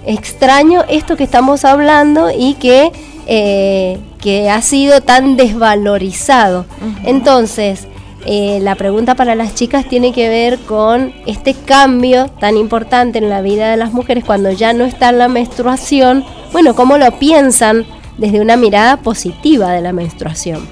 extraño 0.06 0.84
esto 0.88 1.16
que 1.16 1.24
estamos 1.24 1.64
hablando 1.64 2.30
y 2.30 2.54
que, 2.54 2.92
eh, 3.26 3.98
que 4.18 4.50
ha 4.50 4.62
sido 4.62 5.00
tan 5.00 5.36
desvalorizado. 5.36 6.66
Entonces, 7.04 7.88
eh, 8.26 8.58
la 8.62 8.74
pregunta 8.74 9.14
para 9.14 9.34
las 9.34 9.54
chicas 9.54 9.86
tiene 9.86 10.12
que 10.12 10.28
ver 10.28 10.58
con 10.60 11.12
este 11.26 11.54
cambio 11.54 12.28
tan 12.28 12.56
importante 12.56 13.18
en 13.18 13.28
la 13.28 13.42
vida 13.42 13.70
de 13.70 13.76
las 13.76 13.92
mujeres 13.92 14.24
cuando 14.24 14.50
ya 14.50 14.72
no 14.72 14.84
está 14.84 15.12
la 15.12 15.28
menstruación. 15.28 16.24
Bueno, 16.52 16.74
¿cómo 16.74 16.96
lo 16.96 17.18
piensan 17.18 17.84
desde 18.16 18.40
una 18.40 18.56
mirada 18.56 18.96
positiva 18.98 19.72
de 19.72 19.82
la 19.82 19.92
menstruación? 19.92 20.66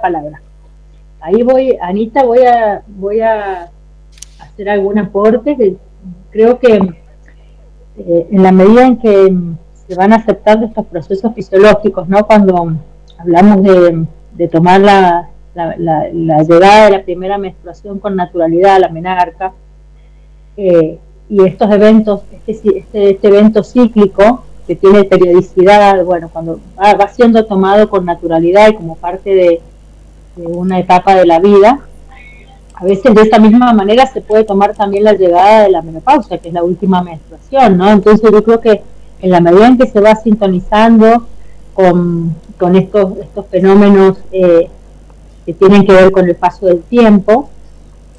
Palabra. 0.00 0.40
Ahí 1.20 1.42
voy, 1.42 1.76
Anita, 1.80 2.24
voy 2.24 2.44
a, 2.44 2.82
voy 2.86 3.20
a 3.20 3.70
hacer 4.40 4.68
algún 4.68 4.98
aporte 4.98 5.56
que 5.56 5.76
creo 6.30 6.58
que 6.58 6.76
eh, 7.98 8.28
en 8.30 8.42
la 8.42 8.52
medida 8.52 8.86
en 8.86 8.98
que 8.98 9.34
se 9.86 9.94
van 9.94 10.12
aceptando 10.12 10.66
estos 10.66 10.86
procesos 10.86 11.34
fisiológicos, 11.34 12.08
¿no? 12.08 12.26
Cuando 12.26 12.76
hablamos 13.18 13.62
de, 13.62 14.48
tomar 14.48 14.80
la, 14.80 15.28
la, 15.54 16.42
llegada 16.42 16.84
de 16.84 16.90
la 16.90 17.02
primera 17.02 17.38
menstruación 17.38 17.98
con 17.98 18.14
naturalidad, 18.14 18.78
la 18.78 18.88
menarca, 18.88 19.52
eh, 20.56 20.98
y 21.28 21.44
estos 21.44 21.70
eventos, 21.70 22.22
este, 22.46 22.78
este, 22.78 23.10
este, 23.10 23.28
evento 23.28 23.62
cíclico 23.62 24.44
que 24.66 24.76
tiene 24.76 25.04
periodicidad, 25.04 26.04
bueno, 26.04 26.30
cuando 26.32 26.60
va, 26.78 27.08
siendo 27.08 27.44
tomado 27.44 27.88
con 27.88 28.04
naturalidad 28.04 28.68
y 28.68 28.74
como 28.74 28.96
parte 28.96 29.34
de 29.34 29.60
una 30.46 30.78
etapa 30.78 31.14
de 31.14 31.26
la 31.26 31.38
vida, 31.40 31.80
a 32.74 32.84
veces 32.84 33.12
de 33.12 33.22
esta 33.22 33.40
misma 33.40 33.72
manera 33.72 34.06
se 34.06 34.20
puede 34.20 34.44
tomar 34.44 34.74
también 34.74 35.02
la 35.02 35.12
llegada 35.12 35.64
de 35.64 35.70
la 35.70 35.82
menopausia, 35.82 36.38
que 36.38 36.48
es 36.48 36.54
la 36.54 36.62
última 36.62 37.02
menstruación, 37.02 37.76
¿no? 37.76 37.90
Entonces 37.90 38.30
yo 38.30 38.44
creo 38.44 38.60
que 38.60 38.82
en 39.20 39.30
la 39.30 39.40
medida 39.40 39.66
en 39.66 39.78
que 39.78 39.86
se 39.86 40.00
va 40.00 40.14
sintonizando 40.14 41.26
con, 41.74 42.34
estos, 42.76 43.18
estos 43.18 43.46
fenómenos 43.46 44.18
eh, 44.30 44.68
que 45.44 45.54
tienen 45.54 45.84
que 45.84 45.92
ver 45.92 46.12
con 46.12 46.28
el 46.28 46.36
paso 46.36 46.66
del 46.66 46.82
tiempo, 46.82 47.48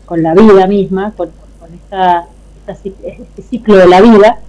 con 0.06 0.24
la 0.24 0.34
vida 0.34 0.68
misma, 0.68 1.14
con, 1.16 1.30
esta, 1.74 2.28
este 2.68 3.42
ciclo 3.42 3.78
de 3.78 3.88
la 3.88 4.02
vida, 4.02 4.40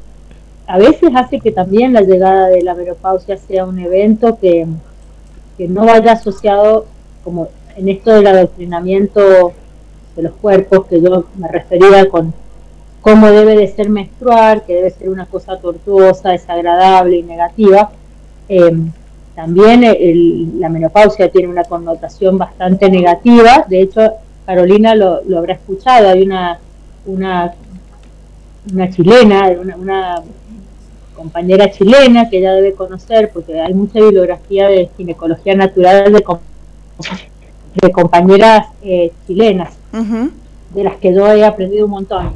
a 0.66 0.78
veces 0.78 1.10
hace 1.14 1.40
que 1.40 1.52
también 1.52 1.92
la 1.92 2.02
llegada 2.02 2.48
de 2.48 2.62
la 2.62 2.74
menopausia 2.74 3.36
sea 3.36 3.64
un 3.64 3.78
evento 3.78 4.38
que, 4.40 4.66
que 5.56 5.68
no 5.68 5.84
vaya 5.84 6.12
asociado 6.12 6.86
como 7.22 7.48
en 7.76 7.88
esto 7.88 8.12
del 8.12 8.26
adoctrinamiento 8.26 9.52
de 10.16 10.22
los 10.22 10.32
cuerpos, 10.32 10.86
que 10.86 11.00
yo 11.00 11.26
me 11.36 11.48
refería 11.48 12.08
con 12.08 12.32
cómo 13.00 13.30
debe 13.30 13.56
de 13.56 13.68
ser 13.68 13.88
menstruar, 13.88 14.64
que 14.64 14.74
debe 14.74 14.90
ser 14.90 15.08
una 15.08 15.26
cosa 15.26 15.58
tortuosa, 15.58 16.30
desagradable 16.30 17.16
y 17.16 17.22
negativa. 17.22 17.90
Em, 18.48 18.90
también 19.34 19.82
la 20.58 20.68
menopausia 20.68 21.30
tiene 21.30 21.48
una 21.48 21.64
connotación 21.64 22.36
bastante 22.36 22.90
negativa, 22.90 23.64
de 23.68 23.82
hecho 23.82 24.00
Carolina 24.44 24.94
lo, 24.94 25.22
habrá 25.38 25.54
escuchado, 25.54 26.08
hay 26.08 26.22
una, 26.22 26.58
una, 27.06 27.54
una 28.72 28.90
chilena, 28.90 29.48
una, 29.78 30.22
compañera 31.14 31.70
chilena 31.70 32.28
que 32.30 32.38
ella 32.38 32.52
debe 32.54 32.72
conocer, 32.72 33.30
porque 33.32 33.60
hay 33.60 33.74
mucha 33.74 34.00
bibliografía 34.00 34.68
de 34.68 34.90
ginecología 34.96 35.54
natural 35.54 36.12
de, 36.12 36.24
de 37.74 37.92
compañeras 37.92 38.66
eh, 38.82 39.12
chilenas, 39.26 39.70
de 40.74 40.84
las 40.84 40.96
que 40.96 41.14
yo 41.14 41.26
he 41.32 41.44
aprendido 41.44 41.86
un 41.86 41.92
montón. 41.92 42.32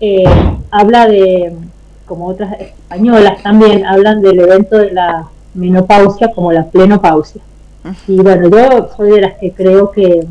Eh, 0.00 0.24
habla 0.70 1.06
de, 1.06 1.52
como 2.06 2.26
otras 2.26 2.58
españolas 2.60 3.42
también, 3.42 3.84
hablan 3.84 4.22
del 4.22 4.40
evento 4.40 4.78
de 4.78 4.92
la 4.92 5.26
menopausia 5.54 6.32
como 6.32 6.52
la 6.52 6.64
plenopausia. 6.66 7.42
Y 8.06 8.16
bueno, 8.16 8.48
yo 8.48 8.88
soy 8.96 9.12
de 9.12 9.20
las 9.22 9.34
que 9.34 9.52
creo 9.52 9.90
que, 9.90 10.26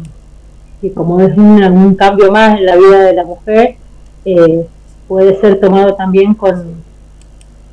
que 0.81 0.93
como 0.93 1.19
es 1.21 1.35
un, 1.37 1.95
cambio 1.95 2.31
más 2.31 2.59
en 2.59 2.65
la 2.65 2.75
vida 2.75 3.03
de 3.03 3.13
la 3.13 3.23
mujer, 3.23 3.75
eh, 4.25 4.67
puede 5.07 5.39
ser 5.39 5.59
tomado 5.59 5.95
también 5.95 6.33
con, 6.33 6.75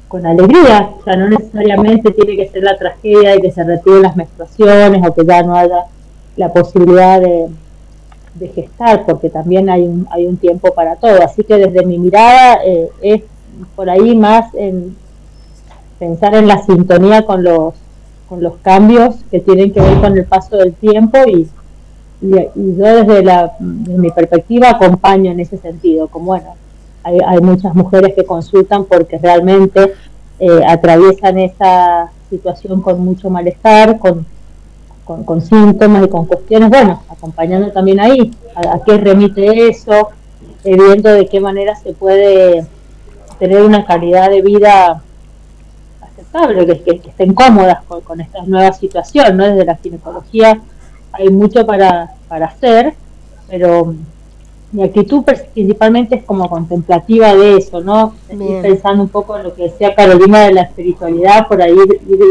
con 0.08 0.24
alegría, 0.24 0.90
o 0.98 1.02
sea, 1.02 1.16
no 1.16 1.28
necesariamente 1.28 2.12
tiene 2.12 2.36
que 2.36 2.48
ser 2.48 2.62
la 2.62 2.78
tragedia 2.78 3.32
de 3.32 3.40
que 3.40 3.50
se 3.50 3.64
retiren 3.64 4.02
las 4.02 4.16
menstruaciones 4.16 5.06
o 5.06 5.12
que 5.12 5.24
ya 5.26 5.42
no 5.42 5.56
haya 5.56 5.84
la 6.36 6.52
posibilidad 6.52 7.20
de, 7.20 7.48
gestar, 8.54 9.06
porque 9.06 9.30
también 9.30 9.70
hay 9.70 9.82
un, 9.82 10.06
hay 10.10 10.26
un 10.26 10.36
tiempo 10.36 10.74
para 10.74 10.96
todo. 10.96 11.22
Así 11.22 11.44
que 11.44 11.56
desde 11.56 11.86
mi 11.86 11.98
mirada 11.98 12.58
eh, 12.64 12.90
es 13.00 13.22
por 13.76 13.88
ahí 13.88 14.16
más 14.16 14.52
en 14.54 14.96
pensar 15.98 16.34
en 16.34 16.48
la 16.48 16.58
sintonía 16.64 17.24
con 17.24 17.44
los, 17.44 17.74
con 18.28 18.42
los 18.42 18.56
cambios 18.56 19.16
que 19.30 19.40
tienen 19.40 19.72
que 19.72 19.80
ver 19.80 20.00
con 20.00 20.16
el 20.16 20.24
paso 20.24 20.56
del 20.56 20.74
tiempo 20.74 21.18
y, 21.26 21.48
y, 22.20 22.76
yo 22.76 23.04
desde, 23.04 23.22
la, 23.22 23.52
mi 23.60 24.10
perspectiva 24.10 24.70
acompaño 24.70 25.30
en 25.30 25.40
ese 25.40 25.56
sentido, 25.58 26.08
como 26.08 26.26
bueno, 26.26 26.56
hay, 27.04 27.18
hay 27.24 27.40
muchas 27.40 27.74
mujeres 27.74 28.14
que 28.14 28.24
consultan 28.24 28.84
porque 28.84 29.18
realmente 29.18 29.92
eh, 30.40 30.60
atraviesan 30.66 31.38
esa 31.38 32.10
situación 32.28 32.80
con 32.80 33.00
mucho 33.00 33.30
malestar, 33.30 33.98
con 33.98 34.26
con, 35.04 35.40
síntomas 35.40 36.04
y 36.04 36.08
con 36.08 36.26
cuestiones, 36.26 36.70
bueno, 36.70 37.02
acompañando 37.08 37.70
también 37.70 38.00
ahí, 38.00 38.30
a, 38.54 38.82
qué 38.84 38.96
remite 38.96 39.68
eso, 39.68 40.10
eh, 40.64 40.76
viendo 40.76 41.10
de 41.10 41.26
qué 41.26 41.40
manera 41.40 41.76
se 41.76 41.92
puede 41.92 42.66
tener 43.38 43.62
una 43.62 43.84
calidad 43.84 44.30
de 44.30 44.40
vida 44.42 45.02
aceptable, 46.00 46.66
que, 46.66 46.82
que, 46.82 46.98
que 47.00 47.10
estén 47.10 47.34
cómodas 47.34 47.82
con, 47.84 48.00
con, 48.00 48.20
esta 48.20 48.42
nueva 48.44 48.72
situación, 48.72 49.36
¿no? 49.36 49.44
Desde 49.44 49.64
la 49.64 49.76
ginecología 49.76 50.60
hay 51.12 51.28
mucho 51.28 51.66
para, 51.66 52.12
para 52.28 52.46
hacer, 52.46 52.94
pero 53.48 53.94
mi 54.72 54.82
actitud 54.82 55.22
principalmente 55.22 56.16
es 56.16 56.24
como 56.24 56.48
contemplativa 56.48 57.34
de 57.34 57.58
eso, 57.58 57.80
¿no? 57.80 58.14
Estoy 58.28 58.62
pensando 58.62 59.02
un 59.02 59.08
poco 59.08 59.36
en 59.36 59.44
lo 59.44 59.54
que 59.54 59.64
decía 59.64 59.94
Carolina 59.94 60.40
de 60.46 60.52
la 60.52 60.62
espiritualidad, 60.62 61.46
por 61.46 61.60
ahí 61.60 61.76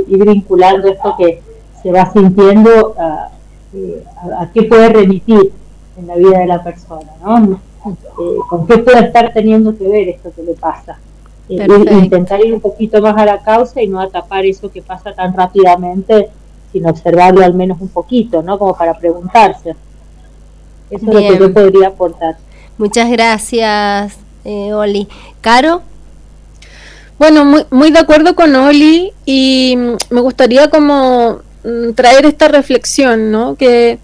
ir 0.08 0.26
vinculando 0.26 0.90
esto 0.90 1.16
que 1.18 1.42
se 1.84 1.92
va 1.92 2.12
sintiendo 2.12 2.96
eh, 3.74 4.04
a, 4.40 4.50
qué 4.54 4.64
puede 4.64 4.90
remitir 4.90 5.52
en 5.98 6.08
la 6.08 6.16
vida 6.16 6.40
de 6.40 6.48
la 6.48 6.64
persona, 6.64 7.12
¿no? 7.22 7.60
Eh, 7.86 8.38
con 8.50 8.66
qué 8.66 8.78
puede 8.78 9.06
estar 9.06 9.34
teniendo 9.34 9.78
que 9.78 9.88
ver 9.88 10.10
esto 10.10 10.32
que 10.34 10.44
le 10.44 10.54
pasa. 10.54 10.98
Eh, 11.50 11.68
intentar 11.92 12.44
ir 12.44 12.54
un 12.54 12.62
poquito 12.62 13.02
más 13.02 13.18
a 13.18 13.26
la 13.26 13.42
causa 13.42 13.82
y 13.82 13.88
no 13.88 14.00
atapar 14.00 14.46
eso 14.46 14.72
que 14.72 14.82
pasa 14.82 15.14
tan 15.14 15.36
rápidamente, 15.36 16.30
sino 16.72 16.90
observarlo 16.90 17.44
al 17.44 17.54
menos 17.54 17.82
un 17.82 17.90
poquito, 17.90 18.42
¿no? 18.42 18.58
Como 18.58 18.76
para 18.76 18.98
preguntarse. 18.98 19.76
Eso 20.90 21.06
es 21.08 21.14
lo 21.14 21.20
que 21.20 21.40
yo 21.40 21.54
podría 21.54 21.90
aportar. 21.90 22.38
Muchas 22.78 23.10
gracias, 23.12 24.16
eh, 24.46 24.74
Oli. 24.74 25.08
Caro. 25.42 25.82
Bueno, 27.20 27.46
muy, 27.46 27.66
muy 27.70 27.92
de 27.92 28.00
acuerdo 28.00 28.36
con 28.36 28.56
Oli 28.56 29.12
y 29.26 29.76
mm, 29.78 30.14
me 30.14 30.22
gustaría 30.22 30.70
como 30.70 31.40
traer 31.96 32.26
esta 32.26 32.48
reflexión, 32.48 33.32
¿no? 33.32 33.56
Que 33.56 34.00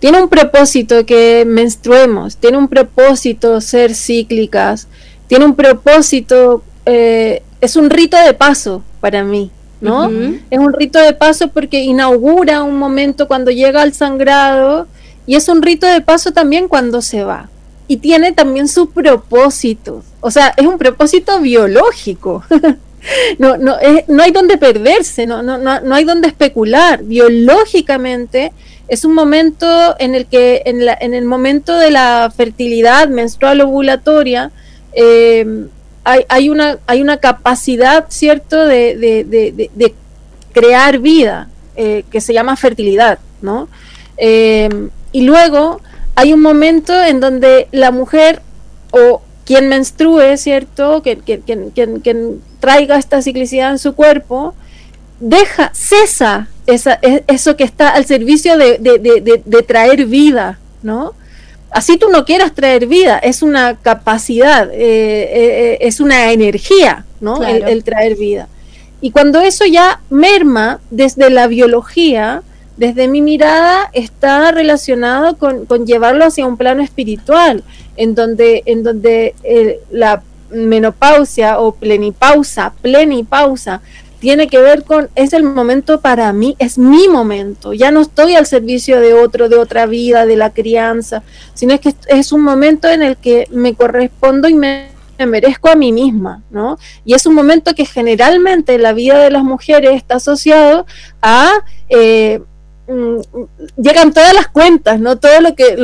tiene 0.00 0.20
un 0.20 0.28
propósito 0.28 1.06
que 1.06 1.44
menstruemos, 1.46 2.36
tiene 2.36 2.58
un 2.58 2.68
propósito 2.68 3.60
ser 3.60 3.94
cíclicas, 3.94 4.88
tiene 5.28 5.44
un 5.44 5.54
propósito, 5.54 6.62
eh, 6.86 7.42
es 7.60 7.76
un 7.76 7.88
rito 7.88 8.16
de 8.16 8.34
paso 8.34 8.82
para 9.00 9.22
mí, 9.22 9.50
¿no? 9.80 10.10
Es 10.50 10.58
un 10.58 10.72
rito 10.72 10.98
de 10.98 11.12
paso 11.12 11.48
porque 11.48 11.82
inaugura 11.82 12.62
un 12.62 12.78
momento 12.78 13.28
cuando 13.28 13.50
llega 13.50 13.82
al 13.82 13.92
sangrado 13.92 14.88
y 15.26 15.36
es 15.36 15.48
un 15.48 15.62
rito 15.62 15.86
de 15.86 16.00
paso 16.00 16.32
también 16.32 16.66
cuando 16.66 17.00
se 17.00 17.22
va. 17.22 17.48
Y 17.88 17.98
tiene 17.98 18.32
también 18.32 18.68
su 18.68 18.90
propósito, 18.90 20.02
o 20.20 20.30
sea, 20.30 20.54
es 20.56 20.66
un 20.66 20.78
propósito 20.78 21.40
biológico. 21.40 22.42
no, 23.38 23.56
no, 23.56 23.76
no 24.08 24.22
hay 24.22 24.30
donde 24.30 24.58
perderse, 24.58 25.26
no, 25.26 25.42
no, 25.42 25.58
no, 25.58 25.80
no 25.80 25.94
hay 25.94 26.04
donde 26.04 26.28
especular. 26.28 27.02
Biológicamente 27.02 28.52
es 28.88 29.04
un 29.04 29.14
momento 29.14 29.66
en 29.98 30.14
el 30.14 30.26
que, 30.26 30.62
en, 30.66 30.84
la, 30.84 30.96
en 31.00 31.14
el 31.14 31.24
momento 31.24 31.78
de 31.78 31.90
la 31.90 32.32
fertilidad 32.34 33.08
menstrual 33.08 33.60
ovulatoria, 33.62 34.50
eh, 34.92 35.66
hay, 36.04 36.24
hay, 36.28 36.48
una, 36.48 36.78
hay 36.86 37.00
una 37.00 37.16
capacidad, 37.16 38.06
¿cierto?, 38.08 38.66
de, 38.66 38.96
de, 38.96 39.94
crear 40.52 40.98
vida, 40.98 41.48
eh, 41.76 42.04
que 42.10 42.20
se 42.20 42.34
llama 42.34 42.56
fertilidad, 42.56 43.18
¿no? 43.40 43.68
Eh, 44.18 44.68
y 45.12 45.22
luego 45.22 45.80
hay 46.14 46.34
un 46.34 46.42
momento 46.42 46.92
en 47.02 47.20
donde 47.20 47.68
la 47.72 47.90
mujer 47.90 48.42
o 48.90 49.22
quien 49.46 49.68
menstrue, 49.68 50.36
¿cierto?, 50.36 51.02
quien, 51.02 52.42
traiga 52.62 52.96
esta 52.96 53.20
ciclicidad 53.20 53.72
en 53.72 53.78
su 53.78 53.94
cuerpo, 53.94 54.54
deja, 55.20 55.70
cesa 55.74 56.48
esa, 56.66 56.98
e, 57.02 57.24
eso 57.26 57.56
que 57.56 57.64
está 57.64 57.88
al 57.90 58.06
servicio 58.06 58.56
de, 58.56 58.78
de 58.78 59.62
traer 59.62 60.06
vida, 60.06 60.58
¿no? 60.82 61.12
así 61.72 61.96
tú 61.96 62.08
no 62.10 62.24
quieras 62.24 62.54
traer 62.54 62.86
vida, 62.86 63.18
es 63.18 63.42
una 63.42 63.76
capacidad, 63.76 64.70
eh, 64.70 64.76
eh, 64.78 65.78
es 65.80 66.00
una 66.00 66.32
energía, 66.32 67.04
¿no? 67.20 67.42
El, 67.42 67.82
traer 67.82 68.16
vida. 68.16 68.48
Y 69.00 69.10
cuando 69.10 69.40
eso 69.40 69.64
ya 69.64 70.00
merma 70.10 70.80
desde 70.90 71.30
la 71.30 71.46
biología, 71.48 72.42
desde 72.76 73.08
mi 73.08 73.20
mirada, 73.20 73.90
está 73.92 74.52
relacionado 74.52 75.36
con, 75.36 75.66
llevarlo 75.86 76.24
hacia 76.24 76.46
un 76.46 76.56
plano 76.56 76.82
espiritual, 76.82 77.64
en 77.96 78.14
donde, 78.14 78.62
en 78.66 78.82
donde 78.82 79.34
eh, 79.42 79.80
la 79.90 80.22
menopausia 80.52 81.58
o 81.58 81.72
plenipausa, 81.72 82.72
plenipausa, 82.80 83.80
tiene 84.22 84.46
que 84.46 84.58
ver 84.58 84.84
con, 84.84 85.10
es 85.16 85.32
el 85.32 85.42
momento 85.42 86.00
para 86.00 86.32
mí, 86.32 86.54
es 86.60 86.78
mi 86.78 87.08
momento, 87.08 87.72
ya 87.72 87.90
no 87.90 88.00
estoy 88.00 88.36
al 88.36 88.46
servicio 88.46 89.00
de 89.00 89.14
otro, 89.14 89.48
de 89.48 89.56
otra 89.56 89.86
vida, 89.86 90.26
de 90.26 90.36
la 90.36 90.50
crianza, 90.50 91.24
sino 91.54 91.74
es 91.74 91.80
que 91.80 91.94
es 92.06 92.30
un 92.30 92.42
momento 92.42 92.88
en 92.88 93.02
el 93.02 93.16
que 93.16 93.48
me 93.50 93.74
correspondo 93.74 94.48
y 94.48 94.54
me, 94.54 94.90
merezco 95.26 95.68
a 95.68 95.74
mí 95.74 95.92
misma, 95.92 96.42
¿no? 96.50 96.78
Y 97.04 97.14
es 97.14 97.26
un 97.26 97.34
momento 97.34 97.74
que 97.74 97.84
generalmente 97.84 98.74
en 98.74 98.82
la 98.82 98.92
vida 98.92 99.18
de 99.18 99.30
las 99.30 99.44
mujeres 99.44 99.92
está 99.94 100.16
asociado 100.16 100.86
a... 101.20 101.50
Eh, 101.88 102.40
llegan 103.76 104.12
todas 104.12 104.34
las 104.34 104.48
cuentas, 104.48 105.00
¿no? 105.00 105.16
Todo 105.16 105.40
lo 105.40 105.54
que, 105.54 105.76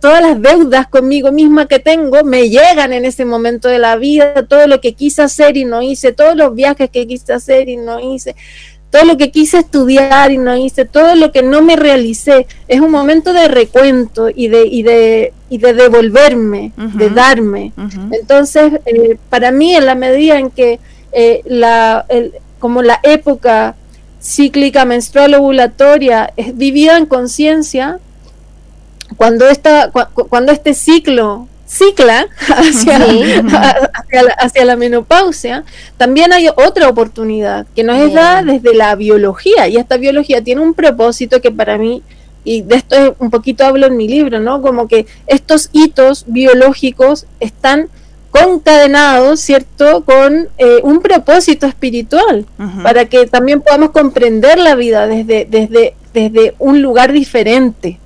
todas 0.00 0.22
las 0.22 0.40
deudas 0.40 0.86
conmigo 0.86 1.32
misma 1.32 1.66
que 1.66 1.78
tengo 1.78 2.22
me 2.24 2.48
llegan 2.48 2.92
en 2.92 3.04
ese 3.04 3.24
momento 3.24 3.68
de 3.68 3.78
la 3.78 3.96
vida, 3.96 4.46
todo 4.46 4.66
lo 4.66 4.80
que 4.80 4.92
quise 4.92 5.22
hacer 5.22 5.56
y 5.56 5.64
no 5.64 5.82
hice, 5.82 6.12
todos 6.12 6.36
los 6.36 6.54
viajes 6.54 6.90
que 6.90 7.06
quise 7.06 7.32
hacer 7.32 7.68
y 7.68 7.76
no 7.76 7.98
hice, 7.98 8.36
todo 8.90 9.04
lo 9.04 9.16
que 9.16 9.30
quise 9.30 9.58
estudiar 9.58 10.30
y 10.30 10.38
no 10.38 10.56
hice, 10.56 10.84
todo 10.84 11.14
lo 11.16 11.32
que 11.32 11.42
no 11.42 11.62
me 11.62 11.76
realicé, 11.76 12.46
es 12.68 12.80
un 12.80 12.90
momento 12.90 13.32
de 13.32 13.48
recuento 13.48 14.28
y 14.34 14.48
de, 14.48 14.66
y 14.66 14.82
de, 14.82 15.32
y 15.48 15.58
de 15.58 15.74
devolverme, 15.74 16.72
de 16.76 17.10
darme. 17.10 17.72
Entonces, 18.12 18.72
eh, 18.86 19.16
para 19.28 19.50
mí, 19.50 19.74
en 19.74 19.86
la 19.86 19.94
medida 19.94 20.38
en 20.38 20.50
que 20.50 20.78
eh, 21.12 21.42
la, 21.44 22.06
como 22.58 22.82
la 22.82 23.00
época 23.02 23.76
cíclica 24.20 24.84
menstrual 24.84 25.34
ovulatoria 25.34 26.32
es 26.36 26.56
vivida 26.56 26.96
en 26.96 27.06
conciencia, 27.06 27.98
cuando, 29.16 29.48
esta, 29.48 29.90
cuando 29.90 30.52
este 30.52 30.74
ciclo 30.74 31.48
cicla 31.66 32.26
hacia, 32.48 32.98
la, 32.98 34.32
hacia, 34.38 34.64
la, 34.64 34.76
menopausia, 34.76 35.64
también 35.96 36.32
hay 36.32 36.48
otra 36.48 36.88
oportunidad 36.88 37.66
que 37.74 37.84
nos 37.84 37.98
es 37.98 38.12
dada 38.12 38.42
desde 38.42 38.74
la 38.74 38.94
biología 38.96 39.68
y 39.68 39.76
esta 39.76 39.96
biología 39.96 40.42
tiene 40.42 40.60
un 40.60 40.74
propósito 40.74 41.40
que 41.40 41.50
para 41.50 41.78
mí, 41.78 42.02
y 42.44 42.62
de 42.62 42.76
esto 42.76 43.16
un 43.18 43.30
poquito 43.30 43.64
hablo 43.64 43.86
en 43.86 43.96
mi 43.96 44.08
libro, 44.08 44.40
¿no? 44.40 44.62
Como 44.62 44.88
que 44.88 45.06
estos 45.26 45.70
hitos 45.72 46.24
biológicos 46.26 47.26
están 47.38 47.88
concadenados, 48.30 49.40
¿cierto?, 49.40 50.04
con 50.04 50.48
eh, 50.58 50.80
un 50.82 51.00
propósito 51.00 51.66
espiritual, 51.66 52.46
para 52.82 53.06
que 53.06 53.26
también 53.26 53.60
podamos 53.60 53.90
comprender 53.90 54.58
la 54.58 54.74
vida 54.74 55.06
desde, 55.06 55.46
desde, 55.46 55.94
desde 56.12 56.54
un 56.58 56.82
lugar 56.82 57.12
diferente. 57.12 57.98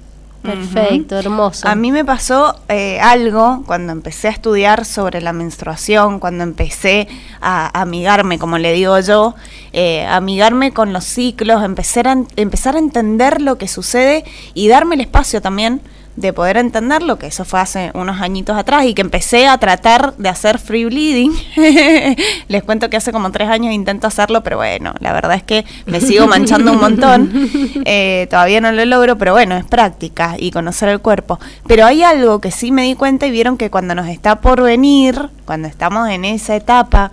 Perfecto, 0.44 1.18
hermoso. 1.18 1.66
A 1.66 1.74
mí 1.74 1.90
me 1.90 2.04
pasó 2.04 2.54
eh, 2.68 3.00
algo 3.00 3.62
cuando 3.66 3.92
empecé 3.92 4.28
a 4.28 4.30
estudiar 4.30 4.84
sobre 4.84 5.22
la 5.22 5.32
menstruación, 5.32 6.20
cuando 6.20 6.44
empecé 6.44 7.08
a, 7.40 7.80
amigarme, 7.80 8.38
como 8.38 8.58
le 8.58 8.74
digo 8.74 8.98
yo, 9.00 9.34
eh, 9.72 10.04
amigarme 10.04 10.72
con 10.72 10.92
los 10.92 11.04
ciclos, 11.04 11.64
empezar 11.64 12.08
a, 12.08 12.18
empezar 12.36 12.76
a 12.76 12.78
entender 12.78 13.40
lo 13.40 13.56
que 13.56 13.68
sucede 13.68 14.24
y 14.52 14.68
darme 14.68 14.96
el 14.96 15.00
espacio 15.00 15.40
también 15.40 15.80
de 16.16 16.32
poder 16.32 16.56
entenderlo, 16.58 17.18
que 17.18 17.26
eso 17.26 17.44
fue 17.44 17.60
hace 17.60 17.90
unos 17.94 18.20
añitos 18.20 18.56
atrás 18.56 18.84
y 18.84 18.94
que 18.94 19.02
empecé 19.02 19.48
a 19.48 19.58
tratar 19.58 20.14
de 20.16 20.28
hacer 20.28 20.58
free 20.58 20.84
bleeding. 20.84 21.32
Les 22.48 22.62
cuento 22.62 22.88
que 22.88 22.96
hace 22.96 23.10
como 23.10 23.32
tres 23.32 23.48
años 23.48 23.74
intento 23.74 24.06
hacerlo, 24.06 24.42
pero 24.44 24.56
bueno, 24.58 24.94
la 25.00 25.12
verdad 25.12 25.34
es 25.34 25.42
que 25.42 25.64
me 25.86 26.00
sigo 26.00 26.26
manchando 26.26 26.72
un 26.72 26.80
montón. 26.80 27.50
Eh, 27.86 28.26
todavía 28.30 28.60
no 28.60 28.72
lo 28.72 28.84
logro, 28.84 29.18
pero 29.18 29.32
bueno, 29.32 29.56
es 29.56 29.64
práctica 29.64 30.36
y 30.38 30.50
conocer 30.50 30.88
el 30.88 31.00
cuerpo. 31.00 31.38
Pero 31.66 31.84
hay 31.84 32.02
algo 32.02 32.40
que 32.40 32.50
sí 32.50 32.72
me 32.72 32.82
di 32.82 32.94
cuenta 32.94 33.26
y 33.26 33.30
vieron 33.30 33.56
que 33.56 33.70
cuando 33.70 33.94
nos 33.94 34.08
está 34.08 34.40
por 34.40 34.62
venir, 34.62 35.28
cuando 35.44 35.68
estamos 35.68 36.08
en 36.08 36.24
esa 36.24 36.56
etapa 36.56 37.10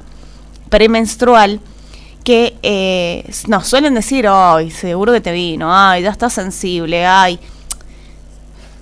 premenstrual, 0.69 1.59
que 2.23 2.55
eh, 2.63 3.29
nos 3.47 3.67
suelen 3.67 3.95
decir, 3.95 4.27
ay, 4.29 4.71
seguro 4.71 5.11
que 5.11 5.21
te 5.21 5.31
vino, 5.31 5.75
ay, 5.75 6.03
ya 6.03 6.09
estás 6.09 6.33
sensible, 6.33 7.05
ay 7.05 7.39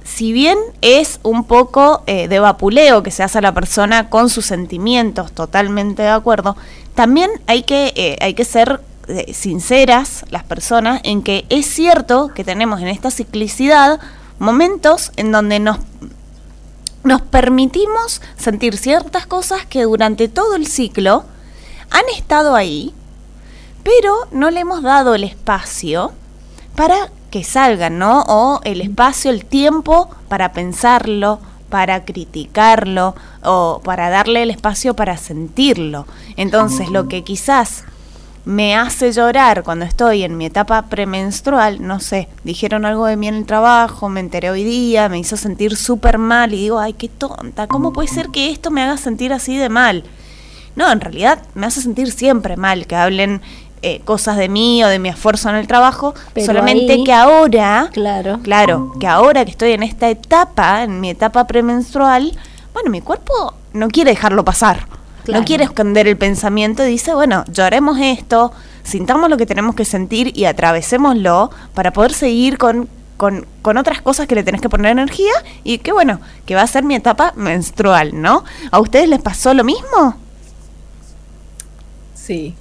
si 0.09 0.33
bien 0.33 0.57
es 0.81 1.19
un 1.21 1.43
poco 1.43 2.01
eh, 2.07 2.27
de 2.27 2.39
vapuleo 2.39 3.03
que 3.03 3.11
se 3.11 3.21
hace 3.21 3.37
a 3.37 3.41
la 3.41 3.53
persona 3.53 4.09
con 4.09 4.29
sus 4.29 4.45
sentimientos, 4.45 5.31
totalmente 5.31 6.01
de 6.01 6.09
acuerdo, 6.09 6.57
también 6.95 7.29
hay 7.45 7.61
que, 7.61 7.93
eh, 7.95 8.17
hay 8.19 8.33
que 8.33 8.43
ser 8.43 8.81
eh, 9.07 9.31
sinceras 9.33 10.25
las 10.31 10.43
personas 10.43 10.99
en 11.03 11.21
que 11.21 11.45
es 11.49 11.67
cierto 11.67 12.31
que 12.33 12.43
tenemos 12.43 12.81
en 12.81 12.87
esta 12.87 13.11
ciclicidad 13.11 13.99
momentos 14.39 15.11
en 15.15 15.31
donde 15.31 15.59
nos, 15.59 15.77
nos 17.03 17.21
permitimos 17.21 18.21
sentir 18.35 18.77
ciertas 18.77 19.27
cosas 19.27 19.65
que 19.67 19.83
durante 19.83 20.27
todo 20.27 20.55
el 20.55 20.65
ciclo 20.65 21.23
han 21.91 22.05
estado 22.17 22.55
ahí, 22.55 22.95
pero 23.83 24.27
no 24.31 24.49
le 24.49 24.61
hemos 24.61 24.81
dado 24.81 25.13
el 25.13 25.23
espacio 25.23 26.13
para 26.75 27.11
que 27.29 27.43
salgan, 27.43 27.97
¿no? 27.99 28.23
O 28.27 28.61
el 28.63 28.81
espacio, 28.81 29.31
el 29.31 29.45
tiempo 29.45 30.09
para 30.27 30.53
pensarlo, 30.53 31.39
para 31.69 32.03
criticarlo 32.03 33.15
o 33.43 33.81
para 33.83 34.09
darle 34.09 34.43
el 34.43 34.51
espacio 34.51 34.95
para 34.95 35.17
sentirlo. 35.17 36.05
Entonces, 36.35 36.89
lo 36.89 37.07
que 37.07 37.23
quizás 37.23 37.83
me 38.45 38.75
hace 38.75 39.11
llorar 39.11 39.63
cuando 39.63 39.85
estoy 39.85 40.23
en 40.23 40.37
mi 40.37 40.47
etapa 40.47 40.83
premenstrual, 40.83 41.85
no 41.85 41.99
sé, 41.99 42.27
dijeron 42.43 42.85
algo 42.85 43.05
de 43.05 43.17
mí 43.17 43.27
en 43.27 43.35
el 43.35 43.45
trabajo, 43.45 44.09
me 44.09 44.21
enteré 44.21 44.49
hoy 44.49 44.63
día, 44.63 45.09
me 45.09 45.19
hizo 45.19 45.37
sentir 45.37 45.75
súper 45.75 46.17
mal 46.17 46.53
y 46.53 46.57
digo, 46.57 46.79
ay, 46.79 46.93
qué 46.93 47.09
tonta, 47.09 47.67
¿cómo 47.67 47.93
puede 47.93 48.07
ser 48.07 48.29
que 48.29 48.49
esto 48.49 48.71
me 48.71 48.81
haga 48.81 48.97
sentir 48.97 49.33
así 49.33 49.57
de 49.57 49.69
mal? 49.69 50.03
No, 50.75 50.91
en 50.91 51.01
realidad 51.01 51.43
me 51.55 51.67
hace 51.67 51.81
sentir 51.81 52.11
siempre 52.11 52.55
mal 52.55 52.87
que 52.87 52.95
hablen 52.95 53.41
eh, 53.81 54.01
cosas 54.05 54.37
de 54.37 54.49
mí 54.49 54.83
o 54.83 54.87
de 54.87 54.99
mi 54.99 55.09
esfuerzo 55.09 55.49
en 55.49 55.55
el 55.55 55.67
trabajo, 55.67 56.13
solamente 56.45 57.03
que 57.03 57.13
ahora, 57.13 57.89
claro. 57.93 58.39
claro, 58.43 58.93
que 58.99 59.07
ahora 59.07 59.45
que 59.45 59.51
estoy 59.51 59.71
en 59.71 59.83
esta 59.83 60.09
etapa, 60.09 60.83
en 60.83 60.99
mi 60.99 61.09
etapa 61.09 61.47
premenstrual, 61.47 62.37
bueno, 62.73 62.89
mi 62.89 63.01
cuerpo 63.01 63.53
no 63.73 63.87
quiere 63.87 64.11
dejarlo 64.11 64.43
pasar, 64.43 64.87
no 65.27 65.45
quiere 65.45 65.63
esconder 65.63 66.07
el 66.07 66.17
pensamiento 66.17 66.83
y 66.83 66.89
dice, 66.89 67.13
bueno, 67.13 67.45
lloremos 67.51 67.99
esto, 67.99 68.51
sintamos 68.83 69.29
lo 69.29 69.37
que 69.37 69.45
tenemos 69.45 69.75
que 69.75 69.85
sentir 69.85 70.37
y 70.37 70.45
atravesémoslo 70.45 71.51
para 71.73 71.93
poder 71.93 72.13
seguir 72.13 72.57
con 72.57 72.89
con, 73.19 73.45
con 73.61 73.77
otras 73.77 74.01
cosas 74.01 74.27
que 74.27 74.35
le 74.35 74.43
tenés 74.43 74.61
que 74.61 74.69
poner 74.69 74.93
energía 74.93 75.33
y 75.65 75.79
que 75.79 75.91
bueno, 75.91 76.21
que 76.45 76.55
va 76.55 76.61
a 76.61 76.67
ser 76.67 76.85
mi 76.85 76.95
etapa 76.95 77.33
menstrual, 77.35 78.19
¿no? 78.19 78.45
¿A 78.71 78.79
ustedes 78.79 79.09
les 79.09 79.19
pasó 79.19 79.53
lo 79.53 79.65
mismo? 79.65 80.15
Sí. 82.15 82.55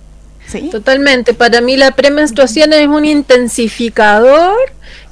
Sí. 0.48 0.70
Totalmente. 0.70 1.34
Para 1.34 1.60
mí 1.60 1.76
la 1.76 1.92
premenstruación 1.92 2.72
es 2.72 2.88
un 2.88 3.04
intensificador 3.04 4.56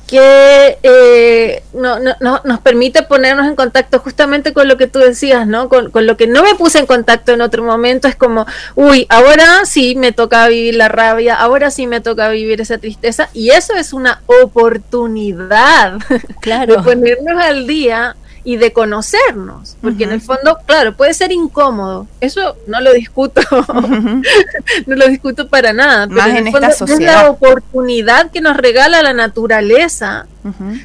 que 0.07 0.79
eh, 0.85 1.65
no, 1.73 1.99
no, 1.99 2.41
nos 2.45 2.61
permite 2.61 3.03
ponernos 3.03 3.47
en 3.47 3.57
contacto 3.57 3.99
justamente 3.99 4.53
con 4.53 4.69
lo 4.69 4.77
que 4.77 4.87
tú 4.87 5.01
decías, 5.01 5.47
¿no? 5.49 5.69
Con, 5.69 5.91
con, 5.91 6.07
lo 6.07 6.17
que 6.17 6.29
no 6.29 6.45
me 6.45 6.55
puse 6.55 6.79
en 6.79 6.87
contacto 6.87 7.33
en 7.33 7.41
otro 7.41 7.65
momento, 7.65 8.07
es 8.07 8.15
como, 8.15 8.47
uy, 8.77 9.07
ahora 9.09 9.65
sí 9.65 9.97
me 9.97 10.13
toca 10.13 10.47
vivir 10.47 10.77
la 10.77 10.89
rabia, 10.89 11.35
ahora 11.35 11.73
sí 11.73 11.89
me 11.89 12.01
toca 12.01 12.29
vivir 12.29 12.61
esa 12.61 12.79
tristeza, 12.79 13.29
y 13.33 13.51
eso 13.51 13.75
es 13.75 13.93
una 13.93 14.23
oportunidad 14.27 15.99
claro. 16.41 16.77
de 16.77 16.83
ponernos 16.83 17.43
al 17.43 17.67
día 17.67 18.15
y 18.47 18.59
de 18.59 18.73
conocernos, 18.73 19.77
porque 19.83 20.05
en 20.05 20.13
el 20.13 20.21
fondo, 20.21 20.57
claro, 20.67 20.97
puede 20.97 21.13
ser 21.15 21.33
incómodo, 21.33 22.07
eso 22.21 22.57
no 22.69 22.81
lo 22.81 22.93
discuto, 22.93 23.41
no 24.87 24.95
lo 24.95 25.09
discuto 25.09 25.49
para 25.49 25.73
nada, 25.73 26.07
pero 26.07 26.27
en, 26.27 26.47
el 26.47 26.53
fondo 26.53 26.69
es 26.69 27.01
la 27.01 27.29
oportunidad 27.29 28.31
que 28.31 28.41
nos 28.41 28.57
regala 28.57 29.03
la 29.03 29.13
naturaleza 29.13 30.27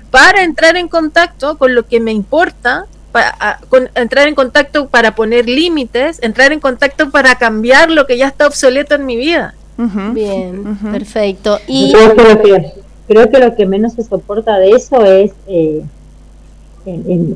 para 0.10 0.42
entrar 0.42 0.76
en 0.76 0.88
contacto 0.88 1.60
con 1.60 1.76
lo 1.76 1.86
que 1.86 2.00
me 2.00 2.12
importa, 2.12 2.88
para, 3.12 3.60
entrar 3.94 4.28
en 4.28 4.34
contacto 4.34 4.88
para 4.88 5.14
poner 5.14 5.48
límites, 5.48 6.18
entrar 6.24 6.54
en 6.54 6.60
contacto 6.60 7.12
para 7.12 7.36
cambiar 7.36 7.92
lo 7.92 8.08
que 8.08 8.18
ya 8.18 8.26
está 8.26 8.48
obsoleto 8.48 8.96
en 8.96 9.06
mi 9.06 9.18
vida. 9.18 9.54
Bien, 9.78 10.80
perfecto. 10.92 11.60
Y 11.68 11.94
creo 11.94 12.42
que, 12.42 12.74
creo 13.08 13.30
que 13.30 13.38
lo 13.38 13.56
que 13.56 13.68
menos 13.68 13.94
se 13.94 14.04
soporta 14.04 14.58
de 14.58 14.72
eso 14.72 15.06
es 15.06 15.32
eh, 15.48 15.84
en, 16.86 17.36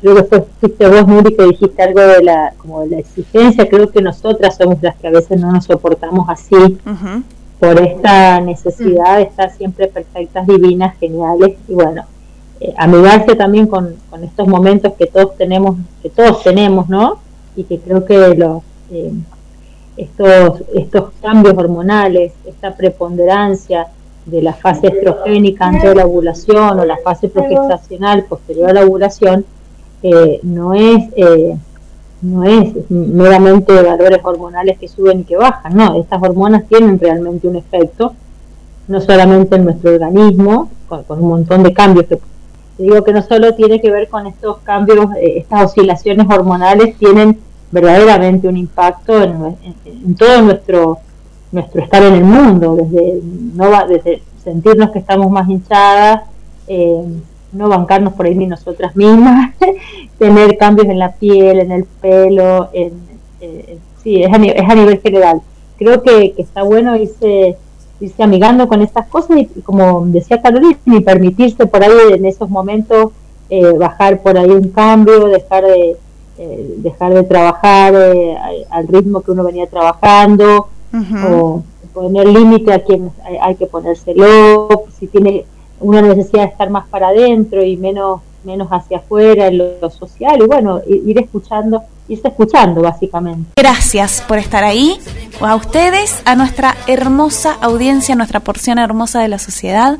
creo 0.00 0.28
que 0.28 0.42
fuiste 0.60 0.88
vos, 0.88 1.06
Nuri, 1.06 1.34
que 1.34 1.44
dijiste 1.44 1.82
algo 1.82 2.00
de 2.00 2.22
la, 2.22 2.52
como 2.58 2.82
de 2.82 2.88
la 2.88 2.98
exigencia. 2.98 3.68
Creo 3.68 3.90
que 3.90 4.02
nosotras 4.02 4.56
somos 4.56 4.82
las 4.82 4.96
que 4.96 5.08
a 5.08 5.10
veces 5.10 5.40
no 5.40 5.52
nos 5.52 5.64
soportamos 5.64 6.28
así 6.28 6.78
por 7.58 7.80
esta 7.80 8.40
necesidad 8.40 9.18
de 9.18 9.24
estar 9.24 9.50
siempre 9.50 9.88
perfectas, 9.88 10.46
divinas, 10.46 10.96
geniales. 10.98 11.56
Y 11.68 11.74
bueno, 11.74 12.04
eh, 12.60 12.74
amigarse 12.76 13.34
también 13.36 13.66
con, 13.66 13.96
con, 14.10 14.24
estos 14.24 14.46
momentos 14.46 14.94
que 14.94 15.06
todos 15.06 15.36
tenemos, 15.36 15.76
que 16.02 16.10
todos 16.10 16.42
tenemos, 16.42 16.88
¿no? 16.88 17.18
Y 17.56 17.64
que 17.64 17.78
creo 17.78 18.04
que 18.04 18.34
los, 18.34 18.62
eh, 18.90 19.12
estos, 19.96 20.62
estos 20.74 21.10
cambios 21.20 21.56
hormonales, 21.56 22.32
esta 22.46 22.74
preponderancia, 22.74 23.88
de 24.26 24.42
la 24.42 24.52
fase 24.52 24.88
estrogénica 24.88 25.66
antes 25.66 25.84
de 25.84 25.94
la 25.94 26.06
ovulación 26.06 26.78
o 26.78 26.84
la 26.84 26.98
fase 26.98 27.28
progestacional 27.28 28.24
posterior 28.24 28.70
a 28.70 28.74
la 28.74 28.84
ovulación 28.84 29.44
eh, 30.02 30.40
no 30.42 30.74
es 30.74 31.08
eh, 31.16 31.56
no 32.22 32.44
es 32.44 32.74
meramente 32.90 33.72
valores 33.82 34.20
hormonales 34.22 34.78
que 34.78 34.88
suben 34.88 35.20
y 35.20 35.24
que 35.24 35.36
bajan, 35.36 35.74
no, 35.74 35.98
estas 36.00 36.22
hormonas 36.22 36.66
tienen 36.68 36.98
realmente 36.98 37.48
un 37.48 37.56
efecto, 37.56 38.14
no 38.88 39.00
solamente 39.00 39.56
en 39.56 39.64
nuestro 39.64 39.92
organismo, 39.92 40.70
con, 40.86 41.04
un 41.08 41.28
montón 41.28 41.62
de 41.62 41.72
cambios 41.72 42.06
que 42.06 42.18
digo 42.76 43.04
que 43.04 43.12
no 43.12 43.22
solo 43.22 43.54
tiene 43.54 43.80
que 43.80 43.90
ver 43.90 44.08
con 44.08 44.26
estos 44.26 44.58
cambios, 44.58 45.06
eh, 45.16 45.38
estas 45.38 45.66
oscilaciones 45.66 46.26
hormonales 46.28 46.96
tienen 46.98 47.38
verdaderamente 47.70 48.48
un 48.48 48.56
impacto 48.56 49.22
en, 49.22 49.56
en 49.84 50.14
todo 50.14 50.42
nuestro 50.42 50.98
nuestro 51.52 51.82
estar 51.82 52.02
en 52.02 52.14
el 52.14 52.24
mundo, 52.24 52.76
desde, 52.76 53.20
no 53.54 53.70
va, 53.70 53.86
desde 53.86 54.22
sentirnos 54.42 54.90
que 54.90 55.00
estamos 55.00 55.30
más 55.30 55.48
hinchadas, 55.48 56.22
eh, 56.68 57.04
no 57.52 57.68
bancarnos 57.68 58.14
por 58.14 58.26
ahí 58.26 58.34
ni 58.34 58.46
nosotras 58.46 58.94
mismas, 58.94 59.54
tener 60.18 60.56
cambios 60.56 60.88
en 60.88 60.98
la 60.98 61.12
piel, 61.12 61.60
en 61.60 61.72
el 61.72 61.84
pelo, 61.84 62.70
en, 62.72 62.92
eh, 63.40 63.78
sí, 64.02 64.22
es 64.22 64.32
a, 64.32 64.36
es 64.36 64.70
a, 64.70 64.74
nivel 64.74 65.00
general. 65.00 65.42
Creo 65.78 66.02
que, 66.02 66.34
está 66.38 66.62
bueno 66.62 66.96
irse, 66.96 67.56
irse 68.00 68.22
amigando 68.22 68.68
con 68.68 68.82
estas 68.82 69.08
cosas 69.08 69.38
y, 69.38 69.46
como 69.62 70.04
decía 70.06 70.40
Carolina, 70.40 70.78
y 70.86 71.00
permitirse 71.00 71.66
por 71.66 71.82
ahí 71.82 72.12
en 72.12 72.24
esos 72.24 72.48
momentos 72.48 73.12
eh, 73.48 73.72
bajar 73.72 74.20
por 74.20 74.38
ahí 74.38 74.50
un 74.50 74.68
cambio, 74.68 75.26
dejar 75.26 75.64
de, 75.64 75.96
dejar 76.78 77.12
de 77.12 77.24
trabajar 77.24 77.94
al 78.70 78.88
ritmo 78.88 79.20
que 79.20 79.32
uno 79.32 79.44
venía 79.44 79.66
trabajando, 79.66 80.68
o 80.92 81.62
poner 81.92 82.28
límite 82.28 82.72
a 82.72 82.82
quien 82.82 83.10
hay, 83.40 83.54
que 83.56 83.66
ponérselo, 83.66 84.86
si 84.98 85.06
tiene 85.06 85.44
una 85.80 86.02
necesidad 86.02 86.42
de 86.42 86.48
estar 86.48 86.70
más 86.70 86.88
para 86.88 87.08
adentro 87.08 87.64
y 87.64 87.76
menos 87.76 88.20
menos 88.44 88.68
hacia 88.70 88.98
afuera 88.98 89.48
en 89.48 89.58
lo, 89.58 89.90
social 89.90 90.40
y 90.42 90.46
bueno, 90.46 90.80
ir 90.86 91.18
escuchando, 91.18 91.82
irse 92.08 92.28
escuchando 92.28 92.82
básicamente. 92.82 93.50
Gracias 93.56 94.22
por 94.26 94.38
estar 94.38 94.64
ahí, 94.64 94.98
a 95.40 95.54
ustedes, 95.54 96.22
a 96.24 96.36
nuestra 96.36 96.74
hermosa 96.86 97.56
audiencia, 97.60 98.14
nuestra 98.14 98.40
porción 98.40 98.78
hermosa 98.78 99.20
de 99.20 99.28
la 99.28 99.38
sociedad. 99.38 99.98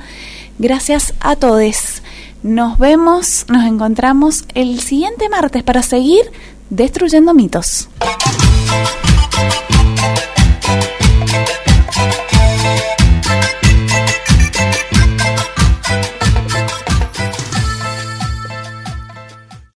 Gracias 0.58 1.14
a 1.20 1.36
todos. 1.36 2.02
Nos 2.42 2.78
vemos, 2.78 3.44
nos 3.48 3.64
encontramos 3.64 4.44
el 4.54 4.80
siguiente 4.80 5.28
martes 5.28 5.62
para 5.62 5.82
seguir 5.82 6.22
destruyendo 6.70 7.34
mitos. 7.34 7.88